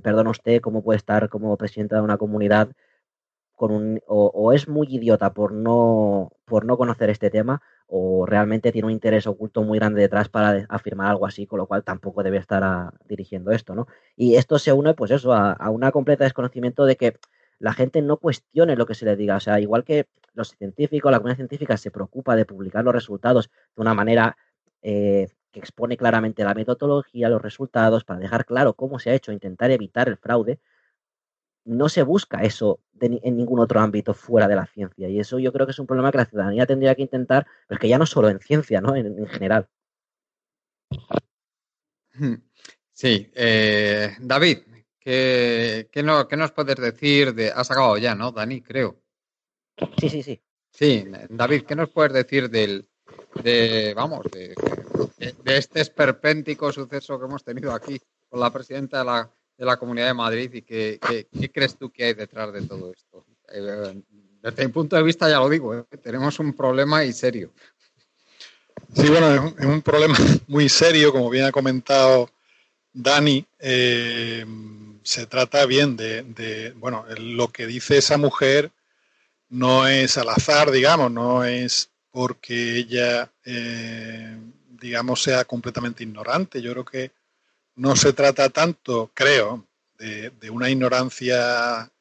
perdona 0.01 0.29
usted, 0.29 0.61
cómo 0.61 0.83
puede 0.83 0.97
estar 0.97 1.29
como 1.29 1.57
presidenta 1.57 1.95
de 1.97 2.01
una 2.01 2.17
comunidad 2.17 2.69
con 3.55 3.71
un, 3.71 4.01
o, 4.07 4.53
es 4.53 4.67
muy 4.67 4.87
idiota 4.89 5.33
por 5.33 5.53
no, 5.53 6.31
por 6.45 6.65
no 6.65 6.77
conocer 6.77 7.09
este 7.09 7.29
tema 7.29 7.61
o 7.87 8.25
realmente 8.25 8.71
tiene 8.71 8.87
un 8.87 8.91
interés 8.91 9.27
oculto 9.27 9.63
muy 9.63 9.79
grande 9.79 10.01
detrás 10.01 10.29
para 10.29 10.65
afirmar 10.69 11.07
algo 11.07 11.25
así, 11.25 11.45
con 11.47 11.59
lo 11.59 11.67
cual 11.67 11.83
tampoco 11.83 12.23
debe 12.23 12.37
estar 12.37 12.63
ah, 12.63 12.91
dirigiendo 13.07 13.51
esto, 13.51 13.75
¿no? 13.75 13.87
Y 14.15 14.35
esto 14.35 14.59
se 14.59 14.73
une, 14.73 14.93
pues 14.95 15.11
eso, 15.11 15.33
a, 15.33 15.69
una 15.69 15.91
completa 15.91 16.23
desconocimiento 16.23 16.85
de 16.85 16.95
que 16.97 17.17
la 17.59 17.73
gente 17.73 18.01
no 18.01 18.17
cuestione 18.17 18.75
lo 18.75 18.85
que 18.85 18.95
se 18.95 19.05
le 19.05 19.15
diga. 19.15 19.35
O 19.37 19.39
sea, 19.39 19.59
igual 19.59 19.83
que 19.83 20.07
los 20.33 20.55
científicos, 20.57 21.11
la 21.11 21.19
comunidad 21.19 21.37
científica 21.37 21.77
se 21.77 21.91
preocupa 21.91 22.35
de 22.35 22.45
publicar 22.45 22.83
los 22.83 22.93
resultados 22.93 23.49
de 23.75 23.81
una 23.81 23.93
manera 23.93 24.35
eh, 24.81 25.27
que 25.55 25.61
expone 25.61 25.95
claramente 25.95 26.43
la 26.43 26.53
metodología, 26.53 27.29
los 27.29 27.41
resultados, 27.41 28.03
para 28.03 28.19
dejar 28.19 28.45
claro 28.45 28.73
cómo 28.73 28.99
se 28.99 29.09
ha 29.09 29.13
hecho, 29.13 29.31
intentar 29.31 29.71
evitar 29.71 30.09
el 30.09 30.17
fraude, 30.17 30.59
no 31.63 31.87
se 31.87 32.03
busca 32.03 32.41
eso 32.41 32.81
en 32.99 33.37
ningún 33.37 33.59
otro 33.59 33.79
ámbito 33.79 34.13
fuera 34.13 34.49
de 34.49 34.55
la 34.57 34.65
ciencia. 34.65 35.07
Y 35.07 35.17
eso 35.17 35.39
yo 35.39 35.53
creo 35.53 35.65
que 35.65 35.71
es 35.71 35.79
un 35.79 35.87
problema 35.87 36.11
que 36.11 36.17
la 36.17 36.25
ciudadanía 36.25 36.65
tendría 36.65 36.93
que 36.93 37.03
intentar, 37.03 37.47
pero 37.67 37.79
que 37.79 37.87
ya 37.87 37.97
no 37.97 38.05
solo 38.05 38.27
en 38.29 38.41
ciencia, 38.41 38.81
¿no? 38.81 38.97
En, 38.97 39.25
general. 39.27 39.69
Sí, 42.91 43.31
eh, 43.33 44.13
David, 44.19 44.57
¿qué, 44.99 45.89
no, 46.03 46.27
¿qué, 46.27 46.35
nos 46.35 46.51
puedes 46.51 46.75
decir 46.75 47.33
de... 47.33 47.49
Has 47.49 47.71
acabado 47.71 47.97
ya, 47.97 48.13
¿no, 48.13 48.33
Dani? 48.33 48.61
Creo. 48.61 49.01
Sí, 49.99 50.09
sí, 50.09 50.21
sí. 50.21 50.41
Sí, 50.71 51.05
David, 51.29 51.63
¿qué 51.63 51.75
nos 51.75 51.89
puedes 51.89 52.11
decir 52.11 52.49
del, 52.49 52.89
de, 53.43 53.93
vamos, 53.95 54.25
de, 54.31 54.55
este 55.45 55.81
esperpéntico 55.81 56.71
suceso 56.71 57.19
que 57.19 57.25
hemos 57.25 57.43
tenido 57.43 57.73
aquí 57.73 57.99
con 58.29 58.39
la 58.39 58.51
presidenta 58.51 58.99
de 58.99 59.05
la, 59.05 59.29
de 59.57 59.65
la 59.65 59.77
Comunidad 59.77 60.07
de 60.07 60.13
Madrid 60.13 60.53
y 60.53 60.61
qué, 60.61 60.99
crees 61.53 61.77
tú 61.77 61.91
que 61.91 62.05
hay 62.05 62.13
detrás 62.13 62.53
de 62.53 62.61
todo 62.63 62.91
esto? 62.91 63.25
Eh, 63.51 64.01
desde 64.41 64.65
mi 64.65 64.71
punto 64.71 64.95
de 64.95 65.03
vista, 65.03 65.29
ya 65.29 65.39
lo 65.39 65.49
digo, 65.49 65.75
¿eh? 65.75 65.83
tenemos 66.01 66.39
un 66.39 66.53
problema 66.53 67.03
y 67.03 67.13
serio. 67.13 67.51
Sí, 68.93 69.09
bueno, 69.09 69.53
es 69.57 69.65
un, 69.65 69.81
problema 69.81 70.15
muy 70.47 70.69
serio, 70.69 71.11
como 71.11 71.29
bien 71.29 71.45
ha 71.45 71.51
comentado 71.51 72.29
Dani. 72.93 73.45
Eh, 73.59 74.45
se 75.03 75.27
trata 75.27 75.65
bien 75.65 75.95
de, 75.95 76.23
de, 76.23 76.71
bueno, 76.71 77.05
lo 77.17 77.49
que 77.49 77.67
dice 77.67 77.97
esa 77.97 78.17
mujer 78.17 78.71
no 79.49 79.87
es 79.87 80.17
al 80.17 80.29
azar, 80.29 80.71
digamos, 80.71 81.11
no 81.11 81.43
es 81.43 81.89
porque 82.15 82.77
ella, 82.77 83.29
eh, 83.43 84.37
digamos, 84.69 85.21
sea 85.21 85.43
completamente 85.43 86.01
ignorante. 86.01 86.61
Yo 86.61 86.71
creo 86.71 86.85
que 86.85 87.11
no 87.75 87.93
se 87.97 88.13
trata 88.13 88.49
tanto, 88.49 89.11
creo, 89.13 89.67
de, 89.97 90.31
una 90.49 90.69
ignorancia 90.69 91.91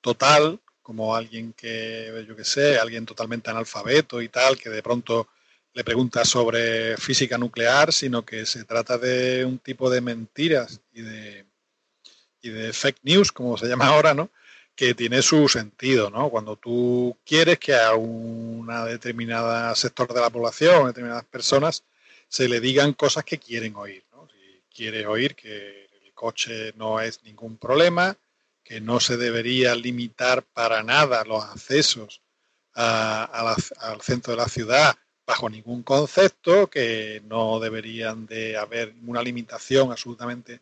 total, 0.00 0.58
como 0.80 1.14
alguien 1.14 1.52
que, 1.52 2.24
yo 2.26 2.34
qué 2.34 2.44
sé, 2.44 2.78
alguien 2.78 3.04
totalmente 3.04 3.50
analfabeto 3.50 4.22
y 4.22 4.30
tal, 4.30 4.56
que 4.56 4.70
de 4.70 4.82
pronto 4.82 5.28
le 5.74 5.84
pregunta 5.84 6.24
sobre 6.24 6.96
física 6.96 7.36
nuclear, 7.36 7.92
sino 7.92 8.24
que 8.24 8.46
se 8.46 8.64
trata 8.64 8.96
de 8.96 9.44
un 9.44 9.58
tipo 9.58 9.90
de 9.90 10.00
mentiras 10.00 10.80
y 10.94 11.02
de, 11.02 11.44
y 12.40 12.48
de 12.48 12.72
fake 12.72 13.00
news, 13.02 13.32
como 13.32 13.58
se 13.58 13.66
llama 13.66 13.88
ahora, 13.88 14.14
¿no? 14.14 14.30
Que 14.78 14.94
tiene 14.94 15.22
su 15.22 15.48
sentido, 15.48 16.08
¿no? 16.08 16.30
Cuando 16.30 16.54
tú 16.54 17.16
quieres 17.26 17.58
que 17.58 17.74
a 17.74 17.94
una 17.94 18.84
determinada 18.84 19.74
sector 19.74 20.14
de 20.14 20.20
la 20.20 20.30
población, 20.30 20.84
a 20.84 20.86
determinadas 20.86 21.24
personas, 21.24 21.82
se 22.28 22.48
le 22.48 22.60
digan 22.60 22.92
cosas 22.92 23.24
que 23.24 23.38
quieren 23.38 23.74
oír, 23.74 24.04
¿no? 24.12 24.28
Si 24.28 24.62
quiere 24.72 25.04
oír 25.04 25.34
que 25.34 25.88
el 26.04 26.14
coche 26.14 26.72
no 26.76 27.00
es 27.00 27.24
ningún 27.24 27.56
problema, 27.56 28.16
que 28.62 28.80
no 28.80 29.00
se 29.00 29.16
debería 29.16 29.74
limitar 29.74 30.44
para 30.44 30.84
nada 30.84 31.24
los 31.24 31.42
accesos 31.42 32.22
al 32.74 34.00
centro 34.00 34.34
de 34.34 34.36
la 34.36 34.48
ciudad 34.48 34.94
bajo 35.26 35.50
ningún 35.50 35.82
concepto, 35.82 36.70
que 36.70 37.20
no 37.24 37.58
deberían 37.58 38.26
de 38.26 38.56
haber 38.56 38.94
ninguna 38.94 39.22
limitación 39.22 39.90
absolutamente 39.90 40.60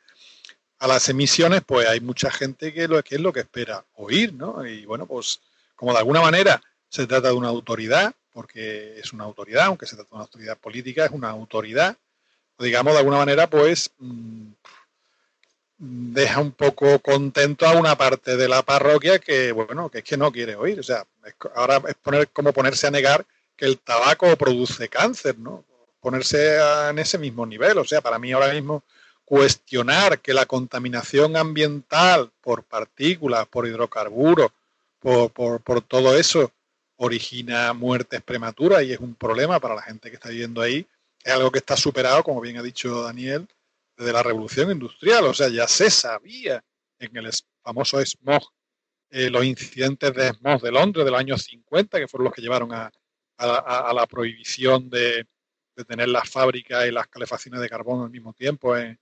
a 0.78 0.86
las 0.86 1.08
emisiones, 1.08 1.62
pues 1.64 1.88
hay 1.88 2.00
mucha 2.00 2.30
gente 2.30 2.72
que, 2.72 2.86
lo, 2.88 3.02
que 3.02 3.16
es 3.16 3.20
lo 3.20 3.32
que 3.32 3.40
espera 3.40 3.84
oír, 3.94 4.32
¿no? 4.32 4.66
Y 4.66 4.84
bueno, 4.84 5.06
pues 5.06 5.40
como 5.74 5.92
de 5.92 5.98
alguna 5.98 6.20
manera 6.20 6.60
se 6.88 7.06
trata 7.06 7.28
de 7.28 7.34
una 7.34 7.48
autoridad, 7.48 8.14
porque 8.32 8.98
es 8.98 9.12
una 9.12 9.24
autoridad, 9.24 9.66
aunque 9.66 9.86
se 9.86 9.96
trata 9.96 10.10
de 10.10 10.16
una 10.16 10.24
autoridad 10.24 10.58
política, 10.58 11.06
es 11.06 11.10
una 11.10 11.30
autoridad, 11.30 11.96
digamos 12.58 12.92
de 12.92 12.98
alguna 12.98 13.18
manera, 13.18 13.48
pues 13.48 13.90
mm, 13.98 14.48
deja 15.78 16.40
un 16.40 16.52
poco 16.52 16.98
contento 17.00 17.66
a 17.66 17.72
una 17.72 17.96
parte 17.96 18.36
de 18.36 18.48
la 18.48 18.62
parroquia 18.62 19.18
que, 19.18 19.52
bueno, 19.52 19.90
que 19.90 19.98
es 19.98 20.04
que 20.04 20.16
no 20.16 20.32
quiere 20.32 20.54
oír. 20.56 20.80
O 20.80 20.82
sea, 20.82 21.06
ahora 21.54 21.82
es 21.88 21.94
poner, 21.94 22.28
como 22.28 22.52
ponerse 22.52 22.86
a 22.86 22.90
negar 22.90 23.24
que 23.56 23.66
el 23.66 23.78
tabaco 23.78 24.34
produce 24.36 24.88
cáncer, 24.88 25.38
¿no? 25.38 25.64
Ponerse 26.00 26.58
en 26.90 26.98
ese 26.98 27.18
mismo 27.18 27.44
nivel. 27.46 27.78
O 27.78 27.84
sea, 27.84 28.00
para 28.00 28.18
mí 28.18 28.32
ahora 28.32 28.52
mismo 28.52 28.82
cuestionar 29.26 30.20
que 30.20 30.32
la 30.32 30.46
contaminación 30.46 31.36
ambiental 31.36 32.30
por 32.40 32.62
partículas, 32.62 33.46
por 33.48 33.66
hidrocarburos, 33.66 34.52
por, 35.00 35.32
por, 35.32 35.82
todo 35.82 36.16
eso, 36.16 36.52
origina 36.94 37.72
muertes 37.72 38.22
prematuras 38.22 38.84
y 38.84 38.92
es 38.92 39.00
un 39.00 39.16
problema 39.16 39.58
para 39.58 39.74
la 39.74 39.82
gente 39.82 40.10
que 40.10 40.14
está 40.14 40.28
viviendo 40.28 40.62
ahí. 40.62 40.86
Es 41.24 41.32
algo 41.32 41.50
que 41.50 41.58
está 41.58 41.76
superado, 41.76 42.22
como 42.22 42.40
bien 42.40 42.56
ha 42.56 42.62
dicho 42.62 43.02
Daniel, 43.02 43.48
desde 43.96 44.12
la 44.12 44.22
revolución 44.22 44.70
industrial. 44.70 45.24
O 45.24 45.34
sea, 45.34 45.48
ya 45.48 45.66
se 45.66 45.90
sabía 45.90 46.62
en 47.00 47.16
el 47.16 47.28
famoso 47.62 48.00
smog, 48.00 48.44
eh, 49.10 49.28
los 49.28 49.44
incidentes 49.44 50.14
de 50.14 50.28
smog 50.34 50.62
de 50.62 50.70
Londres 50.70 51.04
de 51.04 51.10
los 51.10 51.20
años 51.20 51.42
50, 51.42 51.98
que 51.98 52.06
fueron 52.06 52.26
los 52.26 52.32
que 52.32 52.42
llevaron 52.42 52.72
a, 52.72 52.92
a, 53.38 53.92
la 53.92 54.06
prohibición 54.06 54.88
de, 54.88 55.26
de, 55.74 55.84
tener 55.84 56.08
las 56.08 56.30
fábricas 56.30 56.86
y 56.86 56.92
las 56.92 57.08
calefacciones 57.08 57.60
de 57.60 57.68
carbón 57.68 58.04
al 58.04 58.10
mismo 58.10 58.32
tiempo 58.32 58.76
en, 58.76 58.98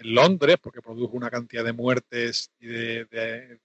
en 0.00 0.14
Londres, 0.14 0.56
porque 0.60 0.80
produjo 0.80 1.16
una 1.16 1.30
cantidad 1.30 1.64
de 1.64 1.72
muertes 1.72 2.50
y 2.58 2.66
de, 2.66 3.58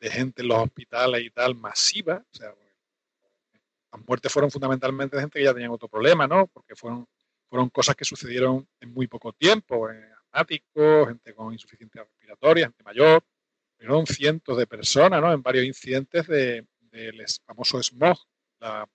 gente 0.00 0.42
en 0.42 0.48
los 0.48 0.58
hospitales 0.58 1.22
y 1.22 1.30
tal 1.30 1.54
masiva. 1.54 2.24
O 2.32 2.36
sea, 2.36 2.54
las 3.92 4.06
muertes 4.06 4.32
fueron 4.32 4.50
fundamentalmente 4.50 5.16
de 5.16 5.22
gente 5.22 5.38
que 5.38 5.44
ya 5.44 5.52
tenían 5.52 5.70
otro 5.70 5.88
problema, 5.88 6.26
¿no? 6.26 6.46
Porque 6.46 6.74
fueron, 6.74 7.06
fueron 7.48 7.68
cosas 7.68 7.94
que 7.96 8.04
sucedieron 8.04 8.66
en 8.80 8.92
muy 8.92 9.06
poco 9.06 9.32
tiempo, 9.32 9.90
eh, 9.90 10.10
asmáticos, 10.24 11.08
gente 11.08 11.34
con 11.34 11.52
insuficiencia 11.52 12.02
respiratoria, 12.02 12.66
gente 12.66 12.84
mayor. 12.84 13.22
Fueron 13.76 14.06
cientos 14.06 14.56
de 14.56 14.66
personas, 14.66 15.20
¿no? 15.20 15.32
En 15.32 15.42
varios 15.42 15.66
incidentes 15.66 16.26
del 16.26 16.66
famoso 17.44 17.82
smog, 17.82 18.18
la 18.58 18.88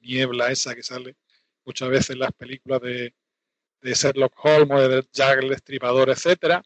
niebla 0.00 0.50
esa 0.50 0.74
que 0.74 0.82
sale 0.82 1.16
muchas 1.64 1.88
veces 1.88 2.10
en 2.10 2.20
las 2.20 2.32
películas 2.32 2.80
de, 2.82 3.14
de 3.80 3.94
Sherlock 3.94 4.34
Holmes 4.44 4.78
o 4.78 4.88
de 4.88 5.06
Jack 5.12 5.42
el 5.42 5.50
Destripador, 5.50 6.10
etcétera, 6.10 6.62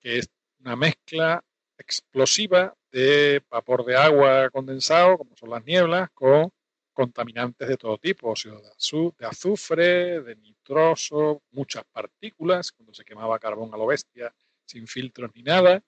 que 0.00 0.18
es 0.18 0.28
una 0.60 0.76
mezcla 0.76 1.42
explosiva 1.78 2.74
de 2.90 3.42
vapor 3.50 3.84
de 3.84 3.96
agua 3.96 4.50
condensado, 4.50 5.18
como 5.18 5.36
son 5.36 5.50
las 5.50 5.64
nieblas, 5.64 6.10
con 6.14 6.50
contaminantes 6.92 7.68
de 7.68 7.76
todo 7.76 7.96
tipo, 7.98 8.30
óxido 8.30 8.60
de 8.60 9.26
azufre, 9.26 10.20
de 10.20 10.36
nitroso, 10.36 11.42
muchas 11.50 11.84
partículas, 11.90 12.70
cuando 12.72 12.92
se 12.92 13.04
quemaba 13.04 13.38
carbón 13.38 13.72
a 13.72 13.76
lo 13.76 13.86
bestia, 13.86 14.34
sin 14.66 14.86
filtros 14.86 15.30
ni 15.34 15.42
nada. 15.42 15.82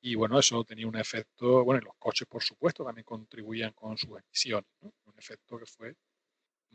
Y 0.00 0.14
bueno, 0.14 0.38
eso 0.38 0.64
tenía 0.64 0.86
un 0.86 0.96
efecto, 0.96 1.64
bueno, 1.64 1.82
y 1.82 1.84
los 1.84 1.94
coches, 1.98 2.26
por 2.28 2.42
supuesto, 2.42 2.84
también 2.84 3.04
contribuían 3.04 3.72
con 3.72 3.98
sus 3.98 4.10
emisiones, 4.10 4.70
un 4.80 5.14
efecto 5.18 5.58
que 5.58 5.66
fue 5.66 5.94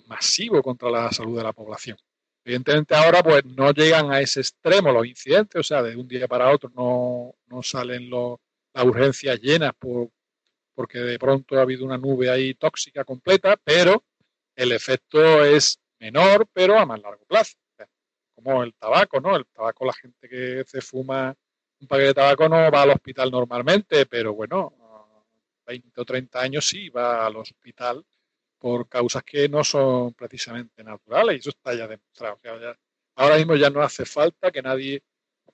masivo 0.08 0.62
contra 0.62 0.90
la 0.90 1.12
salud 1.12 1.38
de 1.38 1.44
la 1.44 1.54
población. 1.54 1.98
Evidentemente 2.44 2.96
ahora 2.96 3.22
pues 3.22 3.46
no 3.46 3.72
llegan 3.72 4.12
a 4.12 4.20
ese 4.20 4.42
extremo 4.42 4.92
los 4.92 5.06
incidentes, 5.06 5.60
o 5.60 5.64
sea, 5.64 5.84
de 5.84 5.96
un 5.96 6.08
día 6.08 6.28
para 6.28 6.52
otro 6.52 6.72
no, 6.76 7.36
no 7.48 7.62
salen 7.62 8.10
los, 8.10 8.40
las 8.74 8.84
urgencias 8.84 9.40
llenas 9.40 9.74
por, 9.78 10.10
porque 10.74 11.00
de 11.00 11.20
pronto 11.20 11.58
ha 11.58 11.62
habido 11.62 11.86
una 11.86 11.98
nube 11.98 12.30
ahí 12.30 12.56
tóxica 12.56 13.04
completa, 13.04 13.56
pero 13.64 14.04
el 14.56 14.72
efecto 14.72 15.46
es 15.46 15.80
menor, 16.00 16.48
pero 16.52 16.80
a 16.80 16.86
más 16.86 17.00
largo 17.02 17.24
plazo. 17.26 17.58
como 18.34 18.64
el 18.64 18.74
tabaco, 18.74 19.20
¿no? 19.22 19.36
El 19.36 19.46
tabaco, 19.46 19.86
la 19.86 19.94
gente 19.94 20.28
que 20.28 20.64
se 20.66 20.82
fuma 20.82 21.36
un 21.80 21.88
paquete 21.88 22.08
de 22.08 22.14
tabaco 22.14 22.50
no 22.50 22.72
va 22.72 22.82
al 22.84 22.92
hospital 22.92 23.32
normalmente, 23.32 24.06
pero 24.06 24.34
bueno, 24.34 24.74
20 25.66 26.02
o 26.02 26.06
30 26.06 26.40
años 26.42 26.66
sí 26.66 26.90
va 26.90 27.26
al 27.26 27.38
hospital 27.38 28.04
por 28.62 28.88
causas 28.88 29.24
que 29.24 29.50
no 29.50 29.64
son 29.64 30.14
precisamente 30.14 30.84
naturales 30.84 31.36
y 31.36 31.40
eso 31.40 31.50
está 31.50 31.74
ya 31.74 31.88
demostrado. 31.88 32.40
ahora 33.16 33.38
mismo 33.38 33.56
ya 33.56 33.72
no 33.72 33.82
hace 33.82 34.06
falta 34.06 34.52
que 34.52 34.62
nadie 34.62 35.04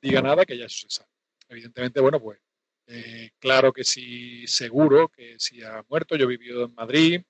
diga 0.01 0.21
nada, 0.21 0.45
que 0.45 0.57
ya 0.57 0.65
eso 0.65 0.89
se 0.89 0.97
sabe. 0.97 1.09
Evidentemente, 1.47 2.01
bueno, 2.01 2.19
pues 2.21 2.39
eh, 2.87 3.31
claro 3.39 3.71
que 3.71 3.85
sí, 3.85 4.45
seguro 4.47 5.07
que 5.09 5.39
si 5.39 5.63
ha 5.63 5.85
muerto. 5.87 6.17
Yo 6.17 6.25
he 6.25 6.37
vivido 6.37 6.65
en 6.65 6.73
Madrid 6.75 7.21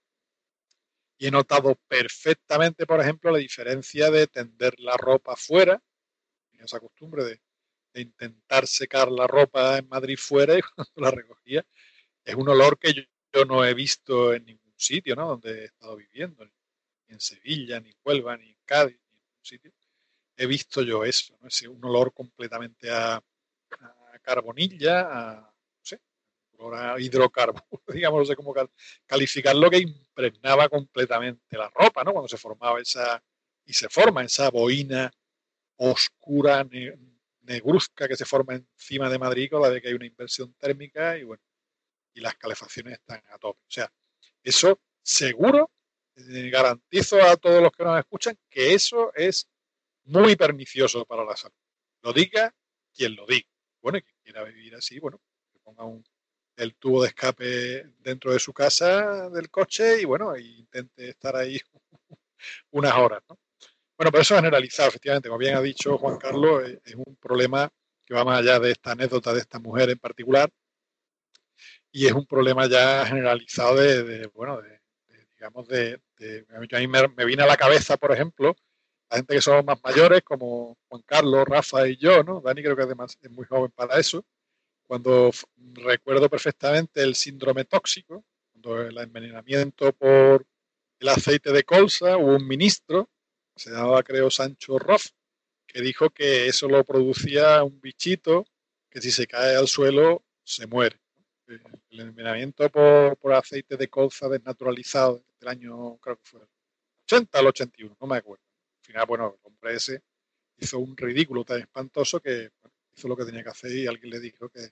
y 1.19 1.27
he 1.27 1.31
notado 1.31 1.75
perfectamente, 1.87 2.87
por 2.87 2.99
ejemplo, 2.99 3.31
la 3.31 3.37
diferencia 3.37 4.09
de 4.09 4.25
tender 4.27 4.79
la 4.79 4.97
ropa 4.97 5.35
fuera, 5.35 5.79
esa 6.53 6.79
costumbre 6.79 7.23
de, 7.23 7.41
intentar 8.01 8.67
secar 8.67 9.11
la 9.11 9.25
ropa 9.27 9.77
en 9.77 9.87
Madrid 9.89 10.17
fuera 10.19 10.57
y 10.57 10.61
cuando 10.75 10.91
la 11.01 11.11
recogía, 11.11 11.65
es 12.25 12.35
un 12.35 12.49
olor 12.49 12.77
que 12.79 12.93
yo 12.93 13.45
no 13.45 13.65
he 13.65 13.73
visto 13.73 14.33
en 14.33 14.45
ningún 14.45 14.66
sitio, 14.77 15.15
¿no? 15.15 15.27
Donde 15.29 15.61
he 15.61 15.65
estado 15.65 15.95
viviendo, 15.95 16.45
ni 16.45 17.13
en 17.13 17.19
Sevilla, 17.19 17.79
ni 17.79 17.89
en 17.89 17.97
Huelva, 18.03 18.37
ni 18.37 18.49
en 18.49 18.57
Cádiz, 18.65 18.99
ni 19.11 19.17
en 19.17 19.23
ningún 19.23 19.45
sitio. 19.45 19.71
He 20.35 20.45
visto 20.45 20.81
yo 20.83 21.03
eso, 21.03 21.37
¿no? 21.41 21.71
Un 21.71 21.85
olor 21.85 22.13
completamente 22.13 22.91
a, 22.91 23.21
carbonilla, 24.21 25.01
a, 25.01 25.41
no 25.41 25.81
sé, 25.83 25.99
hidrocarburos, 26.99 27.63
digamos, 27.93 28.19
no 28.19 28.25
sé 28.25 28.35
cómo 28.35 28.53
calificarlo, 29.05 29.69
que 29.69 29.79
impregnaba 29.79 30.67
completamente 30.69 31.57
la 31.57 31.69
ropa, 31.69 32.03
¿no? 32.03 32.11
Cuando 32.11 32.27
se 32.27 32.37
formaba 32.37 32.81
esa, 32.81 33.23
y 33.65 33.73
se 33.73 33.89
forma 33.89 34.23
esa 34.23 34.49
boina 34.49 35.11
oscura, 35.77 36.67
negruzca 37.41 38.07
que 38.07 38.15
se 38.15 38.25
forma 38.25 38.55
encima 38.55 39.09
de 39.09 39.19
Madrid 39.19 39.49
con 39.49 39.61
la 39.61 39.69
de 39.69 39.81
que 39.81 39.87
hay 39.89 39.93
una 39.93 40.05
inversión 40.05 40.53
térmica 40.53 41.17
y 41.17 41.23
bueno, 41.23 41.43
y 42.13 42.21
las 42.21 42.35
calefacciones 42.35 42.93
están 42.93 43.21
a 43.29 43.37
tope. 43.37 43.61
O 43.61 43.71
sea, 43.71 43.91
eso 44.47 44.79
seguro, 45.01 45.71
eh, 46.15 46.49
garantizo 46.49 47.21
a 47.21 47.35
todos 47.37 47.61
los 47.61 47.71
que 47.71 47.83
nos 47.83 47.99
escuchan 47.99 48.37
que 48.49 48.73
eso 48.73 49.11
es 49.13 49.47
muy 50.05 50.35
pernicioso 50.35 51.05
para 51.05 51.25
la 51.25 51.35
salud. 51.35 51.55
Lo 52.01 52.13
diga 52.13 52.53
quien 52.93 53.15
lo 53.15 53.25
diga. 53.25 53.47
Bueno, 53.81 53.97
y 53.97 54.01
quien 54.01 54.15
quiera 54.23 54.43
vivir 54.43 54.75
así, 54.75 54.99
bueno, 54.99 55.21
que 55.51 55.59
ponga 55.59 55.83
el 56.55 56.75
tubo 56.75 57.03
de 57.03 57.09
escape 57.09 57.93
dentro 57.99 58.31
de 58.31 58.39
su 58.39 58.53
casa 58.53 59.29
del 59.29 59.49
coche 59.49 60.01
y 60.01 60.05
bueno, 60.05 60.33
e 60.35 60.41
intente 60.41 61.09
estar 61.09 61.35
ahí 61.35 61.59
unas 62.71 62.93
horas, 62.95 63.21
¿no? 63.29 63.37
Bueno, 63.97 64.11
pero 64.11 64.21
eso 64.21 64.35
es 64.35 64.41
generalizado, 64.41 64.89
efectivamente, 64.89 65.27
como 65.27 65.39
bien 65.39 65.55
ha 65.55 65.61
dicho 65.61 65.97
Juan 65.97 66.17
Carlos, 66.17 66.69
es, 66.85 66.95
un 66.95 67.15
problema 67.15 67.67
que 68.05 68.13
va 68.13 68.23
más 68.23 68.39
allá 68.39 68.59
de 68.59 68.71
esta 68.71 68.91
anécdota 68.91 69.33
de 69.33 69.39
esta 69.39 69.59
mujer 69.59 69.89
en 69.89 69.97
particular 69.97 70.49
y 71.91 72.05
es 72.05 72.13
un 72.13 72.25
problema 72.25 72.67
ya 72.67 73.05
generalizado 73.05 73.75
de, 73.75 74.27
bueno, 74.27 74.61
de, 74.61 74.79
digamos, 75.33 75.67
de, 75.67 75.99
a 76.49 76.79
mí 76.79 76.87
me, 76.87 77.07
me 77.09 77.25
vine 77.25 77.43
a 77.43 77.47
la 77.47 77.57
cabeza, 77.57 77.97
por 77.97 78.11
ejemplo, 78.11 78.55
la 79.09 79.17
gente 79.17 79.35
que 79.35 79.41
somos 79.41 79.63
más 79.65 79.79
mayores, 79.83 80.21
como 80.23 80.77
Juan 80.89 81.01
Carlos, 81.05 81.45
Rafa 81.45 81.87
y 81.87 81.95
yo, 81.97 82.23
¿no? 82.23 82.41
Dani 82.41 82.61
creo 82.61 82.75
que 82.75 82.83
además 82.83 83.17
es 83.21 83.31
muy 83.31 83.45
joven 83.45 83.71
para 83.71 83.99
eso. 83.99 84.25
Cuando 84.85 85.31
recuerdo 85.73 86.29
perfectamente 86.29 87.01
el 87.01 87.15
síndrome 87.15 87.65
tóxico, 87.65 88.25
cuando 88.51 88.81
el 88.81 88.97
envenenamiento 88.97 89.93
por 89.93 90.45
el 90.99 91.09
aceite 91.09 91.51
de 91.51 91.63
colza, 91.63 92.17
hubo 92.17 92.35
un 92.35 92.47
ministro, 92.47 93.09
se 93.55 93.71
llamaba 93.71 94.03
creo 94.03 94.29
Sancho 94.29 94.77
Roff, 94.79 95.07
que 95.65 95.81
dijo 95.81 96.09
que 96.09 96.47
eso 96.47 96.67
lo 96.67 96.83
producía 96.83 97.63
un 97.63 97.79
bichito 97.79 98.45
que 98.89 99.01
si 99.01 99.11
se 99.11 99.27
cae 99.27 99.55
al 99.55 99.67
suelo 99.67 100.23
se 100.43 100.67
muere. 100.67 100.99
El 101.47 101.99
envenenamiento 101.99 102.69
por, 102.69 103.17
por 103.17 103.33
aceite 103.33 103.77
de 103.77 103.87
colza 103.87 104.27
desnaturalizado 104.27 105.23
del 105.39 105.49
año, 105.49 105.97
creo 105.97 106.17
que 106.17 106.25
fue 106.25 106.41
el 106.41 106.47
80 107.05 107.39
al 107.39 107.47
81, 107.47 107.97
no 107.99 108.07
me 108.07 108.17
acuerdo 108.17 108.47
final, 108.87 109.05
bueno, 109.05 109.35
el 109.35 109.39
hombre 109.43 109.75
ese 109.75 110.01
hizo 110.57 110.79
un 110.79 110.95
ridículo 110.97 111.43
tan 111.43 111.59
espantoso 111.59 112.19
que 112.19 112.51
hizo 112.95 113.07
lo 113.07 113.15
que 113.15 113.25
tenía 113.25 113.43
que 113.43 113.49
hacer 113.49 113.71
y 113.71 113.85
alguien 113.85 114.09
le 114.09 114.19
dijo 114.19 114.49
que, 114.49 114.71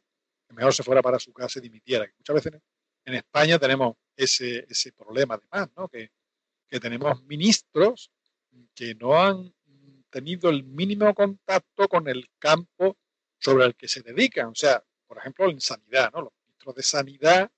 mejor 0.50 0.74
se 0.74 0.84
fuera 0.84 1.02
para 1.02 1.20
su 1.20 1.34
casa 1.34 1.60
y 1.60 1.64
dimitiera. 1.64 2.10
Muchas 2.18 2.36
veces 2.36 2.62
en, 3.04 3.14
España 3.16 3.60
tenemos 3.60 3.96
ese, 4.16 4.66
ese 4.70 4.94
problema 4.94 5.36
además, 5.36 5.70
¿no? 5.76 5.90
Que, 5.90 6.12
que 6.68 6.80
tenemos 6.80 7.22
ministros 7.24 8.10
que 8.74 8.96
no 8.96 9.22
han 9.22 9.54
tenido 10.10 10.50
el 10.50 10.64
mínimo 10.64 11.14
contacto 11.14 11.90
con 11.90 12.08
el 12.08 12.30
campo 12.40 12.98
sobre 13.38 13.66
el 13.66 13.76
que 13.76 13.88
se 13.88 14.02
dedican. 14.02 14.48
O 14.48 14.56
sea, 14.56 14.84
por 15.08 15.18
ejemplo, 15.18 15.50
en 15.50 15.60
sanidad, 15.60 16.12
¿no? 16.14 16.32
De 16.74 16.84
sanidad, 16.84 17.52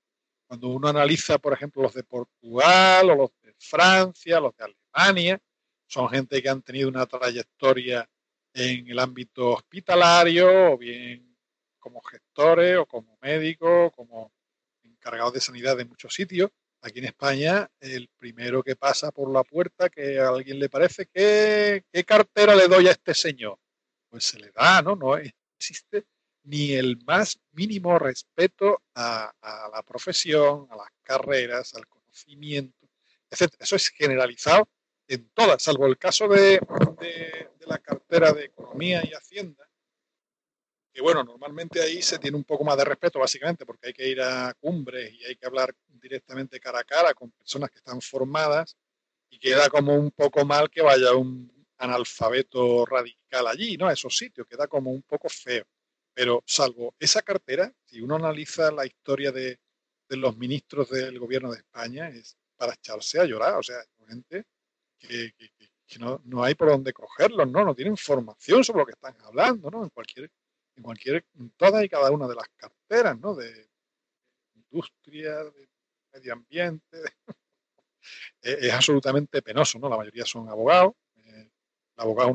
cuando 0.47 0.69
uno 0.69 0.87
analiza, 0.87 1.37
por 1.37 1.53
ejemplo, 1.53 1.83
los 1.83 1.93
de 1.93 2.03
Portugal 2.03 3.09
o 3.09 3.15
los 3.15 3.31
de 3.41 3.53
Francia, 3.59 4.39
los 4.39 4.55
de 4.55 4.65
Alemania, 4.65 5.39
son 5.87 6.09
gente 6.09 6.41
que 6.41 6.49
han 6.49 6.61
tenido 6.61 6.89
una 6.89 7.05
trayectoria 7.05 8.09
en 8.53 8.87
el 8.89 8.99
ámbito 8.99 9.51
hospitalario 9.51 10.73
o 10.73 10.77
bien 10.77 11.37
como 11.79 12.01
gestores 12.01 12.77
o 12.77 12.85
como 12.85 13.17
médicos, 13.21 13.91
como 13.95 14.31
encargados 14.83 15.33
de 15.33 15.41
sanidad 15.41 15.77
de 15.77 15.85
muchos 15.85 16.13
sitios. 16.13 16.49
Aquí 16.81 16.99
en 16.99 17.05
España, 17.05 17.69
el 17.79 18.09
primero 18.17 18.63
que 18.63 18.75
pasa 18.75 19.11
por 19.11 19.31
la 19.31 19.43
puerta, 19.43 19.89
que 19.89 20.19
a 20.19 20.29
alguien 20.29 20.59
le 20.59 20.69
parece, 20.69 21.07
¿qué, 21.07 21.83
qué 21.91 22.03
cartera 22.03 22.55
le 22.55 22.67
doy 22.67 22.87
a 22.87 22.91
este 22.91 23.13
señor? 23.13 23.57
Pues 24.09 24.25
se 24.25 24.39
le 24.39 24.51
da, 24.51 24.81
¿no? 24.81 24.95
No 24.95 25.17
existe 25.17 26.05
ni 26.47 26.73
el 26.73 26.97
más 27.05 27.39
mínimo 27.51 27.99
respeto 27.99 28.81
a, 28.95 29.33
la 29.73 29.83
profesión, 29.83 30.65
a 30.69 30.77
las 30.77 30.87
carreras, 31.03 31.73
al 31.73 31.87
conocimiento, 31.87 32.87
etc. 33.29 33.53
Eso 33.59 33.75
es 33.75 33.89
generalizado 33.89 34.67
en 35.09 35.29
todas, 35.33 35.61
salvo 35.61 35.87
el 35.87 35.97
caso 35.97 36.27
de, 36.27 36.59
la 37.65 37.79
cartera 37.79 38.31
de 38.31 38.45
Economía 38.45 39.01
y 39.03 39.13
Hacienda, 39.13 39.69
que 40.93 41.01
bueno, 41.01 41.21
normalmente 41.25 41.81
ahí 41.81 42.01
se 42.01 42.17
tiene 42.17 42.37
un 42.37 42.45
poco 42.45 42.63
más 42.63 42.77
de 42.77 42.85
respeto, 42.85 43.19
básicamente, 43.19 43.65
porque 43.65 43.87
hay 43.87 43.93
que 43.93 44.07
ir 44.07 44.21
a 44.21 44.53
cumbres 44.53 45.13
y 45.13 45.25
hay 45.25 45.35
que 45.35 45.45
hablar 45.45 45.75
directamente 45.85 46.61
cara 46.61 46.79
a 46.79 46.85
cara 46.85 47.13
con 47.13 47.29
personas 47.31 47.69
que 47.71 47.79
están 47.79 47.99
formadas 47.99 48.77
y 49.29 49.37
queda 49.37 49.69
como 49.69 49.95
un 49.95 50.11
poco 50.11 50.45
mal 50.45 50.69
que 50.69 50.81
vaya 50.81 51.13
un 51.13 51.51
analfabeto 51.77 52.85
radical 52.85 53.47
allí, 53.47 53.75
¿no? 53.75 53.87
A 53.87 53.93
esos 53.93 54.15
sitios, 54.15 54.47
queda 54.47 54.67
como 54.67 54.91
un 54.91 55.01
poco 55.01 55.27
feo. 55.27 55.65
Pero 56.17 56.43
salvo 56.47 56.95
esa 56.97 57.21
cartera, 57.21 57.71
si 57.85 58.01
uno 58.01 58.15
analiza 58.15 58.71
la 58.71 58.87
historia 58.87 59.31
de, 59.31 59.59
de 60.09 60.17
los 60.17 60.35
ministros 60.35 60.89
del 60.89 61.19
gobierno 61.19 61.51
de 61.51 61.57
España, 61.57 62.09
es 62.09 62.35
para 62.55 62.73
echarse 62.73 63.19
a 63.19 63.25
llorar. 63.25 63.53
O 63.53 63.61
sea, 63.61 63.77
gente 64.07 64.45
que, 64.97 65.31
no, 65.99 66.19
no, 66.25 66.43
hay 66.43 66.55
por 66.55 66.69
dónde 66.69 66.91
cogerlos, 66.91 67.47
¿no? 67.51 67.63
No 67.63 67.75
tienen 67.75 67.93
información 67.93 68.63
sobre 68.63 68.79
lo 68.79 68.85
que 68.87 68.93
están 68.93 69.15
hablando, 69.25 69.69
¿no? 69.69 69.83
En 69.83 69.91
cualquier, 69.91 70.31
en 70.75 70.81
cualquier, 70.81 71.23
en 71.35 71.51
todas 71.51 71.83
y 71.83 71.89
cada 71.89 72.09
una 72.09 72.27
de 72.27 72.33
las 72.33 72.49
carteras, 72.55 73.19
¿no? 73.19 73.35
De 73.35 73.69
industria, 74.55 75.43
de 75.43 75.69
medio 76.13 76.33
ambiente. 76.33 76.97
es, 78.41 78.73
absolutamente 78.73 79.43
penoso, 79.43 79.77
¿no? 79.77 79.87
La 79.87 79.97
mayoría 79.97 80.25
son 80.25 80.49
abogados. 80.49 80.93
Eh, 81.17 81.51
el 81.95 82.01
abogado 82.01 82.33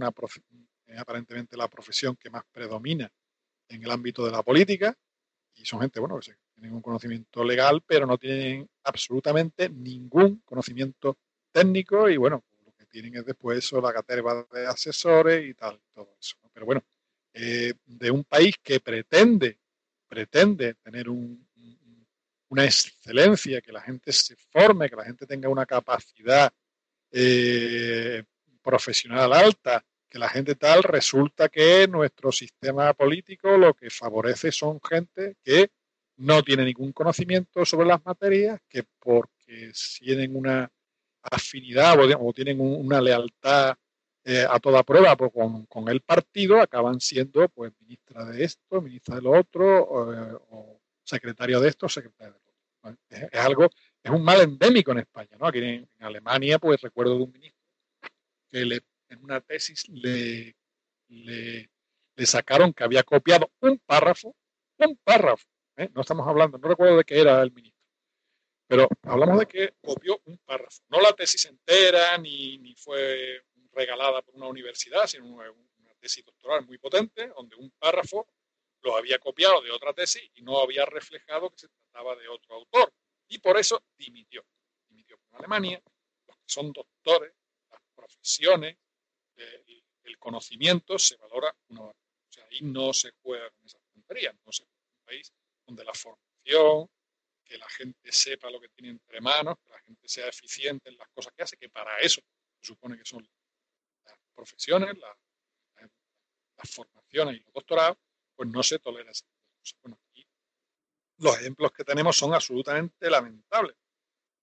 es 0.86 1.00
aparentemente 1.00 1.56
la 1.56 1.66
profesión 1.66 2.14
que 2.14 2.30
más 2.30 2.44
predomina 2.52 3.12
en 3.68 3.82
el 3.82 3.90
ámbito 3.90 4.24
de 4.24 4.32
la 4.32 4.42
política 4.42 4.96
y 5.54 5.64
son 5.64 5.80
gente, 5.80 6.00
bueno, 6.00 6.18
que 6.18 6.34
tienen 6.54 6.74
un 6.74 6.82
conocimiento 6.82 7.44
legal, 7.44 7.82
pero 7.86 8.06
no 8.06 8.18
tienen 8.18 8.68
absolutamente 8.84 9.68
ningún 9.68 10.42
conocimiento 10.44 11.18
técnico 11.52 12.08
y, 12.08 12.16
bueno, 12.16 12.42
tienen 12.92 13.16
es 13.16 13.24
después 13.24 13.58
eso, 13.58 13.80
la 13.80 13.92
caterva 13.92 14.46
de 14.52 14.66
asesores 14.66 15.48
y 15.48 15.54
tal, 15.54 15.80
todo 15.94 16.14
eso. 16.20 16.36
Pero 16.52 16.66
bueno, 16.66 16.84
eh, 17.32 17.72
de 17.86 18.10
un 18.10 18.22
país 18.24 18.54
que 18.62 18.78
pretende, 18.80 19.58
pretende 20.06 20.74
tener 20.74 21.08
una 21.08 22.64
excelencia, 22.64 23.62
que 23.62 23.72
la 23.72 23.80
gente 23.80 24.12
se 24.12 24.36
forme, 24.36 24.90
que 24.90 24.96
la 24.96 25.04
gente 25.04 25.26
tenga 25.26 25.48
una 25.48 25.64
capacidad 25.64 26.52
eh, 27.10 28.22
profesional 28.62 29.32
alta, 29.32 29.82
que 30.12 30.18
la 30.18 30.28
gente 30.28 30.56
tal, 30.56 30.82
resulta 30.82 31.48
que 31.48 31.88
nuestro 31.88 32.30
sistema 32.30 32.92
político 32.92 33.56
lo 33.56 33.72
que 33.72 33.88
favorece 33.88 34.52
son 34.52 34.78
gente 34.86 35.36
que 35.42 35.70
no 36.18 36.42
tiene 36.42 36.66
ningún 36.66 36.92
conocimiento 36.92 37.64
sobre 37.64 37.86
las 37.86 38.04
materias, 38.04 38.60
que 38.68 38.84
porque 38.98 39.72
tienen 39.98 40.36
una 40.36 40.70
afinidad 41.22 41.96
o, 41.98 42.32
tienen 42.34 42.60
una 42.60 43.00
lealtad 43.00 43.74
eh, 44.22 44.44
a 44.46 44.60
toda 44.60 44.82
prueba 44.82 45.16
pues, 45.16 45.32
con, 45.66 45.88
el 45.88 46.02
partido, 46.02 46.60
acaban 46.60 47.00
siendo 47.00 47.48
pues 47.48 47.72
ministra 47.80 48.26
de 48.26 48.44
esto, 48.44 48.82
ministra 48.82 49.16
de 49.16 49.22
lo 49.22 49.30
otro, 49.30 49.82
o, 49.82 50.80
secretario 51.02 51.58
de 51.58 51.70
esto, 51.70 51.88
secretario 51.88 52.34
de 52.34 52.38
lo 52.38 52.90
otro. 52.90 52.98
Es, 53.08 53.40
algo, 53.40 53.70
es 54.02 54.10
un 54.10 54.22
mal 54.22 54.42
endémico 54.42 54.92
en 54.92 54.98
España, 54.98 55.38
¿no? 55.38 55.46
Aquí 55.46 55.60
en, 55.60 55.88
Alemania, 56.00 56.58
pues 56.58 56.82
recuerdo 56.82 57.16
de 57.16 57.22
un 57.22 57.32
ministro 57.32 57.62
que 58.50 58.66
le, 58.66 58.82
en 59.12 59.22
una 59.22 59.40
tesis 59.40 59.88
le, 59.88 60.56
le, 61.08 61.68
sacaron 62.26 62.72
que 62.72 62.84
había 62.84 63.02
copiado 63.02 63.50
un 63.60 63.78
párrafo, 63.78 64.34
un 64.78 64.96
párrafo, 65.04 65.46
¿eh? 65.76 65.88
no 65.94 66.02
estamos 66.02 66.26
hablando, 66.26 66.58
no 66.58 66.68
recuerdo 66.68 66.98
de 66.98 67.04
qué 67.04 67.20
era 67.20 67.42
el 67.42 67.52
ministro 67.52 67.82
pero 68.72 68.88
hablamos 69.02 69.38
de 69.38 69.46
que 69.46 69.74
copió 69.82 70.18
un 70.24 70.38
párrafo, 70.38 70.82
no 70.88 70.98
la 70.98 71.12
tesis 71.12 71.44
entera, 71.44 72.16
ni, 72.16 72.56
ni 72.56 72.74
fue 72.74 73.42
regalada 73.72 74.22
por 74.22 74.34
una 74.34 74.46
universidad, 74.46 75.06
sino 75.06 75.26
una, 75.26 75.52
tesis 76.00 76.24
doctoral 76.24 76.64
muy 76.64 76.78
potente, 76.78 77.28
donde 77.36 77.54
un 77.56 77.70
párrafo 77.72 78.26
lo 78.80 78.96
había 78.96 79.18
copiado 79.18 79.60
de 79.60 79.70
otra 79.70 79.92
tesis 79.92 80.22
y 80.36 80.40
no 80.40 80.58
había 80.58 80.86
reflejado 80.86 81.50
que 81.50 81.58
se 81.58 81.68
trataba 81.68 82.16
de 82.16 82.26
otro 82.28 82.54
autor. 82.54 82.94
Y 83.28 83.40
por 83.40 83.58
eso 83.58 83.84
dimitió. 83.98 84.42
Dimitió 84.88 85.16
en 85.16 85.36
Alemania, 85.36 85.82
los 86.26 86.36
que 86.38 86.46
son 86.46 86.72
doctores, 86.72 87.34
las 87.70 87.80
profesiones, 87.94 88.78
el, 89.36 89.82
el 90.04 90.18
conocimiento 90.18 90.98
se 90.98 91.16
valora 91.16 91.54
una 91.68 91.82
O 91.82 91.94
sea, 92.28 92.44
ahí 92.50 92.60
no 92.62 92.92
se 92.92 93.12
juega 93.22 93.50
con 93.50 93.66
esas 93.66 93.80
tonterías. 93.92 94.34
No 94.44 94.52
se 94.52 94.64
juega 94.64 94.82
en 94.82 94.98
un 94.98 95.04
país 95.04 95.32
donde 95.66 95.84
la 95.84 95.94
formación, 95.94 96.88
que 97.44 97.58
la 97.58 97.68
gente 97.68 98.12
sepa 98.12 98.50
lo 98.50 98.60
que 98.60 98.68
tiene 98.68 98.90
entre 98.90 99.20
manos, 99.20 99.58
que 99.62 99.70
la 99.70 99.80
gente 99.80 100.08
sea 100.08 100.28
eficiente 100.28 100.88
en 100.88 100.96
las 100.96 101.08
cosas 101.10 101.32
que 101.34 101.42
hace, 101.42 101.56
que 101.56 101.68
para 101.68 101.98
eso 101.98 102.20
se 102.60 102.66
supone 102.66 102.96
que 102.96 103.04
son 103.04 103.26
las 104.04 104.18
profesiones, 104.34 104.96
las, 104.98 105.16
formaciones 106.64 107.36
y 107.36 107.40
los 107.40 107.52
doctorados, 107.52 107.98
pues 108.36 108.48
no 108.48 108.62
se 108.62 108.78
tolera 108.78 109.10
esa 109.10 109.26
cosa. 109.26 109.76
Bueno, 109.82 109.98
aquí 110.08 110.24
los 111.18 111.36
ejemplos 111.40 111.72
que 111.72 111.82
tenemos 111.82 112.16
son 112.16 112.34
absolutamente 112.34 113.10
lamentables, 113.10 113.76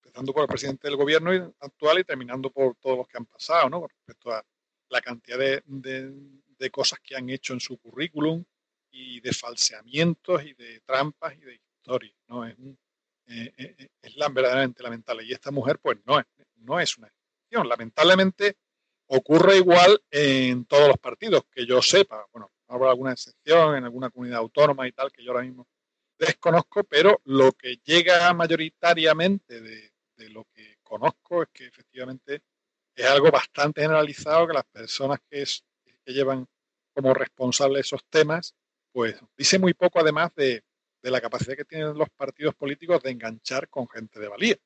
empezando 0.04 0.34
por 0.34 0.42
el 0.42 0.50
presidente 0.50 0.90
del 0.90 0.98
gobierno 0.98 1.32
actual 1.60 2.00
y 2.00 2.04
terminando 2.04 2.52
por 2.52 2.76
todos 2.76 2.98
los 2.98 3.08
que 3.08 3.18
han 3.18 3.26
pasado, 3.26 3.70
¿no? 3.70 3.80
Con 3.80 3.90
respecto 3.90 4.34
a 4.34 4.46
la 4.90 5.02
cantidad 5.02 5.38
de, 5.38 6.72
cosas 6.72 7.00
que 7.00 7.16
han 7.16 7.30
hecho 7.30 7.54
en 7.54 7.60
su 7.60 7.78
currículum 7.78 8.44
y 8.92 9.22
de 9.22 9.32
falseamientos 9.32 10.44
y 10.44 10.54
de 10.54 10.82
trampas 10.82 11.36
y 11.36 11.42
de 11.42 11.56
historias, 11.56 12.16
¿no? 12.28 12.46
Es, 12.46 12.56
eh, 13.28 13.54
eh, 13.58 13.76
eh, 13.78 13.90
es 14.02 14.16
verdaderamente 14.34 14.84
lamentable. 14.84 15.24
Y 15.24 15.32
esta 15.32 15.52
mujer, 15.52 15.80
pues 15.80 16.00
no 16.06 16.20
es, 16.20 16.26
no 16.58 16.80
es 16.80 16.98
una 16.98 17.08
excepción. 17.08 17.70
Lamentablemente 17.70 18.58
ocurre 19.08 19.58
igual 19.58 20.02
en 20.10 20.66
todos 20.66 20.88
los 20.88 20.98
partidos, 20.98 21.44
que 21.52 21.66
yo 21.66 21.82
sepa. 21.82 22.26
Bueno, 22.32 22.52
habrá 22.68 22.90
alguna 22.90 23.14
excepción 23.14 23.76
en 23.76 23.84
alguna 23.84 24.10
comunidad 24.10 24.40
autónoma 24.40 24.88
y 24.88 24.92
tal, 24.92 25.12
que 25.12 25.24
yo 25.24 25.32
ahora 25.32 25.44
mismo 25.44 25.68
desconozco, 26.18 26.84
pero 26.84 27.22
lo 27.26 27.54
que 27.54 27.78
llega 27.84 28.34
mayoritariamente 28.34 29.62
de, 29.62 29.92
lo 30.30 30.46
que 30.54 30.78
conozco 30.84 31.44
es 31.44 31.50
que 31.54 31.66
efectivamente 31.66 32.42
es 33.00 33.06
algo 33.06 33.32
bastante 33.32 33.82
generalizado 33.82 34.48
que 34.48 34.54
las 34.54 34.66
personas 34.66 35.20
que, 35.30 35.46
llevan 36.06 36.48
como 36.94 37.14
responsables 37.14 37.86
esos 37.86 38.04
temas, 38.10 38.56
pues 38.92 39.16
dice 39.38 39.60
muy 39.60 39.74
poco 39.74 40.00
además 40.00 40.34
de, 40.36 40.64
la 41.04 41.22
capacidad 41.22 41.56
que 41.56 41.64
tienen 41.64 41.98
los 41.98 42.10
partidos 42.10 42.56
políticos 42.56 43.02
de 43.04 43.12
enganchar 43.12 43.70
con 43.70 43.88
gente 43.88 44.20
de 44.20 44.28
valía. 44.28 44.58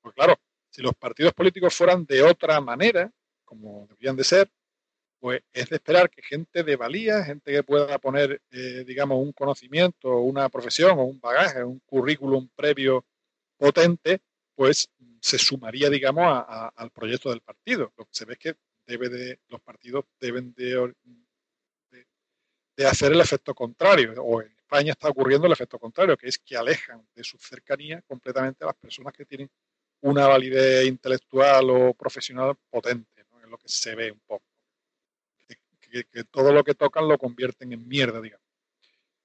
Pues 0.00 0.14
claro, 0.14 0.36
si 0.70 0.80
los 0.80 0.94
partidos 0.94 1.34
políticos 1.34 1.74
fueran 1.74 2.06
de 2.06 2.22
otra 2.22 2.60
manera, 2.60 3.10
como 3.44 3.86
deberían 3.88 4.16
de 4.16 4.24
ser, 4.24 4.50
pues 5.20 5.42
es 5.52 5.68
de 5.68 5.76
esperar 5.76 6.08
que 6.08 6.22
gente 6.22 6.62
de 6.62 6.76
valía, 6.76 7.24
gente 7.24 7.52
que 7.52 7.62
pueda 7.62 7.98
poner, 7.98 8.40
eh, 8.50 8.84
digamos, 8.86 9.18
un 9.18 9.32
conocimiento, 9.32 10.18
una 10.20 10.48
profesión 10.48 10.98
o 10.98 11.04
un 11.04 11.20
bagaje, 11.20 11.62
un 11.62 11.80
currículum 11.80 12.48
previo 12.56 13.04
potente, 13.58 14.22
pues 14.54 14.88
se 15.20 15.38
sumaría, 15.38 15.88
digamos, 15.90 16.44
al 16.48 16.90
proyecto 16.90 17.30
del 17.30 17.40
partido. 17.40 17.92
Lo 17.96 18.04
que 18.04 18.14
se 18.14 18.24
ve 18.24 18.36
que 18.36 18.56
debe 18.86 19.08
de, 19.08 19.40
los 19.48 19.60
partidos 19.60 20.04
deben 20.20 20.52
de, 20.54 20.94
de, 22.76 22.86
hacer 22.86 23.12
el 23.12 23.20
efecto 23.20 23.54
contrario, 23.54 24.12
o 24.22 24.42
en 24.42 24.52
España 24.52 24.92
está 24.92 25.08
ocurriendo 25.08 25.46
el 25.46 25.52
efecto 25.52 25.78
contrario, 25.78 26.16
que 26.16 26.28
es 26.28 26.38
que 26.38 26.56
alejan 26.56 27.06
de 27.14 27.24
su 27.24 27.38
cercanía 27.38 28.02
completamente 28.02 28.64
a 28.64 28.68
las 28.68 28.76
personas 28.76 29.12
que 29.12 29.24
tienen 29.24 29.50
una 30.00 30.26
validez 30.26 30.86
intelectual 30.86 31.70
o 31.70 31.94
profesional 31.94 32.56
potente, 32.68 33.24
¿no? 33.30 33.40
es 33.40 33.48
lo 33.48 33.56
que 33.56 33.68
se 33.68 33.94
ve 33.94 34.10
un 34.10 34.20
poco 34.20 34.52
que, 35.92 36.24
todo 36.24 36.52
lo 36.52 36.64
que 36.64 36.74
tocan 36.74 37.06
lo 37.06 37.18
convierten 37.18 37.72
en 37.72 37.86
mierda, 37.86 38.20
digamos. 38.20 38.41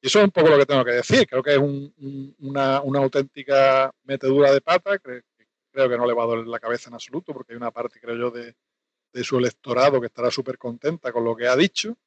Eso 0.07 0.19
es 0.19 0.23
un 0.25 0.31
poco 0.31 0.47
lo 0.47 0.57
que 0.57 0.65
tengo 0.65 0.85
que 0.85 0.91
decir. 0.91 1.27
Creo 1.27 1.43
que 1.43 1.55
es 1.55 1.59
una, 1.59 2.77
auténtica 2.77 3.91
metedura 4.05 4.53
de 4.53 4.61
pata. 4.61 4.97
Creo, 4.99 5.21
creo, 5.69 5.89
que 5.89 5.97
no 5.97 6.07
le 6.07 6.13
va 6.13 6.23
a 6.23 6.27
doler 6.27 6.47
la 6.47 6.61
cabeza 6.61 6.89
en 6.89 6.93
absoluto, 6.93 7.33
porque 7.33 7.51
hay 7.51 7.57
una 7.57 7.71
parte, 7.71 7.99
creo 7.99 8.15
yo, 8.15 8.31
de, 8.31 8.55
su 9.21 9.37
electorado 9.37 9.99
que 9.99 10.07
estará 10.07 10.31
súper 10.31 10.57
contenta 10.57 11.11
con 11.11 11.25
lo 11.25 11.35
que 11.35 11.47
ha 11.47 11.57
dicho. 11.57 11.97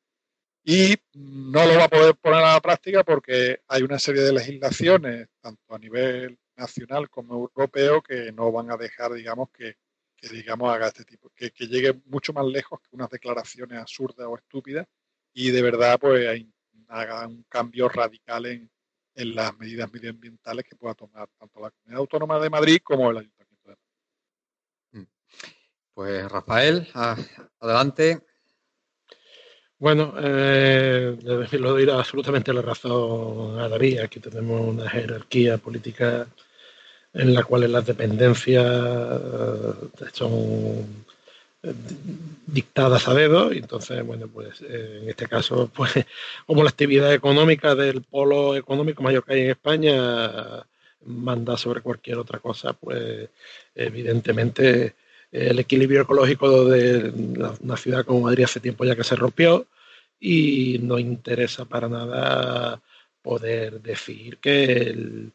Y 0.65 0.97
no 1.13 1.67
lo 1.67 1.77
va 1.77 1.85
a 1.85 1.89
poder 1.89 2.15
poner 2.15 2.43
a 2.43 2.55
la 2.55 2.61
práctica 2.63 3.05
porque 3.05 3.61
hay 3.69 3.83
una 3.83 3.99
serie 3.99 4.23
de 4.23 4.33
legislaciones, 4.33 5.29
tanto 5.43 5.75
a 5.75 5.79
nivel 5.79 6.39
nacional 6.57 7.11
como 7.11 7.35
europeo, 7.35 8.01
que 8.01 8.33
no 8.33 8.51
van 8.51 8.71
a 8.71 8.79
dejar, 8.79 9.13
digamos, 9.13 9.51
que, 9.51 9.77
que 10.17 10.29
digamos 10.31 10.73
haga 10.73 10.87
este 10.87 11.05
tipo, 11.05 11.31
que, 11.35 11.51
llegue 11.67 12.01
mucho 12.07 12.33
más 12.33 12.47
lejos 12.47 12.81
que 12.81 12.97
unas 12.97 13.11
declaraciones 13.11 13.79
absurdas 13.79 14.27
o 14.27 14.39
estúpidas 14.39 14.87
y 15.35 15.51
de 15.51 15.63
verdad 15.63 15.99
pues 16.01 16.45
haga 16.91 17.27
un 17.27 17.45
cambio 17.49 17.89
radical 17.89 18.47
en, 18.47 18.71
las 19.15 19.57
medidas 19.59 19.93
medioambientales 19.93 20.65
que 20.65 20.77
pueda 20.77 20.95
tomar 20.95 21.29
tanto 21.39 21.61
la 21.61 21.71
Comunidad 21.71 22.01
Autónoma 22.01 22.39
de 22.39 22.49
Madrid 22.49 22.79
como 22.83 23.11
el 23.11 23.19
Ayuntamiento 23.19 23.69
de 23.69 23.77
Madrid. 23.77 23.93
Mm. 24.93 25.07
Pues 25.93 26.33
Rafael, 26.33 26.89
adelante. 27.61 28.21
Bueno, 29.79 30.15
eh, 30.19 31.19
lo 31.53 31.75
dirá 31.75 31.99
absolutamente 31.99 32.53
la 32.55 32.63
razón 32.63 33.59
a 33.61 33.69
David. 33.69 34.01
Aquí 34.01 34.21
tenemos 34.21 34.61
una 34.61 34.89
jerarquía 34.89 35.59
política 35.59 36.27
en 37.13 37.35
la 37.35 37.43
cual 37.43 37.71
las 37.71 37.87
dependencias 37.87 38.65
eh, 38.65 40.05
son 40.13 41.05
dictadas 42.47 43.07
a 43.07 43.15
dedo 43.15 43.53
y 43.53 43.59
entonces 43.59 44.05
bueno 44.05 44.29
pues 44.29 44.63
eh, 44.63 45.01
en 45.03 45.09
este 45.11 45.27
caso 45.27 45.71
pues 45.77 45.93
como 46.47 46.63
la 46.63 46.71
actividad 46.71 47.13
económica 47.13 47.75
del 47.75 48.03
polo 48.03 48.57
económico 48.57 49.03
mayor 49.03 49.25
que 49.25 49.35
hay 49.35 49.41
en 49.43 49.51
España 49.51 50.65
manda 51.05 51.57
sobre 51.57 51.83
cualquier 51.83 52.19
otra 52.19 52.39
cosa 52.39 52.73
pues 52.73 53.29
evidentemente 53.75 54.95
el 55.31 55.59
equilibrio 55.59 56.03
ecológico 56.03 56.65
de 56.65 57.11
una 57.61 57.77
ciudad 57.77 58.05
como 58.05 58.23
Madrid 58.23 58.45
hace 58.45 58.61
tiempo 58.61 58.85
ya 58.85 58.97
que 58.97 59.05
se 59.05 59.17
rompió 59.17 59.67
y 60.19 60.79
no 60.83 60.99
interesa 60.99 61.65
para 61.65 61.89
nada 61.89 62.81
poder 63.23 63.81
decir 63.81 64.39
que 64.39 64.83
el, 64.83 65.33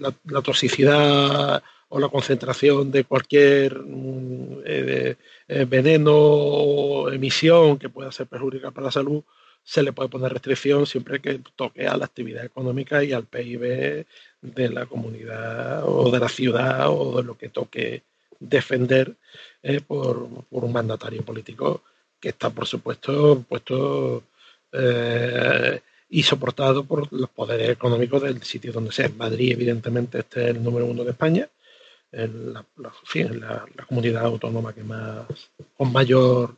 la, 0.00 0.42
toxicidad 0.42 1.62
o 1.88 2.00
la 2.00 2.08
concentración 2.08 2.90
de 2.90 3.04
cualquier 3.04 3.78
mm, 3.78 4.62
eh, 4.64 5.16
eh, 5.48 5.64
veneno 5.68 6.12
o 6.14 7.10
emisión 7.10 7.78
que 7.78 7.88
pueda 7.88 8.10
ser 8.12 8.26
perjudicial 8.26 8.72
para 8.72 8.86
la 8.86 8.90
salud, 8.90 9.22
se 9.62 9.82
le 9.82 9.92
puede 9.92 10.08
poner 10.08 10.32
restricción 10.32 10.86
siempre 10.86 11.20
que 11.20 11.40
toque 11.56 11.86
a 11.86 11.96
la 11.96 12.06
actividad 12.06 12.44
económica 12.44 13.02
y 13.02 13.12
al 13.12 13.24
PIB 13.24 14.06
de 14.42 14.68
la 14.68 14.86
comunidad 14.86 15.84
o 15.86 16.10
de 16.10 16.18
la 16.20 16.28
ciudad 16.28 16.88
o 16.88 17.18
de 17.18 17.24
lo 17.24 17.36
que 17.36 17.48
toque 17.48 18.02
defender 18.38 19.14
eh, 19.62 19.80
por, 19.80 20.28
un 20.50 20.72
mandatario 20.72 21.22
político 21.22 21.82
que 22.20 22.30
está, 22.30 22.50
por 22.50 22.66
supuesto, 22.66 23.44
puesto 23.48 24.22
y 26.08 26.22
soportado 26.22 26.84
por 26.84 27.10
los 27.12 27.30
poderes 27.30 27.70
económicos 27.70 28.22
del 28.22 28.42
sitio 28.42 28.72
donde 28.72 28.92
sea. 28.92 29.10
Madrid, 29.16 29.52
evidentemente, 29.52 30.18
este 30.18 30.44
es 30.44 30.50
el 30.50 30.62
número 30.62 30.86
uno 30.86 31.02
de 31.02 31.10
España, 31.10 31.48
la, 32.16 32.64
la, 32.76 33.84
comunidad 33.86 34.24
autónoma 34.24 34.72
que 34.72 34.82
más, 34.82 35.26
con 35.76 35.92
mayor 35.92 36.56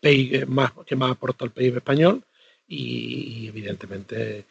PIB, 0.00 0.46
más, 0.46 0.72
que 0.86 0.96
más 0.96 1.12
aporta 1.12 1.44
al 1.44 1.50
PIB 1.50 1.76
español 1.76 2.22
y, 2.66 3.48
evidentemente 3.48 4.44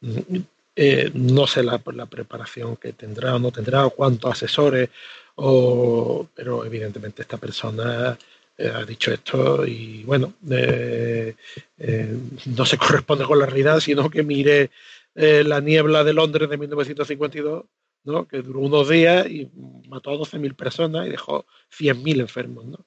mm, 0.00 0.36
eh, 0.76 1.10
no 1.14 1.46
sé 1.46 1.62
la, 1.62 1.78
preparación 1.78 2.76
que 2.76 2.92
tendrá 2.92 3.36
o 3.36 3.38
no 3.38 3.52
tendrá 3.52 3.86
o 3.86 3.90
cuántos 3.90 4.32
asesores, 4.32 4.90
o, 5.36 6.26
pero 6.34 6.64
evidentemente 6.64 7.22
esta 7.22 7.36
persona 7.38 8.18
eh, 8.56 8.70
ha 8.72 8.84
dicho 8.84 9.12
esto 9.12 9.66
y 9.66 10.04
bueno, 10.04 10.34
eh, 10.48 11.34
eh, 11.78 12.16
no 12.46 12.64
se 12.64 12.78
corresponde 12.78 13.24
con 13.24 13.38
la 13.38 13.46
realidad, 13.46 13.80
sino 13.80 14.08
que 14.10 14.22
mire 14.22 14.70
la 15.16 15.60
niebla 15.60 16.02
de 16.02 16.12
Londres 16.12 16.50
de 16.50 16.58
1952, 16.58 17.64
¿no? 18.04 18.26
que 18.26 18.42
duró 18.42 18.60
unos 18.60 18.88
días 18.88 19.26
y 19.28 19.50
mató 19.88 20.10
a 20.10 20.16
12.000 20.16 20.54
personas 20.54 21.06
y 21.06 21.10
dejó 21.10 21.46
100.000 21.76 22.20
enfermos. 22.20 22.64
¿no? 22.66 22.86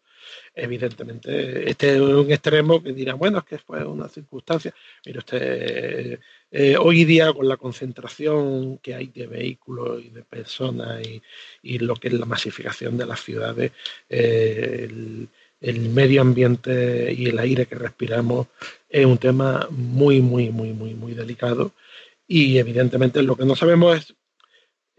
Evidentemente, 0.54 1.70
este 1.70 1.96
es 1.96 2.02
un 2.02 2.32
extremo 2.32 2.82
que 2.82 2.94
dirá, 2.94 3.14
bueno, 3.14 3.40
es 3.40 3.46
que 3.46 3.58
fue 3.58 3.86
una 3.86 4.10
circunstancia, 4.10 4.74
pero 5.04 5.20
este, 5.20 6.20
hoy 6.80 7.06
día 7.06 7.32
con 7.34 7.48
la 7.48 7.58
concentración 7.58 8.80
que 8.80 8.96
hay 8.96 9.08
de 9.08 9.28
vehículos 9.28 10.04
y 10.04 10.10
de 10.10 10.24
personas 10.24 11.06
y, 11.08 11.22
y 11.62 11.80
lo 11.80 11.96
que 11.96 12.08
es 12.10 12.14
la 12.14 12.26
masificación 12.26 12.98
de 12.98 13.06
las 13.06 13.22
ciudades, 13.22 13.72
el, 14.10 15.30
el 15.62 15.90
medio 15.90 16.22
ambiente 16.22 17.14
y 17.14 17.28
el 17.28 17.40
aire 17.40 17.66
que 17.66 17.76
respiramos 17.76 18.48
es 18.90 19.06
un 19.06 19.18
tema 19.18 19.68
muy, 19.72 20.22
muy, 20.22 20.50
muy, 20.50 20.74
muy, 20.74 20.94
muy 20.94 21.14
delicado. 21.14 21.72
Y 22.28 22.58
evidentemente 22.58 23.24
lo 23.24 23.36
que 23.36 23.46
no 23.46 23.56
sabemos 23.56 23.98
es, 23.98 24.16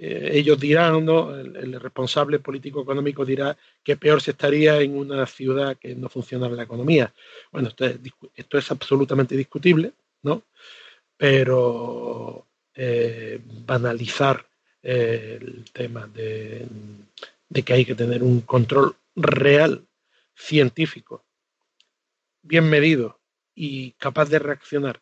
eh, 0.01 0.31
ellos 0.33 0.59
dirán, 0.61 1.05
¿no? 1.05 1.35
El, 1.35 1.81
responsable 1.81 2.39
político 2.39 2.83
económico 2.83 3.25
dirá 3.25 3.57
que 3.83 3.97
peor 3.97 4.23
se 4.23 4.31
estaría 4.31 4.81
en 4.81 4.97
una 4.97 5.27
ciudad 5.27 5.77
que 5.77 5.97
no 5.97 6.09
funciona 6.09 6.49
la 6.49 6.63
economía. 6.63 7.13
Bueno, 7.51 7.69
esto 7.69 8.59
es, 8.59 8.71
absolutamente 8.71 9.37
discutible, 9.37 9.93
¿no? 10.23 10.45
Pero 11.17 12.47
eh, 12.75 13.41
banalizar 13.45 14.47
eh, 14.83 15.39
el 15.41 15.65
tema 15.73 16.07
de 16.07 16.69
que 17.65 17.73
hay 17.73 17.85
que 17.85 17.97
tener 17.97 18.23
un 18.23 18.43
control 18.43 18.95
real 19.17 19.85
científico, 20.37 21.25
bien 22.43 22.71
medido 22.71 23.19
y 23.53 23.93
capaz 23.93 24.29
de 24.29 24.39
reaccionar 24.39 25.01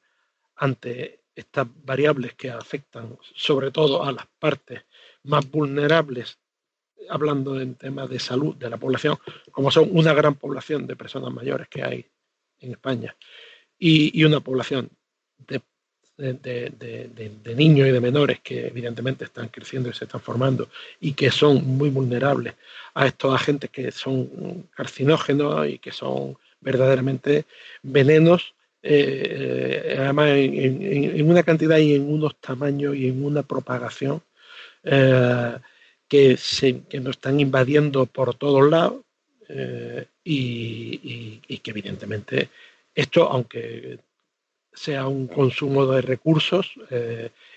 ante 0.55 1.20
estas 1.37 1.69
variables 1.85 2.35
que 2.35 2.51
afectan 2.51 3.17
sobre 3.35 3.71
todo 3.71 4.03
a 4.03 4.11
las 4.11 4.27
partes 4.39 4.83
más 5.25 5.49
vulnerables, 5.51 6.39
hablando 7.09 7.61
en 7.61 7.75
temas 7.75 8.09
de 8.09 8.19
salud 8.19 8.57
de 8.57 8.71
la 8.71 8.79
población, 8.79 9.19
como 9.53 9.71
son 9.71 9.91
una 9.93 10.15
gran 10.15 10.35
población 10.35 10.87
de 10.87 10.97
personas 10.97 11.33
mayores 11.33 11.69
que 11.69 11.83
hay 11.85 12.07
en 12.61 12.73
España 12.73 13.15
y, 13.79 14.25
una 14.25 14.41
población 14.41 14.91
de 16.17 17.55
niños 17.55 17.89
y 17.89 17.91
de 17.91 18.01
menores 18.01 18.41
que 18.41 18.69
evidentemente 18.69 19.25
están 19.25 19.49
creciendo 19.49 19.91
y 19.91 19.93
se 19.93 20.07
están 20.07 20.21
formando 20.21 20.71
y 20.99 21.13
que 21.13 21.31
son 21.31 21.65
muy 21.77 21.91
vulnerables 21.91 22.55
a 22.95 23.07
estos 23.07 23.35
agentes 23.35 23.69
que 23.71 23.93
son 23.93 24.69
carcinógenos 24.75 25.69
y 25.69 25.79
que 25.79 25.93
son 25.93 26.39
verdaderamente 26.61 27.45
venenos, 27.83 28.55
eh, 28.89 29.97
además 29.99 30.29
en, 30.31 31.29
una 31.29 31.43
cantidad 31.43 31.79
y 31.79 31.95
en 31.95 32.09
unos 32.09 32.37
tamaños 32.37 32.95
y 32.95 33.09
en 33.09 33.25
una 33.25 33.43
propagación 33.43 34.23
eh, 34.85 35.59
que, 36.07 36.37
se, 36.37 36.83
que 36.83 37.01
nos 37.01 37.17
están 37.17 37.41
invadiendo 37.41 38.07
por 38.07 38.35
todos 38.37 38.71
lados 38.71 39.03
eh, 39.49 40.07
y, 40.23 41.39
que 41.59 41.71
evidentemente 41.71 42.49
esto, 42.95 43.25
aunque 43.25 43.99
sea 44.73 45.09
un 45.09 45.27
consumo 45.27 45.87
de 45.87 46.03
recursos 46.03 46.75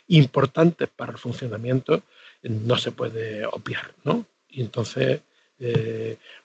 importantes 0.08 0.90
para 0.90 1.12
el 1.12 1.18
funcionamiento, 1.20 2.02
no 2.44 2.76
se 2.78 2.92
puede 2.92 3.46
obviar, 3.46 3.94
¿no? 4.04 4.26
Y 4.48 4.62
entonces 4.62 5.22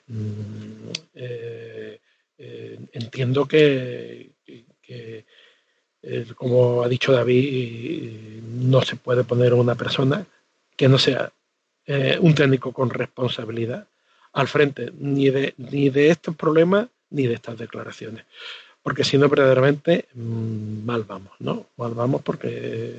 mm, 0.07 0.89
entiendo 2.93 3.47
que, 3.47 4.35
como 6.37 6.83
ha 6.83 6.89
dicho 6.89 7.13
David, 7.13 8.41
no 8.43 8.83
se 8.83 8.97
puede 8.97 9.25
poner 9.25 9.55
una 9.55 9.75
persona 9.75 10.27
que 10.77 10.89
no 10.89 10.99
sea 10.99 11.33
un 12.21 12.35
técnico 12.35 12.73
con 12.73 12.91
responsabilidad 12.91 13.87
al 14.33 14.49
frente 14.49 14.93
ni 14.99 15.31
de, 15.31 15.55
ni 15.59 15.91
de 15.91 16.09
estos 16.09 16.35
problemas 16.35 16.89
ni 17.11 17.27
de 17.27 17.35
estas 17.35 17.59
declaraciones 17.59 18.25
porque 18.85 19.03
si 19.03 19.17
no, 19.17 19.31
verdaderamente 19.31 20.09
mm, 20.13 20.85
mal 20.85 21.05
vamos, 21.05 21.33
¿no? 21.39 21.67
Mal 21.79 21.95
vamos 21.95 22.21
porque 22.21 22.93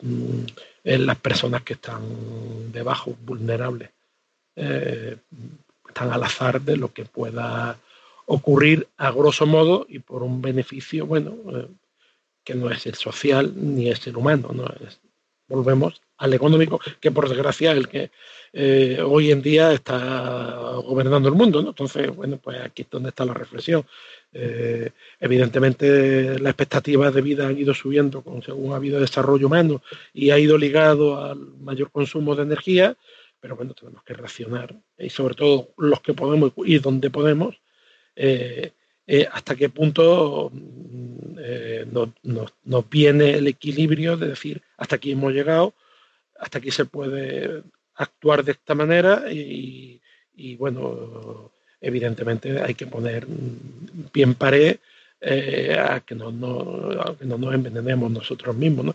mm, 0.00 0.44
las 0.82 1.18
personas 1.18 1.62
que 1.62 1.74
están 1.74 2.02
debajo, 2.72 3.14
vulnerables, 3.20 3.90
eh, 4.56 5.18
están 5.86 6.10
al 6.10 6.22
azar 6.24 6.62
de 6.62 6.78
lo 6.78 6.90
que 6.94 7.04
pueda 7.04 7.76
ocurrir 8.26 8.88
a 8.96 9.10
grosso 9.10 9.46
modo 9.46 9.86
y 9.88 9.98
por 9.98 10.22
un 10.22 10.40
beneficio, 10.40 11.06
bueno, 11.06 11.36
eh, 11.52 11.68
que 12.44 12.54
no 12.54 12.70
es 12.70 12.86
el 12.86 12.94
social 12.94 13.52
ni 13.56 13.88
es 13.88 14.06
el 14.06 14.16
humano, 14.16 14.50
¿no? 14.52 14.64
volvemos 15.48 16.00
al 16.18 16.32
económico, 16.32 16.80
que 17.00 17.10
por 17.10 17.28
desgracia 17.28 17.72
es 17.72 17.78
el 17.78 17.88
que 17.88 18.10
eh, 18.52 19.02
hoy 19.04 19.32
en 19.32 19.42
día 19.42 19.72
está 19.72 20.76
gobernando 20.84 21.28
el 21.28 21.34
mundo, 21.34 21.60
¿no? 21.60 21.70
Entonces, 21.70 22.14
bueno, 22.14 22.38
pues 22.38 22.60
aquí 22.60 22.82
es 22.82 22.90
donde 22.90 23.08
está 23.08 23.24
la 23.24 23.34
reflexión. 23.34 23.84
Eh, 24.32 24.90
evidentemente 25.20 26.38
las 26.38 26.50
expectativas 26.50 27.12
de 27.12 27.20
vida 27.20 27.48
han 27.48 27.58
ido 27.58 27.74
subiendo 27.74 28.22
con, 28.22 28.42
según 28.42 28.72
ha 28.72 28.76
habido 28.76 29.00
desarrollo 29.00 29.48
humano 29.48 29.82
y 30.12 30.30
ha 30.30 30.38
ido 30.38 30.56
ligado 30.56 31.22
al 31.22 31.38
mayor 31.60 31.90
consumo 31.90 32.34
de 32.34 32.42
energía, 32.44 32.96
pero 33.40 33.56
bueno, 33.56 33.74
tenemos 33.74 34.02
que 34.04 34.14
reaccionar 34.14 34.74
y 34.98 35.10
sobre 35.10 35.34
todo 35.34 35.70
los 35.76 36.00
que 36.00 36.14
podemos 36.14 36.52
y 36.64 36.78
donde 36.78 37.10
podemos, 37.10 37.56
eh, 38.16 38.72
eh, 39.06 39.28
hasta 39.30 39.54
qué 39.54 39.68
punto 39.68 40.50
mm, 40.52 41.92
nos, 42.64 42.90
viene 42.90 43.30
el 43.34 43.46
equilibrio 43.46 44.16
de 44.16 44.28
decir 44.28 44.62
hasta 44.76 44.96
aquí 44.96 45.12
hemos 45.12 45.32
llegado, 45.32 45.74
hasta 46.38 46.58
aquí 46.58 46.70
se 46.70 46.84
puede 46.84 47.62
actuar 47.96 48.44
de 48.44 48.52
esta 48.52 48.74
manera 48.74 49.24
y, 49.30 50.00
bueno, 50.56 51.52
evidentemente 51.80 52.60
hay 52.60 52.74
que 52.74 52.86
poner 52.86 53.26
bien 54.12 54.34
pared 54.34 54.78
eh, 55.20 55.76
a, 55.78 56.00
que 56.00 56.14
no, 56.14 56.30
no, 56.30 57.16
que 57.18 57.24
no, 57.24 57.38
nos 57.38 57.54
envenenemos 57.54 58.10
nosotros 58.10 58.54
mismos. 58.56 58.94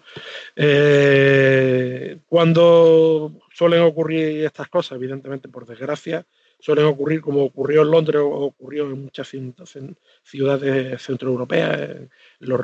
Eh, 0.56 2.18
cuando 2.28 3.32
suelen 3.54 3.82
ocurrir 3.82 4.46
estas 4.46 4.68
cosas, 4.68 4.98
evidentemente 4.98 5.48
por 5.48 5.66
desgracia, 5.66 6.26
suelen 6.60 6.86
ocurrir 6.86 7.22
como 7.22 7.44
ocurrió 7.44 7.84
en 7.84 7.92
Londres 7.92 8.22
o 8.22 8.30
ocurrió 8.30 8.86
en 8.86 9.04
muchas 9.04 9.32
ciudades 10.24 11.02
centroeuropeas 11.02 11.80
en 11.80 12.10
los, 12.40 12.62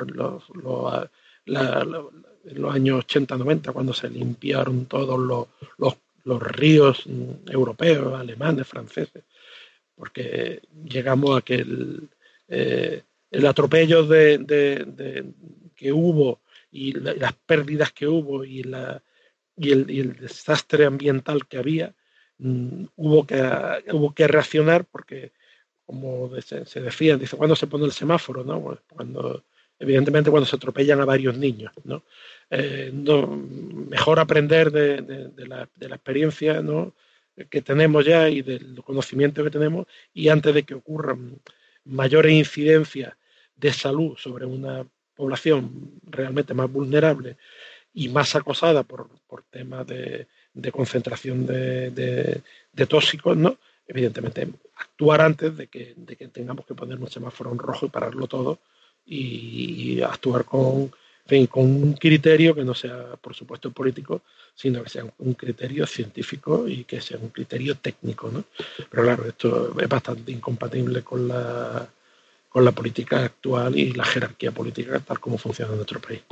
los 1.46 2.74
años 2.74 3.06
80-90, 3.06 3.72
cuando 3.72 3.92
se 3.92 4.10
limpiaron 4.10 4.86
todos 4.86 5.18
los, 5.18 5.96
ríos 6.40 7.04
europeos, 7.46 8.18
alemanes, 8.18 8.66
franceses 8.66 9.24
porque 9.96 10.60
llegamos 10.84 11.38
a 11.38 11.42
que 11.42 11.54
el, 11.54 12.08
eh, 12.48 13.02
atropello 13.48 14.06
de, 14.06 15.24
que 15.74 15.92
hubo 15.92 16.40
y 16.70 16.92
las 16.92 17.32
pérdidas 17.32 17.92
que 17.92 18.06
hubo 18.06 18.44
y, 18.44 18.60
el, 18.60 20.16
desastre 20.20 20.84
ambiental 20.84 21.46
que 21.46 21.58
había, 21.58 21.94
mm, 22.38 22.84
hubo, 22.96 23.26
que, 23.26 23.36
hubo 23.92 24.14
que 24.14 24.28
reaccionar 24.28 24.84
porque, 24.84 25.32
como 25.84 26.30
se, 26.40 26.80
decía, 26.80 27.16
dice, 27.16 27.36
¿cuándo 27.36 27.56
se 27.56 27.66
pone 27.66 27.84
el 27.84 27.92
semáforo? 27.92 28.44
No? 28.44 28.78
Cuando, 28.88 29.44
evidentemente 29.78 30.30
cuando 30.30 30.46
se 30.46 30.56
atropellan 30.56 31.00
a 31.00 31.04
varios 31.04 31.36
niños. 31.36 31.72
¿no? 31.84 32.02
Eh, 32.50 32.92
mejor 32.92 34.20
aprender 34.20 34.70
de, 34.70 35.02
de, 35.02 35.46
la, 35.46 35.68
de, 35.74 35.88
la, 35.88 35.96
experiencia 35.96 36.62
¿no? 36.62 36.94
que 37.50 37.62
tenemos 37.62 38.04
ya 38.04 38.28
y 38.28 38.42
del 38.42 38.82
conocimiento 38.82 39.44
que 39.44 39.50
tenemos 39.50 39.86
y 40.14 40.28
antes 40.28 40.54
de 40.54 40.62
que 40.62 40.74
ocurran 40.74 41.40
mayores 41.84 42.32
incidencias 42.32 43.14
de 43.56 43.72
salud 43.72 44.16
sobre 44.16 44.46
una 44.46 44.86
población 45.14 46.00
realmente 46.04 46.54
más 46.54 46.70
vulnerable 46.70 47.36
y 47.92 48.08
más 48.08 48.36
acosada 48.36 48.82
por, 48.82 49.08
temas 49.50 49.86
de, 49.86 50.28
concentración 50.72 51.46
de, 51.46 52.42
tóxicos, 52.88 53.36
¿no? 53.36 53.58
evidentemente 53.88 54.48
actuar 54.76 55.20
antes 55.20 55.56
de 55.56 55.68
que, 55.68 55.94
tengamos 56.32 56.66
que 56.66 56.74
poner 56.74 56.98
un 56.98 57.08
semáforo 57.08 57.52
en 57.52 57.58
rojo 57.58 57.86
y 57.86 57.90
pararlo 57.90 58.26
todo 58.26 58.58
y 59.06 60.00
actuar 60.02 60.44
con, 60.44 60.90
con 61.48 61.64
un 61.64 61.92
criterio 61.94 62.54
que 62.54 62.64
no 62.64 62.74
sea, 62.74 63.16
por 63.20 63.34
supuesto, 63.34 63.70
político, 63.70 64.22
sino 64.54 64.82
que 64.82 64.90
sea 64.90 65.04
un 65.18 65.34
criterio 65.34 65.86
científico 65.86 66.68
y 66.68 66.84
que 66.84 67.00
sea 67.00 67.18
un 67.18 67.30
criterio 67.30 67.76
técnico. 67.76 68.30
¿no? 68.30 68.44
Pero 68.90 69.02
claro, 69.02 69.26
esto 69.26 69.78
es 69.78 69.88
bastante 69.88 70.30
incompatible 70.32 71.02
con 71.02 71.28
la, 71.28 71.88
con 72.48 72.64
la 72.64 72.72
política 72.72 73.24
actual 73.24 73.76
y 73.76 73.92
la 73.92 74.04
jerarquía 74.04 74.52
política 74.52 75.00
tal 75.00 75.18
como 75.18 75.36
funciona 75.36 75.72
en 75.72 75.78
nuestro 75.78 76.00
país. 76.00 76.22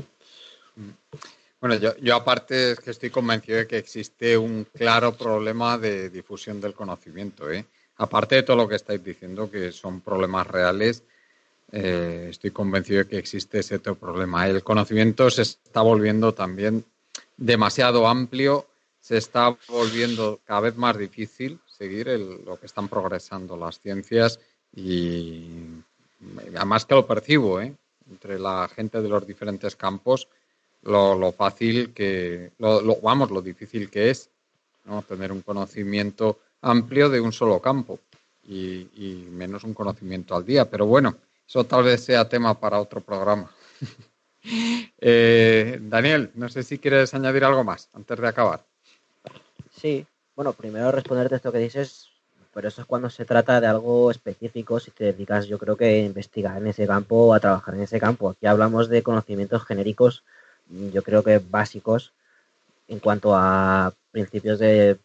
Bueno, 1.65 1.95
yo, 1.99 2.15
aparte 2.15 2.73
es 2.73 2.81
que 2.81 2.91
estoy 2.91 3.09
convencido 3.09 3.57
de 3.57 3.67
que 3.67 3.79
existe 3.79 4.37
un 4.37 4.67
claro 4.77 5.17
problema 5.17 5.79
de 5.79 6.11
difusión 6.11 6.61
del 6.61 6.75
conocimiento. 6.75 7.51
¿eh? 7.51 7.65
Aparte 7.97 8.35
de 8.35 8.43
todo 8.43 8.59
lo 8.59 8.69
que 8.69 8.75
estáis 8.75 9.03
diciendo, 9.03 9.51
que 9.51 9.73
son 9.73 10.03
problemas 10.03 10.47
reales, 10.47 11.05
eh, 11.73 12.27
estoy 12.29 12.51
convencido 12.51 12.99
de 12.99 13.09
que 13.09 13.17
existe 13.17 13.61
ese 13.61 13.79
problema. 13.79 14.47
El 14.47 14.63
conocimiento 14.63 15.31
se 15.31 15.41
está 15.41 15.81
volviendo 15.81 16.35
también 16.35 16.85
demasiado 17.39 18.07
amplio, 18.07 18.67
se 19.01 19.17
está 19.17 19.57
volviendo 19.67 20.41
cada 20.45 20.61
vez 20.61 20.77
más 20.77 20.99
difícil 20.99 21.59
seguir 21.67 22.09
lo 22.45 22.61
que 22.61 22.67
están 22.67 22.89
progresando 22.89 23.57
las 23.57 23.81
ciencias 23.81 24.39
y 24.77 25.47
además 26.55 26.85
que 26.85 26.95
lo 26.95 27.07
percibo 27.07 27.63
¿eh? 27.63 27.75
entre 28.11 28.39
la 28.39 28.69
gente 28.69 29.01
de 29.01 29.09
los 29.09 29.27
diferentes 29.27 29.75
campos 29.77 30.29
lo, 30.85 31.33
fácil 31.33 31.93
que 31.93 32.53
lo, 32.59 33.01
vamos 33.01 33.31
lo 33.31 33.43
difícil 33.43 33.91
que 33.91 34.11
es 34.11 34.31
¿no? 34.85 35.03
tener 35.03 35.33
un 35.33 35.43
conocimiento 35.43 36.41
amplio 36.63 37.09
de 37.09 37.21
un 37.21 37.33
solo 37.33 37.61
campo 37.61 37.99
y, 38.43 38.89
y 38.95 39.29
menos 39.31 39.65
un 39.65 39.75
conocimiento 39.75 40.37
al 40.37 40.45
día 40.45 40.69
pero 40.71 40.87
bueno 40.87 41.17
eso 41.47 41.65
tal 41.65 41.85
vez 41.85 42.05
sea 42.05 42.29
tema 42.29 42.59
para 42.59 42.81
otro 42.81 43.01
programa. 43.01 43.51
Eh, 45.07 45.79
Daniel, 45.81 46.31
no 46.35 46.51
sé 46.51 46.63
si 46.63 46.79
quieres 46.79 47.15
añadir 47.15 47.45
algo 47.45 47.65
más 47.65 47.89
antes 47.95 48.19
de 48.19 48.29
acabar. 48.29 48.63
Sí, 49.75 50.07
bueno, 50.37 50.53
primero 50.53 50.93
responderte 50.93 51.37
esto 51.37 51.51
que 51.51 51.59
dices, 51.59 52.11
pero 52.53 52.69
eso 52.69 52.83
es 52.83 52.87
cuando 52.87 53.09
se 53.09 53.25
trata 53.25 53.59
de 53.59 53.67
algo 53.67 54.11
específico, 54.11 54.81
si 54.81 54.91
te 54.91 55.05
dedicas 55.05 55.47
yo 55.47 55.59
creo 55.59 55.79
que 55.79 55.87
a 55.87 55.99
investigar 56.01 56.59
en 56.59 56.67
ese 56.67 56.87
campo 56.87 57.29
o 57.29 57.33
a 57.33 57.41
trabajar 57.41 57.75
en 57.75 57.83
ese 57.85 57.99
campo. 57.99 58.29
Aquí 58.29 58.45
hablamos 58.47 58.91
de 58.91 59.03
conocimientos 59.03 59.65
genéricos, 59.65 60.25
yo 60.69 61.03
creo 61.03 61.23
que 61.23 61.39
básicos 61.39 62.13
en 62.89 62.99
cuanto 62.99 63.35
a 63.35 63.93
principios 64.11 64.59
de 64.59 64.99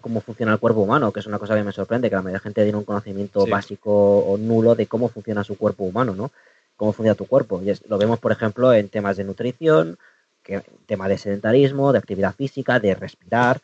cómo 0.00 0.20
funciona 0.20 0.52
el 0.52 0.58
cuerpo 0.58 0.80
humano, 0.80 1.12
que 1.12 1.20
es 1.20 1.26
una 1.26 1.38
cosa 1.38 1.54
que 1.54 1.64
me 1.64 1.72
sorprende, 1.72 2.08
que 2.08 2.16
la 2.16 2.22
mayoría 2.22 2.38
de 2.38 2.42
gente 2.42 2.62
tiene 2.62 2.78
un 2.78 2.84
conocimiento 2.84 3.46
básico 3.46 4.18
o 4.18 4.38
nulo 4.38 4.74
de 4.74 4.86
cómo 4.86 5.08
funciona 5.08 5.44
su 5.44 5.56
cuerpo 5.56 5.84
humano, 5.84 6.14
¿no? 6.14 6.30
Cómo 6.76 6.92
funciona 6.92 7.14
tu 7.14 7.26
cuerpo. 7.26 7.60
Y 7.62 7.72
lo 7.88 7.98
vemos, 7.98 8.18
por 8.18 8.32
ejemplo, 8.32 8.72
en 8.72 8.88
temas 8.88 9.16
de 9.16 9.24
nutrición, 9.24 9.98
que, 10.42 10.62
tema 10.86 11.08
de 11.08 11.18
sedentarismo, 11.18 11.92
de 11.92 11.98
actividad 11.98 12.34
física, 12.34 12.80
de 12.80 12.94
respirar. 12.94 13.60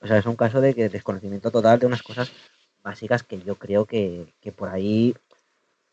O 0.00 0.06
sea, 0.06 0.18
es 0.18 0.26
un 0.26 0.36
caso 0.36 0.60
de 0.60 0.74
que 0.74 0.88
desconocimiento 0.88 1.50
total 1.50 1.78
de 1.78 1.86
unas 1.86 2.02
cosas 2.02 2.30
básicas 2.82 3.22
que 3.22 3.40
yo 3.42 3.56
creo 3.56 3.84
que, 3.84 4.26
que 4.40 4.52
por 4.52 4.68
ahí 4.68 5.14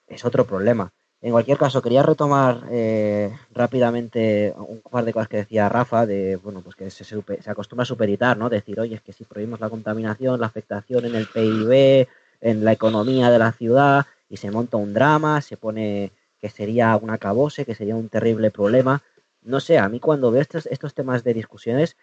es 0.07 0.25
otro 0.25 0.45
problema. 0.45 0.91
En 1.21 1.31
cualquier 1.31 1.57
caso, 1.57 1.81
quería 1.81 2.01
retomar 2.01 2.63
eh, 2.71 3.37
rápidamente 3.51 4.53
un 4.57 4.79
par 4.79 5.03
de 5.03 5.11
cosas 5.11 5.27
que 5.27 5.37
decía 5.37 5.67
Rafa, 5.67 6.05
de 6.05 6.37
bueno, 6.37 6.61
pues 6.61 6.77
que 6.77 6.89
se, 6.89 7.03
acostumbra 7.45 7.83
a 7.83 7.85
superitar, 7.85 8.37
¿no? 8.37 8.49
Decir, 8.49 8.79
oye, 8.79 8.95
es 8.95 9.01
que 9.01 9.11
si 9.11 9.25
prohibimos 9.25 9.59
la 9.59 9.69
contaminación, 9.69 10.39
la 10.39 10.47
afectación 10.47 11.05
en 11.05 11.15
el 11.15 11.27
PIB, 11.27 12.07
en 12.39 12.63
la 12.63 12.71
economía 12.71 13.29
de 13.29 13.39
la 13.39 13.51
ciudad, 13.51 14.05
y 14.29 14.37
se 14.37 14.49
monta 14.49 14.77
un 14.77 14.93
drama, 14.93 15.41
se 15.41 15.57
pone 15.57 16.11
que 16.39 16.49
sería 16.49 16.95
un 16.95 17.09
acabose, 17.09 17.65
que 17.65 17.75
sería 17.75 17.97
un 17.97 18.07
terrible 18.07 18.49
problema. 18.49 19.03
No 19.41 19.59
sé, 19.59 19.77
a 19.77 19.89
mí 19.89 19.99
cuando 19.99 20.31
veo 20.31 20.41
estos, 20.41 20.67
estos 20.67 20.93
temas 20.93 21.25
de 21.25 21.33
discusiones, 21.33 21.97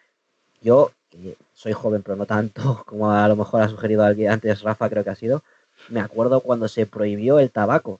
yo, 0.61 0.91
que 1.09 1.37
soy 1.53 1.73
joven, 1.73 2.03
pero 2.03 2.17
no 2.17 2.27
tanto 2.27 2.83
como 2.85 3.11
a 3.11 3.27
lo 3.27 3.35
mejor 3.35 3.63
ha 3.63 3.69
sugerido 3.69 4.03
alguien 4.03 4.31
antes, 4.31 4.61
Rafa 4.61 4.89
creo 4.89 5.03
que 5.03 5.09
ha 5.09 5.15
sido, 5.15 5.43
me 5.89 6.01
acuerdo 6.01 6.41
cuando 6.41 6.67
se 6.67 6.85
prohibió 6.85 7.39
el 7.39 7.49
tabaco 7.49 7.99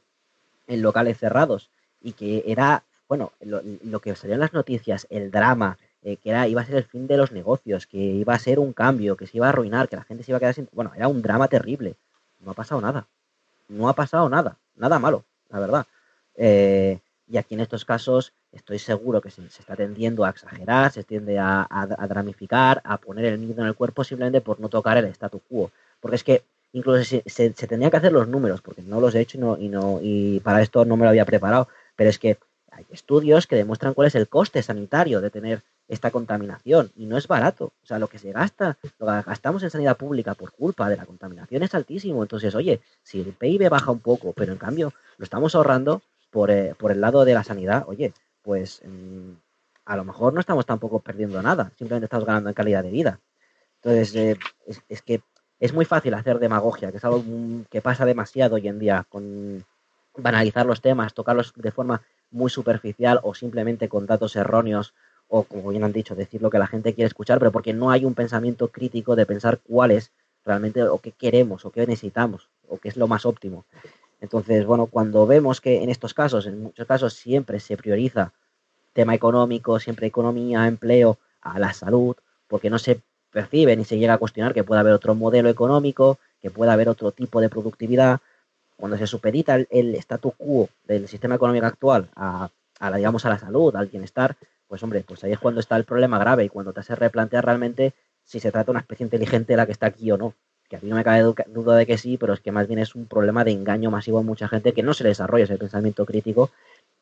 en 0.68 0.82
locales 0.82 1.18
cerrados 1.18 1.70
y 2.02 2.14
que 2.14 2.44
era, 2.48 2.84
bueno, 3.08 3.32
lo, 3.42 4.00
que 4.00 4.16
salía 4.16 4.36
en 4.36 4.42
las 4.42 4.54
noticias, 4.54 5.08
el 5.10 5.32
drama, 5.32 5.78
eh, 6.04 6.18
que 6.18 6.30
era, 6.30 6.48
iba 6.48 6.62
a 6.62 6.66
ser 6.66 6.76
el 6.76 6.84
fin 6.84 7.08
de 7.08 7.18
los 7.18 7.32
negocios, 7.32 7.88
que 7.88 7.98
iba 7.98 8.34
a 8.34 8.40
ser 8.40 8.60
un 8.60 8.74
cambio, 8.74 9.18
que 9.18 9.28
se 9.28 9.38
iba 9.38 9.48
a 9.48 9.50
arruinar, 9.50 9.90
que 9.90 9.96
la 9.96 10.04
gente 10.04 10.24
se 10.24 10.32
iba 10.32 10.38
a 10.38 10.40
quedar 10.40 10.54
sin... 10.54 10.70
Bueno, 10.72 10.92
era 10.96 11.08
un 11.08 11.22
drama 11.22 11.48
terrible. 11.48 11.96
No 12.40 12.52
ha 12.52 12.54
pasado 12.54 12.80
nada. 12.82 13.08
No 13.68 13.90
ha 13.90 13.94
pasado 13.94 14.30
nada. 14.30 14.58
Nada 14.76 15.00
malo, 15.00 15.26
la 15.50 15.60
verdad. 15.60 15.86
Eh, 16.36 17.00
y 17.28 17.38
aquí 17.38 17.56
en 17.56 17.62
estos 17.62 17.84
casos 17.84 18.32
estoy 18.52 18.80
seguro 18.80 19.22
que 19.22 19.32
se, 19.32 19.46
está 19.46 19.76
tendiendo 19.76 20.24
a 20.24 20.30
exagerar, 20.30 20.92
se 20.92 21.04
tiende 21.04 21.38
a, 21.40 21.68
a, 21.70 22.08
dramificar, 22.08 22.82
a 22.86 22.98
poner 22.98 23.26
el 23.26 23.40
miedo 23.40 23.62
en 23.62 23.68
el 23.68 23.76
cuerpo 23.76 24.04
simplemente 24.04 24.40
por 24.40 24.60
no 24.60 24.70
tocar 24.70 24.98
el 24.98 25.06
statu 25.08 25.40
quo. 25.40 25.72
Porque 26.00 26.16
es 26.16 26.24
que 26.24 26.44
incluso 26.74 27.04
se, 27.04 27.24
se, 27.26 27.68
tenía 27.68 27.90
que 27.90 27.98
hacer 27.98 28.12
los 28.12 28.28
números, 28.28 28.62
porque 28.62 28.82
no 28.82 29.02
los 29.02 29.16
he 29.16 29.22
hecho 29.22 29.38
y, 29.38 29.42
no, 29.42 29.58
y, 29.58 29.70
no, 29.70 30.00
y 30.02 30.40
para 30.42 30.62
esto 30.62 30.86
no 30.86 30.98
me 30.98 31.04
lo 31.04 31.10
había 31.10 31.26
preparado, 31.26 31.68
pero 31.96 32.10
es 32.10 32.20
que 32.20 32.38
hay 32.72 32.86
estudios 32.92 33.48
que 33.48 33.56
demuestran 33.56 33.94
cuál 33.94 34.08
es 34.08 34.16
el 34.16 34.28
coste 34.28 34.62
sanitario 34.62 35.22
de 35.22 35.32
tener 35.32 35.64
esta 35.88 36.12
contaminación 36.12 36.92
y 36.96 37.06
no 37.06 37.18
es 37.18 37.28
barato. 37.28 37.74
O 37.82 37.86
sea, 37.86 37.98
lo 37.98 38.08
que 38.08 38.20
se 38.20 38.32
gasta, 38.32 38.78
lo 39.00 39.08
que 39.08 39.22
gastamos 39.24 39.64
en 39.64 39.72
sanidad 39.72 39.98
pública 39.98 40.36
por 40.36 40.52
culpa 40.52 40.90
de 40.90 40.98
la 40.98 41.06
contaminación 41.06 41.64
es 41.64 41.74
altísimo. 41.74 42.22
Entonces, 42.22 42.54
oye, 42.54 42.82
si 43.02 43.22
el 43.22 43.34
PIB 43.34 43.70
baja 43.70 43.92
un 43.92 44.00
poco, 44.00 44.34
pero 44.34 44.52
en 44.52 44.60
cambio 44.60 44.94
lo 45.18 45.24
estamos 45.24 45.56
ahorrando 45.56 46.02
por, 46.30 46.52
eh, 46.52 46.76
por 46.78 46.92
el 46.92 47.02
lado 47.02 47.26
de 47.26 47.34
la 47.34 47.44
sanidad, 47.44 47.86
oye, 47.88 48.14
pues 48.44 48.82
mm, 48.86 49.32
a 49.86 49.96
lo 49.96 50.04
mejor 50.04 50.34
no 50.34 50.40
estamos 50.40 50.66
tampoco 50.66 51.00
perdiendo 51.00 51.42
nada, 51.42 51.72
simplemente 51.78 52.06
estamos 52.06 52.26
ganando 52.26 52.50
en 52.50 52.54
calidad 52.54 52.84
de 52.84 52.92
vida. 52.92 53.20
Entonces, 53.82 54.16
eh, 54.16 54.38
es, 54.90 55.02
que 55.02 55.22
es 55.60 55.74
muy 55.74 55.86
fácil 55.86 56.14
hacer 56.14 56.40
demagogia, 56.40 56.92
que 56.92 56.98
es 56.98 57.06
algo 57.06 57.24
que 57.70 57.82
pasa 57.82 58.06
demasiado 58.06 58.56
hoy 58.56 58.68
en 58.68 58.80
día, 58.80 59.06
con 59.10 59.66
banalizar 60.16 60.66
los 60.66 60.82
temas, 60.82 61.14
tocarlos 61.14 61.54
de 61.56 61.72
forma 61.72 62.02
muy 62.32 62.50
superficial 62.50 63.20
o 63.24 63.34
simplemente 63.34 63.90
con 63.90 64.06
datos 64.06 64.36
erróneos 64.36 64.94
o, 65.28 65.44
como 65.44 65.70
bien 65.70 65.84
han 65.84 65.94
dicho, 65.94 66.16
decir 66.16 66.42
lo 66.42 66.50
que 66.50 66.60
la 66.60 66.68
gente 66.68 66.94
quiere 66.94 67.08
escuchar, 67.08 67.40
pero 67.40 67.52
porque 67.52 67.74
no 67.74 67.92
hay 67.92 68.06
un 68.06 68.14
pensamiento 68.14 68.70
crítico 68.70 69.16
de 69.16 69.26
pensar 69.26 69.60
cuál 69.60 69.92
es 69.92 70.12
realmente 70.46 70.84
o 70.84 71.00
qué 71.00 71.12
queremos 71.12 71.66
o 71.66 71.72
qué 71.72 71.86
necesitamos 71.86 72.50
o 72.68 72.78
qué 72.78 72.90
es 72.90 72.98
lo 72.98 73.08
más 73.08 73.26
óptimo. 73.26 73.66
Entonces, 74.22 74.66
bueno, 74.66 74.88
cuando 74.88 75.28
vemos 75.28 75.62
que 75.62 75.84
en 75.84 75.90
estos 75.90 76.14
casos, 76.14 76.46
en 76.48 76.64
muchos 76.64 76.88
casos 76.88 77.14
siempre 77.14 77.60
se 77.60 77.78
prioriza 77.78 78.34
tema 78.94 79.14
económico, 79.14 79.80
siempre 79.80 80.08
economía, 80.08 80.68
empleo, 80.68 81.20
a 81.42 81.60
la 81.60 81.74
salud, 81.74 82.16
porque 82.48 82.70
no 82.70 82.80
se 82.80 83.02
percibe 83.38 83.76
ni 83.76 83.86
se 83.86 83.98
llega 84.00 84.14
a 84.16 84.18
cuestionar 84.18 84.54
que 84.54 84.64
pueda 84.64 84.82
haber 84.82 84.94
otro 84.94 85.14
modelo 85.14 85.50
económico, 85.50 86.18
que 86.42 86.50
pueda 86.50 86.74
haber 86.74 86.90
otro 86.90 87.12
tipo 87.12 87.40
de 87.40 87.50
productividad. 87.50 88.20
Cuando 88.76 88.98
se 88.98 89.06
supedita 89.06 89.56
el, 89.56 89.68
el 89.70 89.96
statu 89.96 90.32
quo 90.32 90.70
del 90.86 91.08
sistema 91.08 91.36
económico 91.36 91.68
actual 91.68 92.10
a, 92.16 92.50
a, 92.80 92.90
la, 92.90 92.98
digamos, 92.98 93.26
a 93.26 93.30
la 93.30 93.38
salud, 93.38 93.76
al 93.76 93.88
bienestar, 93.88 94.36
pues 94.68 94.82
hombre, 94.84 95.04
pues 95.08 95.24
ahí 95.24 95.32
es 95.32 95.40
cuando 95.40 95.60
está 95.60 95.78
el 95.78 95.84
problema 95.84 96.18
grave 96.20 96.46
y 96.46 96.50
cuando 96.50 96.74
te 96.74 96.80
hace 96.80 96.96
replantear 96.96 97.46
realmente 97.46 97.94
si 98.24 98.40
se 98.40 98.52
trata 98.52 98.66
de 98.66 98.72
una 98.72 98.80
especie 98.82 99.04
inteligente 99.04 99.56
la 99.56 99.66
que 99.66 99.72
está 99.72 99.86
aquí 99.88 100.12
o 100.12 100.18
no. 100.18 100.34
Que 100.68 100.76
a 100.76 100.80
mí 100.80 100.90
no 100.90 100.96
me 100.96 101.04
cabe 101.04 101.22
duda 101.48 101.76
de 101.76 101.86
que 101.86 101.98
sí, 101.98 102.18
pero 102.18 102.34
es 102.34 102.42
que 102.42 102.52
más 102.52 102.68
bien 102.68 102.80
es 102.80 102.96
un 102.96 103.06
problema 103.06 103.44
de 103.44 103.52
engaño 103.52 103.90
masivo 103.90 104.20
a 104.20 104.24
mucha 104.24 104.48
gente 104.48 104.74
que 104.74 104.84
no 104.84 104.94
se 104.94 105.06
desarrolla 105.06 105.46
ese 105.46 105.58
pensamiento 105.58 106.06
crítico 106.06 106.50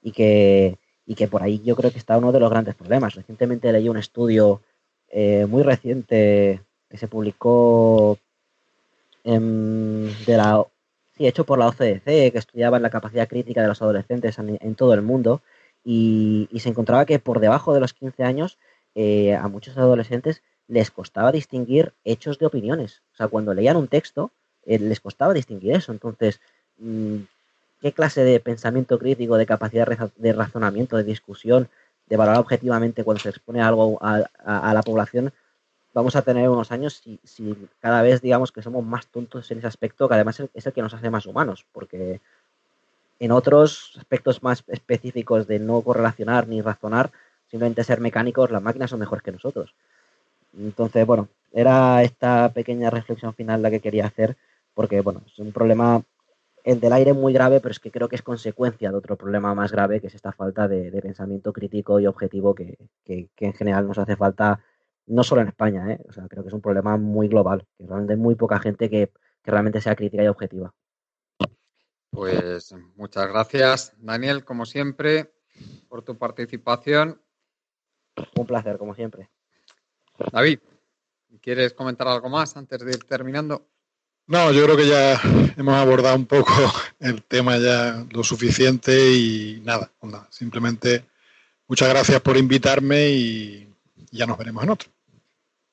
y 0.02 0.12
que, 0.12 0.78
y 1.06 1.16
que 1.16 1.28
por 1.28 1.42
ahí 1.42 1.62
yo 1.64 1.76
creo 1.76 1.92
que 1.92 1.98
está 1.98 2.18
uno 2.18 2.32
de 2.32 2.40
los 2.40 2.50
grandes 2.50 2.76
problemas. 2.76 3.16
Recientemente 3.16 3.72
leí 3.72 3.90
un 3.90 3.98
estudio 3.98 4.62
eh, 5.18 5.46
muy 5.46 5.64
reciente 5.64 6.60
que 6.90 6.98
se 6.98 7.08
publicó 7.08 8.20
de 9.24 10.12
la, 10.28 10.66
sí, 11.18 11.26
hecho 11.26 11.46
por 11.46 11.58
la 11.58 11.68
OCDC, 11.68 12.04
que 12.04 12.32
estudiaba 12.36 12.80
la 12.80 12.90
capacidad 12.90 13.30
crítica 13.30 13.62
de 13.62 13.70
los 13.70 13.82
adolescentes 13.82 14.38
en, 14.40 14.76
todo 14.76 14.94
el 14.94 15.02
mundo, 15.02 15.42
y, 15.86 16.50
se 16.60 16.68
encontraba 16.68 17.06
que 17.06 17.18
por 17.18 17.40
debajo 17.40 17.74
de 17.74 17.80
los 17.80 17.94
15 17.94 18.24
años 18.24 18.58
eh, 18.94 19.34
a 19.34 19.48
muchos 19.48 19.78
adolescentes 19.78 20.44
les 20.68 20.92
costaba 20.92 21.32
distinguir 21.32 21.94
hechos 22.04 22.38
de 22.38 22.48
opiniones. 22.48 23.02
O 23.14 23.16
sea, 23.16 23.30
cuando 23.30 23.54
leían 23.54 23.78
un 23.78 23.88
texto, 23.88 24.32
eh, 24.66 24.80
les 24.80 25.00
costaba 25.00 25.34
distinguir 25.34 25.78
eso. 25.78 25.94
Entonces, 25.94 26.42
mm, 26.80 27.20
¿qué 27.82 27.94
clase 27.94 28.26
de 28.26 28.42
pensamiento 28.42 29.00
crítico, 29.00 29.38
de 29.38 29.46
capacidad 29.46 29.88
de 30.18 30.34
razonamiento, 30.34 30.98
de 30.98 31.06
discusión 31.06 31.70
de 32.08 32.18
valorar 32.18 32.40
objetivamente 32.40 33.04
cuando 33.04 33.22
se 33.22 33.30
expone 33.30 33.62
algo 33.62 33.98
a, 34.02 34.74
la 34.74 34.84
población, 34.84 35.34
vamos 35.94 36.16
a 36.16 36.22
tener 36.22 36.50
unos 36.50 36.72
años 36.72 37.02
si, 37.04 37.20
si, 37.24 37.56
cada 37.80 38.02
vez 38.02 38.22
digamos 38.22 38.52
que 38.52 38.62
somos 38.62 38.86
más 38.86 39.08
tontos 39.08 39.50
en 39.52 39.60
ese 39.60 39.68
aspecto, 39.68 40.08
que 40.08 40.14
además 40.14 40.42
es 40.54 40.66
el 40.66 40.74
que 40.74 40.82
nos 40.82 40.94
hace 40.94 41.10
más 41.10 41.26
humanos, 41.26 41.66
porque 41.72 42.22
en 43.20 43.32
otros 43.32 43.94
aspectos 43.98 44.44
más 44.44 44.64
específicos 44.68 45.48
de 45.48 45.60
no 45.60 45.82
correlacionar 45.82 46.48
ni 46.48 46.62
razonar, 46.62 47.12
simplemente 47.50 47.84
ser 47.84 48.02
mecánicos, 48.02 48.52
las 48.52 48.62
máquinas 48.62 48.90
son 48.90 49.00
mejores 49.00 49.24
que 49.24 49.32
nosotros. 49.32 49.74
Entonces, 50.58 51.06
bueno, 51.06 51.30
era 51.54 52.04
esta 52.04 52.52
pequeña 52.54 52.90
reflexión 52.90 53.34
final 53.34 53.62
la 53.62 53.72
que 53.72 53.80
quería 53.80 54.06
hacer, 54.06 54.36
porque, 54.74 55.02
bueno, 55.02 55.22
es 55.26 55.40
un 55.40 55.52
problema 55.52 56.04
el 56.66 56.80
del 56.80 56.94
aire 56.94 57.14
muy 57.14 57.32
grave, 57.32 57.62
pero 57.62 57.72
es 57.72 57.80
que 57.80 57.92
creo 57.92 58.10
que 58.10 58.16
es 58.16 58.24
consecuencia 58.24 58.90
de 58.90 58.98
otro 58.98 59.16
problema 59.16 59.54
más 59.54 59.72
grave, 59.72 60.02
que 60.02 60.08
es 60.08 60.16
esta 60.16 60.32
falta 60.32 60.68
de, 60.68 60.92
pensamiento 61.00 61.54
crítico 61.54 62.00
y 62.00 62.08
objetivo 62.08 62.56
que, 62.56 62.90
en 63.06 63.54
general 63.54 63.88
nos 63.88 64.00
hace 64.00 64.16
falta, 64.16 64.66
no 65.06 65.24
solo 65.24 65.42
en 65.42 65.50
España, 65.50 65.92
¿eh? 65.92 66.00
o 66.10 66.12
sea, 66.12 66.28
creo 66.28 66.42
que 66.42 66.50
es 66.50 66.54
un 66.56 66.62
problema 66.62 66.98
muy 66.98 67.28
global, 67.28 67.68
que 67.78 67.86
realmente 67.86 68.14
hay 68.14 68.20
muy 68.20 68.34
poca 68.34 68.60
gente 68.60 68.90
que, 68.90 69.12
realmente 69.44 69.80
sea 69.80 69.96
crítica 69.96 70.24
y 70.24 70.28
objetiva. 70.28 70.74
Pues 72.10 72.74
muchas 72.96 73.28
gracias, 73.28 73.94
Daniel, 73.98 74.44
como 74.44 74.66
siempre, 74.66 75.36
por 75.88 76.02
tu 76.02 76.18
participación. 76.18 77.22
Un 78.36 78.48
placer, 78.48 78.80
como 78.80 78.96
siempre. 78.96 79.30
David, 80.32 80.62
¿quieres 81.42 81.74
comentar 81.74 82.08
algo 82.08 82.28
más 82.28 82.58
antes 82.58 82.80
de 82.80 82.90
ir 82.90 83.04
terminando? 83.04 83.68
No, 84.28 84.52
yo 84.52 84.64
creo 84.64 84.76
que 84.76 84.88
ya 84.88 85.22
hemos 85.56 85.76
abordado 85.76 86.16
un 86.16 86.26
poco 86.26 86.52
el 87.00 87.22
tema 87.24 87.58
ya 87.58 88.06
lo 88.10 88.24
suficiente 88.24 89.12
y 89.12 89.62
nada, 89.64 89.92
simplemente 90.30 91.06
muchas 91.68 91.90
gracias 91.90 92.22
por 92.22 92.36
invitarme 92.36 93.10
y 93.10 93.70
ya 94.12 94.26
nos 94.26 94.38
veremos 94.38 94.64
en 94.64 94.70
otro. 94.72 94.90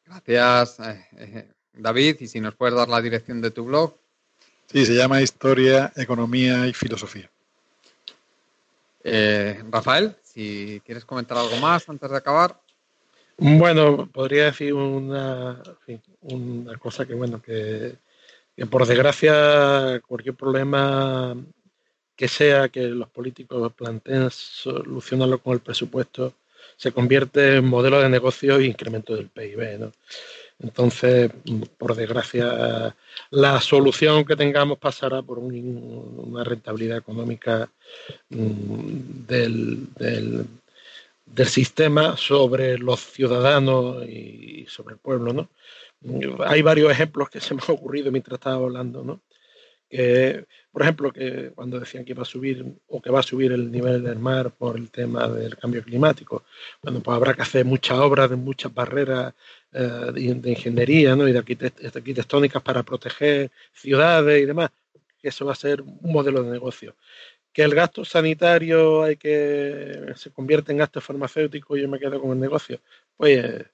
Gracias, 0.05 0.81
eh, 0.81 1.07
eh, 1.17 1.49
David, 1.73 2.17
y 2.21 2.27
si 2.27 2.41
nos 2.41 2.55
puedes 2.55 2.75
dar 2.75 2.89
la 2.89 3.01
dirección 3.01 3.41
de 3.41 3.51
tu 3.51 3.65
blog. 3.65 3.95
Sí, 4.67 4.85
se 4.85 4.95
llama 4.95 5.23
Historia, 5.23 5.91
Economía 5.97 6.67
y 6.67 6.75
Filosofía. 6.75 7.31
Eh, 9.03 9.63
Rafael, 9.71 10.15
si 10.23 10.83
quieres 10.85 11.07
comentar 11.07 11.39
algo 11.39 11.57
más 11.57 11.89
antes 11.89 12.11
de 12.11 12.17
acabar. 12.17 12.61
Bueno, 13.39 14.07
podría 14.13 14.45
decir 14.45 14.75
una, 14.75 15.63
una 16.21 16.77
cosa 16.77 17.07
que, 17.07 17.15
bueno, 17.15 17.41
que 17.41 17.97
que 18.57 18.67
por 18.67 18.87
desgracia 18.87 20.01
cualquier 20.07 20.35
problema 20.35 21.37
que 22.17 22.29
sea 22.29 22.69
que 22.69 22.83
los 22.83 23.09
políticos 23.09 23.73
planteen 23.73 24.31
solucionarlo 24.31 25.39
con 25.39 25.55
el 25.55 25.61
presupuesto 25.61 26.35
se 26.77 26.93
convierte 26.93 27.57
en 27.57 27.67
modelo 27.67 28.01
de 28.01 28.09
negocio 28.09 28.57
e 28.57 28.67
incremento 28.67 29.15
del 29.15 29.29
PIB. 29.29 29.79
¿no? 29.79 29.93
Entonces, 30.61 31.31
por 31.79 31.95
desgracia, 31.95 32.95
la 33.31 33.61
solución 33.61 34.25
que 34.25 34.37
tengamos 34.37 34.79
pasará 34.79 35.23
por 35.23 35.39
una 35.39 36.45
rentabilidad 36.45 36.99
económica 36.99 37.71
mm, 38.31 39.27
del, 39.27 39.93
del, 39.95 40.47
del, 41.27 41.47
sistema 41.47 42.17
sobre 42.17 42.79
los 42.79 43.01
ciudadanos 43.01 44.07
y 44.07 44.67
sobre 44.69 44.95
el 44.95 45.01
pueblo. 45.01 45.33
¿no? 45.33 45.49
Hay 46.47 46.63
varios 46.63 46.91
ejemplos 46.91 47.31
que 47.31 47.41
se 47.41 47.55
me 47.55 47.61
han 47.67 47.75
ocurrido 47.75 48.11
mientras 48.11 48.39
estaba 48.39 48.57
hablando, 48.57 49.05
¿no? 49.05 49.23
Que, 49.89 50.47
por 50.71 50.83
ejemplo, 50.83 51.13
que 51.13 51.53
cuando 51.55 51.79
decían 51.79 52.05
que 52.05 52.13
iba 52.13 52.23
a 52.23 52.25
subir 52.25 52.65
o 52.89 53.03
que 53.03 53.11
va 53.11 53.21
a 53.21 53.23
subir 53.23 53.53
el 53.53 53.71
nivel 53.71 54.03
del 54.03 54.19
mar 54.19 54.51
por 54.51 54.77
el 54.79 54.91
tema 54.91 55.29
del 55.29 55.57
cambio 55.57 55.83
climático, 55.83 56.45
bueno, 56.83 57.01
pues 57.01 57.15
habrá 57.15 57.35
que 57.35 57.43
hacer 57.43 57.67
muchas 57.67 57.99
obras 57.99 58.31
de 58.31 58.37
muchas 58.37 58.73
barreras 58.73 59.35
eh, 59.73 60.11
de, 60.15 60.51
ingeniería 60.51 61.15
¿no? 61.15 61.29
y 61.29 61.33
de 61.33 61.39
arquitectónicas 61.39 62.63
para 62.63 62.83
proteger 62.83 63.51
ciudades 63.73 64.43
y 64.43 64.47
demás, 64.47 64.71
que 65.21 65.29
eso 65.29 65.45
va 65.45 65.53
a 65.53 65.57
ser 65.57 65.83
un 65.83 66.13
modelo 66.13 66.43
de 66.43 66.53
negocio. 66.53 66.97
que 67.53 67.63
el 67.63 67.75
gasto 67.75 68.05
sanitario 68.05 69.03
hay 69.03 69.17
que 69.17 70.13
se 70.17 70.31
convierte 70.33 70.73
en 70.73 70.79
gasto 70.79 71.01
farmacéutico 71.01 71.77
y 71.77 71.83
yo 71.83 71.89
me 71.89 71.99
quedo 71.99 72.21
con 72.21 72.33
el 72.33 72.41
negocio, 72.41 72.81
pues 73.17 73.67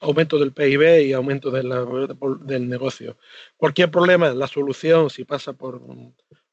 aumento 0.00 0.38
del 0.38 0.52
PIB 0.52 1.06
y 1.06 1.12
aumento 1.12 1.50
del 1.50 2.68
negocio. 2.68 3.16
Cualquier 3.56 3.90
problema, 3.90 4.30
la 4.34 4.46
solución, 4.46 5.10
si 5.10 5.24
pasa 5.24 5.52
por, 5.52 5.80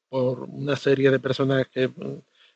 por 0.08 0.40
una 0.40 0.76
serie 0.76 1.10
de 1.10 1.18
personas 1.18 1.66
que, 1.68 1.90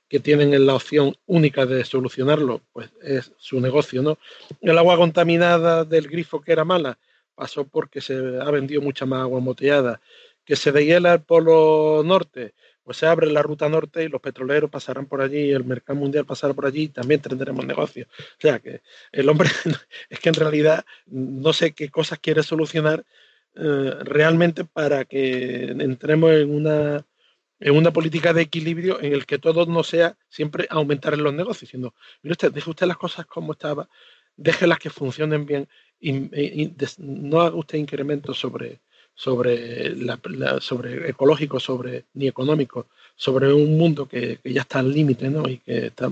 que, 0.09 0.20
tienen 0.20 0.66
la 0.66 0.74
opción 0.74 1.16
única 1.27 1.66
de 1.66 1.85
solucionarlo, 1.85 2.62
pues 2.73 2.90
es 3.02 3.32
su 3.36 3.60
negocio, 3.60 4.02
¿no? 4.02 4.19
El 4.60 4.78
agua 4.78 4.97
contaminada 4.97 5.85
del 5.85 6.09
grifo 6.09 6.40
que 6.40 6.52
era 6.52 6.65
mala 6.65 6.98
pasó 7.35 7.65
porque 7.65 8.01
se 8.01 8.15
ha 8.40 8.51
vendido 8.51 8.82
mucha 8.82 9.06
más 9.06 9.20
agua 9.20 9.39
embotellada. 9.39 10.01
Que 10.44 10.56
se 10.56 10.73
dehiela 10.73 11.12
el 11.12 11.20
polo 11.20 12.02
norte, 12.05 12.55
pues 12.89 12.97
se 12.97 13.06
abre 13.06 13.31
la 13.31 13.43
ruta 13.43 13.69
norte 13.69 14.02
y 14.02 14.09
los 14.09 14.23
petroleros 14.23 14.70
pasarán 14.70 15.05
por 15.05 15.20
allí, 15.20 15.51
el 15.51 15.62
mercado 15.62 15.98
mundial 15.98 16.24
pasará 16.24 16.55
por 16.55 16.65
allí 16.65 16.85
y 16.85 16.89
también 16.89 17.20
tendremos 17.20 17.66
negocio. 17.66 18.06
O 18.10 18.40
sea 18.40 18.60
que 18.60 18.81
el 19.12 19.28
hombre 19.28 19.51
es 20.09 20.19
que 20.20 20.31
en 20.31 20.35
realidad 20.35 20.86
no 21.05 21.52
sé 21.52 21.73
qué 21.73 21.90
cosas 21.90 22.19
quiere 22.19 22.43
solucionar 22.43 23.05
eh, 23.56 23.93
realmente 24.05 24.65
para 24.65 25.05
que 25.05 25.65
entremos 25.65 26.32
en 26.32 26.48
una, 26.48 27.05
en 27.60 27.77
una 27.77 27.93
política 27.93 28.32
de 28.32 28.40
equilibrio 28.40 28.98
en 29.02 29.12
el 29.12 29.27
que 29.27 29.39
todo 29.39 29.66
no 29.66 29.85
sea 29.85 30.16
siempre 30.31 30.66
aumentar 30.70 31.12
en 31.12 31.24
los 31.24 31.35
negocios, 31.35 31.70
sino, 31.70 31.93
mire 32.23 32.32
usted, 32.32 32.52
deje 32.52 32.70
usted 32.70 32.86
las 32.86 32.97
cosas 32.97 33.27
como 33.27 33.52
estaba, 33.52 33.86
déjelas 34.35 34.78
que 34.78 34.89
funcionen 34.89 35.44
bien 35.44 35.69
y, 36.01 36.73
no 36.97 37.43
haga 37.43 37.55
usted 37.55 37.77
incrementos 37.77 38.39
sobre, 38.39 38.81
sobre, 39.19 39.97
la, 39.97 40.16
sobre 40.61 41.11
ecológico, 41.11 41.59
sobre, 41.59 42.05
ni 42.15 42.28
económico, 42.28 42.86
sobre 43.16 43.53
un 43.53 43.77
mundo 43.77 44.07
que, 44.07 44.39
ya 44.45 44.61
está 44.61 44.78
al 44.78 44.93
límite 44.93 45.28
¿no? 45.28 45.49
y 45.49 45.59
que 45.59 45.86
está 45.86 46.09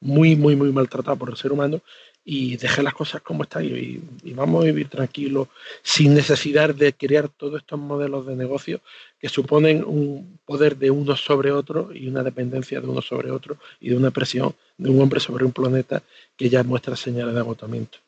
muy, 0.00 0.36
muy, 0.36 0.54
muy 0.54 0.70
maltratado 0.70 1.16
por 1.16 1.30
el 1.30 1.36
ser 1.36 1.50
humano 1.50 1.80
y 2.24 2.56
deje 2.56 2.84
las 2.84 2.94
cosas 2.94 3.20
como 3.22 3.42
están 3.42 3.64
y, 3.64 4.00
y, 4.22 4.32
vamos 4.32 4.62
a 4.62 4.66
vivir 4.66 4.88
tranquilos 4.88 5.48
sin 5.82 6.14
necesidad 6.14 6.72
de 6.72 6.92
crear 6.92 7.28
todos 7.28 7.60
estos 7.60 7.80
modelos 7.80 8.26
de 8.26 8.36
negocio 8.36 8.80
que 9.18 9.28
suponen 9.28 9.82
un 9.84 10.38
poder 10.44 10.76
de 10.76 10.92
uno 10.92 11.16
sobre 11.16 11.50
otro 11.50 11.90
y 11.92 12.06
una 12.06 12.22
dependencia 12.22 12.80
de 12.80 12.86
uno 12.86 13.02
sobre 13.02 13.32
otro 13.32 13.58
y 13.80 13.88
de 13.88 13.96
una 13.96 14.12
presión 14.12 14.54
de 14.78 14.90
un 14.90 15.00
hombre 15.00 15.18
sobre 15.18 15.44
un 15.44 15.52
planeta 15.52 16.00
que 16.36 16.48
ya 16.48 16.62
muestra 16.62 16.94
señales 16.94 17.34
de 17.34 17.40
agotamiento. 17.40 17.98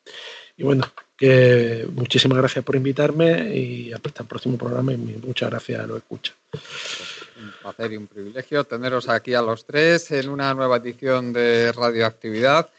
Y 0.59 0.63
bueno, 0.63 0.83
que 1.15 1.87
muchísimas 1.93 2.37
gracias 2.37 2.65
por 2.65 2.75
invitarme 2.75 3.55
y 3.55 3.93
hasta 3.93 4.23
el 4.23 4.27
próximo 4.27 4.57
programa 4.57 4.91
y 4.91 4.97
muchas 4.97 5.49
gracias 5.49 5.79
a 5.79 5.87
los 5.87 5.99
escucha. 5.99 6.33
Un 6.53 7.53
placer 7.61 7.93
y 7.93 7.95
un 7.95 8.07
privilegio 8.07 8.65
teneros 8.65 9.07
aquí 9.07 9.33
a 9.33 9.41
los 9.41 9.65
tres 9.65 10.11
en 10.11 10.27
una 10.27 10.53
nueva 10.53 10.75
edición 10.75 11.31
de 11.31 11.71
Radioactividad. 11.71 12.69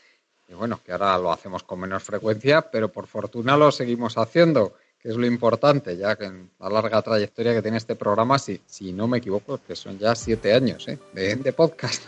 Y 0.47 0.52
bueno, 0.52 0.78
que 0.85 0.93
ahora 0.93 1.16
lo 1.16 1.32
hacemos 1.32 1.62
con 1.62 1.81
menos 1.81 2.02
frecuencia, 2.02 2.61
pero 2.61 2.93
por 2.93 3.07
fortuna 3.07 3.57
lo 3.57 3.73
seguimos 3.73 4.19
haciendo, 4.19 4.74
que 5.01 5.09
es 5.09 5.16
lo 5.16 5.24
importante, 5.24 5.97
ya 5.97 6.16
que 6.16 6.27
en 6.27 6.51
la 6.61 6.69
larga 6.69 7.01
trayectoria 7.01 7.55
que 7.55 7.62
tiene 7.62 7.78
este 7.78 7.97
programa, 7.97 8.39
si, 8.39 8.61
si 8.66 8.93
no 8.93 9.09
me 9.09 9.19
equivoco, 9.19 9.59
que 9.66 9.74
son 9.74 9.98
ya 9.98 10.15
siete 10.15 10.52
años 10.52 10.86
¿eh? 10.86 10.98
de, 11.15 11.35
de 11.35 11.52
podcast. 11.55 12.07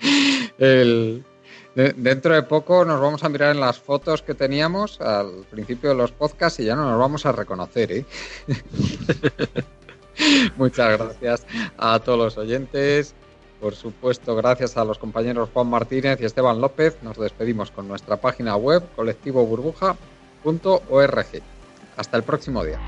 el, 0.58 1.24
Dentro 1.74 2.34
de 2.34 2.42
poco 2.42 2.84
nos 2.84 3.00
vamos 3.00 3.24
a 3.24 3.28
mirar 3.28 3.50
en 3.50 3.58
las 3.60 3.80
fotos 3.80 4.22
que 4.22 4.34
teníamos 4.34 5.00
al 5.00 5.44
principio 5.50 5.90
de 5.90 5.96
los 5.96 6.12
podcasts 6.12 6.60
y 6.60 6.66
ya 6.66 6.76
no 6.76 6.88
nos 6.88 7.00
vamos 7.00 7.26
a 7.26 7.32
reconocer. 7.32 7.90
¿eh? 7.90 8.04
Muchas 10.56 10.98
gracias 10.98 11.44
a 11.76 11.98
todos 11.98 12.18
los 12.18 12.38
oyentes. 12.38 13.14
Por 13.60 13.74
supuesto, 13.74 14.36
gracias 14.36 14.76
a 14.76 14.84
los 14.84 14.98
compañeros 14.98 15.48
Juan 15.52 15.66
Martínez 15.66 16.20
y 16.20 16.26
Esteban 16.26 16.60
López. 16.60 16.96
Nos 17.02 17.16
despedimos 17.16 17.72
con 17.72 17.88
nuestra 17.88 18.18
página 18.18 18.54
web 18.56 18.84
colectivoburbuja.org. 18.94 21.26
Hasta 21.96 22.16
el 22.16 22.22
próximo 22.22 22.64
día. 22.64 22.78